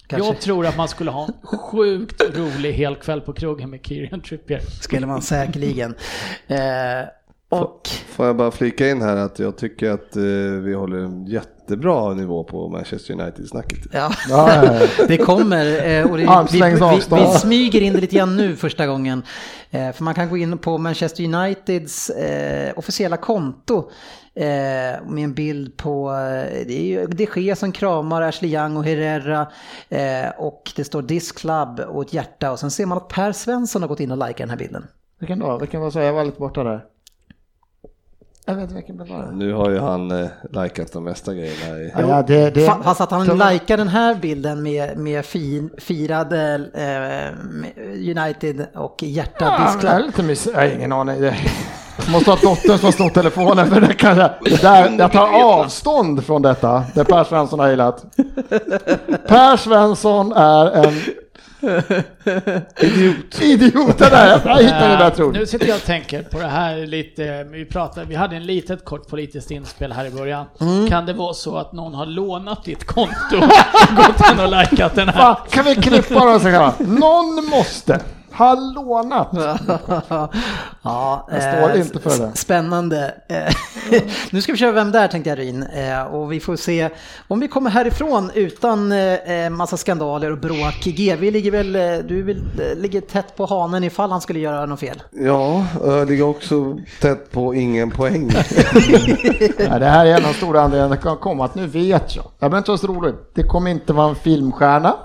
Kanske 0.07 0.27
Jag 0.27 0.41
tror 0.41 0.65
att 0.65 0.77
man 0.77 0.87
skulle 0.87 1.11
ha 1.11 1.25
en 1.25 1.33
sjukt 1.43 2.37
rolig 2.37 2.73
helkväll 2.73 3.21
på 3.21 3.33
krogen 3.33 3.69
med 3.69 3.85
Kieran 3.85 4.21
Trippier. 4.21 4.59
skulle 4.59 5.07
man 5.07 5.21
säkerligen. 5.21 5.95
Eh, 6.47 6.57
och 7.49 7.87
Får 7.87 8.25
jag 8.25 8.35
bara 8.35 8.51
flika 8.51 8.89
in 8.89 9.01
här 9.01 9.15
att 9.15 9.39
jag 9.39 9.57
tycker 9.57 9.91
att 9.91 10.15
eh, 10.15 10.23
vi 10.63 10.73
håller 10.73 10.97
en 10.97 11.25
jättebra 11.25 12.13
nivå 12.13 12.43
på 12.43 12.69
Manchester 12.69 13.13
United-snacket. 13.13 13.79
ja, 13.91 14.11
det 15.07 15.17
kommer. 15.17 15.87
Eh, 15.87 16.11
och 16.11 16.17
det, 16.17 16.47
vi, 16.51 16.61
vi, 16.61 16.81
avstånd. 16.81 17.21
vi 17.21 17.27
smyger 17.39 17.81
in 17.81 17.93
det 17.93 18.01
lite 18.01 18.15
grann 18.15 18.37
nu 18.37 18.55
första 18.55 18.87
gången. 18.87 19.23
Eh, 19.69 19.91
för 19.91 20.03
man 20.03 20.13
kan 20.13 20.29
gå 20.29 20.37
in 20.37 20.57
på 20.57 20.77
Manchester 20.77 21.23
Uniteds 21.23 22.09
eh, 22.09 22.73
officiella 22.75 23.17
konto. 23.17 23.91
Eh, 24.35 24.45
med 25.07 25.23
en 25.23 25.33
bild 25.33 25.77
på, 25.77 26.09
eh, 26.09 26.67
det 26.67 26.79
är 26.79 26.83
ju 26.83 27.07
de 27.07 27.27
Gea 27.35 27.55
som 27.55 27.71
kramar 27.71 28.21
Ashley 28.21 28.55
Young 28.55 28.77
och 28.77 28.85
Herrera. 28.85 29.47
Eh, 29.89 30.29
och 30.37 30.71
det 30.75 30.83
står 30.83 31.01
This 31.01 31.31
Club 31.31 31.79
och 31.79 32.01
ett 32.01 32.13
hjärta. 32.13 32.51
Och 32.51 32.59
sen 32.59 32.71
ser 32.71 32.85
man 32.85 32.97
att 32.97 33.07
Per 33.07 33.31
Svensson 33.31 33.81
har 33.81 33.89
gått 33.89 33.99
in 33.99 34.11
och 34.11 34.17
likat 34.17 34.37
den 34.37 34.49
här 34.49 34.57
bilden. 34.57 34.87
Vilken 35.19 35.39
då? 35.39 35.57
Vilken 35.57 35.81
var 35.81 35.91
så? 35.91 35.99
Jag 35.99 36.13
var 36.13 36.23
lite 36.25 36.39
borta 36.39 36.63
där. 36.63 36.85
Jag 38.49 38.55
vet 38.55 38.63
inte 38.63 38.75
vilken 38.75 38.97
det 38.97 39.03
var. 39.03 39.31
Nu 39.33 39.53
har 39.53 39.69
ju 39.69 39.79
han 39.79 40.11
eh, 40.11 40.27
likat 40.51 40.93
de 40.93 41.03
mesta 41.03 41.33
grejerna. 41.33 41.77
I, 41.77 41.91
Ja, 41.97 42.01
ja, 42.09 42.21
det, 42.27 42.49
det, 42.49 42.67
Fa- 42.67 42.83
Fast 42.83 43.01
att 43.01 43.11
han 43.11 43.27
det- 43.37 43.51
likar 43.51 43.77
den 43.77 43.87
här 43.87 44.15
bilden 44.15 44.63
med, 44.63 44.97
med 44.97 45.25
fin, 45.25 45.69
firade 45.77 46.55
eh, 46.73 48.19
United 48.19 48.65
och 48.75 49.03
hjärta 49.03 49.73
Ja, 49.83 49.97
lite 49.99 50.23
miss... 50.23 50.45
Jag 50.47 50.53
har 50.53 50.65
ingen 50.67 50.91
aning. 50.91 51.21
Det 51.21 51.35
måste 52.11 52.29
ha 52.31 52.37
dottern 52.41 52.77
som 52.77 52.85
har 52.85 52.91
snott 52.91 53.13
telefonen 53.13 53.67
för 53.67 53.81
det 53.81 53.93
kan 53.93 54.17
jag... 54.17 54.29
Det 54.41 54.61
där, 54.61 54.95
jag 54.99 55.11
tar 55.11 55.43
avstånd 55.43 56.25
från 56.25 56.41
detta. 56.41 56.83
Det 56.95 57.03
Per 57.05 57.23
Svensson 57.23 57.59
har 57.59 57.69
gillat. 57.69 58.05
Per 59.27 59.57
Svensson 59.57 60.31
är 60.31 60.71
en 60.85 60.93
Idiot. 62.79 63.41
idiot. 63.41 63.97
Det 63.97 64.09
där, 64.09 64.27
jag 64.45 64.57
hittade 64.63 64.87
det 64.87 64.97
där 64.97 65.09
tror 65.09 65.31
Nu 65.33 65.45
sitter 65.45 65.67
jag 65.67 65.75
och 65.75 65.83
tänker 65.83 66.21
på 66.23 66.39
det 66.39 66.47
här 66.47 66.77
lite, 66.87 67.43
vi, 67.43 67.65
pratade, 67.65 68.05
vi 68.05 68.15
hade 68.15 68.35
en 68.35 68.45
litet 68.45 68.85
kort 68.85 69.07
politiskt 69.09 69.51
inspel 69.51 69.91
här 69.91 70.05
i 70.05 70.09
början. 70.11 70.45
Mm. 70.61 70.87
Kan 70.87 71.05
det 71.05 71.13
vara 71.13 71.33
så 71.33 71.57
att 71.57 71.73
någon 71.73 71.93
har 71.93 72.05
lånat 72.05 72.63
ditt 72.63 72.85
konto 72.85 73.35
och 73.35 73.95
gått 73.95 74.31
in 74.33 74.39
och 74.39 74.49
likat 74.49 74.95
den 74.95 75.09
här? 75.09 75.17
Va, 75.17 75.35
Kan 75.49 75.65
vi 75.65 75.75
klippa 75.75 76.25
då? 76.33 76.39
så 76.39 76.49
man- 76.49 76.73
Någon 76.79 77.45
måste 77.45 77.99
ha 78.39 78.55
lånat. 78.55 79.29
ja, 80.81 81.27
Jag 81.31 81.41
står 81.41 81.75
eh, 81.75 81.81
inte 81.81 81.99
för 81.99 82.17
det. 82.25 82.37
Spännande. 82.37 83.13
Eh, 83.27 83.53
nu 84.31 84.41
ska 84.41 84.51
vi 84.51 84.57
köra 84.57 84.71
Vem 84.71 84.91
där 84.91 85.07
tänkte 85.07 85.29
jag 85.29 85.39
Ryn. 85.39 85.63
Eh, 85.63 86.01
och 86.01 86.31
vi 86.31 86.39
får 86.39 86.55
se 86.55 86.89
om 87.27 87.39
vi 87.39 87.47
kommer 87.47 87.69
härifrån 87.69 88.31
utan 88.33 88.91
eh, 88.91 89.49
massa 89.49 89.77
skandaler 89.77 90.31
och 90.31 90.37
bråk. 90.37 90.83
GV 90.83 91.21
ligger 91.21 91.51
väl, 91.51 91.73
du 92.07 92.23
vill, 92.23 92.37
eh, 92.37 92.81
ligger 92.81 93.01
tätt 93.01 93.35
på 93.35 93.45
hanen 93.45 93.83
ifall 93.83 94.11
han 94.11 94.21
skulle 94.21 94.39
göra 94.39 94.65
något 94.65 94.79
fel. 94.79 95.01
Ja, 95.11 95.65
jag 95.83 96.09
ligger 96.09 96.23
också 96.23 96.77
tätt 97.01 97.31
på 97.31 97.53
ingen 97.55 97.91
poäng. 97.91 98.31
Ja, 99.57 99.79
det 99.79 99.85
här 99.85 100.05
är 100.05 100.09
en 100.09 100.15
av 100.25 100.31
de 100.31 100.33
stora 100.33 100.61
anledningarna 100.61 100.95
det 100.95 101.01
kan 101.01 101.17
komma 101.17 101.45
att 101.45 101.55
nu 101.55 101.67
vet 101.67 102.15
jag. 102.15 102.25
Jag 102.39 102.51
behöver 102.51 102.57
inte 102.57 102.71
vara 102.71 102.77
så 102.77 102.87
rolig. 102.87 103.13
Det 103.33 103.43
kommer 103.43 103.71
inte 103.71 103.93
vara 103.93 104.09
en 104.09 104.15
filmstjärna. 104.15 104.95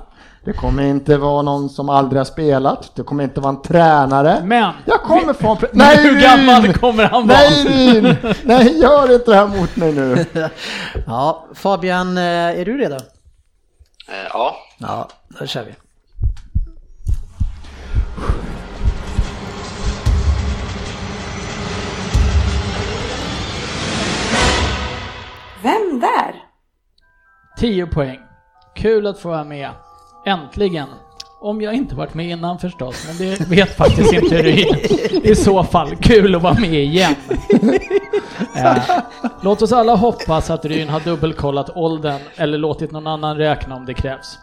Det 0.44 0.52
kommer 0.52 0.82
inte 0.82 1.16
vara 1.16 1.42
någon 1.42 1.68
som 1.68 1.88
aldrig 1.88 2.20
har 2.20 2.24
spelat. 2.24 2.90
Det 2.96 3.02
kommer 3.02 3.24
inte 3.24 3.40
vara 3.40 3.50
en 3.54 3.62
tränare. 3.62 4.40
Men, 4.44 4.72
Jag 4.84 5.00
kommer 5.02 5.32
från... 5.32 5.56
Pre- 5.56 5.68
Nej, 5.72 5.96
hur 6.02 6.20
gammal 6.20 6.72
kommer 6.74 7.04
han 7.04 7.26
vara? 7.28 7.38
Nej 7.38 7.64
Ryn! 7.64 8.16
Nej, 8.44 8.80
gör 8.80 9.14
inte 9.14 9.30
det 9.30 9.36
här 9.36 9.46
mot 9.46 9.76
mig 9.76 9.92
nu. 9.92 10.24
Ja, 11.06 11.44
Fabian, 11.54 12.18
eh, 12.18 12.22
är 12.60 12.64
du 12.64 12.78
redo? 12.78 12.94
Eh, 12.94 13.00
Ja, 14.32 14.56
Ja, 14.78 15.08
då 15.40 15.46
kör 15.46 15.64
vi. 15.64 15.74
Vem 25.62 26.00
där? 26.00 26.34
10 27.58 27.86
poäng. 27.86 28.20
Kul 28.74 29.06
att 29.06 29.18
få 29.18 29.28
vara 29.28 29.44
med. 29.44 29.70
Äntligen. 30.24 30.88
Om 31.40 31.62
jag 31.62 31.74
inte 31.74 31.94
varit 31.94 32.14
med 32.14 32.26
innan 32.26 32.58
förstås, 32.58 33.06
men 33.06 33.16
det 33.16 33.50
vet 33.50 33.76
faktiskt 33.76 34.12
inte 34.12 34.42
Ryn. 34.42 34.74
I 35.22 35.34
så 35.34 35.64
fall, 35.64 35.96
kul 35.96 36.34
att 36.34 36.42
vara 36.42 36.54
med 36.54 36.84
igen. 36.84 37.14
Eh, 38.56 38.76
låt 39.40 39.62
oss 39.62 39.72
alla 39.72 39.94
hoppas 39.94 40.50
att 40.50 40.64
Ryn 40.64 40.88
har 40.88 41.00
dubbelkollat 41.00 41.70
åldern 41.76 42.20
eller 42.36 42.58
låtit 42.58 42.92
någon 42.92 43.06
annan 43.06 43.36
räkna 43.36 43.74
om 43.74 43.86
det 43.86 43.94
krävs. 43.94 44.38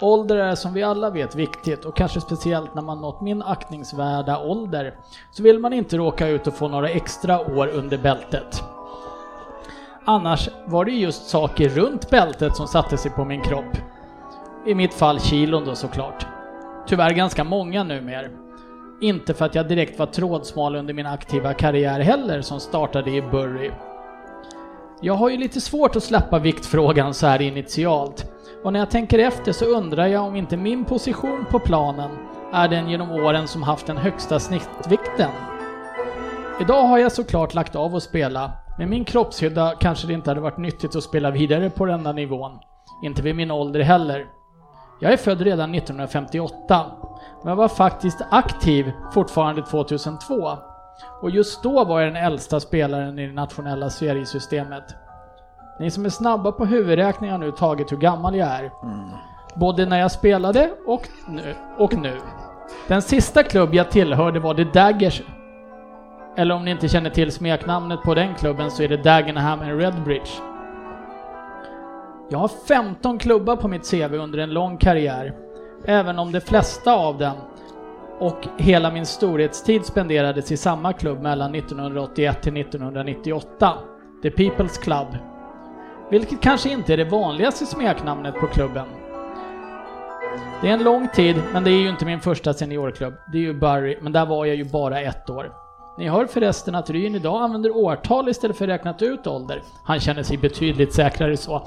Ålder 0.00 0.36
är 0.36 0.54
som 0.54 0.72
vi 0.74 0.82
alla 0.82 1.10
vet 1.10 1.34
viktigt 1.34 1.84
och 1.84 1.96
kanske 1.96 2.20
speciellt 2.20 2.74
när 2.74 2.82
man 2.82 3.00
nått 3.00 3.20
min 3.20 3.42
aktningsvärda 3.42 4.38
ålder 4.38 4.94
så 5.30 5.42
vill 5.42 5.58
man 5.58 5.72
inte 5.72 5.96
råka 5.96 6.28
ut 6.28 6.46
och 6.46 6.54
få 6.54 6.68
några 6.68 6.88
extra 6.88 7.40
år 7.40 7.68
under 7.68 7.98
bältet. 7.98 8.62
Annars 10.04 10.48
var 10.66 10.84
det 10.84 10.92
just 10.92 11.28
saker 11.28 11.68
runt 11.68 12.10
bältet 12.10 12.56
som 12.56 12.66
satte 12.66 12.96
sig 12.96 13.10
på 13.10 13.24
min 13.24 13.42
kropp. 13.42 13.76
I 14.66 14.74
mitt 14.74 14.94
fall 14.94 15.20
kilon 15.20 15.64
då 15.64 15.74
såklart. 15.74 16.26
Tyvärr 16.86 17.10
ganska 17.10 17.44
många 17.44 17.84
numera. 17.84 18.28
Inte 19.00 19.34
för 19.34 19.44
att 19.44 19.54
jag 19.54 19.68
direkt 19.68 19.98
var 19.98 20.06
trådsmal 20.06 20.76
under 20.76 20.94
min 20.94 21.06
aktiva 21.06 21.54
karriär 21.54 22.00
heller 22.00 22.42
som 22.42 22.60
startade 22.60 23.10
i 23.10 23.22
Burry. 23.22 23.70
Jag 25.00 25.14
har 25.14 25.30
ju 25.30 25.36
lite 25.36 25.60
svårt 25.60 25.96
att 25.96 26.02
släppa 26.02 26.38
viktfrågan 26.38 27.14
så 27.14 27.26
här 27.26 27.42
initialt. 27.42 28.32
Och 28.64 28.72
när 28.72 28.80
jag 28.80 28.90
tänker 28.90 29.18
efter 29.18 29.52
så 29.52 29.64
undrar 29.64 30.06
jag 30.06 30.24
om 30.24 30.36
inte 30.36 30.56
min 30.56 30.84
position 30.84 31.44
på 31.50 31.58
planen 31.58 32.10
är 32.52 32.68
den 32.68 32.90
genom 32.90 33.10
åren 33.10 33.48
som 33.48 33.62
haft 33.62 33.86
den 33.86 33.96
högsta 33.96 34.38
snittvikten. 34.38 35.30
Idag 36.60 36.82
har 36.82 36.98
jag 36.98 37.12
såklart 37.12 37.54
lagt 37.54 37.76
av 37.76 37.96
att 37.96 38.02
spela. 38.02 38.52
Med 38.78 38.88
min 38.88 39.04
kroppshydda 39.04 39.74
kanske 39.80 40.06
det 40.06 40.12
inte 40.12 40.30
hade 40.30 40.40
varit 40.40 40.58
nyttigt 40.58 40.96
att 40.96 41.02
spela 41.02 41.30
vidare 41.30 41.70
på 41.70 41.84
denna 41.86 42.12
nivån. 42.12 42.52
Inte 43.04 43.22
vid 43.22 43.36
min 43.36 43.50
ålder 43.50 43.80
heller. 43.80 44.41
Jag 45.02 45.12
är 45.12 45.16
född 45.16 45.40
redan 45.40 45.74
1958, 45.74 46.86
men 47.44 47.56
var 47.56 47.68
faktiskt 47.68 48.20
aktiv 48.30 48.92
fortfarande 49.12 49.62
2002. 49.62 50.58
Och 51.22 51.30
just 51.30 51.62
då 51.62 51.84
var 51.84 52.00
jag 52.00 52.14
den 52.14 52.24
äldsta 52.24 52.60
spelaren 52.60 53.18
i 53.18 53.26
det 53.26 53.32
nationella 53.32 53.90
seriesystemet. 53.90 54.84
Ni 55.80 55.90
som 55.90 56.04
är 56.04 56.08
snabba 56.08 56.52
på 56.52 56.64
huvudräkning 56.64 57.30
har 57.30 57.38
nu 57.38 57.50
tagit 57.50 57.92
hur 57.92 57.96
gammal 57.96 58.36
jag 58.36 58.48
är. 58.48 58.70
Både 59.54 59.86
när 59.86 59.98
jag 59.98 60.12
spelade 60.12 60.70
och 60.86 61.08
nu. 61.28 61.54
Och 61.78 61.94
nu. 61.94 62.18
Den 62.88 63.02
sista 63.02 63.42
klubb 63.42 63.74
jag 63.74 63.90
tillhörde 63.90 64.40
var 64.40 64.54
The 64.54 64.64
Daggers. 64.64 65.22
Eller 66.36 66.54
om 66.54 66.64
ni 66.64 66.70
inte 66.70 66.88
känner 66.88 67.10
till 67.10 67.32
smeknamnet 67.32 68.02
på 68.02 68.14
den 68.14 68.34
klubben 68.34 68.70
så 68.70 68.82
är 68.82 68.88
det 68.88 68.96
Dagenham 68.96 69.60
and 69.60 69.80
Redbridge. 69.80 70.51
Jag 72.32 72.38
har 72.38 72.48
15 72.68 73.18
klubbar 73.18 73.56
på 73.56 73.68
mitt 73.68 73.90
CV 73.90 74.14
under 74.14 74.38
en 74.38 74.50
lång 74.50 74.76
karriär. 74.78 75.34
Även 75.84 76.18
om 76.18 76.32
de 76.32 76.40
flesta 76.40 76.94
av 76.94 77.18
dem 77.18 77.36
och 78.18 78.46
hela 78.58 78.90
min 78.90 79.06
storhetstid 79.06 79.84
spenderades 79.84 80.52
i 80.52 80.56
samma 80.56 80.92
klubb 80.92 81.22
mellan 81.22 81.54
1981 81.54 82.42
till 82.42 82.56
1998. 82.56 83.74
The 84.22 84.30
People's 84.30 84.82
Club. 84.82 85.06
Vilket 86.10 86.40
kanske 86.40 86.70
inte 86.70 86.92
är 86.92 86.96
det 86.96 87.04
vanligaste 87.04 87.66
smeknamnet 87.66 88.34
på 88.34 88.46
klubben. 88.46 88.86
Det 90.62 90.68
är 90.68 90.72
en 90.72 90.84
lång 90.84 91.08
tid, 91.08 91.36
men 91.52 91.64
det 91.64 91.70
är 91.70 91.80
ju 91.80 91.88
inte 91.88 92.06
min 92.06 92.20
första 92.20 92.54
seniorklubb. 92.54 93.14
Det 93.32 93.38
är 93.38 93.42
ju 93.42 93.54
Barry, 93.54 93.98
men 94.02 94.12
där 94.12 94.26
var 94.26 94.46
jag 94.46 94.56
ju 94.56 94.64
bara 94.64 95.00
ett 95.00 95.30
år. 95.30 95.52
Ni 95.96 96.08
hör 96.08 96.26
förresten 96.26 96.74
att 96.74 96.90
Ryn 96.90 97.14
idag 97.14 97.42
använder 97.42 97.76
årtal 97.76 98.28
istället 98.28 98.58
för 98.58 98.66
räknat 98.66 99.02
ut 99.02 99.26
ålder. 99.26 99.62
Han 99.84 100.00
känner 100.00 100.22
sig 100.22 100.36
betydligt 100.36 100.94
säkrare 100.94 101.36
så. 101.36 101.66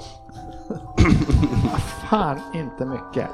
Fan, 2.10 2.40
inte 2.54 2.84
mycket. 2.84 3.30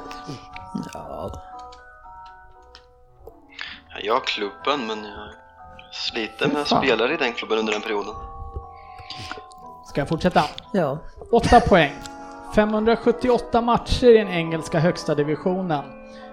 jag 4.03 4.15
har 4.15 4.21
klubben 4.21 4.87
men 4.87 4.99
jag 5.05 5.29
sliter 5.93 6.49
med 6.49 6.67
Fan. 6.67 6.83
spelare 6.83 7.15
i 7.15 7.17
den 7.17 7.33
klubben 7.33 7.59
under 7.59 7.73
den 7.73 7.83
perioden. 7.83 8.15
Ska 9.87 10.01
jag 10.01 10.09
fortsätta? 10.09 10.45
Ja, 10.73 10.99
8 11.33 11.61
poäng. 11.61 11.93
578 12.55 13.61
matcher 13.61 14.07
i 14.07 14.19
den 14.19 14.29
engelska 14.29 14.79
högsta 14.79 15.15
divisionen. 15.15 15.85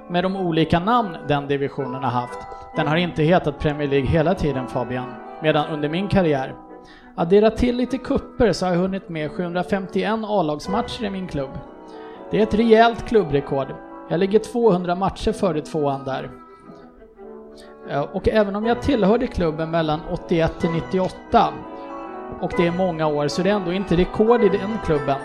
Med 0.09 0.23
de 0.23 0.35
olika 0.35 0.79
namn 0.79 1.17
den 1.27 1.47
divisionen 1.47 2.03
har 2.03 2.11
haft. 2.11 2.39
Den 2.75 2.87
har 2.87 2.95
inte 2.95 3.23
hetat 3.23 3.59
Premier 3.59 3.87
League 3.87 4.07
hela 4.07 4.35
tiden 4.35 4.67
Fabian, 4.67 5.13
medan 5.41 5.69
under 5.69 5.89
min 5.89 6.07
karriär. 6.07 6.55
Addera 7.15 7.51
till 7.51 7.75
lite 7.75 7.97
kupper 7.97 8.51
så 8.51 8.65
har 8.65 8.73
jag 8.73 8.79
hunnit 8.79 9.09
med 9.09 9.31
751 9.31 10.19
A-lagsmatcher 10.23 11.03
i 11.03 11.09
min 11.09 11.27
klubb. 11.27 11.49
Det 12.31 12.39
är 12.39 12.43
ett 12.43 12.53
rejält 12.53 13.07
klubbrekord. 13.07 13.67
Jag 14.09 14.19
ligger 14.19 14.39
200 14.39 14.95
matcher 14.95 15.31
före 15.31 15.61
tvåan 15.61 16.05
där. 16.05 16.29
Eh, 17.89 18.01
och 18.01 18.29
även 18.29 18.55
om 18.55 18.65
jag 18.65 18.81
tillhörde 18.81 19.27
klubben 19.27 19.71
mellan 19.71 19.99
81 20.11 20.59
till 20.59 20.69
98 20.69 21.53
och 22.41 22.51
det 22.57 22.67
är 22.67 22.71
många 22.71 23.07
år 23.07 23.27
så 23.27 23.41
det 23.41 23.49
är 23.49 23.53
ändå 23.53 23.73
inte 23.73 23.95
rekord 23.95 24.43
i 24.43 24.49
den 24.49 24.77
klubben. 24.85 25.15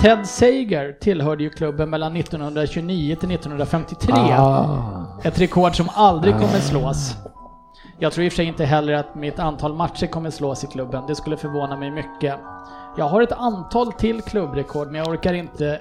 Ted 0.00 0.26
Sager 0.26 0.92
tillhörde 1.00 1.44
ju 1.44 1.50
klubben 1.50 1.90
mellan 1.90 2.16
1929 2.16 3.16
till 3.20 3.30
1953. 3.30 4.14
Ah. 4.14 5.06
Ett 5.22 5.40
rekord 5.40 5.76
som 5.76 5.88
aldrig 5.94 6.34
kommer 6.34 6.60
slås. 6.60 7.16
Jag 7.98 8.12
tror 8.12 8.24
i 8.24 8.28
och 8.28 8.32
för 8.32 8.36
sig 8.36 8.46
inte 8.46 8.64
heller 8.64 8.92
att 8.92 9.14
mitt 9.14 9.38
antal 9.38 9.74
matcher 9.74 10.06
kommer 10.06 10.30
slås 10.30 10.64
i 10.64 10.66
klubben. 10.66 11.04
Det 11.08 11.14
skulle 11.14 11.36
förvåna 11.36 11.76
mig 11.76 11.90
mycket. 11.90 12.34
Jag 12.96 13.04
har 13.04 13.22
ett 13.22 13.32
antal 13.32 13.92
till 13.92 14.22
klubbrekord 14.22 14.86
men 14.86 14.94
jag 14.94 15.08
orkar 15.08 15.32
inte 15.34 15.80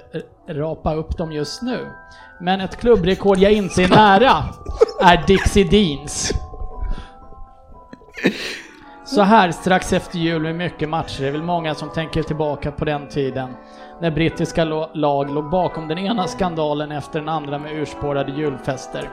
rapa 0.49 0.95
upp 0.95 1.17
dem 1.17 1.31
just 1.31 1.61
nu. 1.61 1.87
Men 2.41 2.61
ett 2.61 2.77
klubbrekord 2.77 3.37
jag 3.37 3.51
inte 3.51 3.83
är 3.83 3.89
nära 3.89 4.43
är 5.01 5.27
Dixie 5.27 5.63
Deans. 5.63 6.33
Så 9.05 9.21
här 9.21 9.51
strax 9.51 9.93
efter 9.93 10.17
jul 10.17 10.41
med 10.41 10.55
mycket 10.55 10.89
matcher 10.89 11.23
är 11.23 11.31
väl 11.31 11.43
många 11.43 11.75
som 11.75 11.89
tänker 11.89 12.23
tillbaka 12.23 12.71
på 12.71 12.85
den 12.85 13.07
tiden 13.07 13.49
när 14.03 14.11
brittiska 14.11 14.65
lag 14.93 15.29
låg 15.29 15.49
bakom 15.49 15.87
den 15.87 15.97
ena 15.97 16.27
skandalen 16.27 16.91
efter 16.91 17.19
den 17.19 17.29
andra 17.29 17.59
med 17.59 17.81
urspårade 17.81 18.31
julfester. 18.31 19.09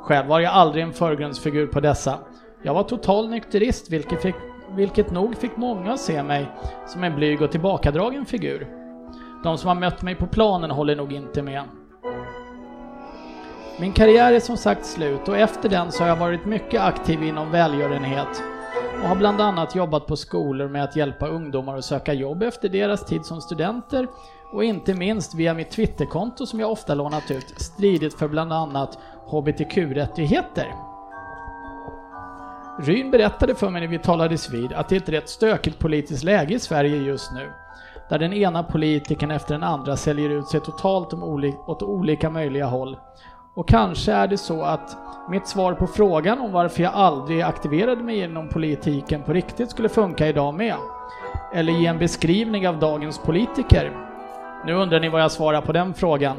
Själv 0.00 0.28
var 0.28 0.40
jag 0.40 0.52
aldrig 0.52 0.84
en 0.84 0.92
förgrundsfigur 0.92 1.66
på 1.66 1.80
dessa. 1.80 2.18
Jag 2.62 2.74
var 2.74 2.82
total 2.82 3.28
nykterist 3.28 3.90
vilket, 3.90 4.22
fick, 4.22 4.34
vilket 4.70 5.10
nog 5.10 5.36
fick 5.36 5.56
många 5.56 5.92
att 5.92 6.00
se 6.00 6.22
mig 6.22 6.46
som 6.86 7.04
en 7.04 7.14
blyg 7.14 7.42
och 7.42 7.50
tillbakadragen 7.50 8.26
figur. 8.26 8.68
De 9.44 9.58
som 9.58 9.68
har 9.68 9.74
mött 9.74 10.02
mig 10.02 10.14
på 10.14 10.26
planen 10.26 10.70
håller 10.70 10.96
nog 10.96 11.12
inte 11.12 11.42
med. 11.42 11.62
Min 13.80 13.92
karriär 13.92 14.32
är 14.32 14.40
som 14.40 14.56
sagt 14.56 14.86
slut 14.86 15.28
och 15.28 15.36
efter 15.36 15.68
den 15.68 15.92
så 15.92 16.02
har 16.02 16.08
jag 16.08 16.16
varit 16.16 16.46
mycket 16.46 16.80
aktiv 16.80 17.22
inom 17.22 17.50
välgörenhet 17.50 18.42
och 19.02 19.08
har 19.08 19.16
bland 19.16 19.40
annat 19.40 19.74
jobbat 19.74 20.06
på 20.06 20.16
skolor 20.16 20.68
med 20.68 20.84
att 20.84 20.96
hjälpa 20.96 21.28
ungdomar 21.28 21.76
att 21.76 21.84
söka 21.84 22.12
jobb 22.12 22.42
efter 22.42 22.68
deras 22.68 23.04
tid 23.06 23.24
som 23.24 23.40
studenter 23.40 24.08
och 24.52 24.64
inte 24.64 24.94
minst 24.94 25.34
via 25.34 25.54
mitt 25.54 25.70
Twitterkonto 25.70 26.46
som 26.46 26.60
jag 26.60 26.72
ofta 26.72 26.94
lånat 26.94 27.30
ut 27.30 27.60
stridit 27.60 28.14
för 28.14 28.28
bland 28.28 28.52
annat 28.52 28.98
HBTQ-rättigheter. 29.26 30.74
Ryn 32.80 33.10
berättade 33.10 33.54
för 33.54 33.70
mig 33.70 33.80
när 33.80 33.88
vi 33.88 33.98
talades 33.98 34.50
vid 34.50 34.72
att 34.72 34.88
det 34.88 34.96
är 34.96 35.00
ett 35.00 35.08
rätt 35.08 35.28
stökigt 35.28 35.78
politiskt 35.78 36.24
läge 36.24 36.54
i 36.54 36.58
Sverige 36.58 36.96
just 36.96 37.32
nu. 37.32 37.52
Där 38.08 38.18
den 38.18 38.32
ena 38.32 38.62
politikern 38.62 39.30
efter 39.30 39.54
den 39.54 39.62
andra 39.62 39.96
säljer 39.96 40.30
ut 40.30 40.48
sig 40.48 40.60
totalt 40.60 41.12
om 41.12 41.24
oli- 41.24 41.58
åt 41.66 41.82
olika 41.82 42.30
möjliga 42.30 42.66
håll. 42.66 42.96
Och 43.54 43.68
kanske 43.68 44.12
är 44.12 44.26
det 44.28 44.38
så 44.38 44.62
att 44.62 44.96
mitt 45.30 45.46
svar 45.48 45.72
på 45.74 45.86
frågan 45.86 46.38
om 46.38 46.52
varför 46.52 46.82
jag 46.82 46.94
aldrig 46.94 47.42
aktiverade 47.42 48.02
mig 48.02 48.20
inom 48.20 48.48
politiken 48.48 49.22
på 49.22 49.32
riktigt 49.32 49.70
skulle 49.70 49.88
funka 49.88 50.28
idag 50.28 50.54
med. 50.54 50.74
Eller 51.54 51.72
ge 51.72 51.86
en 51.86 51.98
beskrivning 51.98 52.68
av 52.68 52.78
dagens 52.78 53.18
politiker. 53.18 53.92
Nu 54.66 54.72
undrar 54.74 55.00
ni 55.00 55.08
vad 55.08 55.22
jag 55.22 55.32
svarar 55.32 55.60
på 55.60 55.72
den 55.72 55.94
frågan. 55.94 56.36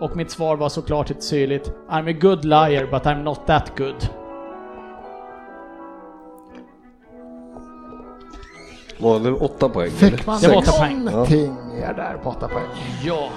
Och 0.00 0.16
mitt 0.16 0.30
svar 0.30 0.56
var 0.56 0.68
såklart 0.68 1.10
ett 1.10 1.22
syrligt 1.22 1.72
I'm 1.90 2.10
a 2.10 2.16
good 2.20 2.44
liar 2.44 2.86
but 2.90 3.02
I'm 3.02 3.22
not 3.22 3.46
that 3.46 3.78
good. 3.78 4.08
Var 9.00 9.20
det 9.20 9.32
åtta 9.32 9.68
poäng? 9.68 9.90
Fick 9.90 10.26
man 10.26 10.40
Det 10.40 10.48
var 10.48 10.56
åtta 10.56 10.72
poäng. 10.72 11.04
någonting 11.04 11.54
mer 11.54 11.94
där 11.94 12.18
på 12.22 12.30
åtta 12.30 12.48
poäng? 12.48 12.66
Ja. 13.04 13.28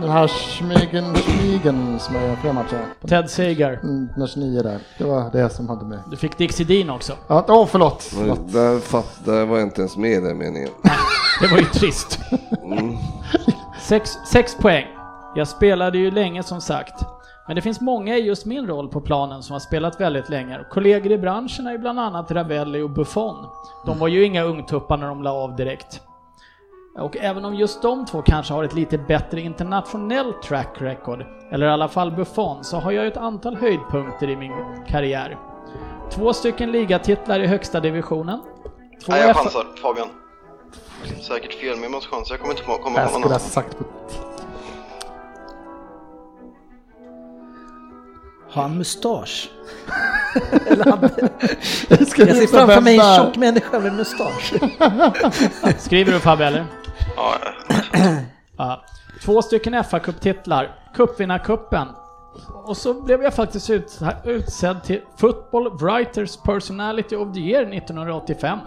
Den 0.00 0.10
här 0.10 0.28
Schmigen, 0.28 1.14
Schmigen 1.14 1.98
som 1.98 2.16
är 2.16 2.36
fler 2.36 2.52
matcher. 2.52 2.84
Ted 3.08 3.30
Sager. 3.30 3.80
Mm, 3.82 4.08
den 4.16 4.26
29 4.26 4.62
där. 4.62 4.78
Det 4.98 5.04
var 5.04 5.30
det 5.32 5.50
som 5.50 5.68
hade 5.68 5.84
med. 5.84 5.98
Du 6.10 6.16
fick 6.16 6.38
Dixie 6.38 6.66
Dean 6.66 6.90
också. 6.90 7.12
Ja, 7.28 7.44
åh 7.48 7.66
förlåt. 7.66 8.02
Förlåt. 8.02 8.52
Där, 8.52 8.78
fatt, 8.78 9.20
där 9.24 9.46
var 9.46 9.58
jag 9.58 9.66
inte 9.66 9.80
ens 9.80 9.96
med 9.96 10.10
i 10.10 10.20
den 10.20 10.38
meningen. 10.38 10.68
Det 11.40 11.46
var 11.46 11.58
ju 11.58 11.64
trist. 11.64 12.18
Sex, 13.80 14.10
sex 14.26 14.56
poäng. 14.56 14.86
Jag 15.34 15.48
spelade 15.48 15.98
ju 15.98 16.10
länge 16.10 16.42
som 16.42 16.60
sagt. 16.60 17.04
Men 17.46 17.56
det 17.56 17.62
finns 17.62 17.80
många 17.80 18.16
i 18.16 18.20
just 18.20 18.46
min 18.46 18.66
roll 18.66 18.88
på 18.88 19.00
planen 19.00 19.42
som 19.42 19.52
har 19.52 19.60
spelat 19.60 20.00
väldigt 20.00 20.28
länge. 20.28 20.58
Kollegor 20.70 21.12
i 21.12 21.18
branschen 21.18 21.66
är 21.66 21.72
ju 21.72 21.78
bland 21.78 22.00
annat 22.00 22.30
Ravelli 22.30 22.82
och 22.82 22.90
Buffon. 22.90 23.46
De 23.86 23.98
var 23.98 24.08
ju 24.08 24.24
inga 24.24 24.42
ungtuppar 24.42 24.96
när 24.96 25.06
de 25.06 25.22
la 25.22 25.30
av 25.32 25.56
direkt. 25.56 26.00
Och 26.98 27.16
även 27.16 27.44
om 27.44 27.54
just 27.54 27.82
de 27.82 28.06
två 28.06 28.22
kanske 28.22 28.54
har 28.54 28.64
ett 28.64 28.74
lite 28.74 28.98
bättre 28.98 29.40
internationellt 29.40 30.42
track 30.42 30.68
record, 30.78 31.24
eller 31.50 31.66
i 31.66 31.70
alla 31.70 31.88
fall 31.88 32.10
Buffon, 32.10 32.64
så 32.64 32.76
har 32.76 32.92
jag 32.92 33.06
ett 33.06 33.16
antal 33.16 33.56
höjdpunkter 33.56 34.30
i 34.30 34.36
min 34.36 34.52
karriär. 34.88 35.38
Två 36.10 36.32
stycken 36.32 36.72
ligatitlar 36.72 37.40
i 37.40 37.46
högsta 37.46 37.80
divisionen. 37.80 38.40
Två 39.04 39.12
Nej, 39.12 39.20
jag 39.20 39.30
F- 39.30 39.36
chansar. 39.36 39.66
Fabian. 39.82 40.08
Säkert 41.22 41.54
fel, 41.54 41.74
men 41.74 41.82
jag 41.82 41.90
måste 41.92 42.08
chansa. 42.10 42.32
Jag 42.34 42.40
kommer 42.40 42.52
inte 42.54 42.64
på, 42.64 42.72
komma 42.78 42.98
Jag 43.00 43.08
på 43.08 43.10
skulle 43.12 43.24
någon 43.24 43.32
ha 43.32 43.38
annan. 43.38 43.50
sagt 43.50 43.78
på 43.78 43.84
Har 48.50 48.62
han 48.62 48.78
mustasch? 48.78 49.50
Eller 50.66 50.84
han, 50.84 50.98
Jag, 51.88 51.98
jag 52.00 52.08
ser 52.08 52.46
framför 52.46 52.80
mig 52.80 52.98
en 52.98 53.16
tjock 53.16 53.36
människa 53.36 53.78
med 53.80 53.92
mustasch. 53.92 54.54
Skriver 55.78 56.12
du 56.12 56.18
Fabbe 56.20 56.44
eller? 56.46 56.64
Ja, 57.16 57.34
Ja. 58.56 58.84
Två 59.24 59.42
stycken 59.42 59.84
fa 59.84 59.98
Cup-titlar, 59.98 60.78
Cupvinnarcupen. 60.94 61.88
Och 62.64 62.76
så 62.76 63.02
blev 63.02 63.22
jag 63.22 63.34
faktiskt 63.34 63.70
ut, 63.70 64.00
utsedd 64.24 64.82
till 64.82 65.00
Football 65.16 65.78
Writers 65.78 66.36
Personality 66.36 67.16
of 67.16 67.32
the 67.34 67.40
Year 67.40 67.62
1985. 67.62 68.58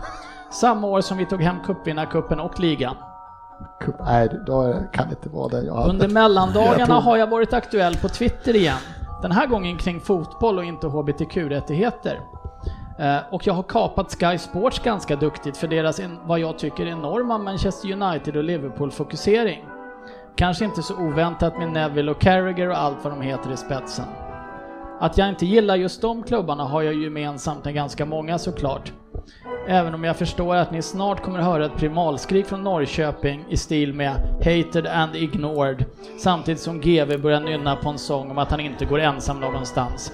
Samma 0.52 0.88
år 0.88 1.02
som 1.02 1.18
vi 1.18 1.26
tog 1.26 1.42
hem 1.42 1.56
Cupvinnarcupen 1.66 2.40
och 2.40 2.60
ligan. 2.60 2.96
Kupp- 3.82 4.06
Nej, 4.06 4.30
då 4.46 4.74
kan 4.94 5.08
det 5.10 5.16
inte 5.16 5.30
vara 5.30 5.48
det 5.48 5.62
jag. 5.66 5.90
Under 5.90 6.08
mellandagarna 6.08 6.96
har 7.00 7.18
jag 7.18 7.28
varit 7.28 7.54
aktuell 7.54 7.96
på 7.98 8.10
Twitter 8.10 8.56
igen. 8.56 8.78
Den 9.22 9.32
här 9.32 9.48
gången 9.48 9.78
kring 9.78 10.00
fotboll 10.00 10.58
och 10.58 10.64
inte 10.64 10.88
HBTQ-rättigheter. 10.88 12.20
Eh, 13.00 13.18
och 13.32 13.48
jag 13.48 13.54
har 13.54 13.64
kapat 13.64 14.12
Sky 14.12 14.38
Sports 14.38 14.80
ganska 14.80 15.16
duktigt 15.16 15.58
för 15.58 15.68
deras, 15.68 16.02
vad 16.26 16.40
jag 16.40 16.58
tycker, 16.58 16.86
enorma 16.86 17.38
Manchester 17.38 17.92
United 17.92 18.38
och 18.38 18.44
Liverpool-fokusering. 18.44 19.66
Kanske 20.36 20.66
inte 20.66 20.82
så 20.82 20.96
oväntat 20.98 21.58
med 21.58 21.72
Neville 21.72 22.12
och 22.12 22.22
Carragher 22.22 22.70
och 22.70 22.78
allt 22.78 22.98
vad 23.04 23.14
de 23.14 23.22
heter 23.22 23.52
i 23.52 23.58
spetsen. 23.58 24.06
Att 25.00 25.18
jag 25.18 25.30
inte 25.30 25.46
gillar 25.46 25.76
just 25.76 26.02
de 26.02 26.24
klubbarna 26.24 26.64
har 26.64 26.82
jag 26.82 26.94
ju 26.94 27.04
gemensamt 27.04 27.66
med 27.66 27.74
ganska 27.74 28.06
många 28.06 28.38
såklart. 28.38 28.92
Även 29.68 29.94
om 29.94 30.04
jag 30.04 30.16
förstår 30.16 30.56
att 30.56 30.72
ni 30.72 30.82
snart 30.82 31.24
kommer 31.24 31.40
höra 31.40 31.66
ett 31.66 31.76
primalskrik 31.76 32.46
från 32.46 32.64
Norrköping 32.64 33.46
i 33.50 33.58
stil 33.58 33.94
med 33.94 34.16
“Hated 34.38 34.88
and 34.88 35.16
ignored” 35.16 35.86
samtidigt 36.20 36.62
som 36.62 36.82
GV 36.82 37.22
börjar 37.22 37.40
nynna 37.40 37.76
på 37.76 37.90
en 37.90 37.98
sång 37.98 38.32
om 38.32 38.38
att 38.38 38.52
han 38.52 38.60
inte 38.60 38.86
går 38.86 39.00
ensam 39.00 39.40
någonstans. 39.40 40.12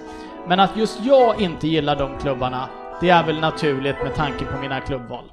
Men 0.48 0.60
att 0.60 0.78
just 0.78 1.00
jag 1.02 1.42
inte 1.42 1.68
gillar 1.68 1.96
de 1.96 2.18
klubbarna, 2.18 2.70
det 3.02 3.10
är 3.10 3.24
väl 3.26 3.40
naturligt 3.40 4.04
med 4.04 4.16
tanke 4.16 4.46
på 4.46 4.58
mina 4.62 4.80
klubbval. 4.82 5.32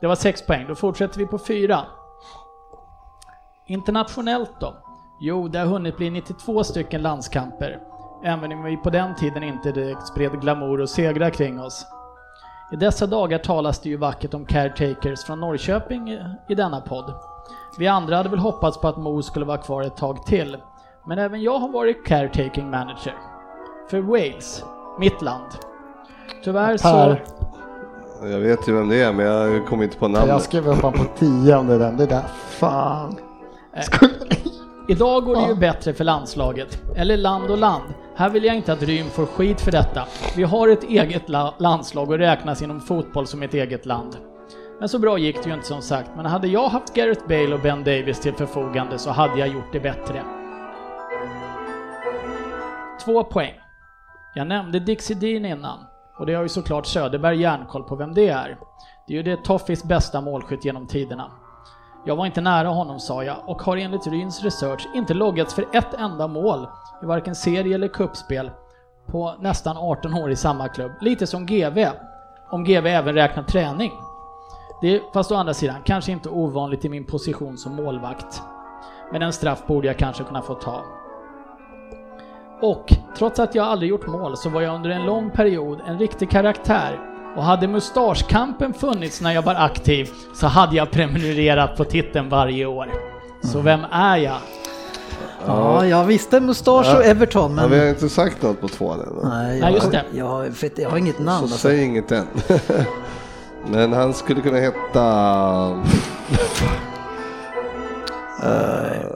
Det 0.00 0.06
var 0.06 0.14
sex 0.14 0.46
poäng, 0.46 0.64
då 0.68 0.74
fortsätter 0.74 1.18
vi 1.18 1.26
på 1.26 1.38
fyra. 1.38 1.80
Internationellt 3.66 4.60
då? 4.60 4.74
Jo, 5.20 5.48
det 5.48 5.58
har 5.58 5.66
hunnit 5.66 5.96
bli 5.96 6.10
92 6.10 6.64
stycken 6.64 7.02
landskamper. 7.02 7.78
Även 8.24 8.52
om 8.52 8.62
vi 8.62 8.76
på 8.76 8.90
den 8.90 9.14
tiden 9.14 9.42
inte 9.42 9.72
direkt 9.72 10.06
spred 10.06 10.40
glamour 10.40 10.80
och 10.80 10.88
segrar 10.88 11.30
kring 11.30 11.60
oss. 11.60 11.86
I 12.72 12.76
dessa 12.76 13.06
dagar 13.06 13.38
talas 13.38 13.78
det 13.80 13.88
ju 13.88 13.96
vackert 13.96 14.34
om 14.34 14.44
caretakers 14.46 15.24
från 15.24 15.40
Norrköping 15.40 16.10
i- 16.10 16.34
i 16.48 16.54
denna 16.54 16.80
podd. 16.80 17.14
Vi 17.78 17.88
andra 17.88 18.16
hade 18.16 18.28
väl 18.28 18.38
hoppats 18.38 18.80
på 18.80 18.88
att 18.88 18.96
Mo 18.96 19.22
skulle 19.22 19.44
vara 19.44 19.58
kvar 19.58 19.82
ett 19.82 19.96
tag 19.96 20.26
till. 20.26 20.56
Men 21.06 21.18
även 21.18 21.42
jag 21.42 21.58
har 21.58 21.68
varit 21.68 22.06
caretaking 22.06 22.70
manager. 22.70 23.14
För 23.90 24.00
Wales, 24.00 24.64
mitt 24.98 25.22
land. 25.22 25.46
Tyvärr 26.44 26.76
så... 26.76 26.88
Per, 26.88 27.22
Jag 28.30 28.38
vet 28.38 28.68
ju 28.68 28.72
vem 28.72 28.88
det 28.88 29.02
är 29.02 29.12
men 29.12 29.26
jag 29.26 29.66
kommer 29.66 29.84
inte 29.84 29.96
på 29.96 30.04
jag 30.06 30.10
namnet. 30.12 30.42
skrev 30.42 30.68
upp 30.68 30.82
honom 30.82 30.98
på 30.98 31.04
10 31.18 31.56
om 31.56 31.66
det 31.66 31.78
där. 31.78 31.92
Det 31.92 32.06
där, 32.06 32.22
fan. 32.48 33.16
Idag 34.88 35.24
går 35.24 35.36
det 35.36 35.48
ju 35.48 35.54
bättre 35.54 35.92
för 35.94 36.04
landslaget. 36.04 36.82
Eller 36.96 37.16
land 37.16 37.50
och 37.50 37.58
land. 37.58 37.82
Här 38.16 38.30
vill 38.30 38.44
jag 38.44 38.56
inte 38.56 38.72
att 38.72 38.82
Rym 38.82 39.06
får 39.10 39.26
skit 39.26 39.60
för 39.60 39.72
detta. 39.72 40.02
Vi 40.36 40.42
har 40.42 40.68
ett 40.68 40.82
eget 40.84 41.28
la- 41.28 41.54
landslag 41.58 42.10
och 42.10 42.18
räknas 42.18 42.62
inom 42.62 42.80
fotboll 42.80 43.26
som 43.26 43.42
ett 43.42 43.54
eget 43.54 43.86
land. 43.86 44.16
Men 44.78 44.88
så 44.88 44.98
bra 44.98 45.18
gick 45.18 45.42
det 45.42 45.48
ju 45.48 45.54
inte 45.54 45.66
som 45.66 45.82
sagt, 45.82 46.10
men 46.16 46.26
hade 46.26 46.48
jag 46.48 46.68
haft 46.68 46.94
Gareth 46.94 47.28
Bale 47.28 47.54
och 47.54 47.60
Ben 47.60 47.84
Davis 47.84 48.20
till 48.20 48.32
förfogande 48.34 48.98
så 48.98 49.10
hade 49.10 49.38
jag 49.38 49.48
gjort 49.48 49.72
det 49.72 49.80
bättre. 49.80 50.22
Två 53.04 53.24
poäng. 53.24 53.54
Jag 54.34 54.46
nämnde 54.46 54.80
Dixie 54.80 55.16
Dean 55.16 55.44
innan, 55.44 55.78
och 56.18 56.26
det 56.26 56.34
har 56.34 56.42
ju 56.42 56.48
såklart 56.48 56.86
Söderberg 56.86 57.40
järnkoll 57.40 57.82
på 57.82 57.96
vem 57.96 58.14
det 58.14 58.28
är. 58.28 58.58
Det 59.06 59.12
är 59.12 59.16
ju 59.16 59.22
det 59.22 59.44
Toffis 59.44 59.84
bästa 59.84 60.20
målskytt 60.20 60.64
genom 60.64 60.86
tiderna. 60.86 61.30
Jag 62.06 62.16
var 62.16 62.26
inte 62.26 62.40
nära 62.40 62.68
honom 62.68 63.00
sa 63.00 63.24
jag 63.24 63.36
och 63.46 63.62
har 63.62 63.76
enligt 63.76 64.06
Ryns 64.06 64.42
research 64.42 64.88
inte 64.94 65.14
loggats 65.14 65.54
för 65.54 65.64
ett 65.72 65.94
enda 65.94 66.26
mål 66.28 66.66
i 67.02 67.06
varken 67.06 67.34
serie 67.34 67.74
eller 67.74 67.88
kuppspel 67.88 68.50
på 69.06 69.34
nästan 69.40 69.76
18 69.76 70.14
år 70.14 70.30
i 70.30 70.36
samma 70.36 70.68
klubb. 70.68 70.92
Lite 71.00 71.26
som 71.26 71.46
GV, 71.46 71.86
om 72.50 72.64
GV 72.64 72.86
även 72.86 73.14
räknar 73.14 73.42
träning. 73.42 73.92
Det, 74.80 74.96
är, 74.96 75.00
fast 75.12 75.32
å 75.32 75.34
andra 75.34 75.54
sidan, 75.54 75.82
kanske 75.84 76.12
inte 76.12 76.28
ovanligt 76.28 76.84
i 76.84 76.88
min 76.88 77.04
position 77.04 77.58
som 77.58 77.76
målvakt. 77.76 78.42
Men 79.12 79.22
en 79.22 79.32
straff 79.32 79.66
borde 79.66 79.86
jag 79.86 79.96
kanske 79.96 80.24
kunna 80.24 80.42
få 80.42 80.54
ta. 80.54 80.84
Och 82.62 82.92
trots 83.18 83.40
att 83.40 83.54
jag 83.54 83.66
aldrig 83.66 83.90
gjort 83.90 84.06
mål 84.06 84.36
så 84.36 84.48
var 84.48 84.60
jag 84.60 84.74
under 84.74 84.90
en 84.90 85.06
lång 85.06 85.30
period 85.30 85.80
en 85.86 85.98
riktig 85.98 86.30
karaktär. 86.30 86.98
Och 87.36 87.44
hade 87.44 87.68
mustaschkampen 87.68 88.74
funnits 88.74 89.20
när 89.20 89.32
jag 89.32 89.42
var 89.42 89.54
aktiv 89.54 90.10
så 90.34 90.46
hade 90.46 90.76
jag 90.76 90.90
prenumererat 90.90 91.76
på 91.76 91.84
titeln 91.84 92.28
varje 92.28 92.66
år. 92.66 92.88
Så 93.42 93.60
vem 93.60 93.80
är 93.90 94.16
jag? 94.16 94.38
Ja, 95.46 95.86
jag 95.86 96.04
visste 96.04 96.40
mustasch 96.40 96.94
och 96.96 97.04
Everton, 97.04 97.50
Ja, 97.56 97.62
men... 97.62 97.70
vi 97.70 97.78
har 97.78 97.86
inte 97.86 98.08
sagt 98.08 98.42
något 98.42 98.60
på 98.60 98.68
tvåan 98.68 99.00
än. 99.00 99.28
Nej, 99.30 99.60
Nej, 99.60 99.74
just 99.74 99.90
det. 99.90 100.04
Jag, 100.12 100.52
jag, 100.76 100.90
har 100.90 100.98
inget 100.98 101.18
namn. 101.18 101.38
Så 101.38 101.44
Alltså. 101.44 101.58
säg 101.58 101.84
inget 101.84 102.12
än. 102.12 102.26
Men 103.70 103.92
han 103.92 104.14
skulle 104.14 104.40
kunna 104.40 104.58
heta... 104.58 105.84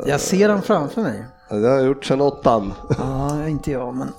Jag 0.06 0.20
ser 0.20 0.48
han 0.48 0.62
framför 0.62 1.00
mig. 1.00 1.24
Det 1.48 1.68
har 1.68 1.76
jag 1.76 1.86
gjort 1.86 2.04
sedan 2.04 2.20
åttan. 2.20 2.74
Ja, 2.98 3.48
inte 3.48 3.70
jag, 3.70 3.94
men... 3.94 4.12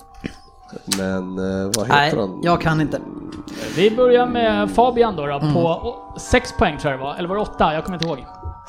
Men 0.98 1.38
eh, 1.38 1.70
vad 1.76 1.88
Nej, 1.88 2.04
heter 2.04 2.18
han? 2.20 2.40
jag 2.42 2.60
kan 2.60 2.80
inte. 2.80 3.00
Vi 3.76 3.90
börjar 3.90 4.26
med 4.26 4.70
Fabian 4.70 5.16
då, 5.16 5.26
då 5.26 5.40
på 5.40 5.96
6 6.18 6.52
poäng 6.58 6.78
tror 6.78 6.92
jag 6.92 7.00
det 7.00 7.04
var, 7.04 7.14
eller 7.14 7.28
var 7.28 7.36
det 7.36 7.42
8? 7.42 7.74
Jag 7.74 7.84
kommer 7.84 7.96
inte 7.98 8.08
ihåg. 8.08 8.24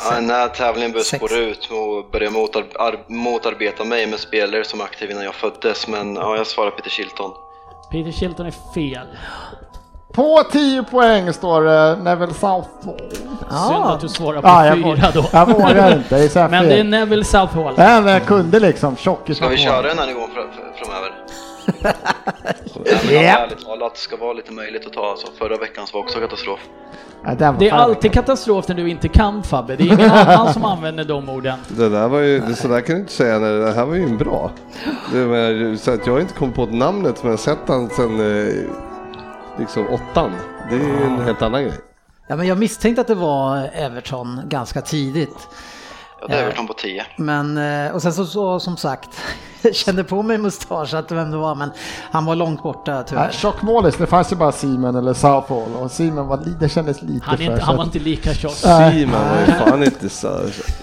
Ja, 0.10 0.16
den 0.16 0.30
här 0.30 0.48
tävlingen 0.48 0.92
började 0.92 1.06
spåra 1.06 1.38
ut 1.38 1.70
och 1.72 2.12
började 2.12 2.34
motar, 2.40 2.66
ar, 2.80 3.04
motarbeta 3.08 3.84
mig 3.84 4.08
med 4.08 4.20
spelare 4.20 4.64
som 4.64 4.80
är 4.82 4.84
aktiva 4.84 5.12
innan 5.12 5.24
jag 5.24 5.36
föddes, 5.36 5.88
men 5.88 6.16
ja, 6.16 6.38
jag 6.38 6.48
svarar 6.48 6.72
Peter 6.72 6.90
Shilton. 6.90 7.32
Peter 7.92 8.12
Shilton 8.12 8.46
är 8.46 8.74
fel. 8.74 9.08
På 10.18 10.44
10 10.52 10.84
poäng 10.84 11.34
står 11.34 11.62
det 11.62 11.96
Neville 12.04 12.34
Southall. 12.34 12.66
Synd 13.68 13.86
att 13.86 14.00
du 14.02 14.08
svarar 14.08 14.42
på 14.42 14.48
Ja, 14.48 14.66
jag, 14.66 14.76
fyra 14.76 15.12
då. 15.14 15.26
jag 15.34 15.46
vågar 15.54 15.92
inte, 15.98 16.18
det 16.18 16.36
här 16.36 16.50
Men 16.50 16.64
det 16.68 16.80
är. 16.80 16.84
Neville 16.84 17.24
Southall. 17.24 17.74
Nej, 17.78 18.02
men 18.02 18.14
jag 18.14 18.26
kunde 18.26 18.60
liksom 18.60 18.96
tjockis 18.96 19.38
Ska 19.38 19.48
vi 19.48 19.58
köra 19.58 19.82
den 19.82 19.98
här 20.00 20.08
nivån 20.08 20.30
fr- 20.30 20.36
fr- 20.36 20.86
framöver? 20.86 21.12
Ja. 23.12 23.20
ärligt 23.20 23.66
talat, 23.66 23.94
det 23.94 24.00
ska 24.00 24.18
vara 24.18 24.34
lite 24.34 24.52
möjligt 24.54 24.86
att 24.88 24.94
ta. 24.94 25.12
Alltså, 25.12 25.28
förra 25.38 25.58
veckans 25.58 25.94
var 25.94 26.00
också 26.02 26.20
katastrof. 26.20 26.60
Nej, 27.24 27.36
den 27.40 27.54
var 27.54 27.60
Det 27.60 27.70
är 27.70 27.74
alltid 27.74 28.12
katastrof 28.12 28.68
när 28.68 28.76
du 28.76 28.90
inte 28.90 29.08
kan 29.08 29.44
Fabbe. 29.44 29.76
Det 29.76 29.84
är 29.84 29.86
ingen 29.94 30.12
annan 30.12 30.54
som 30.54 30.66
använder 30.66 31.04
de 31.04 31.30
orden. 31.30 31.60
Det 31.68 31.90
där 31.90 32.08
var 32.08 32.20
ju, 32.20 32.40
det, 32.40 32.56
så 32.56 32.68
där 32.68 32.82
kan 32.82 32.96
du 32.96 33.02
inte 33.02 33.14
säga, 33.14 33.40
när 33.40 33.60
det 33.60 33.72
här 33.72 33.86
var 33.86 33.96
ju 33.96 34.04
en 34.04 34.18
bra. 34.18 34.52
Det, 35.14 35.18
men, 35.18 35.78
så 35.78 35.92
att 35.92 36.06
jag 36.08 36.14
har 36.14 36.20
inte 36.20 36.34
kommit 36.34 36.56
på 36.56 36.66
namnet 36.66 37.24
men 37.24 37.32
jag 37.32 37.38
har 37.38 37.44
sett 37.44 37.58
han 37.68 37.90
sen 37.90 38.20
eh, 38.20 38.54
liksom 39.60 39.88
åttan. 39.88 40.32
Det 40.70 40.76
är 40.76 40.80
ju 40.80 41.04
en 41.04 41.22
helt 41.22 41.42
annan 41.42 41.64
grej. 41.64 41.80
Ja, 42.28 42.36
men 42.36 42.48
jag 42.48 42.58
misstänkte 42.58 43.02
att 43.02 43.08
det 43.08 43.16
var 43.16 43.70
Everton 43.74 44.42
ganska 44.46 44.82
tidigt. 44.82 45.48
Ja, 46.22 46.28
det 46.28 46.36
är 46.36 46.44
Everton 46.44 46.68
på 46.68 46.74
10. 46.74 47.06
Men, 47.18 47.58
eh, 47.58 47.92
och 47.92 48.02
sen 48.02 48.14
så, 48.14 48.26
så 48.26 48.60
som 48.60 48.78
sagt, 48.78 49.10
kände 49.74 50.04
på 50.04 50.24
mig 50.24 50.38
mustasch 50.38 50.94
att 50.94 51.12
vem 51.12 51.32
det 51.32 51.38
var, 51.38 51.56
men 51.56 51.72
han 52.12 52.26
var 52.26 52.36
långt 52.36 52.64
borta 52.64 52.94
Nej, 52.94 53.04
tyvärr. 53.08 53.32
Tjockmålis, 53.32 53.96
det 53.98 54.06
fanns 54.08 54.32
ju 54.32 54.36
bara 54.36 54.52
Simon 54.52 54.96
eller 54.96 55.14
Southall 55.14 55.76
och 55.82 55.92
Simon 55.92 56.28
var, 56.28 56.40
det 56.60 56.70
kändes 56.70 57.02
lite 57.02 57.26
Han, 57.26 57.36
är 57.36 57.42
inte, 57.42 57.56
för 57.58 57.62
han 57.64 57.74
så 57.74 57.78
var 57.78 57.84
inte 57.84 58.00
lika 58.00 58.34
tjock. 58.34 58.56
Nej. 58.66 58.92
Simon 58.94 59.20
var 59.30 59.40
ju 59.40 59.46
fan 59.46 59.84
inte 59.84 60.10
så... 60.10 60.40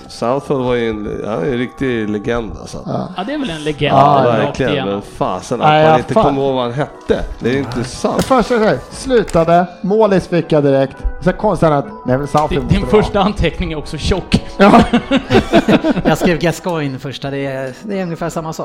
Southall 0.09 0.63
var 0.63 0.75
ju 0.75 0.91
en, 0.91 1.23
han 1.27 1.39
är 1.39 1.47
en 1.47 1.59
riktig 1.59 2.09
legend 2.09 2.53
alltså. 2.61 2.79
Ja, 2.87 3.09
Ja, 3.17 3.25
det 3.25 3.35
är 3.35 3.39
väl 3.39 3.51
en 3.51 3.65
legend 3.65 3.97
Ja, 3.99 4.23
verkligen. 4.23 4.89
Men 4.89 5.03
fasen 5.03 5.61
att 5.63 5.69
Nej, 5.69 5.89
man 5.91 5.99
inte 5.99 6.15
fan. 6.15 6.25
kommer 6.25 6.41
ihåg 6.43 6.55
vad 6.55 6.65
han 6.65 6.73
hette. 6.73 7.25
Det 7.39 7.51
är 7.55 7.59
inte 7.59 7.85
sant. 7.85 8.25
Först 8.25 8.49
så 8.49 8.59
här, 8.59 8.79
slutade, 8.91 9.67
målis 9.83 10.29
fick 10.29 10.53
jag 10.53 10.63
direkt. 10.65 10.97
Sen 11.21 11.33
konstigt 11.33 11.69
att 11.69 12.07
Neville 12.07 12.27
Southall 12.29 12.49
Din, 12.49 12.69
din 12.69 12.87
första 12.87 13.21
anteckning 13.21 13.73
är 13.73 13.77
också 13.79 13.99
tjock. 13.99 14.45
Ja. 14.59 14.81
Jag 16.05 16.19
skrev 16.19 16.39
Gascoigne 16.39 16.99
första, 16.99 17.31
det 17.31 17.47
är, 17.47 17.73
det 17.83 17.99
är 17.99 18.03
ungefär 18.03 18.29
samma 18.31 18.53
sak. 18.53 18.64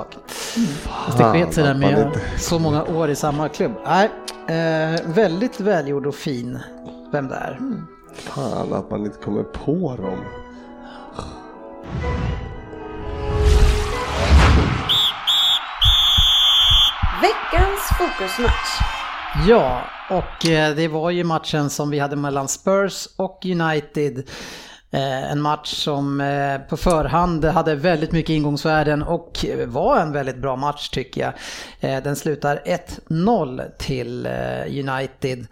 Fast 1.05 1.17
det 1.17 1.23
sket 1.23 1.53
sig 1.53 1.63
där 1.63 1.73
med 1.73 1.99
inte- 2.07 2.39
så 2.39 2.59
många 2.59 2.84
år 2.84 3.09
i 3.09 3.15
samma 3.15 3.49
klubb. 3.49 3.71
Nej, 3.85 4.09
eh, 4.47 4.99
väldigt 5.05 5.59
välgjord 5.59 6.05
och 6.07 6.15
fin 6.15 6.59
vem 7.11 7.27
det 7.27 7.35
är. 7.35 7.59
Fan 8.13 8.73
att 8.73 8.91
man 8.91 9.05
inte 9.05 9.17
kommer 9.17 9.43
på 9.43 9.95
dem. 9.97 10.19
Veckans 17.21 17.80
fokusmatch. 17.97 18.80
Ja, 19.47 19.81
och 20.09 20.45
eh, 20.49 20.76
det 20.76 20.88
var 20.88 21.09
ju 21.09 21.23
matchen 21.23 21.69
som 21.69 21.89
vi 21.89 21.99
hade 21.99 22.15
mellan 22.15 22.47
Spurs 22.47 23.07
och 23.15 23.45
United. 23.45 24.30
Eh, 24.91 25.32
en 25.32 25.41
match 25.41 25.74
som 25.74 26.22
eh, 26.22 26.57
på 26.70 26.78
förhand 26.78 27.45
hade 27.45 27.76
väldigt 27.76 28.11
mycket 28.11 28.30
ingångsvärden 28.30 29.03
och 29.03 29.45
eh, 29.45 29.68
var 29.68 29.99
en 29.99 30.11
väldigt 30.11 30.38
bra 30.38 30.56
match 30.56 30.90
tycker 30.90 31.22
jag. 31.22 31.34
Den 32.03 32.16
slutar 32.16 32.61
1-0 33.07 33.72
till 33.78 34.28
United. 34.68 35.48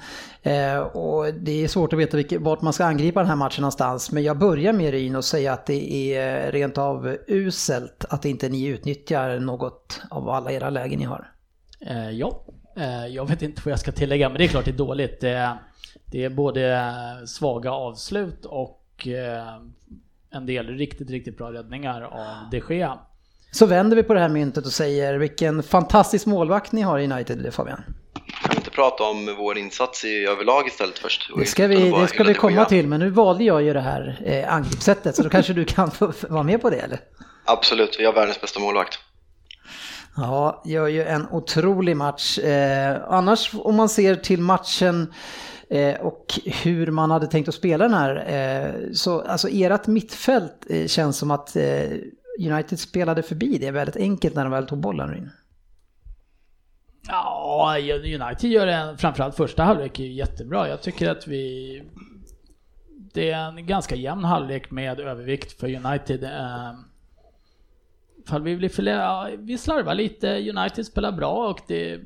Och 0.94 1.34
det 1.34 1.64
är 1.64 1.68
svårt 1.68 1.94
att 1.94 2.00
veta 2.00 2.40
vart 2.40 2.62
man 2.62 2.74
ska 2.74 2.86
angripa 2.86 3.20
den 3.20 3.30
här 3.30 3.36
matchen 3.36 3.62
någonstans. 3.62 4.12
Men 4.12 4.24
jag 4.24 4.38
börjar 4.38 4.74
med 4.74 4.92
Ryn 4.92 5.16
och 5.16 5.26
säga 5.26 5.54
att 5.54 5.66
det 5.66 6.16
är 6.16 6.52
rent 6.52 6.78
av 6.78 7.18
uselt 7.28 8.06
att 8.10 8.26
inte 8.26 8.50
ni 8.50 8.66
utnyttjar 8.66 9.40
något 9.40 10.02
av 10.10 10.30
alla 10.30 10.52
era 10.52 10.70
lägen 10.70 11.00
ni 11.00 11.06
har. 11.06 11.32
Ja, 12.12 12.44
jag 13.10 13.30
vet 13.30 13.42
inte 13.42 13.62
vad 13.66 13.72
jag 13.72 13.80
ska 13.80 13.92
tillägga, 13.92 14.30
men 14.30 14.38
det 14.38 14.44
är 14.44 14.48
klart 14.48 14.66
det 14.66 14.72
är 14.72 14.78
dåligt. 14.78 15.22
Det 16.06 16.24
är 16.24 16.30
både 16.30 16.94
svaga 17.26 17.72
avslut 17.72 18.46
och 18.46 18.87
eh, 19.06 19.58
en 20.32 20.46
del 20.46 20.68
riktigt, 20.68 21.10
riktigt 21.10 21.38
bra 21.38 21.54
räddningar 21.54 22.02
av 22.02 22.50
de 22.52 22.62
Gea. 22.70 23.00
Så 23.52 23.66
vänder 23.66 23.96
vi 23.96 24.04
på 24.04 24.14
det 24.14 24.20
här 24.20 24.30
myntet 24.30 24.66
och 24.66 24.72
säger 24.72 25.14
vilken 25.16 25.64
fantastisk 25.64 26.26
målvakt 26.26 26.72
ni 26.72 26.82
har 26.82 27.00
i 27.00 27.12
United 27.12 27.54
Fabian. 27.54 27.84
Kan 28.14 28.50
vi 28.50 28.56
inte 28.56 28.70
prata 28.70 29.04
om 29.04 29.36
vår 29.38 29.58
insats 29.58 30.06
i 30.06 30.26
överlag 30.26 30.68
istället 30.68 31.00
först? 31.00 31.32
Det 31.38 31.46
ska 31.46 31.68
vi, 31.68 31.92
det 31.92 32.08
ska 32.08 32.24
vi 32.24 32.34
komma 32.34 32.66
till 32.66 32.88
men 32.88 33.00
nu 33.00 33.10
valde 33.10 33.44
jag 33.44 33.64
ju 33.64 33.74
det 33.74 33.82
här 33.82 34.22
eh, 34.26 34.54
angreppssättet 34.54 35.16
så 35.16 35.24
då 35.24 35.30
kanske 35.30 35.54
du 35.54 35.66
kan 35.66 35.92
få 35.92 36.12
få 36.12 36.28
vara 36.28 36.44
med 36.44 36.62
på 36.62 36.70
det 36.70 36.78
eller? 36.78 37.00
Absolut, 37.46 37.96
vi 38.00 38.06
har 38.06 38.14
världens 38.14 38.42
bästa 38.42 38.60
målvakt. 38.60 39.00
Ja, 40.18 40.62
gör 40.66 40.88
ju 40.88 41.04
en 41.04 41.28
otrolig 41.32 41.98
match. 41.98 42.38
Eh, 42.38 42.98
annars 43.10 43.52
om 43.54 43.76
man 43.76 43.90
ser 43.90 44.16
till 44.16 44.42
matchen 44.42 45.02
eh, 45.02 45.08
Eh, 45.70 46.02
och 46.02 46.26
hur 46.64 46.92
man 46.92 47.12
hade 47.12 47.28
tänkt 47.28 47.50
att 47.50 47.56
spela 47.56 47.84
den 47.84 47.94
här. 47.94 48.16
Eh, 48.28 48.92
så 48.94 49.22
alltså 49.22 49.48
ert 49.52 49.88
mittfält 49.88 50.66
eh, 50.70 50.88
känns 50.88 51.18
som 51.18 51.32
att 51.32 51.56
eh, 51.56 51.90
United 52.40 52.80
spelade 52.80 53.24
förbi 53.24 53.58
det 53.58 53.72
väldigt 53.72 53.96
enkelt 53.96 54.36
när 54.36 54.44
de 54.44 54.52
väl 54.52 54.68
tog 54.68 54.80
bollen 54.80 55.18
in. 55.18 55.30
Ja, 57.08 57.76
United 58.06 58.50
gör 58.50 58.68
en, 58.68 58.98
framförallt 58.98 59.36
första 59.36 59.64
halvlek 59.64 60.00
är 60.00 60.04
ju 60.04 60.14
jättebra. 60.14 60.70
Jag 60.70 60.82
tycker 60.82 61.10
att 61.10 61.28
vi... 61.28 61.84
Det 63.14 63.32
är 63.32 63.48
en 63.48 63.66
ganska 63.68 63.96
jämn 63.96 64.24
halvlek 64.24 64.72
med 64.72 65.00
övervikt 65.00 65.60
för 65.60 65.86
United. 65.86 66.24
Eh, 66.24 66.74
Fall 68.28 68.44
vi, 68.44 68.58
blir 68.58 68.70
för, 68.70 68.84
lä- 68.84 68.92
ja, 68.92 69.30
vi 69.38 69.58
slarvar 69.58 69.96
lite, 69.96 70.50
United 70.50 70.86
spelar 70.86 71.12
bra 71.12 71.50
och 71.50 71.60
det 71.68 72.00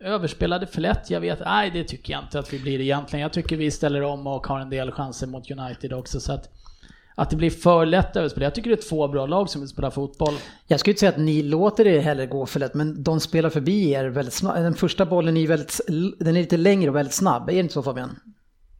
överspelade 0.00 0.66
för 0.66 0.80
lätt. 0.80 1.10
Jag 1.10 1.20
vet, 1.20 1.40
nej 1.44 1.70
det 1.70 1.84
tycker 1.84 2.12
jag 2.12 2.22
inte 2.22 2.38
att 2.38 2.52
vi 2.52 2.58
blir 2.58 2.80
egentligen. 2.80 3.22
Jag 3.22 3.32
tycker 3.32 3.56
vi 3.56 3.70
ställer 3.70 4.02
om 4.02 4.26
och 4.26 4.46
har 4.46 4.60
en 4.60 4.70
del 4.70 4.90
chanser 4.90 5.26
mot 5.26 5.50
United 5.50 5.92
också. 5.92 6.20
Så 6.20 6.32
att, 6.32 6.48
att 7.14 7.30
det 7.30 7.36
blir 7.36 7.50
för 7.50 7.86
lätt 7.86 8.16
överspel. 8.16 8.42
Jag 8.42 8.54
tycker 8.54 8.70
det 8.70 8.76
är 8.76 8.88
två 8.88 9.08
bra 9.08 9.26
lag 9.26 9.50
som 9.50 9.60
vill 9.60 9.68
spela 9.68 9.90
fotboll. 9.90 10.34
Jag 10.66 10.80
skulle 10.80 10.92
inte 10.92 11.00
säga 11.00 11.12
att 11.12 11.18
ni 11.18 11.42
låter 11.42 11.84
det 11.84 12.00
heller 12.00 12.26
gå 12.26 12.46
för 12.46 12.60
lätt, 12.60 12.74
men 12.74 13.02
de 13.02 13.20
spelar 13.20 13.50
förbi 13.50 13.90
er 13.90 14.04
väldigt 14.04 14.34
snabbt. 14.34 14.58
Den 14.58 14.74
första 14.74 15.06
bollen 15.06 15.36
är 15.36 15.46
väldigt, 15.46 15.80
den 16.18 16.36
är 16.36 16.40
lite 16.40 16.56
längre 16.56 16.90
och 16.90 16.96
väldigt 16.96 17.14
snabb. 17.14 17.48
Är 17.48 17.52
det 17.52 17.60
inte 17.60 17.74
så 17.74 17.82
Fabian? 17.82 18.16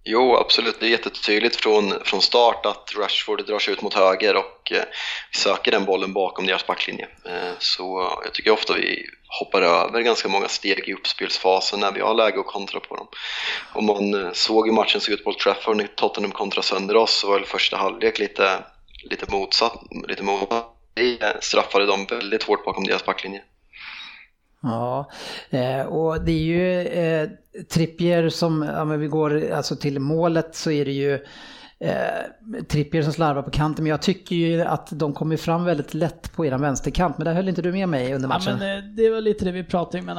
Jo, 0.04 0.36
absolut. 0.36 0.80
Det 0.80 0.86
är 0.86 0.90
jättetydligt 0.90 1.56
från, 1.56 1.94
från 2.04 2.22
start 2.22 2.66
att 2.66 2.92
Rashford 2.96 3.46
drar 3.46 3.58
sig 3.58 3.72
ut 3.72 3.82
mot 3.82 3.94
höger 3.94 4.36
och 4.36 4.72
eh, 4.72 4.84
vi 5.32 5.38
söker 5.38 5.70
den 5.70 5.84
bollen 5.84 6.12
bakom 6.12 6.46
deras 6.46 6.66
backlinje. 6.66 7.08
Eh, 7.24 7.52
så 7.58 8.12
jag 8.24 8.34
tycker 8.34 8.50
ofta 8.50 8.74
vi 8.74 9.06
hoppar 9.40 9.62
över 9.62 10.00
ganska 10.00 10.28
många 10.28 10.48
steg 10.48 10.88
i 10.88 10.94
uppspelsfasen 10.94 11.80
när 11.80 11.92
vi 11.92 12.00
har 12.00 12.14
läge 12.14 12.40
att 12.40 12.46
kontra 12.46 12.80
på 12.80 12.96
dem. 12.96 13.06
Om 13.72 13.86
man 13.86 14.24
eh, 14.24 14.32
såg 14.32 14.66
hur 14.66 14.74
matchen 14.74 15.00
såg 15.00 15.14
ut 15.14 15.24
på 15.24 15.30
Old 15.30 15.38
Trafford 15.38 15.76
när 15.76 15.86
Tottenham 15.86 16.32
kontrade 16.32 16.66
sönder 16.66 16.96
oss 16.96 17.12
så 17.12 17.26
var 17.26 17.34
väl 17.34 17.46
första 17.46 17.76
halvlek 17.76 18.18
lite, 18.18 18.64
lite 19.10 19.32
motsatt. 19.32 19.82
Lite 20.08 20.22
motsatt. 20.22 20.66
Vi 20.94 21.18
eh, 21.20 21.28
straffade 21.40 21.86
dem 21.86 22.06
väldigt 22.06 22.42
hårt 22.42 22.64
bakom 22.64 22.84
deras 22.84 23.04
backlinje. 23.04 23.42
Ja, 24.62 25.10
eh, 25.50 25.86
och 25.86 26.20
det 26.24 26.32
är 26.32 26.42
ju 26.42 26.80
eh, 26.86 27.28
Trippier 27.72 28.28
som, 28.28 28.62
ja 28.76 28.84
men 28.84 29.00
vi 29.00 29.06
går 29.06 29.50
alltså 29.52 29.76
till 29.76 30.00
målet 30.00 30.54
så 30.54 30.70
är 30.70 30.84
det 30.84 30.92
ju 30.92 31.14
eh, 31.78 32.62
Trippier 32.68 33.02
som 33.02 33.12
slarvar 33.12 33.42
på 33.42 33.50
kanten, 33.50 33.84
men 33.84 33.90
jag 33.90 34.02
tycker 34.02 34.36
ju 34.36 34.62
att 34.62 34.88
de 34.92 35.12
kommer 35.12 35.36
fram 35.36 35.64
väldigt 35.64 35.94
lätt 35.94 36.32
på 36.36 36.46
eran 36.46 36.60
vänsterkant, 36.60 37.18
men 37.18 37.24
där 37.24 37.34
höll 37.34 37.48
inte 37.48 37.62
du 37.62 37.72
med 37.72 37.88
mig 37.88 38.14
under 38.14 38.28
Ja, 38.28 38.34
matchen. 38.34 38.58
men 38.58 38.78
eh, 38.78 38.84
det 38.84 39.10
var 39.10 39.20
lite 39.20 39.44
det 39.44 39.52
vi 39.52 39.64
pratade 39.64 39.98
om, 39.98 40.06
men 40.06 40.16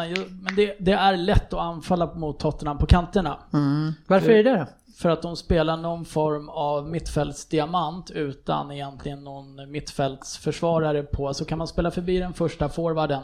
det, 0.55 0.75
det 0.79 0.91
är 0.91 1.17
lätt 1.17 1.53
att 1.53 1.59
anfalla 1.59 2.13
mot 2.13 2.39
Tottenham 2.39 2.77
på 2.77 2.85
kanterna. 2.85 3.37
Mm. 3.53 3.91
Varför 4.07 4.29
är 4.29 4.43
det 4.43 4.51
det 4.51 4.67
för 4.97 5.09
att 5.09 5.21
de 5.21 5.35
spelar 5.35 5.77
någon 5.77 6.05
form 6.05 6.49
av 6.49 6.89
mittfältsdiamant 6.89 8.11
utan 8.11 8.71
egentligen 8.71 9.23
någon 9.23 9.71
mittfältsförsvarare 9.71 11.03
på, 11.03 11.33
så 11.33 11.45
kan 11.45 11.57
man 11.57 11.67
spela 11.67 11.91
förbi 11.91 12.19
den 12.19 12.33
första 12.33 12.69
forwarden 12.69 13.23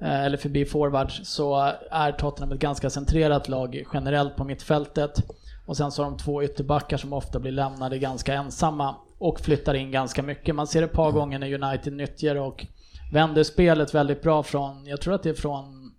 eller 0.00 0.36
förbi 0.36 0.64
forwards 0.64 1.20
så 1.24 1.74
är 1.90 2.12
Tottenham 2.12 2.52
ett 2.52 2.60
ganska 2.60 2.90
centrerat 2.90 3.48
lag 3.48 3.84
generellt 3.94 4.36
på 4.36 4.44
mittfältet. 4.44 5.22
Och 5.66 5.76
sen 5.76 5.92
så 5.92 6.02
har 6.02 6.10
de 6.10 6.18
två 6.18 6.42
ytterbackar 6.42 6.96
som 6.96 7.12
ofta 7.12 7.38
blir 7.38 7.52
lämnade 7.52 7.98
ganska 7.98 8.34
ensamma 8.34 8.96
och 9.18 9.40
flyttar 9.40 9.74
in 9.74 9.90
ganska 9.90 10.22
mycket. 10.22 10.54
Man 10.54 10.66
ser 10.66 10.82
ett 10.82 10.92
par 10.92 11.12
gånger 11.12 11.38
när 11.38 11.62
United 11.62 11.92
nyttjar 11.92 12.36
och 12.36 12.66
vänder 13.12 13.42
spelet 13.42 13.94
väldigt 13.94 14.22
bra 14.22 14.42
från, 14.42 14.86
jag 14.86 15.00
tror 15.00 15.14
att 15.14 15.22
det 15.22 15.30
är 15.30 15.34
från, 15.34 15.92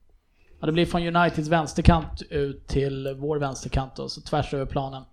ja 0.59 0.65
det 0.65 0.71
blir 0.71 0.85
från 0.85 1.15
Uniteds 1.15 1.47
vänsterkant 1.49 2.21
ut 2.30 2.67
till 2.67 3.15
vår 3.19 3.38
vänsterkant 3.38 3.99
och 3.99 4.11
så 4.11 4.21
tvärs 4.21 4.53
över 4.53 4.65
planen. 4.65 5.03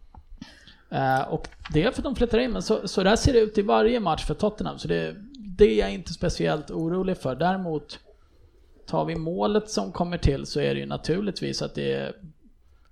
Eh, 0.90 1.20
och 1.20 1.48
det 1.72 1.82
är 1.82 1.90
för 1.90 2.00
att 2.00 2.04
de 2.04 2.16
flyttar 2.16 2.38
in, 2.38 2.50
men 2.50 2.62
så, 2.62 2.88
så 2.88 3.02
där 3.02 3.16
ser 3.16 3.32
det 3.32 3.38
ut 3.38 3.58
i 3.58 3.62
varje 3.62 4.00
match 4.00 4.24
för 4.24 4.34
Tottenham, 4.34 4.78
så 4.78 4.88
det, 4.88 5.14
det 5.58 5.64
är 5.64 5.78
jag 5.78 5.92
inte 5.92 6.12
speciellt 6.12 6.70
orolig 6.70 7.16
för. 7.16 7.34
Däremot 7.34 7.98
tar 8.86 9.04
vi 9.04 9.16
målet 9.16 9.70
som 9.70 9.92
kommer 9.92 10.18
till 10.18 10.46
så 10.46 10.60
är 10.60 10.74
det 10.74 10.80
ju 10.80 10.86
naturligtvis 10.86 11.62
att 11.62 11.74
det 11.74 11.92
är 11.92 12.16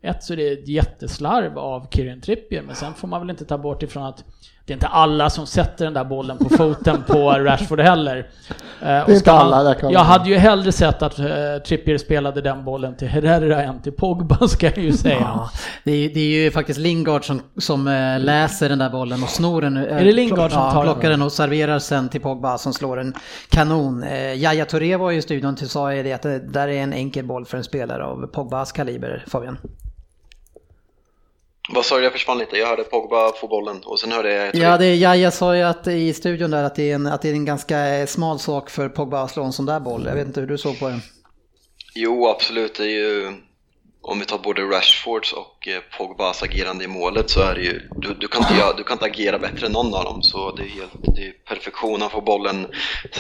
ett 0.01 0.25
så 0.25 0.35
är 0.35 0.53
ett 0.53 0.69
jätteslarv 0.69 1.59
av 1.59 1.87
Kirin 1.91 2.21
Trippier, 2.21 2.63
men 2.63 2.77
sen 2.77 2.95
får 2.95 3.09
man 3.09 3.21
väl 3.21 3.31
inte 3.31 3.45
ta 3.45 3.59
bort 3.59 3.83
ifrån 3.83 4.03
att 4.03 4.25
det 4.67 4.73
är 4.73 4.75
inte 4.75 4.87
alla 4.87 5.31
som 5.31 5.47
sätter 5.47 5.85
den 5.85 5.95
där 5.95 6.05
bollen 6.05 6.39
på 6.39 6.49
foten 6.49 7.03
på 7.07 7.31
Rashford 7.39 7.81
heller. 7.81 8.17
Eh, 8.83 9.07
Det 9.07 9.15
inte 9.15 9.33
alla, 9.33 9.77
jag 9.83 10.01
hade 10.01 10.29
ju 10.29 10.37
hellre 10.37 10.73
sett 10.73 11.03
att 11.03 11.19
uh, 11.21 11.27
Trippier 11.67 11.99
spelade 11.99 12.41
den 12.41 12.65
bollen 12.65 12.97
till 12.97 13.09
Herrera 13.09 13.63
än 13.63 13.83
till 13.83 13.93
Pogba 13.93 14.49
ska 14.49 14.67
jag 14.67 14.79
ju 14.79 14.93
säga. 14.93 15.21
Ja, 15.21 15.51
det, 15.85 15.93
är, 15.93 16.09
det 16.15 16.21
är 16.21 16.45
ju 16.45 16.51
faktiskt 16.51 16.79
Lingard 16.79 17.27
som, 17.27 17.41
som 17.59 17.89
eh, 17.89 18.21
läser 18.21 18.69
den 18.69 18.79
där 18.79 18.91
bollen 18.91 19.23
och 19.23 19.29
snor 19.29 19.63
den. 19.63 19.77
eh, 19.77 19.97
Är 19.97 20.05
det 20.05 20.13
Lingard 20.13 20.53
som 20.53 20.63
ja, 20.63 20.71
tar 20.73 20.85
den? 20.85 20.95
plockar 20.95 21.11
den 21.11 21.23
och 21.23 21.33
serverar 21.33 21.79
sen 21.79 22.09
till 22.09 22.21
Pogba 22.21 22.59
som 22.59 22.73
slår 22.73 23.01
en 23.01 23.15
kanon. 23.49 24.03
Eh, 24.03 24.35
Yahya 24.35 24.65
Touré 24.65 24.97
var 24.97 25.11
ju 25.11 25.19
i 25.19 25.23
studion 25.23 25.53
och 25.63 25.71
sa 25.71 25.95
ju 25.95 26.03
det 26.03 26.13
att 26.13 26.23
det 26.23 26.39
där 26.39 26.69
är 26.69 26.83
en 26.83 26.93
enkel 26.93 27.25
boll 27.25 27.45
för 27.47 27.59
en 27.59 27.65
spelare 27.65 28.05
av 28.05 28.27
Pogbas 28.27 28.73
kaliber, 28.73 29.25
Fabian. 29.29 29.59
Vad 31.69 31.85
sa 31.85 31.97
du? 31.97 32.05
Jag 32.05 32.13
försvann 32.13 32.39
lite. 32.39 32.57
Jag 32.57 32.67
hörde 32.67 32.85
Pogba 32.85 33.33
få 33.33 33.49
bollen 33.49 33.81
och 33.85 34.01
sen 34.01 34.13
hörde 34.13 34.33
jag... 34.33 34.55
Ja, 34.55 34.79
det, 34.79 34.95
Yahya 34.95 35.31
sa 35.31 35.57
ju 35.57 35.63
att 35.63 35.87
i 35.87 36.13
studion 36.13 36.51
där 36.51 36.65
att 36.65 36.75
det, 36.75 36.91
är 36.91 36.95
en, 36.95 37.07
att 37.07 37.23
det 37.23 37.29
är 37.29 37.33
en 37.33 37.45
ganska 37.45 37.79
eh, 37.79 38.07
smal 38.07 38.39
sak 38.39 38.71
för 38.71 38.89
Pogba 38.89 39.23
att 39.23 39.31
slå 39.31 39.45
en 39.45 39.53
sån 39.53 39.67
där 39.67 39.81
boll. 39.81 40.07
Jag 40.07 40.15
vet 40.15 40.27
inte 40.27 40.41
hur 40.41 40.47
du 40.47 40.59
såg 40.59 40.79
på 40.79 40.89
den. 40.89 41.01
Jo, 41.95 42.29
absolut. 42.29 42.75
Det 42.75 42.85
är 42.85 42.89
ju... 42.89 43.33
Om 44.07 44.19
vi 44.19 44.25
tar 44.25 44.39
både 44.39 44.63
Rashfords 44.63 45.33
och 45.33 45.69
eh, 45.69 45.81
Pogbas 45.99 46.43
agerande 46.43 46.85
i 46.85 46.89
målet 46.89 47.31
så 47.31 47.41
är 47.41 47.55
det 47.55 47.61
ju... 47.63 47.89
Du, 47.97 48.15
du, 48.15 48.29
kan 48.29 48.43
inte, 48.43 48.73
du 48.77 48.85
kan 48.85 48.95
inte 48.95 49.05
agera 49.05 49.39
bättre 49.39 49.67
än 49.67 49.73
någon 49.73 49.95
av 49.95 50.05
dem. 50.05 50.23
Så 50.23 50.51
det 50.51 50.63
är 50.63 50.69
helt 50.69 50.93
det 51.17 51.27
är 51.27 51.33
perfektion. 51.33 52.01
Han 52.01 52.11
får 52.11 52.23
bollen, 52.23 52.67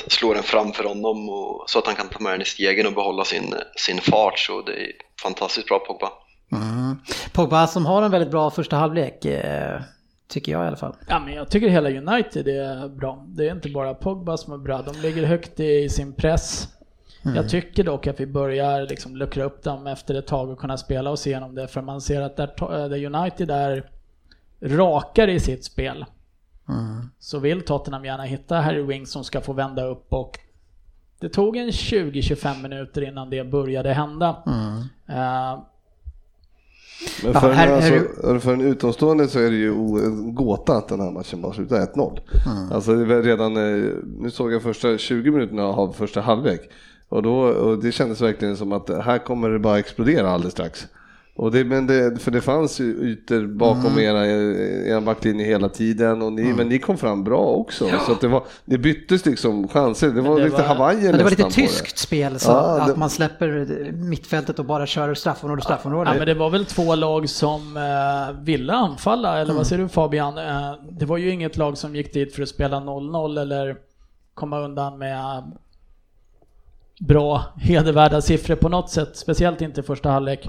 slår 0.07 0.35
den 0.35 0.43
framför 0.43 0.85
honom 0.85 1.29
och, 1.29 1.65
så 1.67 1.79
att 1.79 1.87
han 1.87 1.95
kan 1.95 2.09
ta 2.09 2.19
med 2.19 2.33
den 2.33 2.43
i 2.43 2.45
stegen 2.45 2.87
och 2.87 2.93
behålla 2.95 3.25
sin, 3.25 3.55
sin 3.77 4.01
fart. 4.01 4.39
Så 4.39 4.63
det 4.63 4.73
är 4.73 4.93
fantastiskt 5.23 5.69
bra 5.69 5.79
Pogba. 5.79 6.13
Mm. 6.53 6.97
Pogba 7.33 7.67
som 7.67 7.87
har 7.87 8.03
en 8.03 8.11
väldigt 8.11 8.31
bra 8.31 8.51
första 8.51 8.77
halvlek, 8.77 9.25
eh, 9.25 9.81
tycker 10.29 10.53
jag 10.53 10.65
i 10.65 10.67
alla 10.67 10.77
fall. 10.77 10.95
Ja, 11.09 11.19
men 11.19 11.35
jag 11.35 11.49
tycker 11.51 11.69
hela 11.69 11.91
United 11.91 12.49
är 12.49 12.89
bra. 12.89 13.25
Det 13.29 13.49
är 13.49 13.53
inte 13.53 13.69
bara 13.69 13.95
Pogba 13.95 14.37
som 14.37 14.53
är 14.53 14.59
bra. 14.59 14.83
De 14.83 15.01
ligger 15.01 15.25
högt 15.27 15.61
i 15.61 15.89
sin 15.89 16.13
press. 16.13 16.69
Jag 17.35 17.49
tycker 17.49 17.85
dock 17.85 18.07
att 18.07 18.21
vi 18.21 18.27
börjar 18.27 18.83
liksom 18.87 19.17
luckra 19.17 19.45
upp 19.45 19.63
dem 19.63 19.87
efter 19.87 20.15
ett 20.15 20.27
tag 20.27 20.51
och 20.51 20.59
kunna 20.59 20.77
spela 20.77 21.11
oss 21.11 21.27
igenom 21.27 21.55
det. 21.55 21.69
För 21.69 21.83
man 21.83 22.01
ser 22.01 22.21
att 22.21 22.37
där, 22.37 22.47
to- 22.47 22.89
där 22.89 23.05
United 23.21 23.51
är 23.51 23.91
rakare 24.63 25.33
i 25.33 25.41
sitt 25.41 25.65
spel. 25.65 26.05
Så 27.19 27.39
vill 27.39 27.63
Tottenham 27.65 28.05
gärna 28.05 28.23
hitta 28.23 28.61
Harry 28.61 28.83
Winks 28.83 29.11
som 29.11 29.25
ska 29.25 29.41
få 29.41 29.53
vända 29.53 29.85
upp 29.85 30.07
och 30.13 30.39
det 31.21 31.29
tog 31.29 31.57
en 31.57 31.71
20-25 31.71 32.63
minuter 32.63 33.03
innan 33.09 33.31
det 33.31 33.45
började 33.45 33.93
hända. 33.93 34.37
Eh, 35.09 35.63
Men 37.23 37.33
Ja, 37.33 37.41
för, 37.41 37.51
här- 37.51 37.69
en, 37.69 37.83
här- 37.83 37.99
alltså, 38.25 38.41
för 38.41 38.53
en 38.53 38.61
utomstående 38.61 39.29
så 39.29 39.39
är 39.39 39.51
det 39.51 39.57
ju 39.57 39.69
en 40.05 40.35
gåta 40.35 40.73
att 40.77 40.89
den 40.89 41.01
här 41.01 41.11
matchen 41.11 41.43
bara 41.43 41.53
slutar 41.53 41.77
1-0. 41.87 42.19
Alltså 42.73 42.95
det 42.95 43.01
är 43.03 43.07
väl 43.07 43.23
redan, 43.23 43.57
eh, 43.57 43.91
nu 44.21 44.31
såg 44.31 44.53
jag 44.53 44.63
första 44.63 44.99
20 44.99 45.31
minuterna 45.31 45.65
av 45.65 45.93
första 45.93 46.21
halvlek 46.21 46.61
och, 47.09 47.23
då, 47.23 47.35
och 47.41 47.79
det 47.79 47.93
kändes 47.93 48.21
verkligen 48.21 48.57
som 48.57 48.73
att 48.73 48.89
här 49.05 49.19
kommer 49.19 49.51
det 49.51 49.59
bara 49.59 49.79
explodera 49.79 50.31
alldeles 50.31 50.53
strax. 50.53 50.87
Och 51.37 51.53
det, 51.53 51.65
men 51.65 51.87
det, 51.87 52.17
för 52.23 52.31
det 52.31 52.41
fanns 52.41 52.81
ju 52.81 52.85
ytor 52.85 53.47
bakom 53.47 53.87
Mm. 53.87 53.99
era, 53.99 54.27
era 54.87 55.01
backlinje 55.01 55.47
hela 55.47 55.69
tiden, 55.69 56.23
och 56.23 56.33
ni, 56.33 56.53
men 56.53 56.69
ni 56.69 56.79
kom 56.79 56.99
fram 56.99 57.25
bra 57.25 57.41
också. 57.47 57.89
Så 58.07 58.13
att 58.13 58.21
det, 58.21 58.29
var, 58.29 58.45
det 58.65 58.79
byttes 58.79 59.27
liksom 59.27 59.69
chanser, 59.69 60.09
det 60.11 60.21
var 60.21 60.39
det 60.39 60.45
lite 60.45 60.57
var- 60.57 60.63
Hawaii 60.65 60.97
Men 61.03 61.17
det 61.19 61.23
var 61.23 61.31
lite 61.31 61.45
nästan 61.45 61.65
tyskt 61.65 61.99
spel, 61.99 62.39
så 62.39 62.51
Ja, 62.51 62.81
att 62.81 62.89
det- 62.89 62.97
man 62.97 63.11
släpper 63.11 63.67
mittfältet 63.93 64.59
och 64.59 64.65
bara 64.65 64.87
kör 64.87 65.15
straffområde 65.15 65.63
straffområde. 65.63 66.11
Ja, 66.11 66.17
men 66.19 66.27
det 66.27 66.35
var 66.35 66.51
väl 66.51 66.65
två 66.67 66.95
lag 66.95 67.29
som 67.29 67.77
eh, 67.77 68.43
ville 68.45 68.73
anfalla, 68.73 69.39
eller 69.41 69.55
vad 69.55 69.67
säger 69.67 69.83
du 69.83 69.89
Fabian? 69.89 70.39
Eh, 70.39 70.73
det 70.91 71.05
var 71.07 71.17
ju 71.17 71.31
inget 71.31 71.57
lag 71.57 71.79
som 71.79 71.97
gick 71.97 72.15
dit 72.15 72.35
för 72.35 72.43
att 72.43 72.49
spela 72.49 72.77
0-0 72.81 73.41
eller 73.41 73.77
komma 74.35 74.61
undan 74.61 74.99
med 74.99 75.43
bra, 77.01 77.43
hedervärda 77.57 78.21
siffror 78.21 78.55
på 78.57 78.69
något 78.69 78.91
sätt. 78.91 79.17
Speciellt 79.17 79.61
inte 79.61 79.81
i 79.81 79.85
första 79.85 80.11
halvlek. 80.11 80.49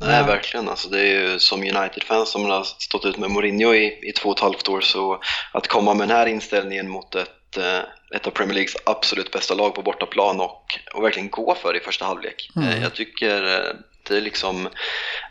Nej, 0.00 0.24
verkligen. 0.24 0.68
Alltså, 0.68 0.88
det 0.88 1.00
är 1.00 1.04
ju 1.20 1.38
som 1.38 1.60
United-fans 1.60 2.30
som 2.30 2.44
har 2.44 2.64
stått 2.64 3.04
ut 3.04 3.16
med 3.16 3.30
Mourinho 3.30 3.74
i, 3.74 4.08
i 4.08 4.12
två 4.12 4.28
och 4.28 4.36
ett 4.36 4.42
halvt 4.42 4.68
år, 4.68 4.80
så 4.80 5.20
att 5.52 5.66
komma 5.68 5.94
med 5.94 6.08
den 6.08 6.16
här 6.16 6.26
inställningen 6.26 6.88
mot 6.88 7.14
ett, 7.14 7.56
eh, 7.56 7.78
ett 8.14 8.26
av 8.26 8.30
Premier 8.30 8.54
Leagues 8.54 8.76
absolut 8.86 9.30
bästa 9.32 9.54
lag 9.54 9.74
på 9.74 9.82
bortaplan 9.82 10.40
och, 10.40 10.78
och 10.94 11.04
verkligen 11.04 11.30
gå 11.30 11.54
för 11.54 11.72
det 11.72 11.78
i 11.78 11.82
första 11.82 12.04
halvlek. 12.04 12.50
Eh, 12.56 12.82
Jag 12.82 12.94
tycker 12.94 13.44
eh, 13.44 13.74
det 14.08 14.16
är 14.16 14.20
liksom, 14.20 14.68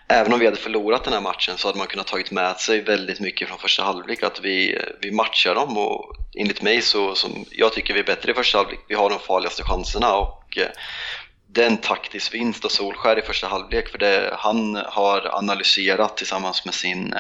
även 0.08 0.34
om 0.34 0.40
vi 0.40 0.46
hade 0.46 0.58
förlorat 0.58 1.04
den 1.04 1.14
här 1.14 1.22
matchen 1.22 1.58
så 1.58 1.68
hade 1.68 1.78
man 1.78 1.88
kunnat 1.88 2.08
tagit 2.08 2.32
med 2.32 2.58
sig 2.60 2.82
väldigt 2.82 3.20
mycket 3.20 3.48
från 3.48 3.58
första 3.58 3.84
halvlek, 3.84 4.24
att 4.24 4.40
vi, 4.42 4.82
vi 5.02 5.12
matchar 5.12 5.56
dem 5.56 5.78
och 5.78 6.16
enligt 6.40 6.62
mig 6.62 6.82
så, 6.82 7.16
som 7.16 7.46
jag 7.52 7.74
tycker 7.74 7.94
vi 7.94 8.00
är 8.00 8.04
bättre 8.04 8.32
i 8.32 8.36
första 8.36 8.58
halvlek, 8.58 8.80
vi 8.88 8.96
har 8.96 9.10
de 9.10 9.20
farligaste 9.20 9.64
chanserna 9.64 10.16
och 10.16 10.58
det 11.56 11.64
är 11.64 11.68
en 11.68 11.78
taktisk 11.78 12.34
vinst 12.34 12.66
av 12.66 12.70
Solskär 12.70 13.20
i 13.20 13.22
första 13.22 13.48
halvlek 13.48 13.88
för 13.90 13.98
det 13.98 14.30
han 14.34 14.76
har 14.86 15.38
analyserat 15.38 16.18
tillsammans 16.18 16.66
med 16.66 16.74
sin, 16.74 17.14
eh, 17.14 17.20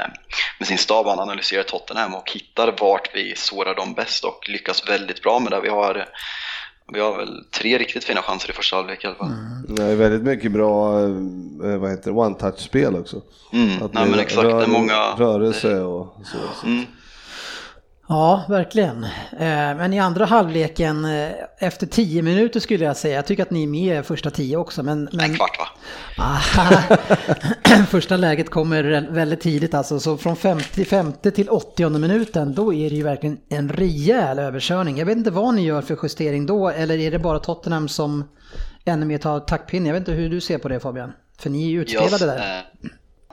med 0.59 0.67
sin 0.67 0.77
stab, 0.77 1.05
han 1.05 1.19
analyserar 1.19 1.63
Tottenham 1.63 2.15
och 2.15 2.31
hittar 2.31 2.75
vart 2.79 3.15
vi 3.15 3.33
sårar 3.35 3.75
dem 3.75 3.93
bäst 3.93 4.23
och 4.23 4.49
lyckas 4.49 4.89
väldigt 4.89 5.21
bra 5.21 5.39
med 5.39 5.51
det. 5.51 5.61
Vi 5.61 5.69
har, 5.69 6.05
vi 6.93 6.99
har 6.99 7.17
väl 7.17 7.43
tre 7.51 7.77
riktigt 7.77 8.03
fina 8.03 8.21
chanser 8.21 8.49
i 8.49 8.53
första 8.53 8.75
halvlek 8.75 9.03
i 9.03 9.07
alla 9.07 9.15
fall. 9.15 9.31
Det 9.67 9.83
är 9.83 9.95
väldigt 9.95 10.23
mycket 10.23 10.51
bra 10.51 10.99
eh, 10.99 11.77
vad 11.77 11.91
heter 11.91 12.11
det, 12.11 12.17
one-touch-spel 12.17 12.95
också. 12.95 13.21
Mm, 13.53 13.83
Att 13.83 13.93
nej 13.93 14.05
men 14.09 14.19
exakt, 14.19 14.47
är 14.47 14.67
många... 14.67 15.15
Rörelse 15.17 15.79
och 15.79 16.15
så. 16.23 16.37
så. 16.61 16.67
Mm, 16.67 16.85
Ja, 18.07 18.45
verkligen. 18.49 19.03
Eh, 19.03 19.09
Men 19.77 19.93
i 19.93 19.99
andra 19.99 20.25
halvleken, 20.25 21.05
eh, 21.05 21.29
efter 21.57 21.87
10 21.87 22.21
minuter 22.21 22.59
skulle 22.59 22.85
jag 22.85 22.97
säga, 22.97 23.15
jag 23.15 23.25
tycker 23.25 23.43
att 23.43 23.51
ni 23.51 23.63
är 23.63 23.67
med 23.67 24.05
första 24.05 24.29
10 24.31 24.57
också, 24.57 24.83
men... 24.83 25.09
men 25.11 25.25
en 25.25 25.35
kvart 25.35 25.57
va? 25.59 25.67
Aha. 26.23 26.97
Första 27.89 28.17
läget 28.17 28.49
kommer 28.49 29.07
väldigt 29.11 29.41
tidigt 29.41 29.73
alltså, 29.73 29.99
så 29.99 30.17
från 30.17 30.35
55 30.35 31.13
till 31.35 31.49
80 31.49 31.89
minuten, 31.89 32.53
då 32.55 32.73
är 32.73 32.89
det 32.89 32.95
ju 32.95 33.03
verkligen 33.03 33.37
en 33.49 33.69
rejäl 33.69 34.39
överkörning. 34.39 34.97
Jag 34.97 35.05
vet 35.05 35.17
inte 35.17 35.31
vad 35.31 35.53
ni 35.53 35.65
gör 35.65 35.81
för 35.81 35.97
justering 36.03 36.45
då, 36.45 36.69
eller 36.69 36.97
är 36.97 37.11
det 37.11 37.19
bara 37.19 37.39
Tottenham 37.39 37.87
som 37.87 38.23
ännu 38.85 39.05
mer 39.05 39.17
tar 39.17 39.39
taktpinne? 39.39 39.89
Jag 39.89 39.93
vet 39.93 40.01
inte 40.01 40.11
hur 40.11 40.29
du 40.29 40.41
ser 40.41 40.57
på 40.57 40.67
det 40.69 40.79
Fabian? 40.79 41.13
För 41.39 41.49
ni 41.49 41.63
är 41.65 41.69
ju 41.69 41.81
utspelade 41.81 42.25
där. 42.25 42.37
eh, 42.37 42.57
eh, 42.57 42.63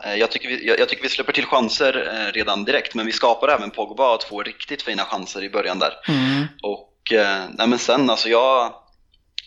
Jag 0.04 0.30
tycker, 0.30 0.48
vi, 0.48 0.66
jag, 0.66 0.78
jag 0.78 0.88
tycker 0.88 1.02
vi 1.02 1.08
släpper 1.08 1.32
till 1.32 1.46
chanser 1.46 2.08
eh, 2.14 2.32
redan 2.32 2.64
direkt, 2.64 2.94
men 2.94 3.06
vi 3.06 3.12
skapar 3.12 3.48
även 3.48 3.70
Pogba 3.70 4.16
två 4.16 4.42
riktigt 4.42 4.82
fina 4.82 5.04
chanser 5.04 5.44
i 5.44 5.50
början 5.50 5.78
där. 5.78 5.92
Mm. 6.08 6.46
Och 6.62 7.12
eh, 7.12 7.44
nej 7.50 7.66
men 7.68 7.78
sen 7.78 8.10
alltså 8.10 8.28
jag, 8.28 8.74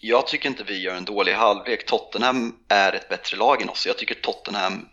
jag 0.02 0.28
tycker 0.28 0.50
inte 0.50 0.64
vi 0.64 0.82
gör 0.82 0.96
en 0.96 1.06
dålig 1.06 1.34
halvlek. 1.34 1.86
Tottenham 1.86 2.56
är 2.70 2.94
ett 2.94 3.10
bättre 3.10 3.38
lag 3.38 3.62
än 3.62 3.70
oss. 3.70 3.88
Jag 3.88 3.98
tycker 3.98 4.16
Tottenham 4.16 4.90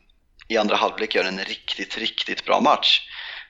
i 0.48 0.56
andra 0.56 0.76
halvlek 0.76 1.14
gör 1.14 1.24
en 1.24 1.38
riktigt, 1.38 1.98
riktigt 1.98 2.44
bra 2.44 2.60
match. 2.60 3.00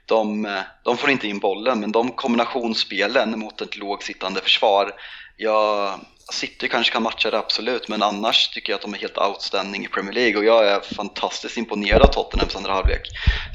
De, 0.06 0.46
eh, 0.46 0.60
de 0.84 0.96
får 0.96 1.10
inte 1.10 1.28
in 1.28 1.38
bollen, 1.38 1.80
men 1.80 1.92
de 1.92 2.10
kombinationsspelen 2.10 3.38
mot 3.38 3.60
ett 3.60 3.76
lågsittande 3.76 4.40
försvar, 4.40 4.92
jag, 5.36 6.00
City 6.32 6.68
kanske 6.68 6.92
kan 6.92 7.02
matcha 7.02 7.30
det 7.30 7.38
absolut, 7.38 7.88
men 7.88 8.02
annars 8.02 8.48
tycker 8.48 8.72
jag 8.72 8.76
att 8.78 8.82
de 8.82 8.94
är 8.94 8.98
helt 8.98 9.18
outstanding 9.18 9.84
i 9.84 9.88
Premier 9.88 10.12
League 10.14 10.36
och 10.38 10.44
jag 10.44 10.68
är 10.68 10.80
fantastiskt 10.80 11.56
imponerad 11.56 12.02
av 12.02 12.06
Tottenhams 12.06 12.56
andra 12.56 12.72
halvlek. 12.72 13.00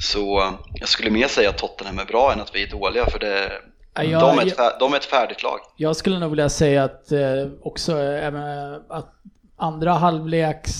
Så 0.00 0.40
eh, 0.40 0.50
jag 0.74 0.88
skulle 0.88 1.10
mer 1.10 1.28
säga 1.28 1.48
att 1.50 1.58
Tottenham 1.58 1.98
är 1.98 2.04
bra 2.04 2.32
än 2.32 2.40
att 2.40 2.54
vi 2.54 2.62
är 2.62 2.70
dåliga, 2.70 3.06
för 3.10 3.18
det, 3.18 3.52
Ja, 3.94 4.02
jag- 4.02 4.20
de, 4.20 4.38
är 4.38 4.46
ett, 4.46 4.56
fär- 4.58 4.78
de 4.80 4.92
är 4.92 4.96
ett 4.96 5.04
färdigt 5.04 5.42
lag. 5.42 5.58
Jag 5.76 5.96
skulle 5.96 6.18
nog 6.18 6.30
vilja 6.30 6.48
säga 6.48 6.84
att 6.84 7.12
eh, 7.12 7.20
också 7.62 7.92
eh, 8.02 8.26
även 8.26 8.74
att 8.88 9.14
andra 9.56 9.92
halvleks 9.92 10.70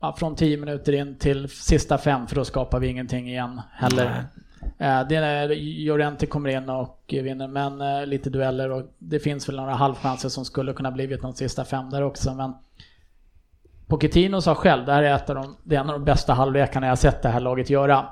ja, 0.00 0.16
från 0.18 0.36
10 0.36 0.56
minuter 0.56 0.92
in 0.92 1.18
till 1.18 1.48
sista 1.48 1.98
fem 1.98 2.26
för 2.26 2.36
då 2.36 2.44
skapar 2.44 2.80
vi 2.80 2.88
ingenting 2.88 3.28
igen 3.28 3.60
heller. 3.74 4.04
Eh, 4.06 4.42
Det 4.78 5.16
är 5.16 5.48
Llorente 5.86 6.26
kommer 6.26 6.50
in 6.50 6.68
och 6.68 7.04
vinner, 7.08 7.48
men 7.48 7.80
eh, 7.80 8.06
lite 8.06 8.30
dueller 8.30 8.70
och 8.70 8.82
det 8.98 9.18
finns 9.18 9.48
väl 9.48 9.56
några 9.56 9.74
halvchanser 9.74 10.28
som 10.28 10.44
skulle 10.44 10.72
kunna 10.72 10.90
blivit 10.90 11.22
de 11.22 11.32
sista 11.34 11.64
fem 11.64 11.90
där 11.90 12.02
också. 12.02 12.34
Men 12.34 12.52
Pochettino 13.86 14.40
sa 14.40 14.54
själv, 14.54 14.86
det 14.86 14.92
här 14.92 15.02
är, 15.02 15.14
ett 15.14 15.30
av 15.30 15.36
de, 15.36 15.56
det 15.62 15.76
är 15.76 15.80
en 15.80 15.90
av 15.90 15.98
de 15.98 16.04
bästa 16.04 16.32
halvlekarna 16.32 16.86
jag 16.86 16.98
sett 16.98 17.22
det 17.22 17.28
här 17.28 17.40
laget 17.40 17.70
göra. 17.70 18.06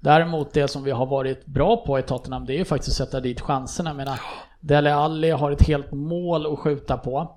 Däremot 0.00 0.52
det 0.52 0.68
som 0.68 0.84
vi 0.84 0.90
har 0.90 1.06
varit 1.06 1.46
bra 1.46 1.84
på 1.86 1.98
i 1.98 2.02
Tottenham, 2.02 2.46
det 2.46 2.54
är 2.54 2.58
ju 2.58 2.64
faktiskt 2.64 3.00
att 3.00 3.06
sätta 3.06 3.20
dit 3.20 3.40
chanserna. 3.40 3.90
Jag 3.90 3.96
menar, 3.96 4.20
Dele 4.60 4.94
Alli 4.94 5.30
har 5.30 5.50
ett 5.50 5.66
helt 5.66 5.92
mål 5.92 6.52
att 6.52 6.58
skjuta 6.58 6.96
på. 6.96 7.36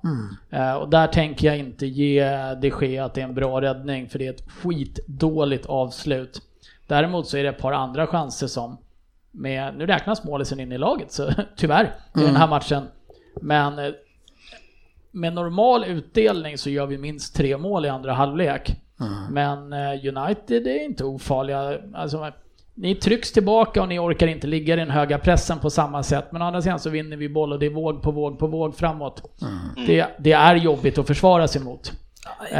Eh, 0.49 0.73
och 0.73 0.89
där 0.89 1.07
tänker 1.07 1.47
jag 1.47 1.57
inte 1.57 1.85
ge 1.85 2.23
de 2.61 2.71
Gea 2.81 3.05
att 3.05 3.13
det 3.13 3.21
är 3.21 3.25
en 3.25 3.35
bra 3.35 3.61
räddning, 3.61 4.09
för 4.09 4.19
det 4.19 4.27
är 4.27 4.33
ett 4.33 4.49
skitdåligt 4.51 5.65
avslut. 5.65 6.41
Däremot 6.91 7.27
så 7.27 7.37
är 7.37 7.43
det 7.43 7.49
ett 7.49 7.57
par 7.57 7.71
andra 7.71 8.07
chanser 8.07 8.47
som, 8.47 8.77
med, 9.31 9.77
nu 9.77 9.85
räknas 9.85 10.23
målisen 10.23 10.59
in 10.59 10.71
i 10.71 10.77
laget, 10.77 11.11
så 11.11 11.29
tyvärr, 11.55 11.95
i 12.15 12.19
den 12.19 12.35
här 12.35 12.47
matchen. 12.47 12.83
Men 13.41 13.79
eh, 13.79 13.91
med 15.11 15.33
normal 15.33 15.85
utdelning 15.85 16.57
så 16.57 16.69
gör 16.69 16.85
vi 16.85 16.97
minst 16.97 17.35
tre 17.35 17.57
mål 17.57 17.85
i 17.85 17.89
andra 17.89 18.13
halvlek. 18.13 18.75
Men 19.29 19.73
eh, 19.73 20.17
United 20.17 20.67
är 20.67 20.85
inte 20.85 21.03
ofarliga. 21.03 21.79
Alltså, 21.93 22.31
ni 22.73 22.95
trycks 22.95 23.31
tillbaka 23.31 23.81
och 23.81 23.87
ni 23.87 23.99
orkar 23.99 24.27
inte 24.27 24.47
ligga 24.47 24.73
i 24.73 24.77
den 24.77 24.89
höga 24.89 25.17
pressen 25.17 25.59
på 25.59 25.69
samma 25.69 26.03
sätt. 26.03 26.31
Men 26.31 26.41
å 26.41 26.45
andra 26.45 26.61
sidan 26.61 26.79
så 26.79 26.89
vinner 26.89 27.17
vi 27.17 27.29
boll 27.29 27.53
och 27.53 27.59
det 27.59 27.65
är 27.65 27.69
våg 27.69 28.01
på 28.01 28.11
våg 28.11 28.39
på 28.39 28.47
våg 28.47 28.75
framåt. 28.75 29.23
Det, 29.87 30.07
det 30.19 30.31
är 30.31 30.55
jobbigt 30.55 30.97
att 30.97 31.07
försvara 31.07 31.47
sig 31.47 31.61
mot. 31.61 31.93
Eh, 32.51 32.57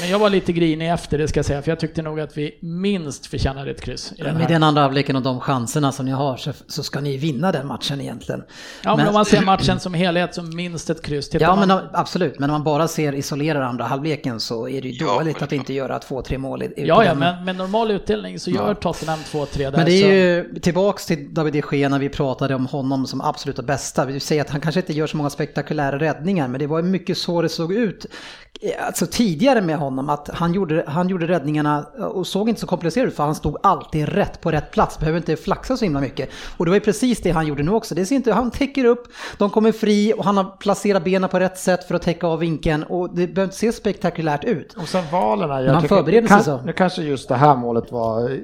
men 0.00 0.10
jag 0.10 0.18
var 0.18 0.30
lite 0.30 0.52
grinig 0.52 0.90
efter 0.92 1.18
det 1.18 1.28
ska 1.28 1.38
jag 1.38 1.44
säga, 1.46 1.62
för 1.62 1.70
jag 1.70 1.80
tyckte 1.80 2.02
nog 2.02 2.20
att 2.20 2.36
vi 2.38 2.58
minst 2.62 3.26
förtjänade 3.26 3.70
ett 3.70 3.80
kryss 3.80 4.12
i 4.18 4.22
den 4.22 4.36
Med 4.38 4.48
den 4.48 4.62
andra 4.62 4.82
halvleken 4.82 5.16
och 5.16 5.22
de 5.22 5.40
chanserna 5.40 5.92
som 5.92 6.06
ni 6.06 6.12
har 6.12 6.36
så, 6.36 6.52
så 6.66 6.82
ska 6.82 7.00
ni 7.00 7.16
vinna 7.16 7.52
den 7.52 7.66
matchen 7.66 8.00
egentligen. 8.00 8.42
Ja, 8.84 8.96
men 8.96 9.08
om 9.08 9.14
man 9.14 9.24
ser 9.24 9.40
matchen 9.42 9.80
som 9.80 9.94
helhet 9.94 10.34
så 10.34 10.42
minst 10.42 10.90
ett 10.90 11.02
kryss. 11.02 11.28
Tittar 11.30 11.46
Ja, 11.46 11.56
man, 11.56 11.68
men 11.68 11.78
absolut. 11.92 12.38
Men 12.38 12.50
om 12.50 12.54
man 12.54 12.64
bara 12.64 12.88
ser 12.88 13.14
isolerar 13.14 13.60
andra 13.60 13.84
halvleken 13.84 14.40
så 14.40 14.68
är 14.68 14.82
det 14.82 14.88
ju 14.88 15.04
Ja, 15.06 15.06
dåligt 15.06 15.18
att 15.18 15.24
självklart. 15.24 15.52
inte 15.52 15.72
göra 15.72 15.98
två, 15.98 16.22
tre 16.22 16.38
mål. 16.38 16.62
i- 16.62 16.72
ja, 16.76 17.04
ja, 17.04 17.14
men 17.14 17.44
med 17.44 17.56
normal 17.56 17.90
utdelning 17.90 18.38
så 18.40 18.50
gör 18.50 18.74
Tottenham 18.74 19.18
2-3 19.18 19.70
där. 19.70 19.76
Men 19.76 19.86
det 19.86 20.00
så- 20.00 20.06
är 20.06 20.12
ju 20.12 20.54
tillbaks 20.60 21.06
till 21.06 21.34
David 21.34 21.52
de 21.52 21.62
Gea 21.76 21.88
när 21.88 21.98
vi 21.98 22.08
pratade 22.08 22.54
om 22.54 22.66
honom 22.66 23.06
som 23.06 23.20
absoluta 23.20 23.62
bästa. 23.62 24.04
Vi 24.04 24.20
säger 24.20 24.42
att 24.42 24.50
han 24.50 24.60
kanske 24.60 24.80
inte 24.80 24.92
gör 24.92 25.06
så 25.06 25.16
många 25.16 25.30
spektakulära 25.30 25.98
räddningar, 25.98 26.48
men 26.48 26.58
det 26.60 26.66
var 26.66 26.78
ju 26.78 26.84
mycket 26.84 27.18
så 27.18 27.42
det 27.42 27.48
såg 27.48 27.72
ut 27.72 28.06
alltså 28.86 29.06
tidigare 29.06 29.60
med 29.60 29.76
honom. 29.78 30.08
Att 30.10 30.30
han 30.32 30.54
gjorde, 30.54 30.84
han 30.86 31.08
gjorde 31.08 31.26
räddningarna 31.26 31.84
och 32.14 32.26
såg 32.26 32.48
inte 32.48 32.60
så 32.60 32.66
komplicerad 32.66 33.08
ut 33.08 33.16
för 33.16 33.24
han 33.24 33.34
stod 33.34 33.56
alltid 33.62 34.08
rätt 34.08 34.40
på 34.40 34.50
rätt 34.50 34.70
plats. 34.70 34.98
Behöver 34.98 35.18
inte 35.18 35.36
flaxa 35.36 35.76
så 35.76 35.84
himla 35.84 36.00
mycket. 36.00 36.28
Och 36.56 36.64
det 36.64 36.70
var 36.70 36.76
ju 36.76 36.80
precis 36.80 37.22
det 37.22 37.30
han 37.30 37.46
gjorde 37.46 37.62
nu 37.62 37.70
också. 37.70 37.94
Det 37.94 38.06
ser 38.06 38.16
inte, 38.16 38.32
han 38.32 38.50
täcker 38.50 38.84
upp, 38.84 39.06
de 39.38 39.50
kommer 39.50 39.72
fri 39.72 40.14
och 40.16 40.24
han 40.24 40.36
har 40.36 40.44
placerat 40.58 41.04
benen 41.04 41.30
på 41.30 41.38
rätt 41.40 41.58
sätt 41.58 41.84
för 41.84 41.94
att 41.94 42.02
täcka 42.02 42.26
av 42.26 42.38
vinkeln. 42.38 42.82
Och 42.82 43.08
det 43.08 43.14
behöver 43.26 43.42
inte 43.44 43.56
se 43.56 43.72
spektakulärt 43.72 44.44
ut. 44.44 44.72
Och 44.72 44.88
sen 44.88 45.04
valen 45.12 45.50
här. 45.50 45.64
Men 45.64 45.74
han 45.74 45.88
förbereder 45.88 46.28
sig 46.28 46.42
så. 46.44 46.60
Nu 46.64 46.72
kanske 46.72 47.02
just 47.02 47.28
det 47.28 47.34
här 47.36 47.56
målet 47.56 47.92
var, 47.92 48.38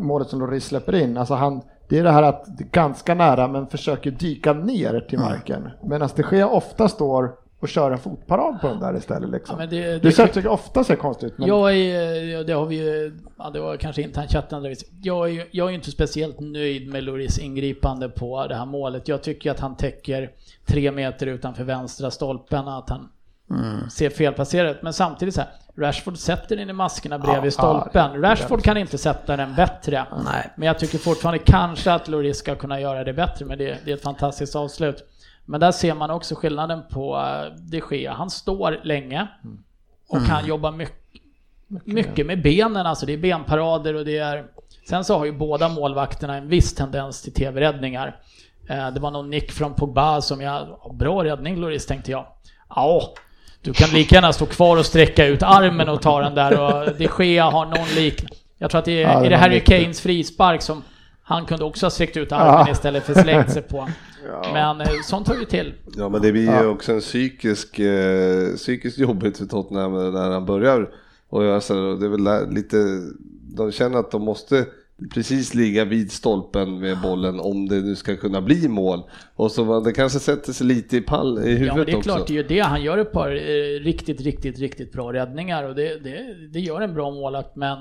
målet 0.00 0.28
som 0.28 0.40
Lloris 0.40 0.64
släpper 0.64 0.94
in, 0.94 1.16
alltså 1.16 1.34
han, 1.34 1.60
det 1.88 1.98
är 1.98 2.04
det 2.04 2.12
här 2.12 2.22
att 2.22 2.46
ganska 2.46 3.14
nära 3.14 3.48
men 3.48 3.66
försöker 3.66 4.10
dyka 4.10 4.52
ner 4.52 5.00
till 5.08 5.18
Mm. 5.18 5.30
marken. 5.30 5.68
Medan 5.82 6.08
det 6.16 6.22
sker 6.22 6.52
ofta 6.52 6.88
står 6.88 7.32
och 7.60 7.68
kör 7.68 7.90
en 7.90 7.98
fotparad 7.98 8.60
på 8.60 8.66
den 8.68 8.80
där 8.80 8.96
istället 8.96 9.30
liksom. 9.30 9.60
Ja, 9.60 9.66
det- 9.66 9.80
det, 9.92 9.98
det- 9.98 10.12
ser 10.12 10.26
tycker 10.26 10.48
ofta 10.48 10.84
ser 10.84 10.96
konstigt. 10.96 11.38
Men 11.38 11.48
Jag 11.48 11.76
är, 11.76 12.44
det 12.44 12.52
har 12.52 12.66
vi 12.66 12.76
ju, 12.76 13.18
ja, 13.38 13.50
det 13.50 13.60
var 13.60 13.76
kanske 13.76 14.02
internt 14.02 14.30
chatten. 14.32 14.62
där 14.62 14.70
vi- 14.70 14.76
Jag 15.02 15.30
är, 15.30 15.46
jag 15.50 15.68
är 15.68 15.72
inte 15.74 15.90
speciellt 15.90 16.40
nöjd 16.40 16.88
med 16.92 17.04
Loris 17.04 17.38
ingripande 17.38 18.08
på 18.08 18.46
det 18.46 18.54
här 18.54 18.66
målet. 18.66 19.08
Jag 19.08 19.22
tycker 19.22 19.50
att 19.50 19.60
han 19.60 19.76
täcker 19.76 20.30
tre 20.66 20.92
meter 20.92 21.26
utanför 21.26 21.64
vänstra 21.64 22.10
stolpen, 22.10 22.68
att 22.68 22.90
han 22.90 23.08
ser 23.90 24.10
felplacerad 24.10 24.70
ut. 24.76 24.82
Men 24.82 24.92
samtidigt 24.92 25.34
så 25.34 25.40
här, 25.40 25.50
Rashford 25.76 26.16
sätter 26.18 26.56
den 26.56 26.70
i 26.70 26.72
maskerna 26.72 27.18
bredvid 27.18 27.46
Ja, 27.46 27.50
stolpen. 27.50 28.10
ja, 28.22 28.30
Rashford 28.30 28.62
kan 28.62 28.76
inte 28.76 28.98
sätta 28.98 29.36
den 29.36 29.54
bättre. 29.54 30.04
Nej. 30.24 30.50
Men 30.56 30.66
jag 30.66 30.78
tycker 30.78 30.98
fortfarande 30.98 31.38
kanske 31.38 31.92
att 31.92 32.08
Loris 32.08 32.38
ska 32.38 32.54
kunna 32.54 32.80
göra 32.80 33.04
det 33.04 33.12
bättre, 33.12 33.44
men 33.44 33.58
det, 33.58 33.78
det 33.84 33.90
är 33.90 33.94
ett 33.94 34.02
fantastiskt 34.02 34.56
avslut. 34.56 35.04
Men 35.44 35.60
där 35.60 35.72
ser 35.72 35.94
man 35.94 36.10
också 36.10 36.34
skillnaden 36.34 36.82
på 36.90 37.16
eh, 37.16 37.56
de 37.70 37.82
Gea. 37.96 38.12
Han 38.12 38.30
står 38.30 38.80
länge 38.82 39.26
och 40.08 40.18
han 40.18 40.46
jobbar 40.46 40.72
mycket, 40.72 40.96
mycket 41.84 42.26
med 42.26 42.42
benen, 42.42 42.86
alltså 42.86 43.06
det 43.06 43.12
är 43.12 43.18
benparader 43.18 43.94
och 43.94 44.04
det 44.04 44.18
är... 44.18 44.44
Sen 44.88 45.04
så 45.04 45.18
har 45.18 45.24
ju 45.24 45.32
båda 45.32 45.68
målvakterna 45.68 46.36
en 46.36 46.48
viss 46.48 46.74
tendens 46.74 47.22
till 47.22 47.32
tv-räddningar. 47.34 48.16
Eh, 48.68 48.90
Det 48.90 49.00
var 49.00 49.10
någon 49.10 49.30
nick 49.30 49.52
från 49.52 49.74
Pogba 49.74 50.20
som 50.20 50.40
jag... 50.40 50.66
Bra 50.94 51.24
räddning 51.24 51.56
Loris, 51.56 51.86
tänkte 51.86 52.10
jag. 52.10 52.26
Ja, 52.68 53.02
du 53.62 53.72
kan 53.72 53.88
lika 53.90 54.14
gärna 54.14 54.32
stå 54.32 54.46
kvar 54.46 54.76
och 54.76 54.86
sträcka 54.86 55.26
ut 55.26 55.42
armen 55.42 55.88
och 55.88 56.02
ta 56.02 56.20
den 56.20 56.34
där 56.34 56.60
och 56.60 56.96
de 56.98 57.24
Gea 57.24 57.44
har 57.44 57.66
någon 57.66 57.88
lik... 57.96 58.24
Jag 58.58 58.70
tror 58.70 58.78
att 58.78 58.84
det 58.84 59.02
är, 59.02 59.08
Ja, 59.12 59.20
det 59.20 59.26
är 59.26 59.30
det 59.30 59.36
Harry. 59.36 59.60
Kanes 59.60 60.00
frispark 60.00 60.62
som 60.62 60.82
han 61.22 61.46
kunde 61.46 61.64
också 61.64 61.86
ha 61.86 61.90
sträckt 61.90 62.16
ut 62.16 62.32
armen 62.32 62.64
Ja. 62.66 62.72
istället 62.72 63.04
för 63.04 63.14
slängt 63.14 63.50
sig 63.52 63.62
på. 63.62 63.88
Men 64.52 64.80
eh, 64.80 64.86
sånt 65.04 65.28
hör 65.28 65.36
ju 65.36 65.44
till. 65.44 65.72
Ja 65.96 66.08
men 66.08 66.22
det 66.22 66.32
blir 66.32 66.42
ju 66.42 66.50
Ja. 66.50 66.66
också 66.66 66.92
en 66.92 67.00
psykisk, 67.00 67.78
eh, 67.78 68.54
psykiskt 68.56 68.98
jobbigt 68.98 69.38
för 69.38 69.44
Tottenham 69.46 70.12
när 70.12 70.30
han 70.30 70.46
börjar 70.46 70.88
och 71.28 71.44
göra 71.44 71.60
så. 71.60 71.74
Det 71.94 72.06
är 72.06 72.10
väl 72.10 72.54
lite, 72.54 72.76
de 73.56 73.72
känner 73.72 73.98
att 73.98 74.10
de 74.10 74.22
måste 74.22 74.66
precis 75.14 75.54
ligga 75.54 75.84
vid 75.84 76.12
stolpen 76.12 76.78
med 76.78 77.00
bollen 77.02 77.40
om 77.40 77.68
det 77.68 77.80
nu 77.80 77.96
ska 77.96 78.16
kunna 78.16 78.40
bli 78.40 78.68
mål. 78.68 79.02
Och 79.34 79.50
så 79.52 79.64
man- 79.64 79.84
det 79.84 79.92
kanske 79.92 80.18
sätter 80.18 80.52
sig 80.52 80.66
lite 80.66 80.96
i 80.96 81.00
pall 81.00 81.38
i 81.38 81.48
huvudet 81.48 81.66
Ja, 81.66 81.74
men 81.76 81.86
det 81.86 81.92
är 81.92 81.96
också. 81.96 82.10
klart, 82.10 82.26
det 82.26 82.32
är 82.32 82.36
ju 82.36 82.42
det. 82.42 82.60
Han 82.60 82.82
gör 82.82 82.98
ett 82.98 83.12
par 83.12 83.30
eh, 83.30 83.80
riktigt, 83.80 84.20
riktigt, 84.20 84.58
riktigt 84.58 84.92
bra 84.92 85.12
räddningar 85.12 85.64
och 85.64 85.74
det, 85.74 86.04
det, 86.04 86.34
det 86.52 86.60
gör 86.60 86.80
en 86.80 86.94
bra 86.94 87.10
målvakt, 87.10 87.56
men 87.56 87.78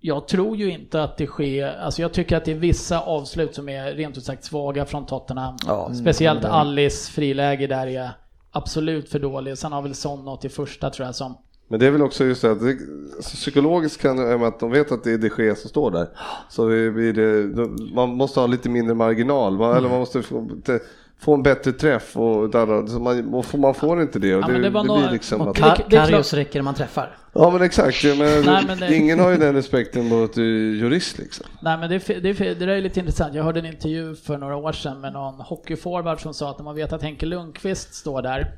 jag 0.00 0.28
tror 0.28 0.56
ju 0.56 0.70
inte 0.70 1.02
att 1.02 1.16
det 1.16 1.26
sker, 1.26 1.66
alltså 1.66 2.02
jag 2.02 2.12
tycker 2.12 2.36
att 2.36 2.44
det 2.44 2.52
är 2.52 2.56
vissa 2.58 3.00
avslut 3.00 3.54
som 3.54 3.68
är 3.68 3.92
rent 3.92 4.16
ut 4.18 4.24
sagt 4.24 4.44
svaga 4.44 4.84
från 4.84 5.06
Tottenham. 5.06 5.56
Ja. 5.66 5.94
Speciellt 5.94 6.44
Alice 6.44 7.12
friläge 7.12 7.66
där 7.66 7.86
är 7.86 8.10
absolut 8.50 9.08
för 9.08 9.18
dålig. 9.18 9.58
Sen 9.58 9.72
har 9.72 9.82
väl 9.82 9.94
Son 9.94 10.24
något 10.24 10.44
i 10.44 10.48
första 10.48 10.90
tror 10.90 11.06
jag 11.06 11.14
som 11.14 11.36
Men 11.70 11.80
det 11.80 11.86
är 11.86 11.90
väl 11.90 12.02
också 12.02 12.24
just 12.24 12.42
det 12.42 12.50
att 12.50 12.60
det, 12.60 12.76
alltså, 13.16 13.36
psykologiskt 13.36 14.02
kan 14.02 14.16
det 14.16 14.46
att 14.46 14.60
de 14.60 14.70
vet 14.70 14.92
att 14.92 15.04
det 15.04 15.12
är 15.12 15.18
de 15.18 15.30
Gea 15.42 15.54
som 15.54 15.70
står 15.70 15.90
där. 15.90 16.08
Så 16.48 16.68
det 16.68 16.90
blir 16.90 17.12
det, 17.12 17.52
de- 17.52 17.90
man 17.94 18.08
måste 18.08 18.40
ha 18.40 18.46
lite 18.46 18.68
mindre 18.68 18.94
marginal, 18.94 19.58
man, 19.58 19.76
eller 19.76 19.88
man 19.88 19.98
måste 19.98 20.22
få, 20.22 20.48
te- 20.66 20.78
få 21.18 21.34
en 21.34 21.42
bättre 21.42 21.72
träff 21.72 22.16
och 22.16 22.50
där, 22.50 22.98
man, 22.98 23.34
och 23.34 23.44
får- 23.46 23.58
man 23.58 23.74
får 23.74 24.02
inte 24.02 24.18
det. 24.18 24.34
Och 24.34 24.42
Ja, 24.42 24.46
det, 24.46 24.52
men 24.52 24.62
det 24.62 24.68
det, 24.68 24.74
var 24.74 24.82
blir 24.82 24.94
några- 24.94 25.10
liksom 25.10 25.40
Och 25.40 25.48
att, 25.48 25.56
Kar- 25.56 25.90
Karius 25.90 26.32
räcker 26.34 26.58
när 26.58 26.64
man 26.64 26.74
träffar. 26.74 27.16
Ja 27.32 27.50
men 27.50 27.62
exakt, 27.62 28.04
ja, 28.04 28.14
men, 28.18 28.44
Nej, 28.44 28.64
men 28.66 28.78
det- 28.78 28.94
ingen 28.96 29.20
har 29.20 29.30
ju 29.30 29.36
den 29.36 29.54
respekten 29.54 30.08
mot 30.08 30.38
uh, 30.38 30.44
jurist 30.76 31.18
liksom. 31.18 31.46
Nej 31.62 31.78
men 31.78 31.90
det, 31.90 32.06
det, 32.06 32.32
det 32.32 32.54
där 32.54 32.68
är 32.68 32.80
lite 32.80 33.00
intressant. 33.00 33.34
Jag 33.34 33.44
hörde 33.44 33.60
en 33.60 33.66
intervju 33.66 34.14
för 34.14 34.38
några 34.38 34.56
år 34.56 34.72
sedan 34.72 35.00
med 35.00 35.12
någon 35.12 35.34
hockeyforward 35.40 36.20
som 36.20 36.34
sa 36.34 36.50
att 36.50 36.58
när 36.58 36.64
man 36.64 36.74
vet 36.76 36.92
att 36.92 37.02
Henke 37.02 37.26
Lundqvist 37.26 37.94
står 37.94 38.22
där 38.22 38.52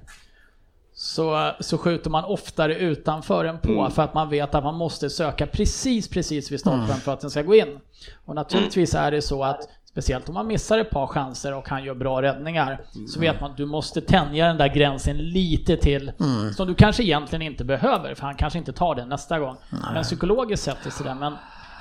så, 1.03 1.53
så 1.61 1.79
skjuter 1.79 2.11
man 2.11 2.25
oftare 2.25 2.75
utanför 2.75 3.45
än 3.45 3.59
på 3.59 3.91
för 3.91 4.03
att 4.03 4.15
man 4.15 4.29
vet 4.29 4.55
att 4.55 4.65
man 4.65 4.75
måste 4.75 5.11
söka 5.11 5.47
precis, 5.47 6.09
precis 6.09 6.53
vid 6.53 6.61
stolpen 6.61 6.97
för 6.97 7.13
att 7.13 7.21
den 7.21 7.31
ska 7.31 7.43
gå 7.43 7.55
in. 7.55 7.79
Och 8.25 8.35
naturligtvis 8.35 8.95
är 8.95 9.11
det 9.11 9.23
så 9.23 9.45
att 9.45 9.69
Speciellt 9.85 10.29
om 10.29 10.35
man 10.35 10.47
missar 10.47 10.79
ett 10.79 10.91
par 10.91 11.07
chanser 11.07 11.55
och 11.55 11.69
han 11.69 11.85
gör 11.85 11.95
bra 11.95 12.23
räddningar 12.23 12.81
så 13.09 13.21
vet 13.21 13.41
man 13.41 13.51
att 13.51 13.57
du 13.57 13.67
måste 13.67 14.01
tänja 14.01 14.47
den 14.47 14.59
där 14.59 14.69
gränsen 14.69 15.17
lite 15.17 15.77
till 15.77 16.13
som 16.57 16.67
du 16.67 16.75
kanske 16.75 17.03
egentligen 17.03 17.43
inte 17.43 17.65
behöver 17.65 18.15
för 18.15 18.23
han 18.23 18.35
kanske 18.35 18.59
inte 18.59 18.73
tar 18.73 18.95
den 18.95 19.09
nästa 19.09 19.39
gång. 19.39 19.57
Men 19.95 20.03
psykologiskt 20.03 20.65
sett 20.65 20.81
är 20.81 20.85
det 20.85 20.91
sådär. 20.91 21.15
Men 21.15 21.35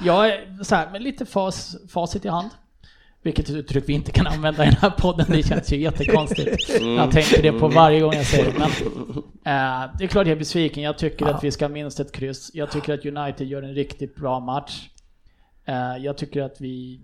jag 0.04 0.30
är 0.30 0.64
så 0.64 0.76
här, 0.76 0.90
med 0.92 1.02
lite 1.02 1.26
fas, 1.26 1.76
facit 1.90 2.26
i 2.26 2.28
hand. 2.28 2.50
Vilket 3.24 3.50
uttryck 3.50 3.84
vi 3.88 3.94
inte 3.94 4.12
kan 4.12 4.28
använda 4.28 4.64
i 4.64 4.70
den 4.70 4.78
här 4.82 4.90
podden, 4.90 5.26
det 5.30 5.44
känns 5.44 5.74
ju 5.74 5.78
jättekonstigt. 5.78 6.70
Jag 6.82 7.12
tänker 7.12 7.42
det 7.42 7.52
på 7.52 7.68
varje 7.68 8.00
gång 8.00 8.14
jag 8.14 8.26
säger 8.26 8.54
det. 8.54 8.60
Men, 8.60 8.70
eh, 9.46 9.92
det 9.98 10.04
är 10.04 10.08
klart 10.08 10.28
jag 10.28 10.36
är 10.36 10.40
besviken, 10.40 10.84
jag 10.84 10.98
tycker 10.98 11.26
att 11.26 11.44
vi 11.44 11.52
ska 11.52 11.70
minst 11.70 12.00
ett 12.00 12.12
kryss. 12.12 12.52
Jag 12.54 12.72
tycker 12.72 12.94
att 12.94 13.06
United 13.06 13.48
gör 13.48 13.64
en 13.64 13.74
riktigt 13.74 14.16
bra 14.16 14.40
match. 14.40 14.90
Eh, 15.66 15.98
jag 16.04 16.18
tycker 16.18 16.42
att 16.42 16.62
vi 16.62 17.02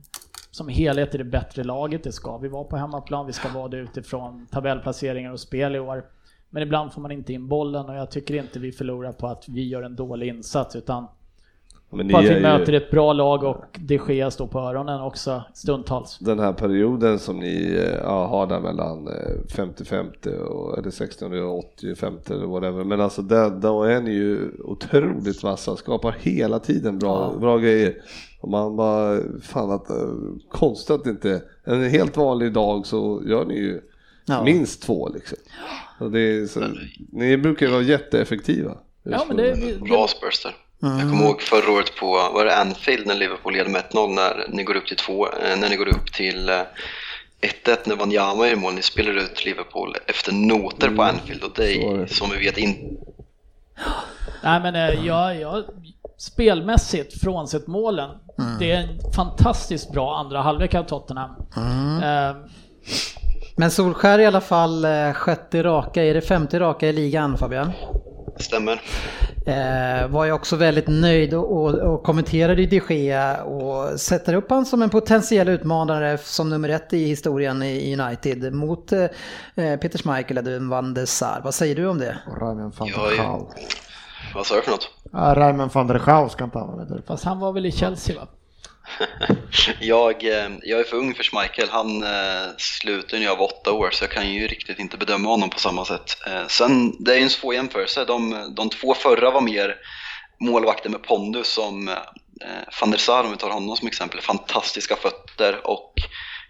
som 0.52 0.68
helhet 0.68 1.14
är 1.14 1.18
det 1.18 1.24
bättre 1.24 1.64
laget, 1.64 2.04
det 2.04 2.12
ska 2.12 2.38
vi 2.38 2.48
vara 2.48 2.64
på 2.64 2.78
hemmaplan, 2.78 3.26
vi 3.26 3.34
ska 3.34 3.50
vara 3.50 3.68
det 3.68 3.78
utifrån 3.78 4.48
tabellplaceringar 4.52 5.32
och 5.32 5.40
spel 5.40 5.76
i 5.76 5.80
år. 5.80 6.06
Men 6.50 6.64
ibland 6.64 6.94
får 6.94 7.02
man 7.02 7.12
inte 7.12 7.34
in 7.34 7.48
bollen 7.48 7.86
och 7.86 7.96
jag 7.96 8.12
tycker 8.12 8.34
inte 8.36 8.60
vi 8.60 8.72
förlorar 8.72 9.12
på 9.12 9.28
att 9.28 9.50
vi 9.50 9.68
gör 9.68 9.84
en 9.84 9.96
dålig 9.96 10.28
insats 10.28 10.76
utan 10.76 11.08
Men 11.90 12.10
På 12.10 12.18
att 12.18 12.24
vi 12.24 12.30
är 12.30 12.42
möter 12.42 12.72
ju, 12.72 12.78
ett 12.78 12.92
bra 12.92 13.14
lag 13.14 13.44
och 13.44 13.66
de 13.80 14.00
Gea 14.08 14.32
står 14.32 14.48
på 14.48 14.60
öronen 14.60 15.02
också 15.02 15.44
stundtals. 15.54 16.18
den 16.20 16.40
här 16.40 16.54
perioden 16.54 17.20
som 17.20 17.40
ni 17.40 17.76
eh, 17.78 17.96
ja, 18.04 18.28
har 18.28 18.48
där 18.48 18.60
mellan 18.60 19.08
eh, 19.08 19.14
50-50 19.48 20.38
och 20.38 20.78
eller 20.78 20.92
60 20.92 21.26
och 21.26 21.64
80-50 21.82 22.32
eller 22.34 22.46
whatever. 22.46 22.84
Men 22.84 23.02
alltså 23.02 23.22
där, 23.22 23.50
då 23.50 23.84
är 23.84 24.02
ni 24.02 24.12
ju 24.12 24.52
otroligt 24.64 25.44
vassa, 25.44 25.76
skapar 25.76 26.16
hela 26.20 26.60
tiden 26.60 27.00
bra, 27.00 27.34
bra 27.40 27.58
grejer. 27.58 27.96
Och 28.42 28.50
man 28.50 28.76
bara, 28.76 29.20
fan 29.42 29.72
att, 29.72 29.90
eh, 29.90 29.96
konstigt 30.52 30.96
att 30.96 31.08
inte, 31.08 31.42
en 31.64 31.84
helt 31.90 32.18
vanlig 32.18 32.54
dag 32.54 32.86
så 32.86 33.22
gör 33.26 33.46
ni 33.46 33.56
ju 33.56 33.82
Ja. 34.30 34.44
minst 34.44 34.82
två 34.84 35.10
liksom. 35.10 35.38
Det 36.12 36.52
så, 36.52 36.62
ni 37.12 37.38
brukar 37.38 37.66
ju 37.66 37.72
vara 37.72 37.82
jätteeffektiva. 37.82 38.78
Ja, 39.04 39.26
men 39.28 39.38
det, 39.38 39.44
det, 39.54 39.80
Bra 39.82 40.08
Spurs 40.08 40.46
där. 40.80 40.90
Jag 40.90 41.10
kommer 41.10 41.24
ihåg 41.24 41.42
förra 41.42 41.72
året 41.72 41.96
på 41.96 42.08
var 42.34 42.46
det 42.46 42.58
Anfield 42.58 43.08
när 43.08 43.16
Liverpool 43.16 43.54
leder 43.54 43.70
med 43.70 43.84
1-0 43.92 44.16
när 44.16 44.48
ni 44.50 44.64
går 44.64 44.76
upp 44.76 44.88
till 44.88 44.98
två, 44.98 45.28
eh, 45.28 45.60
när 45.60 45.70
ni 45.70 45.76
går 45.76 45.88
upp 45.88 46.14
till 46.14 46.50
eh, 46.50 46.62
1-1 47.66 47.78
när 47.86 47.96
Wanyama 47.96 48.48
är 48.48 48.52
i 48.52 48.56
mål. 48.56 48.74
Ni 48.74 48.82
spelar 48.82 49.12
ut 49.12 49.46
Liverpool 49.46 49.96
efter 50.08 50.32
noter 50.32 50.90
på 50.90 51.04
Anfield 51.04 51.44
och 51.44 51.52
det. 51.56 52.08
som 52.12 52.30
vi 52.30 52.38
vet 52.46 52.58
inte 52.58 52.82
Nej 54.44 54.60
men 54.60 54.76
eh, 54.76 55.06
jag, 55.06 55.42
jag, 55.42 55.64
spelmässigt, 56.18 57.22
frånsett 57.22 57.68
målen, 57.68 58.10
det 58.60 58.72
är 58.72 58.78
en 58.78 59.12
fantastiskt 59.16 59.92
bra 59.92 60.18
andra 60.18 60.42
halvlek 60.42 60.76
av 60.76 60.84
Tottenham. 60.84 61.30
Eh, 62.04 62.36
Men 63.56 63.72
Solskär 63.72 64.20
i 64.20 64.26
alla 64.26 64.42
fall 64.42 64.86
eh, 64.86 65.14
sjätte 65.14 65.64
raka, 65.64 66.04
är 66.04 66.14
det 66.14 66.22
femte 66.22 66.60
raka 66.60 66.88
i 66.88 66.94
ligan 66.94 67.38
Fabian? 67.38 67.72
stämmer. 68.40 68.82
Eh, 69.48 70.08
var 70.08 70.26
ju 70.26 70.32
också 70.32 70.56
väldigt 70.56 70.88
nöjd 70.88 71.34
och, 71.34 71.52
och, 71.52 71.74
och 71.74 72.04
kommenterade 72.04 72.66
de 72.66 72.82
Gea 72.90 73.44
och 73.44 74.00
sätter 74.00 74.34
upp 74.34 74.50
han 74.50 74.66
som 74.66 74.82
en 74.82 74.90
potentiell 74.90 75.50
utmanare 75.50 76.18
som 76.18 76.50
nummer 76.50 76.70
ett 76.70 76.94
i 76.94 77.06
historien 77.06 77.64
i 77.64 77.98
United 78.00 78.54
mot 78.54 78.92
eh, 78.92 79.04
eh, 79.56 79.80
Peter 79.80 79.98
Schmeichel 80.00 80.38
eller 80.38 80.70
van 80.70 80.94
der 80.94 81.06
Sar. 81.06 81.42
Vad 81.44 81.54
säger 81.54 81.76
du 81.76 81.88
om 81.88 81.98
det? 82.00 82.18
Raymond 82.42 82.74
van 82.76 82.88
Jag 82.88 83.10
der 83.10 83.18
Schau. 83.18 83.48
Vad 84.36 84.46
sa 84.46 84.56
du 84.56 84.62
för 84.62 84.72
något? 84.72 84.90
Ja, 85.12 85.34
Raymond 85.36 85.72
van 85.74 85.88
der 85.88 86.00
Schau 86.00 86.30
ska 86.30 86.44
inte 86.44 86.60
använda 86.60 86.96
det. 86.96 87.02
fast 87.02 87.24
han 87.24 87.40
var 87.40 87.52
väl 87.52 87.66
i 87.66 87.72
Chelsea 87.72 88.16
va? 88.16 88.28
Jag, 89.80 90.24
eh, 90.24 90.50
jag 90.64 90.80
är 90.80 90.84
för 90.84 90.98
ung 90.98 91.14
för 91.14 91.24
Schmeichel. 91.24 91.70
Han 91.70 92.04
eh, 92.04 92.48
slutade 92.58 93.20
när 93.20 93.26
jag 93.26 93.36
var 93.36 93.46
åtta 93.46 93.72
år 93.72 93.90
så 93.92 94.04
jag 94.04 94.12
kan 94.12 94.34
ju 94.34 94.48
riktigt 94.48 94.80
inte 94.80 94.98
bedöma 94.98 95.30
honom 95.30 95.50
på 95.50 95.60
samma 95.60 95.86
sätt. 95.86 96.18
Eh, 96.28 96.48
sen, 96.48 97.04
det 97.04 97.14
är 97.14 97.18
ju 97.18 97.24
en 97.24 97.30
svår 97.30 97.54
jämförelse. 97.54 98.06
De, 98.06 98.54
de 98.56 98.70
två 98.70 98.94
förra 98.94 99.32
var 99.32 99.42
mer 99.42 99.76
målvakter 100.40 100.90
med 100.90 101.04
pondus 101.04 101.48
som 101.48 101.88
eh, 101.88 101.96
van 102.82 102.92
der 102.92 102.98
Sar, 102.98 103.24
om 103.24 103.32
vi 103.32 103.38
tar 103.38 103.50
honom 103.50 103.76
som 103.76 103.88
exempel. 103.88 104.22
Fantastiska 104.22 104.96
fötter 104.96 105.68
och 105.68 105.94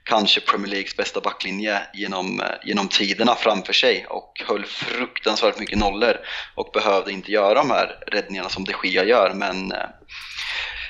kanske 0.04 0.42
Premier 0.42 0.72
Leagues 0.72 0.98
bästa 0.98 1.22
backlinje 1.22 1.82
genom, 1.94 2.40
eh, 2.40 2.48
genom 2.64 2.88
tiderna 2.88 3.36
framför 3.36 3.74
sig 3.74 4.06
och 4.06 4.44
höll 4.48 4.66
fruktansvärt 4.66 5.60
mycket 5.60 5.78
nollor 5.78 6.18
och 6.56 6.70
behövde 6.74 7.12
inte 7.12 7.32
göra 7.32 7.54
de 7.54 7.72
här 7.72 8.00
räddningarna 8.08 8.50
som 8.50 8.64
de 8.64 8.74
Gea 8.84 9.04
gör 9.04 9.34
men 9.34 9.72
eh, 9.72 9.90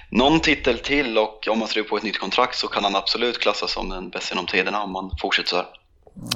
någon 0.10 0.40
titel 0.40 0.78
till 0.80 1.18
och 1.18 1.48
om 1.52 1.60
man 1.60 1.68
skriver 1.68 1.90
på 1.90 1.98
ett 1.98 2.04
nytt 2.04 2.20
kontrakt 2.20 2.58
så 2.58 2.68
kan 2.68 2.84
han 2.84 2.96
absolut 2.96 3.40
klassas 3.40 3.72
som 3.72 3.90
den 3.90 4.10
bästa 4.10 4.36
genom 4.36 4.46
tiderna 4.46 4.84
om 4.84 4.92
man 4.92 5.12
fortsätter 5.22 5.50
så 5.50 5.56
här. 5.56 5.66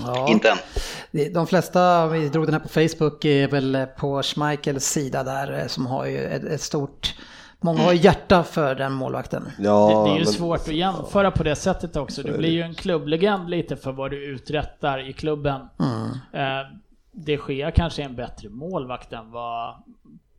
Ja. 0.05 0.29
Inte 0.29 0.49
än. 0.49 0.57
Det- 1.11 1.33
De 1.33 1.47
flesta, 1.47 2.07
vi 2.07 2.29
drog 2.29 2.45
den 2.45 2.53
här 2.53 2.59
på 2.61 2.69
Facebook, 2.69 3.25
är 3.25 3.47
väl 3.47 3.85
på 3.97 4.23
Schmeichels 4.23 4.85
sida 4.85 5.23
där 5.23 5.59
eh, 5.59 5.67
som 5.67 5.85
har 5.87 6.05
ju 6.05 6.17
ett, 6.25 6.43
ett 6.43 6.61
stort, 6.61 7.15
många 7.59 7.81
har 7.81 7.91
ju 7.93 7.99
hjärta 7.99 8.43
för 8.43 8.75
den 8.75 8.93
målvakten. 8.93 9.51
Ja, 9.59 9.87
Det, 9.87 10.09
det 10.09 10.15
är 10.15 10.19
ju 10.19 10.23
men- 10.23 10.33
svårt 10.33 10.59
att 10.59 10.67
jämföra 10.67 11.31
på 11.31 11.43
det 11.43 11.55
sättet 11.55 11.95
också. 11.95 12.23
Du 12.23 12.37
blir 12.37 12.49
ju 12.49 12.61
en 12.61 12.75
klubblegend 12.75 13.49
lite 13.49 13.77
för 13.77 13.91
vad 13.91 14.11
du 14.11 14.25
uträttar 14.25 15.09
i 15.09 15.13
klubben. 15.13 15.61
Eh, 16.33 16.41
De 17.11 17.39
Gea 17.49 17.71
kanske 17.71 18.03
en 18.03 18.15
bättre 18.15 18.49
målvakt 18.49 19.13
än 19.13 19.31
vad 19.31 19.75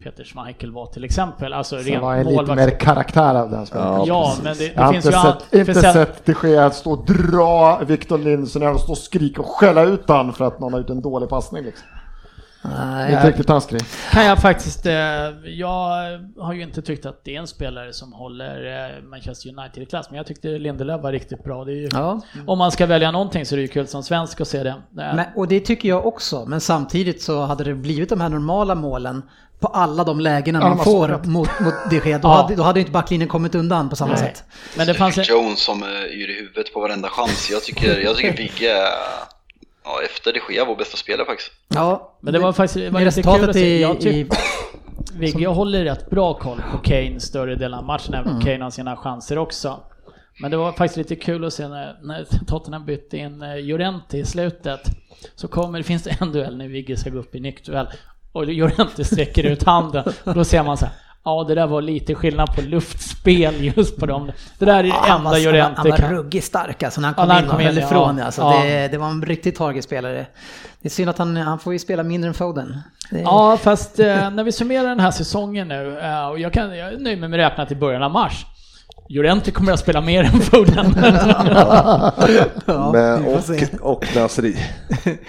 Peter 0.05 0.25
Schmeichel 0.25 0.73
var 0.73 0.87
till 0.87 1.05
exempel. 1.05 1.53
Alltså 1.53 1.77
Sen 1.77 1.85
rent 1.85 2.03
var 2.03 2.15
en 2.15 2.27
lite 2.27 2.55
mer 2.55 2.71
karaktär 2.71 3.35
av 3.35 3.51
den 3.51 3.67
spelaren. 3.67 3.93
Ja, 3.99 4.05
Ja, 4.07 4.35
men 4.45 4.57
det, 4.57 4.65
Jag 4.67 4.75
det 4.77 4.83
har 4.83 4.93
finns 4.93 5.07
inte 5.07 5.17
ju... 5.17 5.23
sett, 5.23 5.53
an- 5.53 5.59
inte 5.61 5.75
sen- 5.75 5.93
sett 5.93 6.25
det 6.25 6.35
ske 6.35 6.57
att 6.57 6.75
stå 6.75 6.93
och 6.93 7.05
dra 7.07 7.79
Victor 7.87 8.19
Lindelöf 8.19 8.75
och 8.75 8.81
stå 8.81 8.93
och 8.93 8.99
skrika 8.99 9.41
och 9.43 9.49
skälla 9.49 9.83
ut 9.83 10.03
han 10.09 10.33
för 10.33 10.45
att 10.45 10.61
någon 10.61 10.73
har 10.73 10.81
gjort 10.81 10.91
en 10.91 11.01
dålig 11.03 11.29
passning. 11.29 11.65
Liksom. 11.65 11.87
Det 12.63 12.69
är 12.69 13.05
inte 13.07 13.15
Nej, 13.21 13.29
riktigt 13.29 13.49
hans 13.49 13.67
grej. 13.67 13.81
kan 14.13 14.25
jag 14.25 14.39
faktiskt... 14.39 14.87
Eh, 14.87 14.93
jag 15.45 15.79
har 16.39 16.53
ju 16.53 16.63
inte 16.63 16.83
tyckt 16.83 17.07
att 17.07 17.25
det 17.25 17.37
är 17.37 17.41
en 17.41 17.47
spelare 17.47 17.93
som 17.93 18.13
håller 18.13 18.87
eh, 18.97 19.03
Manchester 19.03 19.49
United 19.59 19.83
i 19.83 19.87
klass, 19.87 20.07
men 20.11 20.17
jag 20.17 20.27
tyckte 20.27 20.49
Lindelöf 20.49 21.03
var 21.03 21.13
riktigt 21.13 21.45
bra. 21.45 21.65
Det 21.65 21.73
är 21.73 21.77
ju, 21.77 21.89
ja. 21.93 22.21
Om 22.47 22.59
man 22.59 22.73
ska 22.73 22.87
välja 22.87 23.11
någonting 23.11 23.47
så 23.47 23.55
är 23.55 23.57
det 23.57 23.63
ju 23.63 23.69
kul 23.69 23.87
som 23.87 24.03
svensk 24.03 24.41
att 24.41 24.49
se 24.49 24.63
det. 24.63 24.69
Eh, 24.71 24.77
Men, 24.95 25.21
och 25.37 25.49
det 25.49 25.61
tycker 25.61 25.89
jag 25.89 26.07
också, 26.07 26.45
men 26.47 26.61
samtidigt 26.61 27.23
så 27.23 27.41
hade 27.45 27.65
det 27.65 27.75
blivit 27.75 28.09
de 28.09 28.21
här 28.21 28.29
normala 28.29 28.75
målen 28.75 29.23
på 29.61 29.69
alla 29.69 30.05
de 30.05 30.21
lägena 30.21 30.59
Ja, 30.61 30.69
man 30.69 30.85
får 30.85 31.09
mot, 31.25 31.49
mot 31.61 31.75
de 31.91 31.97
Gea. 32.09 32.19
Då, 32.19 32.29
Ja. 32.29 32.43
hade, 32.43 32.55
då 32.57 32.63
hade 32.63 32.81
inte 32.81 32.93
backlinjen 32.93 33.29
kommit 33.29 33.55
undan 33.55 33.89
på 33.91 33.97
samma 33.97 34.11
Nej. 34.13 34.19
sätt. 34.21 34.45
Men 34.77 34.87
det 34.87 34.95
fanns 34.95 35.19
en, 35.19 35.25
Jones 35.25 35.61
som 35.65 35.83
är 35.83 36.13
yr 36.15 36.31
i 36.31 36.35
huvudet 36.41 36.75
på 36.75 36.81
varenda 36.81 37.09
chans. 37.09 37.49
Jag 37.51 37.63
tycker, 37.65 38.01
jag 38.01 38.17
tycker 38.17 38.37
Vigge 38.37 38.75
ja, 39.85 39.99
efter 40.05 40.33
de 40.33 40.55
Gea 40.55 40.65
vår 40.65 40.77
bästa 40.77 40.97
spelare 40.97 41.27
faktiskt. 41.27 41.51
Ja, 41.69 42.17
Men 42.21 42.33
det 42.33 42.39
var 42.39 42.53
faktiskt 42.53 42.75
det 42.75 42.91
var 42.91 43.01
lite 43.01 43.23
kul 43.23 43.31
att 43.31 43.37
resultatet 43.39 43.55
se. 43.57 43.77
i, 43.79 43.83
Jag 43.83 43.97
tyck- 43.97 44.07
i 44.13 44.29
Vigge 45.15 45.47
håller 45.47 45.85
rätt 45.85 46.11
bra 46.11 46.35
koll 46.35 46.63
på 46.73 46.79
Kane 46.79 47.21
större 47.21 47.55
delen 47.55 47.79
av 47.79 47.85
matchen, 47.85 48.15
även 48.15 48.27
om 48.29 48.33
Mm. 48.41 48.45
Kane 48.45 48.65
har 48.65 48.71
sina 48.71 48.97
chanser 48.97 49.39
också. 49.39 49.81
Men 50.41 50.51
det 50.51 50.57
var 50.57 50.73
faktiskt 50.73 50.97
lite 50.97 51.17
kul 51.17 51.45
att 51.45 51.53
se 51.53 51.69
när, 51.69 51.97
när 52.03 52.27
Tottenham 52.47 52.87
bytte 52.87 53.17
in 53.17 53.43
eh, 53.43 53.57
Llorente 53.63 54.19
i 54.19 54.25
slutet. 54.25 54.81
Så 55.35 55.49
kommer, 55.49 55.83
finns 55.83 56.03
det 56.03 56.17
en 56.21 56.33
duell 56.33 56.57
när 56.57 56.69
Vigge 56.69 56.97
ska 56.97 57.11
gå 57.11 57.19
upp 57.19 57.35
i 57.35 57.41
nickduell 57.41 57.87
och 58.33 58.47
Llorente 58.47 59.05
sträcker 59.05 59.45
ut 59.47 59.63
handen. 59.63 60.05
Och 60.25 60.35
då 60.35 60.45
ser 60.45 60.63
man 60.63 60.77
så 60.79 60.85
här, 60.87 60.95
ja 61.25 61.45
det 61.49 61.55
där 61.55 61.67
var 61.67 61.83
lite 61.83 62.15
skillnad 62.15 62.55
på 62.55 62.61
luftspel 62.61 63.65
just 63.77 63.97
på 63.97 64.07
dem. 64.07 64.33
Det 64.59 64.65
där 64.65 64.79
är 64.79 64.83
det 64.83 64.89
Ja, 64.89 65.17
enda 65.19 65.31
Llorente 65.39 65.73
han 65.81 65.91
var 65.91 65.97
kan. 65.97 66.11
ruggigt 66.15 66.47
stark 66.47 66.83
alltså 66.83 67.01
när 67.01 67.09
han 67.09 67.15
Ja, 67.19 67.23
kom 67.23 67.51
han 67.51 67.61
in 67.61 67.69
och 67.69 67.75
höll 67.75 67.79
ifrån. 67.85 68.19
ja. 68.19 68.25
Alltså, 68.25 68.41
Ja. 68.43 68.63
det, 68.65 68.89
det 68.89 68.99
var 68.99 69.07
en 69.09 69.23
riktigt 69.23 69.57
targetspelare. 69.57 70.27
Det 70.83 70.89
är 70.89 70.91
synd 70.91 71.11
att 71.11 71.19
han, 71.19 71.37
han 71.37 71.59
får 71.59 71.73
ju 71.73 71.79
spela 71.79 72.03
mindre 72.03 72.29
än 72.29 72.35
Foden. 72.35 72.79
Det, 73.11 73.21
Ja, 73.21 73.57
fast 73.57 73.99
eh, 73.99 74.31
när 74.31 74.45
vi 74.45 74.53
summerar 74.53 74.89
den 74.89 75.01
här 75.01 75.11
säsongen 75.11 75.69
nu, 75.69 75.99
eh, 75.99 76.27
och 76.29 76.39
jag, 76.39 76.53
kan, 76.53 76.77
jag 76.79 76.89
är 76.93 76.99
nöjd 76.99 77.21
med 77.21 77.31
mig 77.31 77.39
räknat 77.39 77.73
i 77.73 77.75
början 77.75 78.03
av 78.03 78.11
mars. 78.11 78.47
Llorente 79.13 79.51
kommer 79.51 79.73
att 79.73 79.81
spela 79.81 80.01
mer 80.01 80.25
än 80.25 80.41
Foden. 80.41 80.95
ja, 82.67 82.91
Men, 82.93 83.43
se. 83.43 83.67
och, 83.81 83.93
och 83.93 84.17
Nasri. 84.17 84.57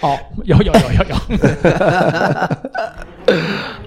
ja, 0.00 0.20
ja, 0.44 0.58
ja, 0.64 0.74
ja, 0.92 1.04
ja. 1.08 1.18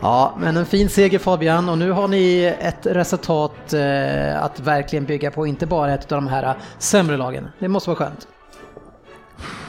Ja, 0.02 0.38
men 0.40 0.58
en 0.58 0.66
fin 0.66 0.90
seger 0.90 1.20
Fabian 1.20 1.70
och 1.70 1.78
nu 1.78 1.92
har 1.92 2.08
ni 2.08 2.54
ett 2.60 2.86
resultat 2.86 3.74
eh, 3.74 4.44
att 4.44 4.60
verkligen 4.60 5.06
bygga 5.06 5.32
på, 5.32 5.48
inte 5.48 5.66
bara 5.66 5.94
ett 5.94 6.12
av 6.12 6.16
de 6.22 6.28
här 6.28 6.56
sämre 6.78 7.18
lagen. 7.18 7.48
Det 7.60 7.68
måste 7.68 7.90
vara 7.90 7.98
skönt. 7.98 8.28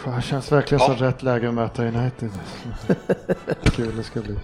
Det 0.04 0.22
känns 0.22 0.52
verkligen 0.52 0.84
som 0.84 0.94
rätt 0.96 1.22
läge 1.22 1.48
att 1.48 1.54
möta 1.54 1.82
United. 1.82 2.30
Kul 3.62 3.96
det 3.96 4.02
ska 4.02 4.20
bli. 4.20 4.34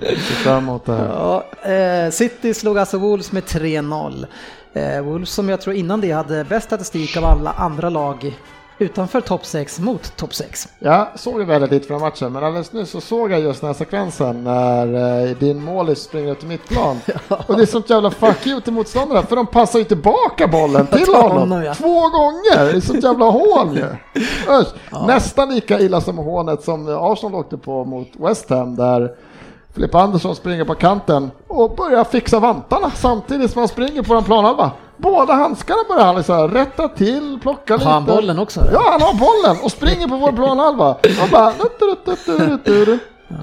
Ser 0.00 0.34
fram 0.34 0.58
emot 0.58 0.86
det 0.86 0.96
här. 0.96 1.06
Ja, 1.06 1.44
eh, 1.72 2.10
City 2.10 2.54
slog 2.54 2.78
alltså 2.78 2.98
Wolves 2.98 3.32
med 3.32 3.42
3-0. 3.42 4.26
Eh, 4.72 5.02
Wolves 5.02 5.30
som 5.30 5.48
jag 5.48 5.60
tror 5.60 5.76
innan 5.76 6.00
det 6.00 6.10
hade 6.10 6.44
bäst 6.44 6.66
statistik 6.66 7.16
av 7.16 7.24
alla 7.24 7.52
andra 7.52 7.88
lag 7.88 8.34
utanför 8.78 9.20
topp 9.20 9.44
6 9.44 9.80
mot 9.80 10.16
topp 10.16 10.34
6. 10.34 10.68
Jag 10.78 11.06
såg 11.14 11.42
väldigt 11.42 11.70
lite 11.70 11.86
från 11.86 12.00
matchen, 12.00 12.32
men 12.32 12.44
alldeles 12.44 12.72
nyss 12.72 12.90
så 12.90 13.00
såg 13.00 13.32
jag 13.32 13.40
just 13.40 13.60
den 13.60 13.68
här 13.68 13.74
sekvensen 13.74 14.44
när 14.44 14.94
eh, 15.26 15.36
din 15.36 15.64
målis 15.64 15.98
springer 15.98 16.32
ut 16.32 16.42
i 16.42 16.46
mittplan. 16.46 17.00
Och 17.46 17.56
det 17.56 17.62
är 17.62 17.66
sånt 17.66 17.90
jävla 17.90 18.10
fuck 18.10 18.46
you 18.46 18.60
till 18.60 18.72
motståndarna, 18.72 19.22
för 19.22 19.36
de 19.36 19.46
passar 19.46 19.78
ju 19.78 19.84
tillbaka 19.84 20.48
bollen 20.48 20.86
till 20.86 21.14
honom. 21.14 21.38
honom, 21.38 21.62
ja. 21.62 21.74
Två 21.74 22.00
gånger! 22.00 22.72
Det 22.72 22.76
är 22.76 22.80
sånt 22.80 23.04
jävla 23.04 23.24
hål 23.24 23.76
ju. 23.76 23.86
Usch. 24.60 25.06
Nästan 25.06 25.54
lika 25.54 25.80
illa 25.80 26.00
som 26.00 26.18
hånet 26.18 26.62
som 26.62 26.88
Arsenal 27.00 27.34
åkte 27.34 27.56
på 27.58 27.84
mot 27.84 28.08
West 28.18 28.50
Ham, 28.50 28.76
där 28.76 29.12
Filip 29.78 29.94
Andersson 29.94 30.36
springer 30.36 30.64
på 30.64 30.74
kanten 30.74 31.30
och 31.48 31.76
börjar 31.76 32.04
fixa 32.04 32.40
vantarna 32.40 32.90
samtidigt 32.90 33.50
som 33.50 33.58
han 33.58 33.68
springer 33.68 34.02
på 34.02 34.14
en 34.14 34.24
planhalva. 34.24 34.70
Båda 34.96 35.32
handskarna 35.32 35.80
börjar 35.88 36.04
han 36.04 36.16
liksom 36.16 36.48
rätta 36.48 36.88
till, 36.88 37.38
plocka 37.42 37.74
lite. 37.76 37.86
Har 37.86 37.92
han 37.94 38.04
bollen 38.04 38.38
också? 38.38 38.60
Ja, 38.72 38.82
han 38.92 39.02
har 39.02 39.14
bollen 39.14 39.64
och 39.64 39.72
springer 39.72 40.08
på 40.08 40.16
vår 40.16 40.32
planhalva. 40.32 40.90
Och 40.90 41.28
bara... 41.32 41.52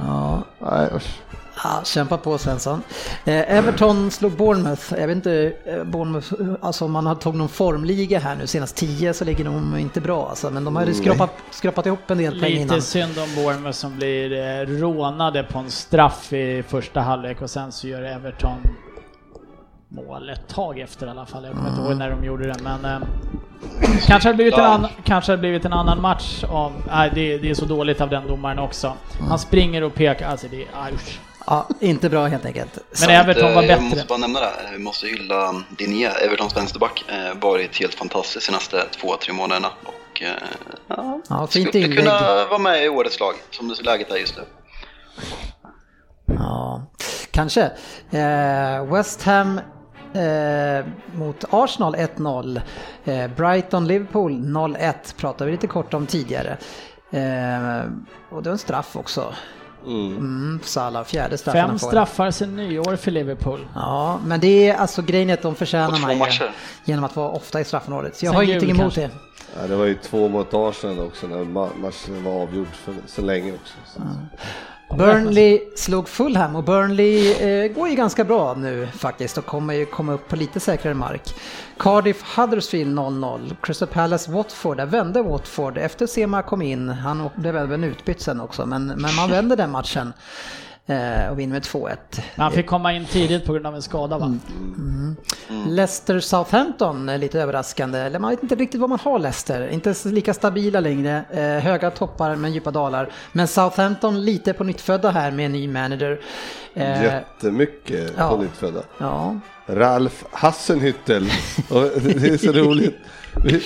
Ja. 0.07 0.41
Nej, 0.59 0.89
usch. 0.95 1.19
Ja, 1.65 1.81
kämpa 1.83 2.17
på 2.17 2.37
Svensson. 2.37 2.81
Eh, 3.25 3.57
Everton 3.57 4.11
slog 4.11 4.31
Bournemouth. 4.31 4.93
Jag 4.99 5.07
vet 5.07 5.15
inte, 5.15 5.53
eh, 5.65 5.83
Bournemouth, 5.83 6.33
alltså 6.61 6.85
om 6.85 6.91
man 6.91 7.05
har 7.05 7.15
tagit 7.15 7.37
någon 7.37 7.49
formliga 7.49 8.19
här 8.19 8.35
nu, 8.35 8.47
senast 8.47 8.75
10 8.75 9.13
så 9.13 9.25
ligger 9.25 9.45
de 9.45 9.77
inte 9.77 10.01
bra 10.01 10.29
alltså, 10.29 10.49
men 10.49 10.65
de 10.65 10.75
har 10.75 10.85
ju 10.85 10.93
skrapat, 10.93 11.31
skrapat 11.51 11.85
ihop 11.85 12.11
en 12.11 12.17
del 12.17 12.39
poäng 12.39 12.51
innan. 12.51 12.75
Lite 12.75 12.81
synd 12.81 13.17
om 13.17 13.43
Bournemouth 13.43 13.77
som 13.77 13.95
blir 13.95 14.31
eh, 14.31 14.79
rånade 14.79 15.43
på 15.43 15.59
en 15.59 15.71
straff 15.71 16.33
i 16.33 16.63
första 16.67 17.01
halvlek 17.01 17.41
och 17.41 17.49
sen 17.49 17.71
så 17.71 17.87
gör 17.87 18.01
Everton 18.01 18.57
mål 19.89 20.29
ett 20.29 20.47
tag 20.47 20.79
efter 20.79 21.07
i 21.07 21.09
alla 21.09 21.25
fall. 21.25 21.43
Jag 21.43 21.53
kommer 21.53 21.69
inte 21.69 21.81
ihåg 21.81 21.97
när 21.97 22.09
de 22.09 22.25
gjorde 22.25 22.47
det, 22.47 22.55
men 22.63 22.85
eh, 22.85 22.99
kanske 24.07 24.29
hade 24.29 24.35
blivit 24.35 24.53
en, 24.53 24.63
annan, 24.63 24.89
kanske 25.03 25.31
hade 25.31 25.39
blivit 25.39 25.65
en 25.65 25.73
annan 25.73 26.01
match 26.01 26.43
av... 26.43 26.71
Nej, 26.87 27.11
det, 27.15 27.37
det 27.37 27.49
är 27.49 27.53
så 27.53 27.65
dåligt 27.65 28.01
av 28.01 28.09
den 28.09 28.27
domaren 28.27 28.59
också. 28.59 28.93
Han 29.29 29.39
springer 29.39 29.83
och 29.83 29.93
pekar, 29.93 30.27
alltså 30.27 30.47
det 30.51 30.61
är... 30.61 30.93
Usch. 30.93 31.19
Ja, 31.47 31.67
inte 31.79 32.09
bra 32.09 32.25
helt 32.25 32.45
enkelt. 32.45 32.79
Men 33.01 33.09
Everton 33.09 33.53
var 33.53 33.63
Eh, 33.63 33.69
Jag 33.69 33.79
bättre. 33.79 33.89
måste 33.95 34.05
bara 34.07 34.17
nämna 34.17 34.39
det, 34.39 34.45
här. 34.45 34.71
vi 34.71 34.79
måste 34.79 35.07
hylla 35.07 35.63
Diné, 35.77 36.05
Evertons 36.07 36.57
vänsterback, 36.57 37.05
eh, 37.07 37.39
varit 37.41 37.79
helt 37.79 37.93
fantastisk 37.95 38.33
de 38.47 38.51
senaste 38.51 38.83
två, 39.01 39.15
tre 39.17 39.33
månaderna. 39.33 39.67
Och 39.85 40.21
eh, 40.21 40.29
ja, 40.87 41.21
Ja, 41.29 41.47
fint 41.47 41.67
skulle 41.69 41.83
inlägg. 41.85 41.97
kunna 41.99 42.45
vara 42.45 42.57
med 42.59 42.85
i 42.85 42.89
årets 42.89 43.19
lag, 43.19 43.33
som 43.51 43.67
det 43.67 43.81
läget 43.83 44.11
är 44.11 44.15
just 44.17 44.37
nu. 44.37 44.43
Ja, 46.25 46.85
kanske. 47.31 47.71
Eh, 48.11 48.85
West 48.93 49.23
Ham 49.23 49.57
eh, 50.13 50.85
mot 51.13 51.43
Arsenal 51.49 51.95
1-0. 51.95 52.61
Eh, 53.05 53.27
Brighton-Liverpool 53.27 54.31
0-1 54.45 54.93
pratade 55.17 55.45
vi 55.45 55.51
lite 55.51 55.67
kort 55.67 55.93
om 55.93 56.05
tidigare. 56.07 56.57
Eh, 57.11 57.81
och 58.29 58.43
det 58.43 58.49
var 58.49 58.51
en 58.51 58.57
straff 58.57 58.95
också. 58.95 59.33
Mm, 59.87 60.59
Salah, 60.63 61.03
fjärde 61.03 61.37
straffen 61.37 61.61
han 61.61 61.69
Fem 61.69 61.79
får. 61.79 61.87
straffar 61.87 62.31
sedan 62.31 62.55
nyår 62.55 62.95
för 62.95 63.11
Liverpool. 63.11 63.67
Ja, 63.75 64.19
men 64.25 64.39
det 64.39 64.69
är 64.69 64.75
alltså 64.75 65.01
grejen 65.01 65.29
är 65.29 65.33
att 65.33 65.41
de 65.41 65.55
förtjänar 65.55 65.99
man 65.99 66.17
matcher. 66.17 66.51
genom 66.85 67.03
att 67.03 67.15
vara 67.15 67.29
ofta 67.29 67.61
i 67.61 67.63
straffområdet. 67.63 68.17
Så 68.17 68.25
jag 68.25 68.29
Sen 68.31 68.35
har 68.35 68.43
jul 68.43 68.49
ingenting 68.51 68.69
emot 68.69 68.81
kanske. 68.95 69.01
det. 69.01 69.09
Ja, 69.61 69.67
det 69.67 69.75
var 69.75 69.85
ju 69.85 69.95
två 69.95 70.27
mot 70.29 70.53
Arsenal 70.53 70.99
också 70.99 71.27
när 71.27 71.37
ma- 71.37 71.77
matchen 71.81 72.23
var 72.23 72.31
avgjord 72.41 72.67
för 72.73 72.95
så 73.07 73.21
länge 73.21 73.51
också. 73.53 73.73
Så. 73.85 74.01
Burnley 74.89 75.59
slog 75.75 76.09
Fulham 76.09 76.55
och 76.55 76.63
Burnley 76.63 77.31
eh, 77.31 77.71
går 77.71 77.89
ju 77.89 77.95
ganska 77.95 78.23
bra 78.23 78.53
nu 78.53 78.87
faktiskt 78.87 79.37
och 79.37 79.45
kommer 79.45 79.73
ju 79.73 79.85
komma 79.85 80.13
upp 80.13 80.27
på 80.27 80.35
lite 80.35 80.59
säkrare 80.59 80.93
mark. 80.93 81.21
Cardiff 81.77 82.35
Huddersfield 82.37 82.99
0-0. 82.99 83.55
Crystal 83.61 83.87
Palace 83.87 84.31
Watford, 84.31 84.77
där 84.77 84.85
vände 84.85 85.21
Watford 85.21 85.77
efter 85.77 86.07
Sema 86.07 86.41
kom 86.41 86.61
in. 86.61 86.89
Han 86.89 87.29
blev 87.35 87.57
även 87.57 87.83
utbytt 87.83 88.21
sen 88.21 88.41
också 88.41 88.65
men, 88.65 88.85
men 88.85 89.15
man 89.15 89.29
vände 89.31 89.55
den 89.55 89.71
matchen 89.71 90.13
och 91.31 91.39
vinner 91.39 91.53
med 91.53 91.63
2-1. 91.63 91.95
Men 92.35 92.43
han 92.43 92.51
fick 92.51 92.65
komma 92.67 92.93
in 92.93 93.05
tidigt 93.05 93.45
på 93.45 93.53
grund 93.53 93.67
av 93.67 93.75
en 93.75 93.81
skada 93.81 94.17
va? 94.17 94.37
Leicester 95.67 96.19
Southampton 96.19 97.09
är 97.09 97.17
lite 97.17 97.41
överraskande. 97.41 97.99
Eller 97.99 98.19
man 98.19 98.29
vet 98.29 98.43
inte 98.43 98.55
riktigt 98.55 98.81
vad 98.81 98.89
man 98.89 98.99
har 98.99 99.19
Leicester. 99.19 99.67
Inte 99.67 99.95
lika 100.05 100.33
stabila 100.33 100.79
längre. 100.79 101.23
Eh, 101.31 101.41
höga 101.63 101.91
toppar 101.91 102.35
men 102.35 102.53
djupa 102.53 102.71
dalar. 102.71 103.09
Men 103.31 103.47
Southampton 103.47 104.25
lite 104.25 104.53
på 104.53 104.63
nyttfödda 104.63 105.11
här 105.11 105.31
med 105.31 105.45
en 105.45 105.51
ny 105.51 105.67
manager. 105.67 106.19
Eh, 106.73 107.03
Jättemycket 107.03 108.13
ja. 108.17 108.29
på 108.29 108.37
nyttfödda. 108.37 108.81
ja. 108.97 109.39
Ralf 109.67 110.25
Hassenhüttel. 110.31 111.29
Det 112.19 112.27
är 112.27 112.37
så 112.37 112.51
roligt. 112.51 112.95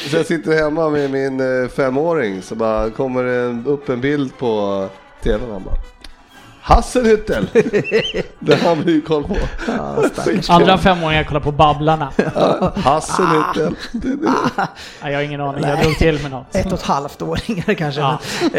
Så 0.10 0.18
jag 0.18 0.26
sitter 0.26 0.64
hemma 0.64 0.90
med 0.90 1.12
min 1.12 1.64
eh, 1.64 1.70
femåring 1.70 2.42
så 2.42 2.56
bara 2.56 2.90
kommer 2.90 3.24
det 3.24 3.70
upp 3.70 3.90
en 3.90 4.02
bild 4.02 4.38
på 4.38 4.88
tvn. 5.24 5.52
Han 5.52 5.64
bara 5.64 5.76
Hassenhüttel! 6.62 7.48
Det 8.40 8.56
har 8.56 8.76
han 8.76 8.88
ju 8.88 9.02
koll 9.02 9.24
på. 9.24 9.36
Andra 10.50 10.78
femåringar 10.78 11.24
kollar 11.24 11.40
på 11.40 11.52
Babblarna. 11.52 12.12
Nej, 15.02 15.12
jag 15.12 15.14
har 15.14 15.22
ingen 15.22 15.42
aning, 15.42 15.64
jag 15.64 15.80
drog 15.82 15.98
till 15.98 16.22
med 16.22 16.32
något. 16.32 16.56
Ett 16.56 16.66
och 16.66 16.74
ett 16.74 16.82
halvt 16.82 17.22
åringar 17.22 17.74
kanske. 17.74 18.02
Ja. 18.02 18.20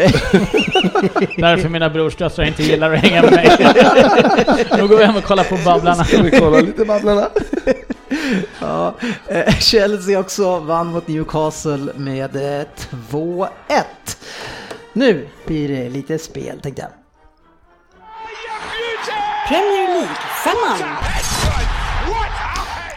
Därför 1.37 1.69
mina 1.69 1.89
brorsdöttrar 1.89 2.45
inte 2.45 2.63
gillar 2.63 2.93
att 2.93 2.99
hänga 2.99 3.21
med 3.21 3.31
mig. 3.31 3.57
Nu 4.77 4.87
går 4.87 4.97
vi 4.97 5.05
hem 5.05 5.15
och 5.15 5.23
kollar 5.23 5.43
på 5.43 5.57
Babblarna. 5.65 6.03
Ska 6.03 6.21
vi 6.21 6.31
kolla 6.31 6.59
lite 6.59 6.85
Babblarna? 6.85 7.27
Ja, 8.59 8.95
eh, 9.27 9.53
Chelsea 9.53 10.19
också 10.19 10.59
vann 10.59 10.87
mot 10.87 11.07
Newcastle 11.07 11.93
med 11.95 12.35
eh, 12.35 12.65
2-1. 13.11 13.47
Nu 14.93 15.27
blir 15.45 15.67
det 15.67 15.89
lite 15.89 16.19
spel 16.19 16.59
tänkte 16.61 16.81
jag. 16.81 17.00
Premier 19.47 19.87
League-femman. 19.87 20.97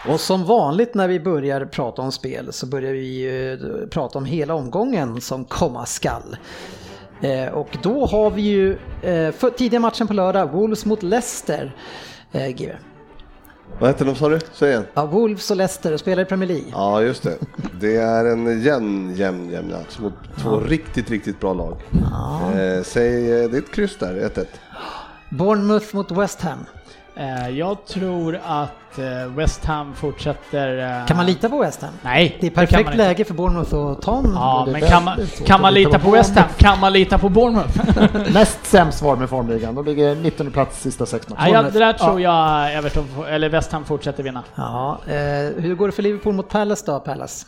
Och 0.09 0.21
som 0.21 0.45
vanligt 0.45 0.95
när 0.95 1.09
vi 1.09 1.21
börjar 1.21 1.65
prata 1.65 2.03
om 2.03 2.13
spel 2.13 2.53
så 2.53 2.67
börjar 2.67 2.93
vi 2.93 3.27
eh, 3.53 3.89
prata 3.89 4.19
om 4.19 4.25
hela 4.25 4.55
omgången 4.55 5.21
som 5.21 5.45
komma 5.45 5.87
skall. 5.87 6.37
Eh, 7.21 7.49
och 7.49 7.79
då 7.83 8.07
har 8.07 8.31
vi 8.31 8.43
ju 8.43 8.79
eh, 9.03 9.51
tidiga 9.57 9.81
matchen 9.81 10.07
på 10.07 10.15
lördag, 10.15 10.53
Wolves 10.53 10.85
mot 10.85 11.03
Leicester. 11.03 11.77
GW. 12.33 12.73
Vad 13.79 13.91
heter 13.91 14.05
de 14.05 14.15
sa 14.15 14.29
du? 14.29 14.39
Säg 14.53 14.71
igen. 14.71 14.85
Ja, 14.95 15.07
Wolves 15.07 15.51
och 15.51 15.57
Leicester 15.57 15.97
spelar 15.97 16.23
i 16.23 16.27
Premier 16.27 16.49
League. 16.49 16.67
Ja, 16.73 17.03
just 17.03 17.23
det. 17.23 17.37
Det 17.81 17.97
är 17.97 18.25
en 18.25 18.63
jämn, 18.63 19.15
jämn, 19.15 19.51
jämn 19.51 19.71
match 19.71 19.99
mot 19.99 20.13
två 20.43 20.61
riktigt, 20.61 21.11
riktigt 21.11 21.41
bra 21.41 21.55
lag. 21.55 21.77
Eh, 22.55 22.83
säg, 22.83 23.23
det 23.23 23.57
är 23.57 23.59
ett 23.59 23.73
kryss 23.73 23.97
där, 23.99 24.15
1-1. 24.15 24.47
Bournemouth 25.39 25.95
mot 25.97 26.11
West 26.11 26.43
Ham. 26.43 26.59
Eh, 27.17 27.49
Jag 27.49 27.87
tror 27.87 28.41
att 28.47 28.99
eh, 28.99 29.33
West 29.37 29.65
Ham 29.65 29.95
fortsätter... 29.95 30.99
eh, 31.01 31.07
Kan 31.07 31.17
man 31.17 31.27
lita 31.27 31.49
på 31.49 31.59
West 31.59 31.83
Ham? 31.83 31.91
Nej, 32.03 32.37
Det 32.41 32.47
är 32.47 32.51
perfekt 32.51 32.81
inte. 32.81 32.97
läge 32.97 33.25
för 33.25 33.35
Bournemouth 33.35 33.75
att 33.75 34.03
ta 34.03 34.19
en... 34.19 34.33
Ja, 34.35 34.63
Det 34.67 34.73
men 34.73 34.81
kan 34.81 35.05
man, 35.05 35.19
kan 35.47 35.61
man 35.61 35.75
lita 35.75 35.99
på 35.99 36.11
West 36.11 36.37
Ham? 36.37 36.49
Kan 36.59 36.81
man 36.81 36.93
lita 36.93 37.19
på 37.19 37.29
Bournemouth? 37.29 37.81
Näst 38.35 38.67
sämst 38.67 39.03
var 39.03 39.17
med 39.17 39.29
formligan. 39.31 39.75
De 39.75 39.85
ligger 39.85 40.15
19 40.15 40.51
plats 40.51 40.81
sista 40.83 41.07
sex 41.07 41.29
matcherna. 41.29 41.45
Nej, 41.45 41.53
jag, 41.53 41.73
det 41.73 41.79
där 41.79 41.93
tror 41.93 42.21
jag 42.21 42.73
Everton, 42.75 43.07
eller 43.29 43.49
West 43.49 43.73
Ham 43.73 43.85
fortsätter 43.85 44.23
vinna. 44.23 44.43
Ja, 44.55 44.99
hur 45.57 45.75
går 45.75 45.87
det 45.89 45.93
för 45.93 46.03
Liverpool 46.03 46.35
mot 46.35 46.49
Palace 46.49 46.83
då, 46.87 47.01
Palace? 47.01 47.47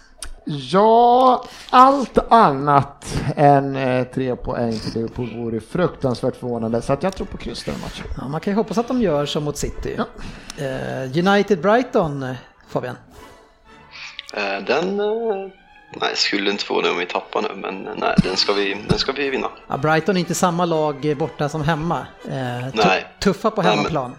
Ja, 0.48 1.44
allt 1.70 2.18
annat 2.32 3.22
än 3.36 3.76
eh, 3.76 4.04
tre 4.04 4.36
poäng 4.36 4.78
till 4.78 4.92
Liverpool 4.94 5.30
vore 5.36 5.60
fruktansvärt 5.60 6.36
förvånande. 6.36 6.82
Så 6.82 6.92
att 6.92 7.02
jag 7.02 7.14
tror 7.16 7.26
på 7.26 7.36
kryss 7.36 7.64
den 7.64 7.74
matchen. 7.80 8.06
Ja, 8.16 8.28
man 8.28 8.40
kan 8.40 8.52
ju 8.52 8.56
hoppas 8.56 8.78
att 8.78 8.88
de 8.88 9.00
gör 9.02 9.26
som 9.26 9.44
mot 9.44 9.56
City. 9.56 9.96
Eh, 10.58 11.18
United 11.28 11.60
Brighton, 11.60 12.22
eh, 12.22 12.34
Fabian? 12.68 12.96
Eh, 14.34 14.64
Den 14.66 15.00
eh, 15.00 15.50
nej, 16.00 16.10
skulle 16.16 16.50
inte 16.50 16.64
få 16.64 16.80
det 16.80 16.90
om 16.90 16.98
vi 16.98 17.06
tappar 17.06 17.42
nu, 17.42 17.48
men 17.54 17.86
eh, 17.88 17.94
nej, 17.96 18.14
den 18.22 18.36
ska 18.36 18.52
vi, 18.52 18.76
den 18.88 18.98
ska 18.98 19.12
vi 19.12 19.30
vinna. 19.30 19.48
Ja, 19.68 19.76
Brighton 19.78 20.16
är 20.16 20.20
inte 20.20 20.34
samma 20.34 20.64
lag 20.64 21.04
eh, 21.04 21.16
borta 21.16 21.48
som 21.48 21.62
hemma. 21.62 22.06
Eh, 22.28 22.34
Nej. 22.74 23.06
Tuffa 23.20 23.50
på 23.50 23.62
Nej, 23.62 23.68
men- 23.70 23.78
hemmaplan. 23.78 24.14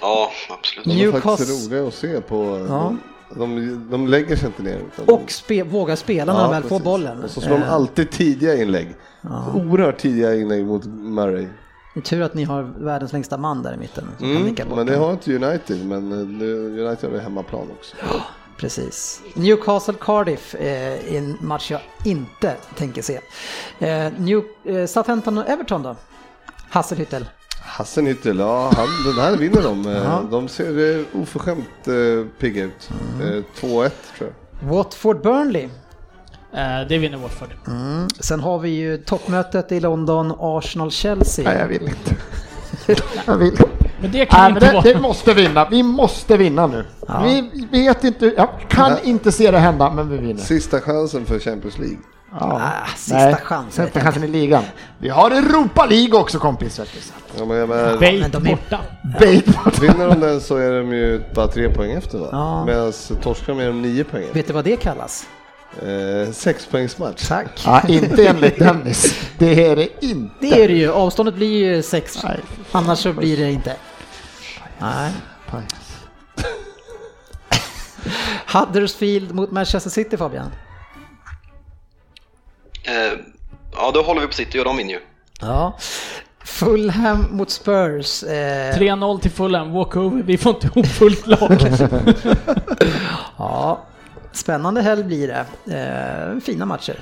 Ja, 0.00 0.30
absolut. 0.58 0.84
De 0.84 0.90
är 0.90 0.94
Newcastle- 1.06 1.20
faktiskt 1.20 1.66
roliga 1.70 1.88
att 1.88 1.94
se 1.94 2.20
på. 2.20 2.66
Ja. 2.68 2.94
De, 3.34 3.86
de, 3.90 4.06
lägger 4.06 4.36
sig 4.36 4.46
inte 4.46 4.62
ner. 4.62 4.78
Utan 4.78 5.14
Och 5.14 5.30
spe, 5.30 5.62
vågar 5.62 5.96
spela 5.96 6.32
när 6.32 6.42
de 6.42 6.50
väl 6.50 6.62
får 6.62 6.80
bollen. 6.80 7.24
Och 7.24 7.30
så 7.30 7.40
slår 7.40 7.58
de 7.58 7.62
Eh, 7.62 7.72
alltid 7.72 8.10
tidiga 8.10 8.54
inlägg. 8.54 8.96
Oerhört 9.54 9.98
tidiga 9.98 10.34
inlägg 10.34 10.66
mot 10.66 10.84
Murray. 10.86 11.46
det 11.94 12.00
är 12.00 12.02
tur 12.02 12.22
att 12.22 12.34
ni 12.34 12.44
har 12.44 12.62
världens 12.62 13.12
längsta 13.12 13.36
man 13.36 13.62
där 13.62 13.74
i 13.74 13.76
mitten. 13.76 14.08
Mm, 14.20 14.54
men 14.74 14.86
det 14.86 14.96
har 14.96 15.12
inte 15.12 15.34
United, 15.36 15.86
men 15.86 16.12
eh, 16.12 16.86
United 16.86 17.10
har 17.10 17.18
hemmaplan 17.18 17.66
också. 17.78 17.96
Precis. 18.56 19.22
Newcastle 19.34 19.94
Cardiff 20.00 20.54
eh, 20.54 21.14
är 21.14 21.18
en 21.18 21.36
match 21.40 21.70
jag 21.70 21.80
inte 22.04 22.56
tänker 22.76 23.02
se. 23.02 23.20
New, 24.16 24.42
Southampton 24.86 25.38
och 25.38 25.48
Everton 25.48 25.82
då? 25.82 25.96
Hasselhüttel. 26.70 27.24
Hassenhüttel, 27.70 28.38
ja 28.38 28.72
han, 28.76 28.88
den 29.04 29.24
här 29.24 29.36
vinner 29.36 29.62
de. 29.62 29.86
Eh. 29.86 30.22
De 30.30 30.48
ser 30.48 30.98
eh, 30.98 31.04
oförskämt 31.22 31.86
eh, 31.86 32.26
pigga 32.38 32.64
ut. 32.64 32.90
Mm. 33.20 33.28
Eh, 33.38 33.42
2-1 33.60 33.60
tror 33.60 33.90
jag. 34.18 34.68
Watford 34.74 35.22
Burnley. 35.22 35.64
Eh, 36.54 36.88
Det 36.88 36.98
vinner 36.98 37.18
Watford. 37.18 37.48
Mm. 37.66 38.08
Sen 38.20 38.40
har 38.40 38.58
vi 38.58 38.68
ju 38.70 38.96
toppmötet 38.96 39.72
i 39.72 39.80
London, 39.80 40.32
Arsenal-Chelsea. 40.38 41.44
Nej, 41.44 41.58
jag 41.58 41.68
vill 41.68 41.82
inte. 41.82 42.16
jag 43.26 43.36
vill. 43.36 43.58
Men 44.00 44.12
det 44.12 44.26
kan 44.26 44.40
Nej, 44.40 44.48
inte 44.52 44.66
det, 44.66 44.72
vara... 44.72 44.82
det 44.82 45.00
måste 45.00 45.34
vinna. 45.34 45.68
Vi 45.70 45.82
måste 45.82 46.36
vinna 46.36 46.66
nu. 46.66 46.84
Ja. 47.08 47.22
Vi 47.24 47.66
vet 47.70 48.04
inte, 48.04 48.26
jag 48.36 48.48
kan 48.68 48.90
Nej. 48.92 49.00
inte 49.04 49.32
se 49.32 49.50
det 49.50 49.58
hända, 49.58 49.90
men 49.90 50.08
vi 50.10 50.16
vinner. 50.16 50.40
Sista 50.42 50.80
chansen 50.80 51.26
för 51.26 51.38
Champions 51.38 51.78
League. 51.78 51.98
Ja. 52.32 52.60
Ah, 52.62 52.96
sista 52.96 53.36
chansen. 53.36 53.84
Sista 53.86 54.00
chansen 54.00 54.24
i 54.24 54.26
ligan. 54.28 54.62
Vi 54.98 55.08
har 55.08 55.30
Europa 55.30 55.86
League 55.86 56.20
också 56.20 56.38
kompis. 56.38 56.80
Ja, 57.38 57.44
men, 57.44 57.68
Bait 57.98 58.20
men 58.20 58.30
de 58.30 58.46
är- 58.46 58.50
borta. 58.50 58.80
Bait. 59.20 59.46
vinner 59.82 60.08
de 60.08 60.20
den 60.20 60.40
så 60.40 60.56
är 60.56 60.78
de 60.78 60.92
ju 60.92 61.22
bara 61.34 61.48
tre 61.48 61.68
poäng 61.74 61.92
efter 61.92 62.18
va? 62.18 62.28
Ja. 62.32 62.64
Medan 62.64 62.92
torskar 63.22 63.52
de 63.54 63.60
är 63.62 63.66
de 63.66 63.82
nio 63.82 64.04
poäng 64.04 64.22
efter. 64.22 64.34
Vet 64.34 64.46
du 64.46 64.52
vad 64.52 64.64
det 64.64 64.76
kallas? 64.76 65.26
Eh, 65.82 66.32
sexpoängsmatch. 66.32 67.28
Tack. 67.28 67.62
Ja, 67.64 67.82
inte 67.88 68.26
enligt 68.26 68.58
Dennis. 68.58 69.20
Det 69.38 69.66
är 69.66 69.76
det 69.76 70.04
inte. 70.04 70.34
Det 70.40 70.62
är 70.64 70.68
det 70.68 70.74
ju. 70.74 70.92
Avståndet 70.92 71.34
blir 71.34 71.66
ju 71.66 71.82
sex. 71.82 72.18
Nej, 72.24 72.40
Annars 72.72 72.98
så 72.98 73.12
blir 73.12 73.36
det 73.36 73.50
inte. 73.52 73.76
Nej. 74.78 75.10
Pajas. 75.50 75.96
Huddersfield 78.52 79.34
mot 79.34 79.50
Manchester 79.50 79.90
City 79.90 80.16
Fabian. 80.16 80.50
Eh, 82.90 83.18
Ja, 83.76 83.90
då 83.94 84.02
håller 84.02 84.20
vi 84.20 84.26
på 84.26 84.32
City 84.32 84.60
och 84.60 84.64
de 84.64 84.76
vinner 84.76 84.90
ju. 84.90 85.00
Ja. 85.40 85.76
Fulham 86.44 87.26
mot 87.30 87.50
Spurs. 87.50 88.22
Eh, 88.22 88.78
3-0 88.78 89.20
till 89.20 89.30
Fulham, 89.30 89.72
walkover, 89.72 90.22
vi 90.22 90.38
får 90.38 90.54
inte 90.54 90.66
ihop 90.66 90.86
fullt 90.86 91.26
lag. 91.26 91.58
Ja, 93.38 93.82
spännande 94.32 94.82
helg 94.82 95.04
blir 95.04 95.28
det. 95.28 95.46
Eh, 96.34 96.40
fina 96.40 96.66
matcher. 96.66 96.96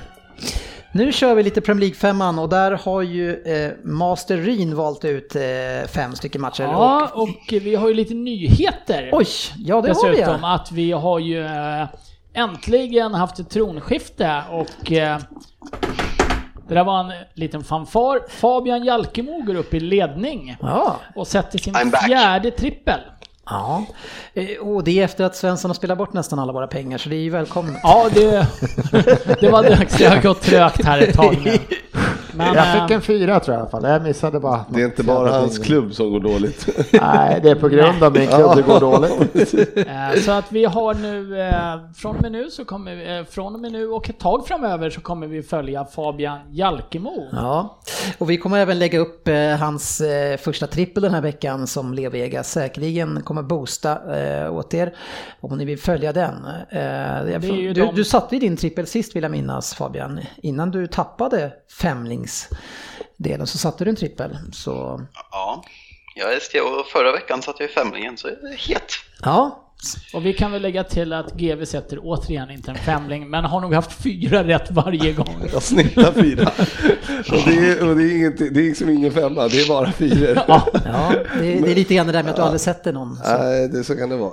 Nu 0.91 1.11
kör 1.11 1.35
vi 1.35 1.43
lite 1.43 1.61
Premier 1.61 1.79
League-femman 1.89 2.39
och 2.39 2.49
där 2.49 2.71
har 2.71 3.01
ju 3.01 3.43
eh, 3.43 3.71
Master 3.83 4.37
Ryn 4.37 4.75
valt 4.75 5.05
ut 5.05 5.35
eh, 5.35 5.41
fem 5.87 6.15
stycken 6.15 6.41
matcher. 6.41 6.63
Ja, 6.63 7.11
och 7.13 7.29
vi 7.51 7.75
har 7.75 7.87
ju 7.87 7.93
lite 7.93 8.13
nyheter. 8.13 9.09
Oj, 9.11 9.27
ja 9.57 9.81
det 9.81 9.93
har 9.93 10.09
vi 10.09 10.17
Dessutom 10.17 10.39
ja. 10.41 10.55
att 10.55 10.71
vi 10.71 10.91
har 10.91 11.19
ju 11.19 11.45
eh, 11.45 11.87
äntligen 12.33 13.13
haft 13.13 13.39
ett 13.39 13.49
tronskifte 13.49 14.41
och 14.51 14.91
eh, 14.91 15.17
det 16.67 16.75
där 16.75 16.83
var 16.83 16.99
en 16.99 17.11
liten 17.33 17.63
fanfar. 17.63 18.19
Fabian 18.29 18.83
Jalkemo 18.83 19.41
går 19.41 19.55
upp 19.55 19.73
i 19.73 19.79
ledning 19.79 20.57
Ja, 20.61 20.95
och 21.15 21.27
sätter 21.27 21.57
sin 21.59 21.73
fjärde 22.05 22.51
trippel. 22.51 22.99
ja. 23.45 23.85
Eh, 24.33 24.57
och 24.59 24.83
det 24.83 24.99
är 24.99 25.05
efter 25.05 25.23
att 25.23 25.35
Svensson 25.35 25.69
har 25.69 25.75
spelat 25.75 25.97
bort 25.97 26.13
nästan 26.13 26.39
alla 26.39 26.53
våra 26.53 26.67
pengar 26.67 26.97
så 26.97 27.09
det 27.09 27.15
är 27.15 27.19
ju 27.21 27.29
välkommet. 27.29 27.79
Ja, 27.83 28.09
det, 28.13 28.47
det 29.41 29.49
var 29.49 29.63
dags. 29.63 29.97
Det 29.97 30.05
har 30.05 30.21
gått 30.21 30.41
trögt 30.41 30.85
här 30.85 30.99
ett 31.01 31.15
tag 31.15 31.37
nu. 31.45 31.51
Men, 32.33 32.55
Jag 32.55 32.75
eh, 32.77 32.81
fick 32.87 32.91
en 32.95 33.01
fyra 33.01 33.39
tror 33.39 33.53
jag 33.53 33.59
i 33.59 33.61
alla 33.61 33.69
fall. 33.69 33.83
Jag 33.91 34.03
missade 34.03 34.39
bara. 34.39 34.65
Det 34.69 34.81
är 34.81 34.85
inte 34.85 35.03
bara 35.03 35.31
hans 35.31 35.57
klubb 35.59 35.93
som 35.93 36.11
går 36.11 36.19
dåligt. 36.19 36.69
Nej, 37.01 37.39
det 37.43 37.49
är 37.49 37.55
på 37.55 37.69
grund 37.69 38.03
av 38.03 38.13
min 38.13 38.27
klubb 38.27 38.55
det 38.55 38.61
går 38.61 38.79
dåligt. 38.79 39.53
Eh, 39.89 40.19
Så 40.21 40.31
att 40.31 40.51
vi 40.51 40.65
har 40.65 40.93
nu, 40.93 41.41
eh, 41.41 41.91
från 41.95 42.15
och 42.15 42.21
med 42.21 42.31
nu 42.31 42.49
så 42.49 42.65
kommer 42.65 42.95
vi, 42.95 43.25
från 43.29 43.53
och 43.55 43.59
med 43.61 43.71
nu 43.71 43.87
och 43.87 44.09
ett 44.09 44.19
tag 44.19 44.47
framöver 44.47 44.89
så 44.89 45.01
kommer 45.01 45.27
vi 45.27 45.43
följa 45.43 45.85
Fabian 45.85 46.39
Jalkemo. 46.51 47.27
Ja, 47.31 47.79
och 48.17 48.29
vi 48.29 48.37
kommer 48.37 48.57
även 48.59 48.79
lägga 48.79 48.99
upp 48.99 49.27
hans 49.59 50.01
första 50.39 50.67
trippel 50.67 51.03
den 51.03 51.13
här 51.13 51.21
veckan 51.21 51.67
som 51.67 51.93
Leo 51.93 52.09
Vegas 52.09 52.51
säkerligen 52.51 53.21
kommer 53.23 53.41
boosta 53.43 54.17
eh, 54.19 54.53
åt 54.53 54.73
er 54.73 54.93
om 55.41 55.57
ni 55.57 55.65
vill 55.65 55.79
följa 55.79 56.13
den. 56.13 56.35
Du, 57.41 57.73
de- 57.73 57.95
du 57.95 58.03
satte 58.03 58.35
ju 58.35 58.39
din 58.39 58.57
trippel 58.57 58.87
sist 58.87 59.15
vill 59.15 59.23
jag 59.23 59.31
minnas 59.31 59.73
Fabian, 59.75 60.19
innan 60.37 60.71
du 60.71 60.87
tappade 60.87 61.51
femlingsdelen 62.29 63.47
så 63.47 63.57
satte 63.57 63.83
du 63.85 63.89
en 63.89 63.95
trippel. 63.95 64.37
Så 64.53 65.01
Ja, 65.31 65.63
jag 66.15 66.41
skrev 66.41 66.63
och 66.63 66.85
förra 66.85 67.11
veckan 67.11 67.41
satt 67.41 67.59
jag 67.59 67.69
femlingen 67.71 68.17
så 68.17 68.27
jag 68.27 68.51
är 68.51 68.57
het. 68.57 68.93
ja, 69.21 69.68
Och 70.13 70.25
vi 70.25 70.33
kan 70.33 70.51
väl 70.51 70.61
lägga 70.61 70.83
till 70.83 71.13
att 71.13 71.33
GV 71.33 71.65
sätter 71.65 71.99
återigen 72.03 72.49
inte 72.51 72.71
en 72.71 72.77
femling, 72.77 73.29
men 73.29 73.43
har 73.45 73.61
nog 73.61 73.73
haft 73.73 73.91
fyra 73.91 74.43
rätt 74.43 74.71
varje 74.71 75.13
gång. 75.13 75.35
Jag 75.53 75.63
snittar 75.63 76.11
fyra. 76.11 76.51
Och 77.31 77.49
det 77.49 77.69
är, 77.69 77.89
och 77.89 77.95
det 77.95 78.03
är, 78.03 78.15
inget, 78.17 78.37
det 78.37 78.45
är 78.45 78.51
liksom 78.51 78.89
ingen 78.89 79.11
femma, 79.11 79.47
det 79.47 79.61
är 79.61 79.67
bara 79.67 79.91
fyror. 79.91 80.39
ja 80.47 80.65
det, 81.39 81.59
det 81.59 81.71
är 81.71 81.75
lite 81.75 81.95
grann 81.95 82.07
det 82.07 82.13
där 82.13 82.23
med 82.23 82.29
att 82.29 82.35
du 82.35 82.41
aldrig 82.41 82.61
sätter 82.61 82.93
någon. 82.93 83.15
Så. 83.15 83.37
Nej, 83.37 83.69
det, 83.69 83.83
så 83.83 83.95
kan 83.95 84.09
det 84.09 84.17
vara. 84.17 84.31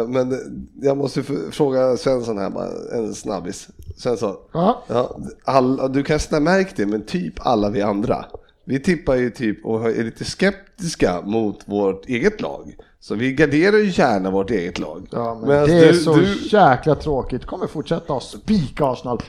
Eh, 0.00 0.08
Men 0.08 0.38
jag 0.82 0.96
måste 0.96 1.22
fråga 1.50 1.96
Svensson 1.96 2.38
här, 2.38 2.50
bara, 2.50 2.68
en 2.98 3.14
snabbis. 3.14 3.68
Svensson, 3.96 4.36
Ja. 4.52 4.84
ja, 4.88 5.16
alla, 5.44 5.88
du 5.88 6.02
kanske 6.02 6.34
har 6.34 6.40
märkt 6.40 6.76
det, 6.76 6.86
men 6.86 7.06
typ 7.06 7.34
alla 7.46 7.70
vi 7.70 7.82
andra. 7.82 8.24
Vi 8.66 8.80
tippar 8.80 9.14
ju 9.14 9.30
typ 9.30 9.64
och 9.66 9.90
är 9.90 10.04
lite 10.04 10.24
skeptiska 10.24 11.20
mot 11.24 11.58
vårt 11.66 12.08
eget 12.08 12.40
lag. 12.40 12.74
Så 13.06 13.14
vi 13.14 13.32
garderar 13.32 13.76
ju 13.76 13.90
gärna 13.90 14.30
vårt 14.30 14.50
eget 14.50 14.78
lag. 14.78 15.06
Ja, 15.10 15.34
men 15.40 15.48
Medan 15.48 15.68
det 15.68 15.88
är 15.88 15.92
du- 15.92 15.98
så 15.98 16.14
du- 16.16 16.38
jäkla 16.48 16.94
tråkigt. 16.94 17.46
Kommer 17.46 17.66
fortsätta 17.66 18.14
att 18.14 18.22
spika 18.22 18.84
Arsenal 18.86 19.20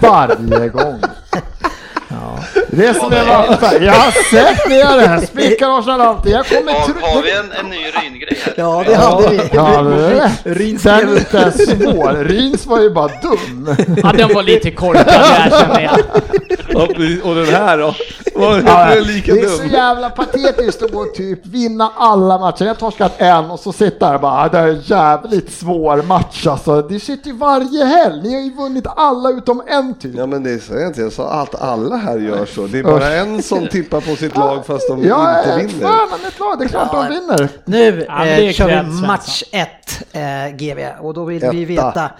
varje 0.00 0.68
gång. 0.68 1.00
Det 2.70 2.86
är 2.86 2.94
som 2.94 3.10
det 3.10 3.24
var. 3.24 3.80
Jag 3.82 3.92
har 3.92 4.30
sett 4.30 4.68
det 4.68 5.06
här. 5.08 5.20
Spikar 5.26 5.78
Arsenal 5.78 6.00
alltid. 6.00 6.32
Jag 6.32 6.46
kommer 6.46 6.72
Har, 6.72 6.86
tro... 6.86 6.94
har 7.00 7.22
vi 7.22 7.30
en, 7.30 7.52
en 7.64 7.70
ny 7.70 7.76
ryngrej 7.76 8.38
här? 8.44 8.54
Ja, 8.56 8.84
det 8.86 8.94
hade 8.94 9.28
vi. 9.28 9.40
Ja, 9.52 9.82
det 10.44 10.50
är 10.50 10.62
är 11.02 11.18
inte 11.18 11.36
ens 11.38 11.56
svår. 11.70 12.24
Rins 12.24 12.66
var 12.66 12.80
ju 12.80 12.90
bara 12.90 13.08
dum. 13.22 13.76
Ja, 14.02 14.12
den 14.12 14.34
var 14.34 14.42
lite 14.42 14.70
korkad 14.70 15.06
där 15.06 15.50
känner 15.60 15.80
jag. 15.80 15.98
Ja, 16.68 16.82
och 17.24 17.34
den 17.34 17.46
här 17.46 17.78
då? 17.78 17.94
Var 18.34 18.62
Ja, 18.66 18.94
det 18.94 19.00
lika 19.00 19.34
det 19.34 19.40
är 19.40 19.48
så 19.48 19.62
dum? 19.62 19.72
jävla 19.72 20.10
patetiskt 20.10 20.82
att 20.82 20.92
gå 20.92 21.00
och 21.00 21.14
typ 21.14 21.46
vinna 21.46 21.92
alla 21.96 22.38
matcher. 22.38 22.64
Jag 22.64 22.68
har 22.68 22.74
torskat 22.74 23.12
en 23.18 23.50
och 23.50 23.60
så 23.60 23.72
sitter 23.72 24.14
och 24.14 24.20
bara, 24.20 24.32
"Ah, 24.32 24.48
det 24.48 24.58
är 24.58 24.68
en 24.68 24.80
jävligt 24.80 25.52
svår 25.52 26.02
match 26.02 26.46
alltså. 26.46 26.82
Det 26.82 27.00
sitter 27.00 27.26
ju 27.30 27.36
varje 27.36 27.84
helg. 27.84 28.22
Ni 28.22 28.34
har 28.34 28.40
ju 28.40 28.54
vunnit 28.54 28.86
alla 28.96 29.30
utom 29.30 29.62
en 29.66 29.94
typ. 29.94 30.14
Ja 30.16 30.26
men 30.26 30.42
det 30.42 30.58
säger 30.58 30.80
jag 30.80 30.90
inte, 30.90 31.00
jag 31.00 31.12
sa 31.12 31.30
att 31.30 31.62
alla 31.62 31.96
här 32.04 32.18
gör 32.18 32.46
så. 32.46 32.66
Det 32.66 32.78
är 32.78 32.82
bara 32.82 33.14
en 33.14 33.42
som 33.42 33.68
tippar 33.68 34.00
på 34.00 34.16
sitt 34.16 34.36
lag 34.36 34.66
fast 34.66 34.88
de 34.88 35.04
Jag 35.04 35.38
inte 35.38 35.50
är 35.52 35.58
vinner. 35.58 35.86
fan 35.88 36.12
av 36.12 36.20
mitt 36.24 36.38
lag, 36.40 36.58
det 36.58 36.64
är 36.64 36.68
klart 36.68 36.92
de 36.92 37.08
vinner. 37.08 37.48
Nu 37.64 38.04
Ja, 38.08 38.14
men 38.18 38.26
det 38.26 38.46
eh, 38.46 38.52
kör 38.52 38.82
vi 38.82 39.06
match 39.06 39.42
1 39.52 39.68
eh, 40.12 40.56
GV 40.56 40.78
och 41.00 41.14
då 41.14 41.24
vill 41.24 41.40
vi 41.50 41.74
Etta. 41.76 41.86
veta 41.86 42.10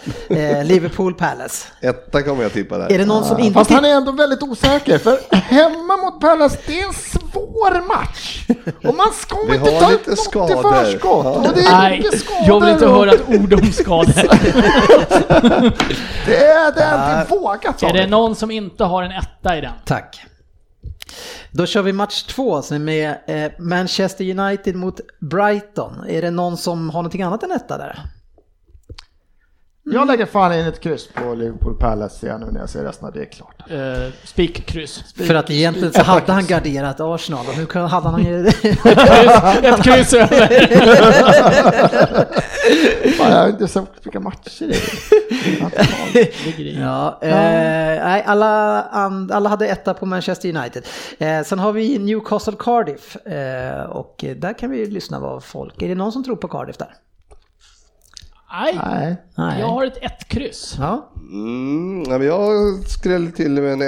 eh, 0.59 0.65
Liverpool 0.65 1.15
Palace. 1.15 1.67
Etta 1.81 2.23
kommer 2.23 2.43
jag 2.43 2.53
tippa 2.53 2.79
där. 2.79 2.93
Är 2.93 2.99
det 2.99 3.07
någon 3.07 3.25
som 3.25 3.39
inte 3.39 3.55
Fast 3.55 3.71
han 3.71 3.85
är 3.85 3.89
ändå 3.95 4.13
väldigt 4.13 4.43
osäker, 4.43 4.99
för 4.99 5.19
hemma 5.37 5.97
mot 5.97 6.21
Palace, 6.21 6.59
det 6.67 6.81
är 6.81 6.87
en 6.87 6.93
svår 6.93 7.87
match. 7.89 8.47
Och 8.89 8.95
man 8.95 9.13
ska 9.13 9.37
Vi 9.49 9.55
inte 9.57 9.71
ta 9.81 9.91
lite 9.91 10.17
skador. 10.17 10.51
i 10.59 10.85
förskott. 10.85 11.25
Ja. 11.25 11.31
Och 11.31 11.55
det 11.55 11.61
är 11.61 11.79
Nej, 11.79 11.97
mycket 12.03 12.21
skador. 12.21 12.43
jag 12.49 12.61
vill 12.61 12.69
inte 12.71 12.87
höra 12.87 13.11
ett 13.13 13.29
ord 13.29 13.53
om 13.55 13.73
skador. 13.73 14.13
Det 16.27 16.37
är 16.37 16.73
det 16.75 16.81
är 16.83 17.21
inte 17.21 17.35
vågat 17.35 17.83
Är 17.83 17.93
det 17.93 18.07
någon 18.07 18.37
som 18.37 18.51
inte 18.51 18.85
har 18.85 19.03
en 19.03 19.11
etta 19.13 19.57
i 19.59 19.61
den? 19.65 19.75
Tack. 19.85 20.27
Då 21.51 21.67
kör 21.67 21.83
vi 21.83 21.93
match 21.93 22.23
två 22.23 22.63
som 22.63 22.75
är 22.75 22.81
med 22.81 23.17
eh, 23.27 23.53
Manchester 23.59 24.39
United 24.39 24.77
mot 24.77 25.01
Brighton. 25.21 26.05
Är 26.09 26.23
det 26.23 26.31
någon 26.31 26.57
som 26.57 26.91
har 26.91 27.03
någonting 27.03 27.23
annat 27.23 27.43
än 27.43 27.51
etta 27.51 27.79
där? 27.79 27.99
Jag 29.87 30.07
lägger 30.07 30.27
fan 30.27 30.53
in 30.53 30.67
ett 30.67 30.81
kryss 30.81 31.09
på 31.15 31.35
Liverpool 31.35 31.75
Palace 31.79 32.19
ser 32.19 32.27
jag 32.29 32.41
nu 32.41 32.47
när 32.53 32.61
jag 32.61 32.69
ser 32.71 32.85
resten 32.85 33.07
av 33.09 33.13
det 33.15 33.21
är 33.21 33.25
klart. 33.25 33.71
Uh, 33.73 34.13
Spikkryss. 34.25 35.05
För 35.17 35.35
att 35.35 35.51
egentligen 35.51 35.93
så 35.93 36.03
hade 36.03 36.33
han 36.33 36.47
garderat 36.47 37.01
Arsenal 37.01 37.47
och 37.49 37.59
nu 37.59 37.67
kan- 37.67 37.89
hade 37.89 38.09
han 38.09 38.25
ju... 38.27 38.47
Ett 38.47 39.83
kryss 39.85 40.15
över. 40.15 40.49
Fan, 43.19 43.31
jag 43.31 43.39
har 43.39 43.49
inte 43.49 43.69
sett 43.69 43.85
vilka 44.03 44.21
matcher 44.21 44.67
det 44.67 44.75
är. 46.75 46.81
Ja, 46.81 47.19
eh, 47.23 47.29
nej, 48.05 48.23
alla, 48.27 48.83
and, 48.83 49.33
alla 49.33 49.49
hade 49.49 49.67
etta 49.69 49.95
på 49.95 50.07
Manchester 50.07 50.57
United. 50.57 50.87
Eh, 51.19 51.43
sen 51.43 51.59
har 51.59 51.73
vi 51.73 51.99
Newcastle 51.99 52.55
Cardiff 52.59 53.17
eh, 53.17 53.83
och 53.85 54.25
där 54.37 54.59
kan 54.59 54.71
vi 54.71 54.79
ju 54.79 54.91
lyssna 54.91 55.21
vad 55.21 55.45
folk... 55.45 55.83
Är 55.83 55.89
det 55.89 55.95
någon 55.95 56.13
som 56.13 56.25
tror 56.25 56.37
på 56.37 56.49
Cardiff 56.49 56.77
där? 56.77 56.95
Nej, 58.63 58.79
Nej. 58.85 59.17
Nej. 59.35 59.61
jag 59.61 59.67
har 59.67 59.87
ett 59.87 59.97
ett 60.03 60.29
kryss. 60.29 60.77
Ja, 60.79 61.11
Mm, 61.33 62.03
ja, 62.09 62.19
men 62.19 62.27
jag 62.27 62.75
skrällde 62.89 63.31
till 63.33 63.51
med 63.51 63.73
en 63.73 63.83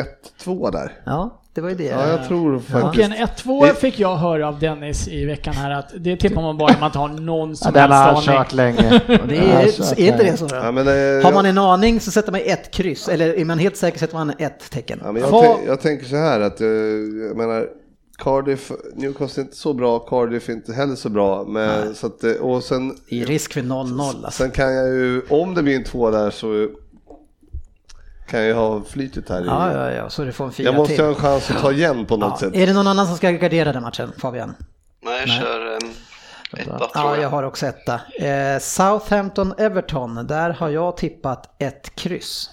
1-2 0.44 0.70
där. 0.70 0.92
ja, 1.06 1.42
det 1.54 1.60
var 1.60 1.68
ju 1.68 1.74
det. 1.74 1.84
Ja, 1.84 2.08
jag 2.08 2.28
tror 2.28 2.54
Och 2.54 2.62
faktiskt. 2.62 3.04
en 3.04 3.12
1-2 3.12 3.74
fick 3.74 4.00
jag 4.00 4.16
höra 4.16 4.48
av 4.48 4.58
Dennis 4.58 5.08
i 5.08 5.24
veckan 5.24 5.54
här 5.54 5.70
att 5.70 5.92
det 5.98 6.16
tippar 6.16 6.42
man 6.42 6.58
bara 6.58 6.74
om 6.74 6.80
man 6.80 6.88
inte 6.88 6.98
har 6.98 7.08
någon 7.08 7.48
Ja, 7.50 7.54
som 7.54 7.72
den 7.72 7.90
har 7.90 7.98
jag 8.08 8.12
helst 8.14 8.28
aning. 8.28 8.38
kört 8.38 8.52
länge. 8.52 9.00
Och 9.22 9.28
det 9.28 9.36
är, 9.36 10.00
är 10.00 10.12
inte 10.12 10.24
det 10.24 10.36
så? 10.36 10.46
Då? 10.46 10.56
Ja, 10.56 10.70
men, 10.72 10.86
eh, 10.88 11.24
Har 11.24 11.32
man 11.32 11.46
en 11.46 11.58
aning 11.58 12.00
så 12.00 12.10
sätter 12.10 12.32
man 12.32 12.40
ett 12.44 12.70
kryss, 12.70 13.08
eller 13.08 13.38
är 13.38 13.44
man 13.44 13.58
helt 13.58 13.76
säker 13.76 13.98
sätter 13.98 14.14
man 14.16 14.32
ett 14.38 14.70
tecken. 14.70 15.00
ja, 15.04 15.12
men 15.12 15.22
jag, 15.22 15.30
tänk, 15.42 15.68
jag 15.68 15.80
tänker 15.80 16.06
så 16.06 16.16
här 16.16 16.40
att 16.40 16.60
eh, 16.60 16.66
jag 17.28 17.36
menar 17.36 17.66
Cardiff, 18.18 18.72
Newcastle 18.94 19.42
är 19.42 19.44
inte 19.44 19.56
så 19.56 19.72
bra, 19.72 19.98
Cardiff 19.98 20.48
är 20.48 20.52
inte 20.52 20.72
heller 20.72 20.94
så 20.96 21.08
bra. 21.08 21.44
Men, 21.44 21.94
så 21.94 22.06
att, 22.06 22.22
och 22.40 22.64
sen, 22.64 22.98
är 23.08 23.26
risk 23.26 23.52
för 23.52 23.60
0-0 23.60 24.00
alltså. 24.00 24.30
sen 24.30 24.50
kan 24.50 24.74
jag 24.74 24.88
ju, 24.88 25.22
om 25.28 25.54
det 25.54 25.62
blir 25.62 25.76
en 25.76 25.84
två 25.84 26.10
där 26.10 26.30
så 26.30 26.68
kan 28.28 28.40
jag 28.40 28.48
ju 28.48 28.54
ha 28.54 28.82
flytet 28.82 29.28
här. 29.28 29.42
i- 29.42 29.46
Ja, 29.46 29.72
ja, 29.72 29.90
ja, 29.92 30.10
så 30.10 30.24
du 30.24 30.32
får 30.32 30.44
en 30.44 30.52
fyra 30.52 30.64
jag 30.66 30.74
måste 30.74 30.94
till. 30.94 31.04
ha 31.04 31.08
en 31.10 31.14
chans 31.16 31.50
att 31.50 31.58
ta 31.58 31.72
igen 31.72 32.06
på 32.06 32.16
något 32.16 32.28
Ja. 32.30 32.36
sätt. 32.48 32.54
Är 32.56 32.66
det 32.66 32.72
någon 32.72 32.86
annan 32.86 33.06
som 33.06 33.16
ska 33.16 33.30
gardera 33.30 33.72
den 33.72 33.82
matchen, 33.82 34.12
Fabian? 34.18 34.54
Nej, 35.04 35.20
jag 35.20 35.28
kör 35.28 35.66
en 35.82 35.90
etta 36.60 36.64
tror 36.78 36.88
Ja, 36.94 37.14
jag. 37.14 37.22
jag 37.24 37.28
har 37.30 37.42
också 37.42 37.66
etta. 37.66 37.94
Eh, 38.18 38.58
Southampton-Everton, 38.60 40.22
där 40.26 40.50
har 40.50 40.68
jag 40.68 40.96
tippat 40.96 41.54
ett 41.62 41.94
kryss. 41.94 42.50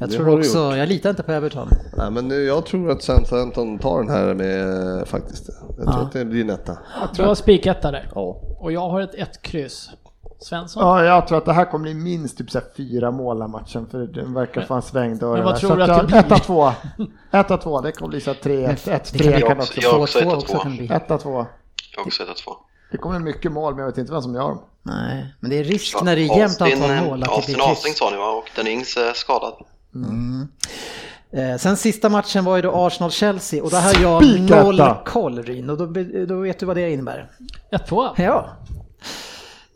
Jag. 0.00 0.08
Det 0.10 0.16
tror 0.16 0.38
också, 0.38 0.76
jag 0.76 0.88
litar 0.88 1.10
inte 1.10 1.22
på 1.22 1.32
Everton. 1.32 1.68
Nej, 1.96 2.10
men 2.10 2.28
nu, 2.28 2.44
jag 2.44 2.66
tror 2.66 2.90
att 2.90 3.02
Southampton 3.02 3.78
tar 3.78 3.98
den 4.02 4.08
här 4.10 4.34
med 4.34 5.08
faktiskt. 5.08 5.48
Jag 5.76 5.86
tror 5.86 5.88
Ja. 6.00 6.02
att 6.02 6.12
det 6.12 6.24
blir 6.24 6.40
en 6.40 6.50
etta. 6.50 6.78
Du 7.16 7.22
har 7.22 7.34
spiketta 7.34 7.90
där. 7.90 8.10
Ja. 8.14 8.40
Och 8.58 8.72
jag 8.72 8.88
har 8.90 9.00
ett 9.00 9.14
ett 9.14 9.42
kryss. 9.42 9.90
Svensson? 10.42 10.82
Ja, 10.86 11.04
jag 11.04 11.28
tror 11.28 11.38
att 11.38 11.44
det 11.44 11.52
här 11.52 11.64
kommer 11.64 11.82
bli 11.82 11.94
minst 11.94 12.38
typ 12.38 12.50
så 12.50 12.58
här 12.58 12.66
fyra 12.76 13.10
mål 13.10 13.48
matchen 13.48 13.86
för 13.90 13.98
den 13.98 14.34
verkar 14.34 14.60
fan 14.62 14.82
svängdörren. 14.82 15.34
Men 15.34 15.44
vad 15.44 15.54
där. 15.54 15.58
tror 15.60 15.76
du 15.76 15.82
att 15.82 15.90
att 15.90 15.96
jag- 15.96 16.04
det 16.04 16.08
blir? 16.08 16.18
Etta, 16.18 16.38
två. 16.38 16.72
Etta, 17.32 17.56
två. 17.56 17.80
Det 17.80 17.92
kommer 17.92 18.08
bli 18.08 18.20
så 18.20 18.34
tre, 18.34 18.64
ett, 18.64 18.88
ett, 18.88 19.12
Det 19.12 19.18
tre 19.18 19.40
kan 19.40 19.58
också. 19.58 19.80
jag 19.80 20.00
också 20.00 20.20
Två- 20.20 20.40
två. 20.40 20.58
Etta, 20.94 21.18
två. 21.18 21.46
Jag 21.96 22.06
också 22.06 22.22
etta 22.22 22.32
två. 22.34 22.52
Det 22.90 22.96
kommer 22.98 23.20
bli 23.20 23.32
mycket 23.32 23.52
mål, 23.52 23.74
men 23.74 23.80
jag 23.80 23.90
vet 23.90 23.98
inte 23.98 24.12
vem 24.12 24.22
som 24.22 24.34
gör 24.34 24.40
dem. 24.48 24.62
Nej, 24.82 25.34
men 25.40 25.50
det 25.50 25.58
är 25.58 25.64
risk 25.64 26.02
när 26.02 26.16
det 26.16 26.22
är 26.22 26.36
jämnt 26.38 26.60
Austin- 26.60 26.82
antal 26.82 27.06
mål 27.08 27.22
att 27.22 27.28
det 27.28 27.34
Austin 27.34 27.54
blir 27.54 27.64
kryss. 27.66 27.98
sa 27.98 28.10
ni 28.10 28.16
va? 28.16 28.30
Och 28.30 28.50
den 28.56 28.66
Ings 28.66 28.96
är 28.96 29.12
skadad. 29.12 29.52
Eh, 31.32 31.56
sen 31.58 31.76
sista 31.76 32.08
matchen 32.08 32.44
var 32.44 32.56
ju 32.56 32.62
då 32.62 32.70
Arsenal-Chelsea 32.72 33.62
och 33.62 33.70
där 33.70 33.80
har 33.80 34.02
jag 34.02 34.40
noll 34.50 34.94
koll 35.06 35.42
Ryn 35.42 35.70
och 35.70 35.76
då, 35.78 35.86
då 36.26 36.40
vet 36.40 36.58
du 36.58 36.66
vad 36.66 36.76
det 36.76 36.90
innebär. 36.90 37.30
1-2. 37.72 38.10
Ja. 38.16 38.56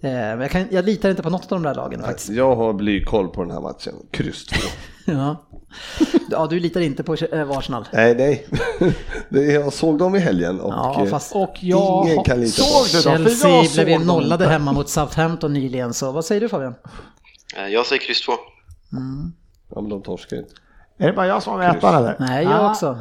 Eh, 0.01 0.11
men 0.11 0.41
jag, 0.41 0.51
kan, 0.51 0.67
jag 0.71 0.85
litar 0.85 1.11
inte 1.11 1.23
på 1.23 1.31
något 1.31 1.53
av 1.53 1.63
de 1.63 1.63
där 1.63 1.75
lagen 1.75 2.03
faktiskt. 2.03 2.29
Jag 2.29 2.57
har 2.57 2.73
blykoll 2.73 3.29
på 3.29 3.43
den 3.43 3.51
här 3.51 3.61
matchen. 3.61 3.95
Kryss 4.11 4.47
två. 4.47 4.69
Ja. 5.07 5.37
ja, 6.31 6.47
du 6.51 6.61
litar 6.61 6.81
inte 6.81 7.03
på 7.03 7.15
eh, 7.15 7.51
Arsenal? 7.51 7.89
Nej, 7.93 8.15
nej. 8.15 8.47
Jag 9.55 9.73
såg 9.73 9.99
dem 9.99 10.15
i 10.15 10.19
helgen 10.19 10.61
och 10.61 10.73
Ja, 10.73 11.03
eh, 11.05 11.11
fast 11.11 11.35
Och 11.35 11.55
jag 11.61 12.09
ingen 12.09 12.25
kan 12.25 12.41
lita 12.41 12.63
på? 12.63 12.69
För 12.69 13.03
Chelsea 13.03 13.51
jag 13.51 13.73
blev 13.73 13.89
ju 13.89 13.95
dem 13.95 14.07
nollade 14.07 14.49
hemma 14.49 14.73
mot 14.73 14.89
Southampton 14.89 15.53
nyligen, 15.53 15.95
så 15.95 16.13
vad 16.13 16.25
säger 16.25 16.41
du 16.41 16.49
Fabian? 16.49 16.75
Eh, 17.57 17.67
Jag 17.67 17.87
säger 17.87 18.03
kryss 18.03 18.21
2. 18.27 18.33
Ja, 19.75 19.81
men 19.81 19.91
de 19.91 20.03
torskar 20.03 20.37
inte. 20.37 20.53
Är 20.99 21.07
det 21.07 21.13
bara 21.13 21.27
jag 21.27 21.43
som 21.43 21.53
har 21.53 21.63
ettan 21.63 21.95
eller? 21.95 22.17
Nej, 22.19 22.45
jag 22.45 22.53
Ah. 22.61 22.71
också. 22.71 22.99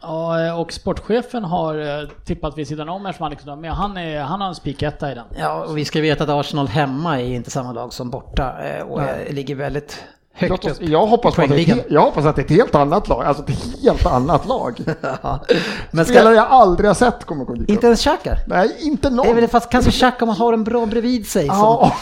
Ja, 0.00 0.54
och 0.54 0.72
sportchefen 0.72 1.44
har 1.44 1.74
eh, 2.02 2.08
tippat 2.24 2.58
vid 2.58 2.68
sidan 2.68 2.88
om 2.88 3.06
eftersom 3.06 3.22
han 3.24 3.30
liksom, 3.30 3.60
men 3.60 3.70
han, 3.70 3.96
är, 3.96 4.20
han 4.22 4.40
har 4.40 4.48
en 4.48 4.54
spiketta 4.54 5.12
i 5.12 5.14
den. 5.14 5.24
Ja, 5.38 5.64
och 5.64 5.78
vi 5.78 5.84
ska 5.84 6.00
veta 6.00 6.24
att 6.24 6.30
Arsenal 6.30 6.68
hemma 6.68 7.20
är 7.20 7.24
inte 7.24 7.50
samma 7.50 7.72
lag 7.72 7.92
som 7.92 8.10
borta 8.10 8.58
eh, 8.62 8.82
och 8.86 9.02
eh, 9.02 9.32
ligger 9.32 9.54
väldigt 9.54 10.04
högt 10.38 10.64
oss, 10.64 10.80
upp. 10.80 10.88
jag, 10.88 11.06
hoppas 11.06 11.34
på 11.34 11.42
att 11.42 11.48
det 11.48 11.54
är, 11.54 11.56
Poängligan. 11.56 11.78
ett 11.78 11.86
jag 11.88 12.00
hoppas 12.00 12.24
att 12.24 12.36
det 12.36 12.42
är 12.42 12.44
ett 12.44 12.50
helt 12.50 12.74
annat 12.74 13.08
lag, 13.08 13.24
alltså 13.24 13.42
ett 13.42 13.82
helt 13.82 14.06
annat 14.06 14.46
lag. 14.46 14.80
Ja. 15.22 15.40
Men 15.90 16.04
Spelare 16.04 16.24
ska, 16.24 16.34
jag 16.34 16.46
aldrig 16.50 16.88
har 16.90 16.94
sett 16.94 17.24
kommer 17.24 17.42
att 17.42 17.48
dyka 17.58 17.60
inte 17.72 17.74
upp. 17.78 17.84
ens 17.84 18.00
Xhaka? 18.00 18.36
Nej, 18.46 18.76
inte 18.80 19.10
någon. 19.10 19.26
Det 19.26 19.32
är 19.32 19.34
väl 19.34 19.48
fast 19.48 19.70
kanske 19.70 19.90
Xhaka 19.90 20.24
om 20.24 20.26
man 20.28 20.36
har 20.36 20.52
en 20.52 20.64
bra 20.64 20.86
bredvid 20.86 21.26
sig 21.26 21.46
som, 21.46 21.56
Ja, 21.56 21.92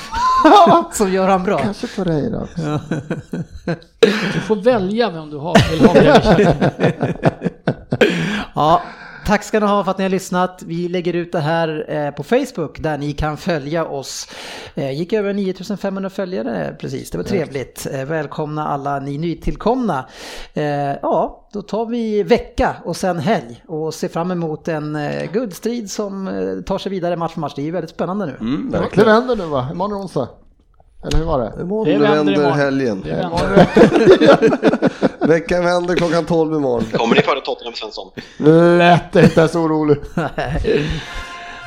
som 0.93 1.13
gör 1.13 1.29
han 1.29 1.45
bra. 1.45 1.59
kanske 1.59 1.87
Torreira 1.87 2.41
också. 2.43 2.81
Du 4.35 4.41
får 4.41 4.57
välja 4.57 5.11
vem 5.11 5.31
du 5.31 5.37
har, 5.39 5.71
vill 5.71 5.87
ha 5.87 5.93
bredvid. 5.95 6.49
Ja, 8.55 8.83
tack 9.27 9.43
ska 9.45 9.61
ni 9.61 9.67
ha 9.67 9.85
för 9.85 9.91
att 9.91 9.99
ni 9.99 10.05
har 10.05 10.09
lyssnat. 10.09 10.63
Vi 10.67 10.89
lägger 10.89 11.13
ut 11.13 11.33
det 11.33 11.41
här 11.41 11.85
eh, 11.89 12.11
på 12.11 12.23
Facebook 12.23 12.79
där 12.81 12.99
ni 12.99 13.13
kan 13.13 13.37
följa 13.37 13.85
oss. 13.87 14.29
Eh, 14.75 14.93
Gick 14.99 15.13
över 15.13 15.33
9500 15.35 16.11
följare 16.11 16.77
precis, 16.81 17.11
det 17.11 17.19
var 17.19 17.25
trevligt. 17.25 17.87
Eh, 17.93 18.05
Välkomna 18.05 18.69
alla 18.69 18.99
ni 18.99 19.19
nytillkomna. 19.19 20.05
Ja, 21.03 21.49
då 21.53 21.63
tar 21.63 21.87
vi 21.87 22.23
vecka 22.23 22.77
och 22.85 22.97
sen 22.97 23.19
helg 23.19 23.63
och 23.69 23.95
ser 23.95 24.09
fram 24.09 24.31
emot 24.31 24.69
en 24.69 24.99
guldstrid 25.33 25.91
som 25.91 26.27
tar 26.67 26.79
sig 26.79 26.91
vidare 26.91 27.17
match 27.17 27.33
för 27.33 27.41
match. 27.41 27.53
Det 27.57 27.63
är 27.63 27.67
ju 27.67 27.71
väldigt 27.71 27.91
spännande 27.91 28.27
nu. 28.27 28.37
Mm, 28.41 28.71
Det 28.73 28.79
verkligen. 28.79 29.07
vänder 29.09 29.37
nu 29.37 29.45
va? 29.47 29.69
Imorgon 29.73 30.01
onsdag. 30.03 30.29
Eller 31.07 31.19
hur 31.19 31.25
var 31.27 31.41
det? 31.41 31.63
Imorgon 31.63 31.85
Det 31.85 31.99
vänder 31.99 32.17
vänder 32.17 32.33
imorgon. 32.33 32.53
helgen. 32.59 33.03
Det 33.05 33.11
vänder. 33.11 33.69
Veckan 35.27 35.65
vänder 35.65 35.97
klockan 35.97 36.25
12 36.27 36.55
imorgon. 36.55 36.85
Kommer 36.93 37.15
ni 37.17 37.23
före 37.23 37.41
Tottenham 37.41 37.75
Svensson? 37.75 38.11
Lätt, 38.79 39.17
inte 39.17 39.49
så 39.49 39.61
orolig. 39.61 39.97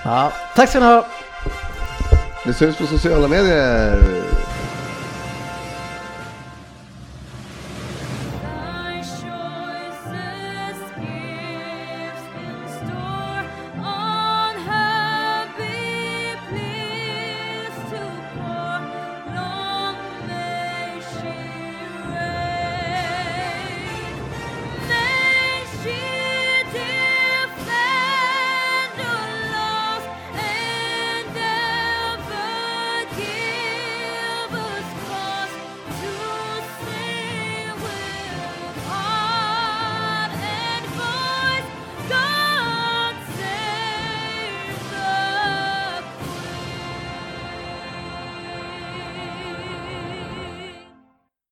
Ja, 0.04 0.32
tack 0.56 0.70
ska 0.70 0.80
ni 0.80 0.86
ha. 0.86 1.06
Vi 2.46 2.54
syns 2.54 2.78
på 2.78 2.86
sociala 2.88 3.28
medier. 3.28 3.98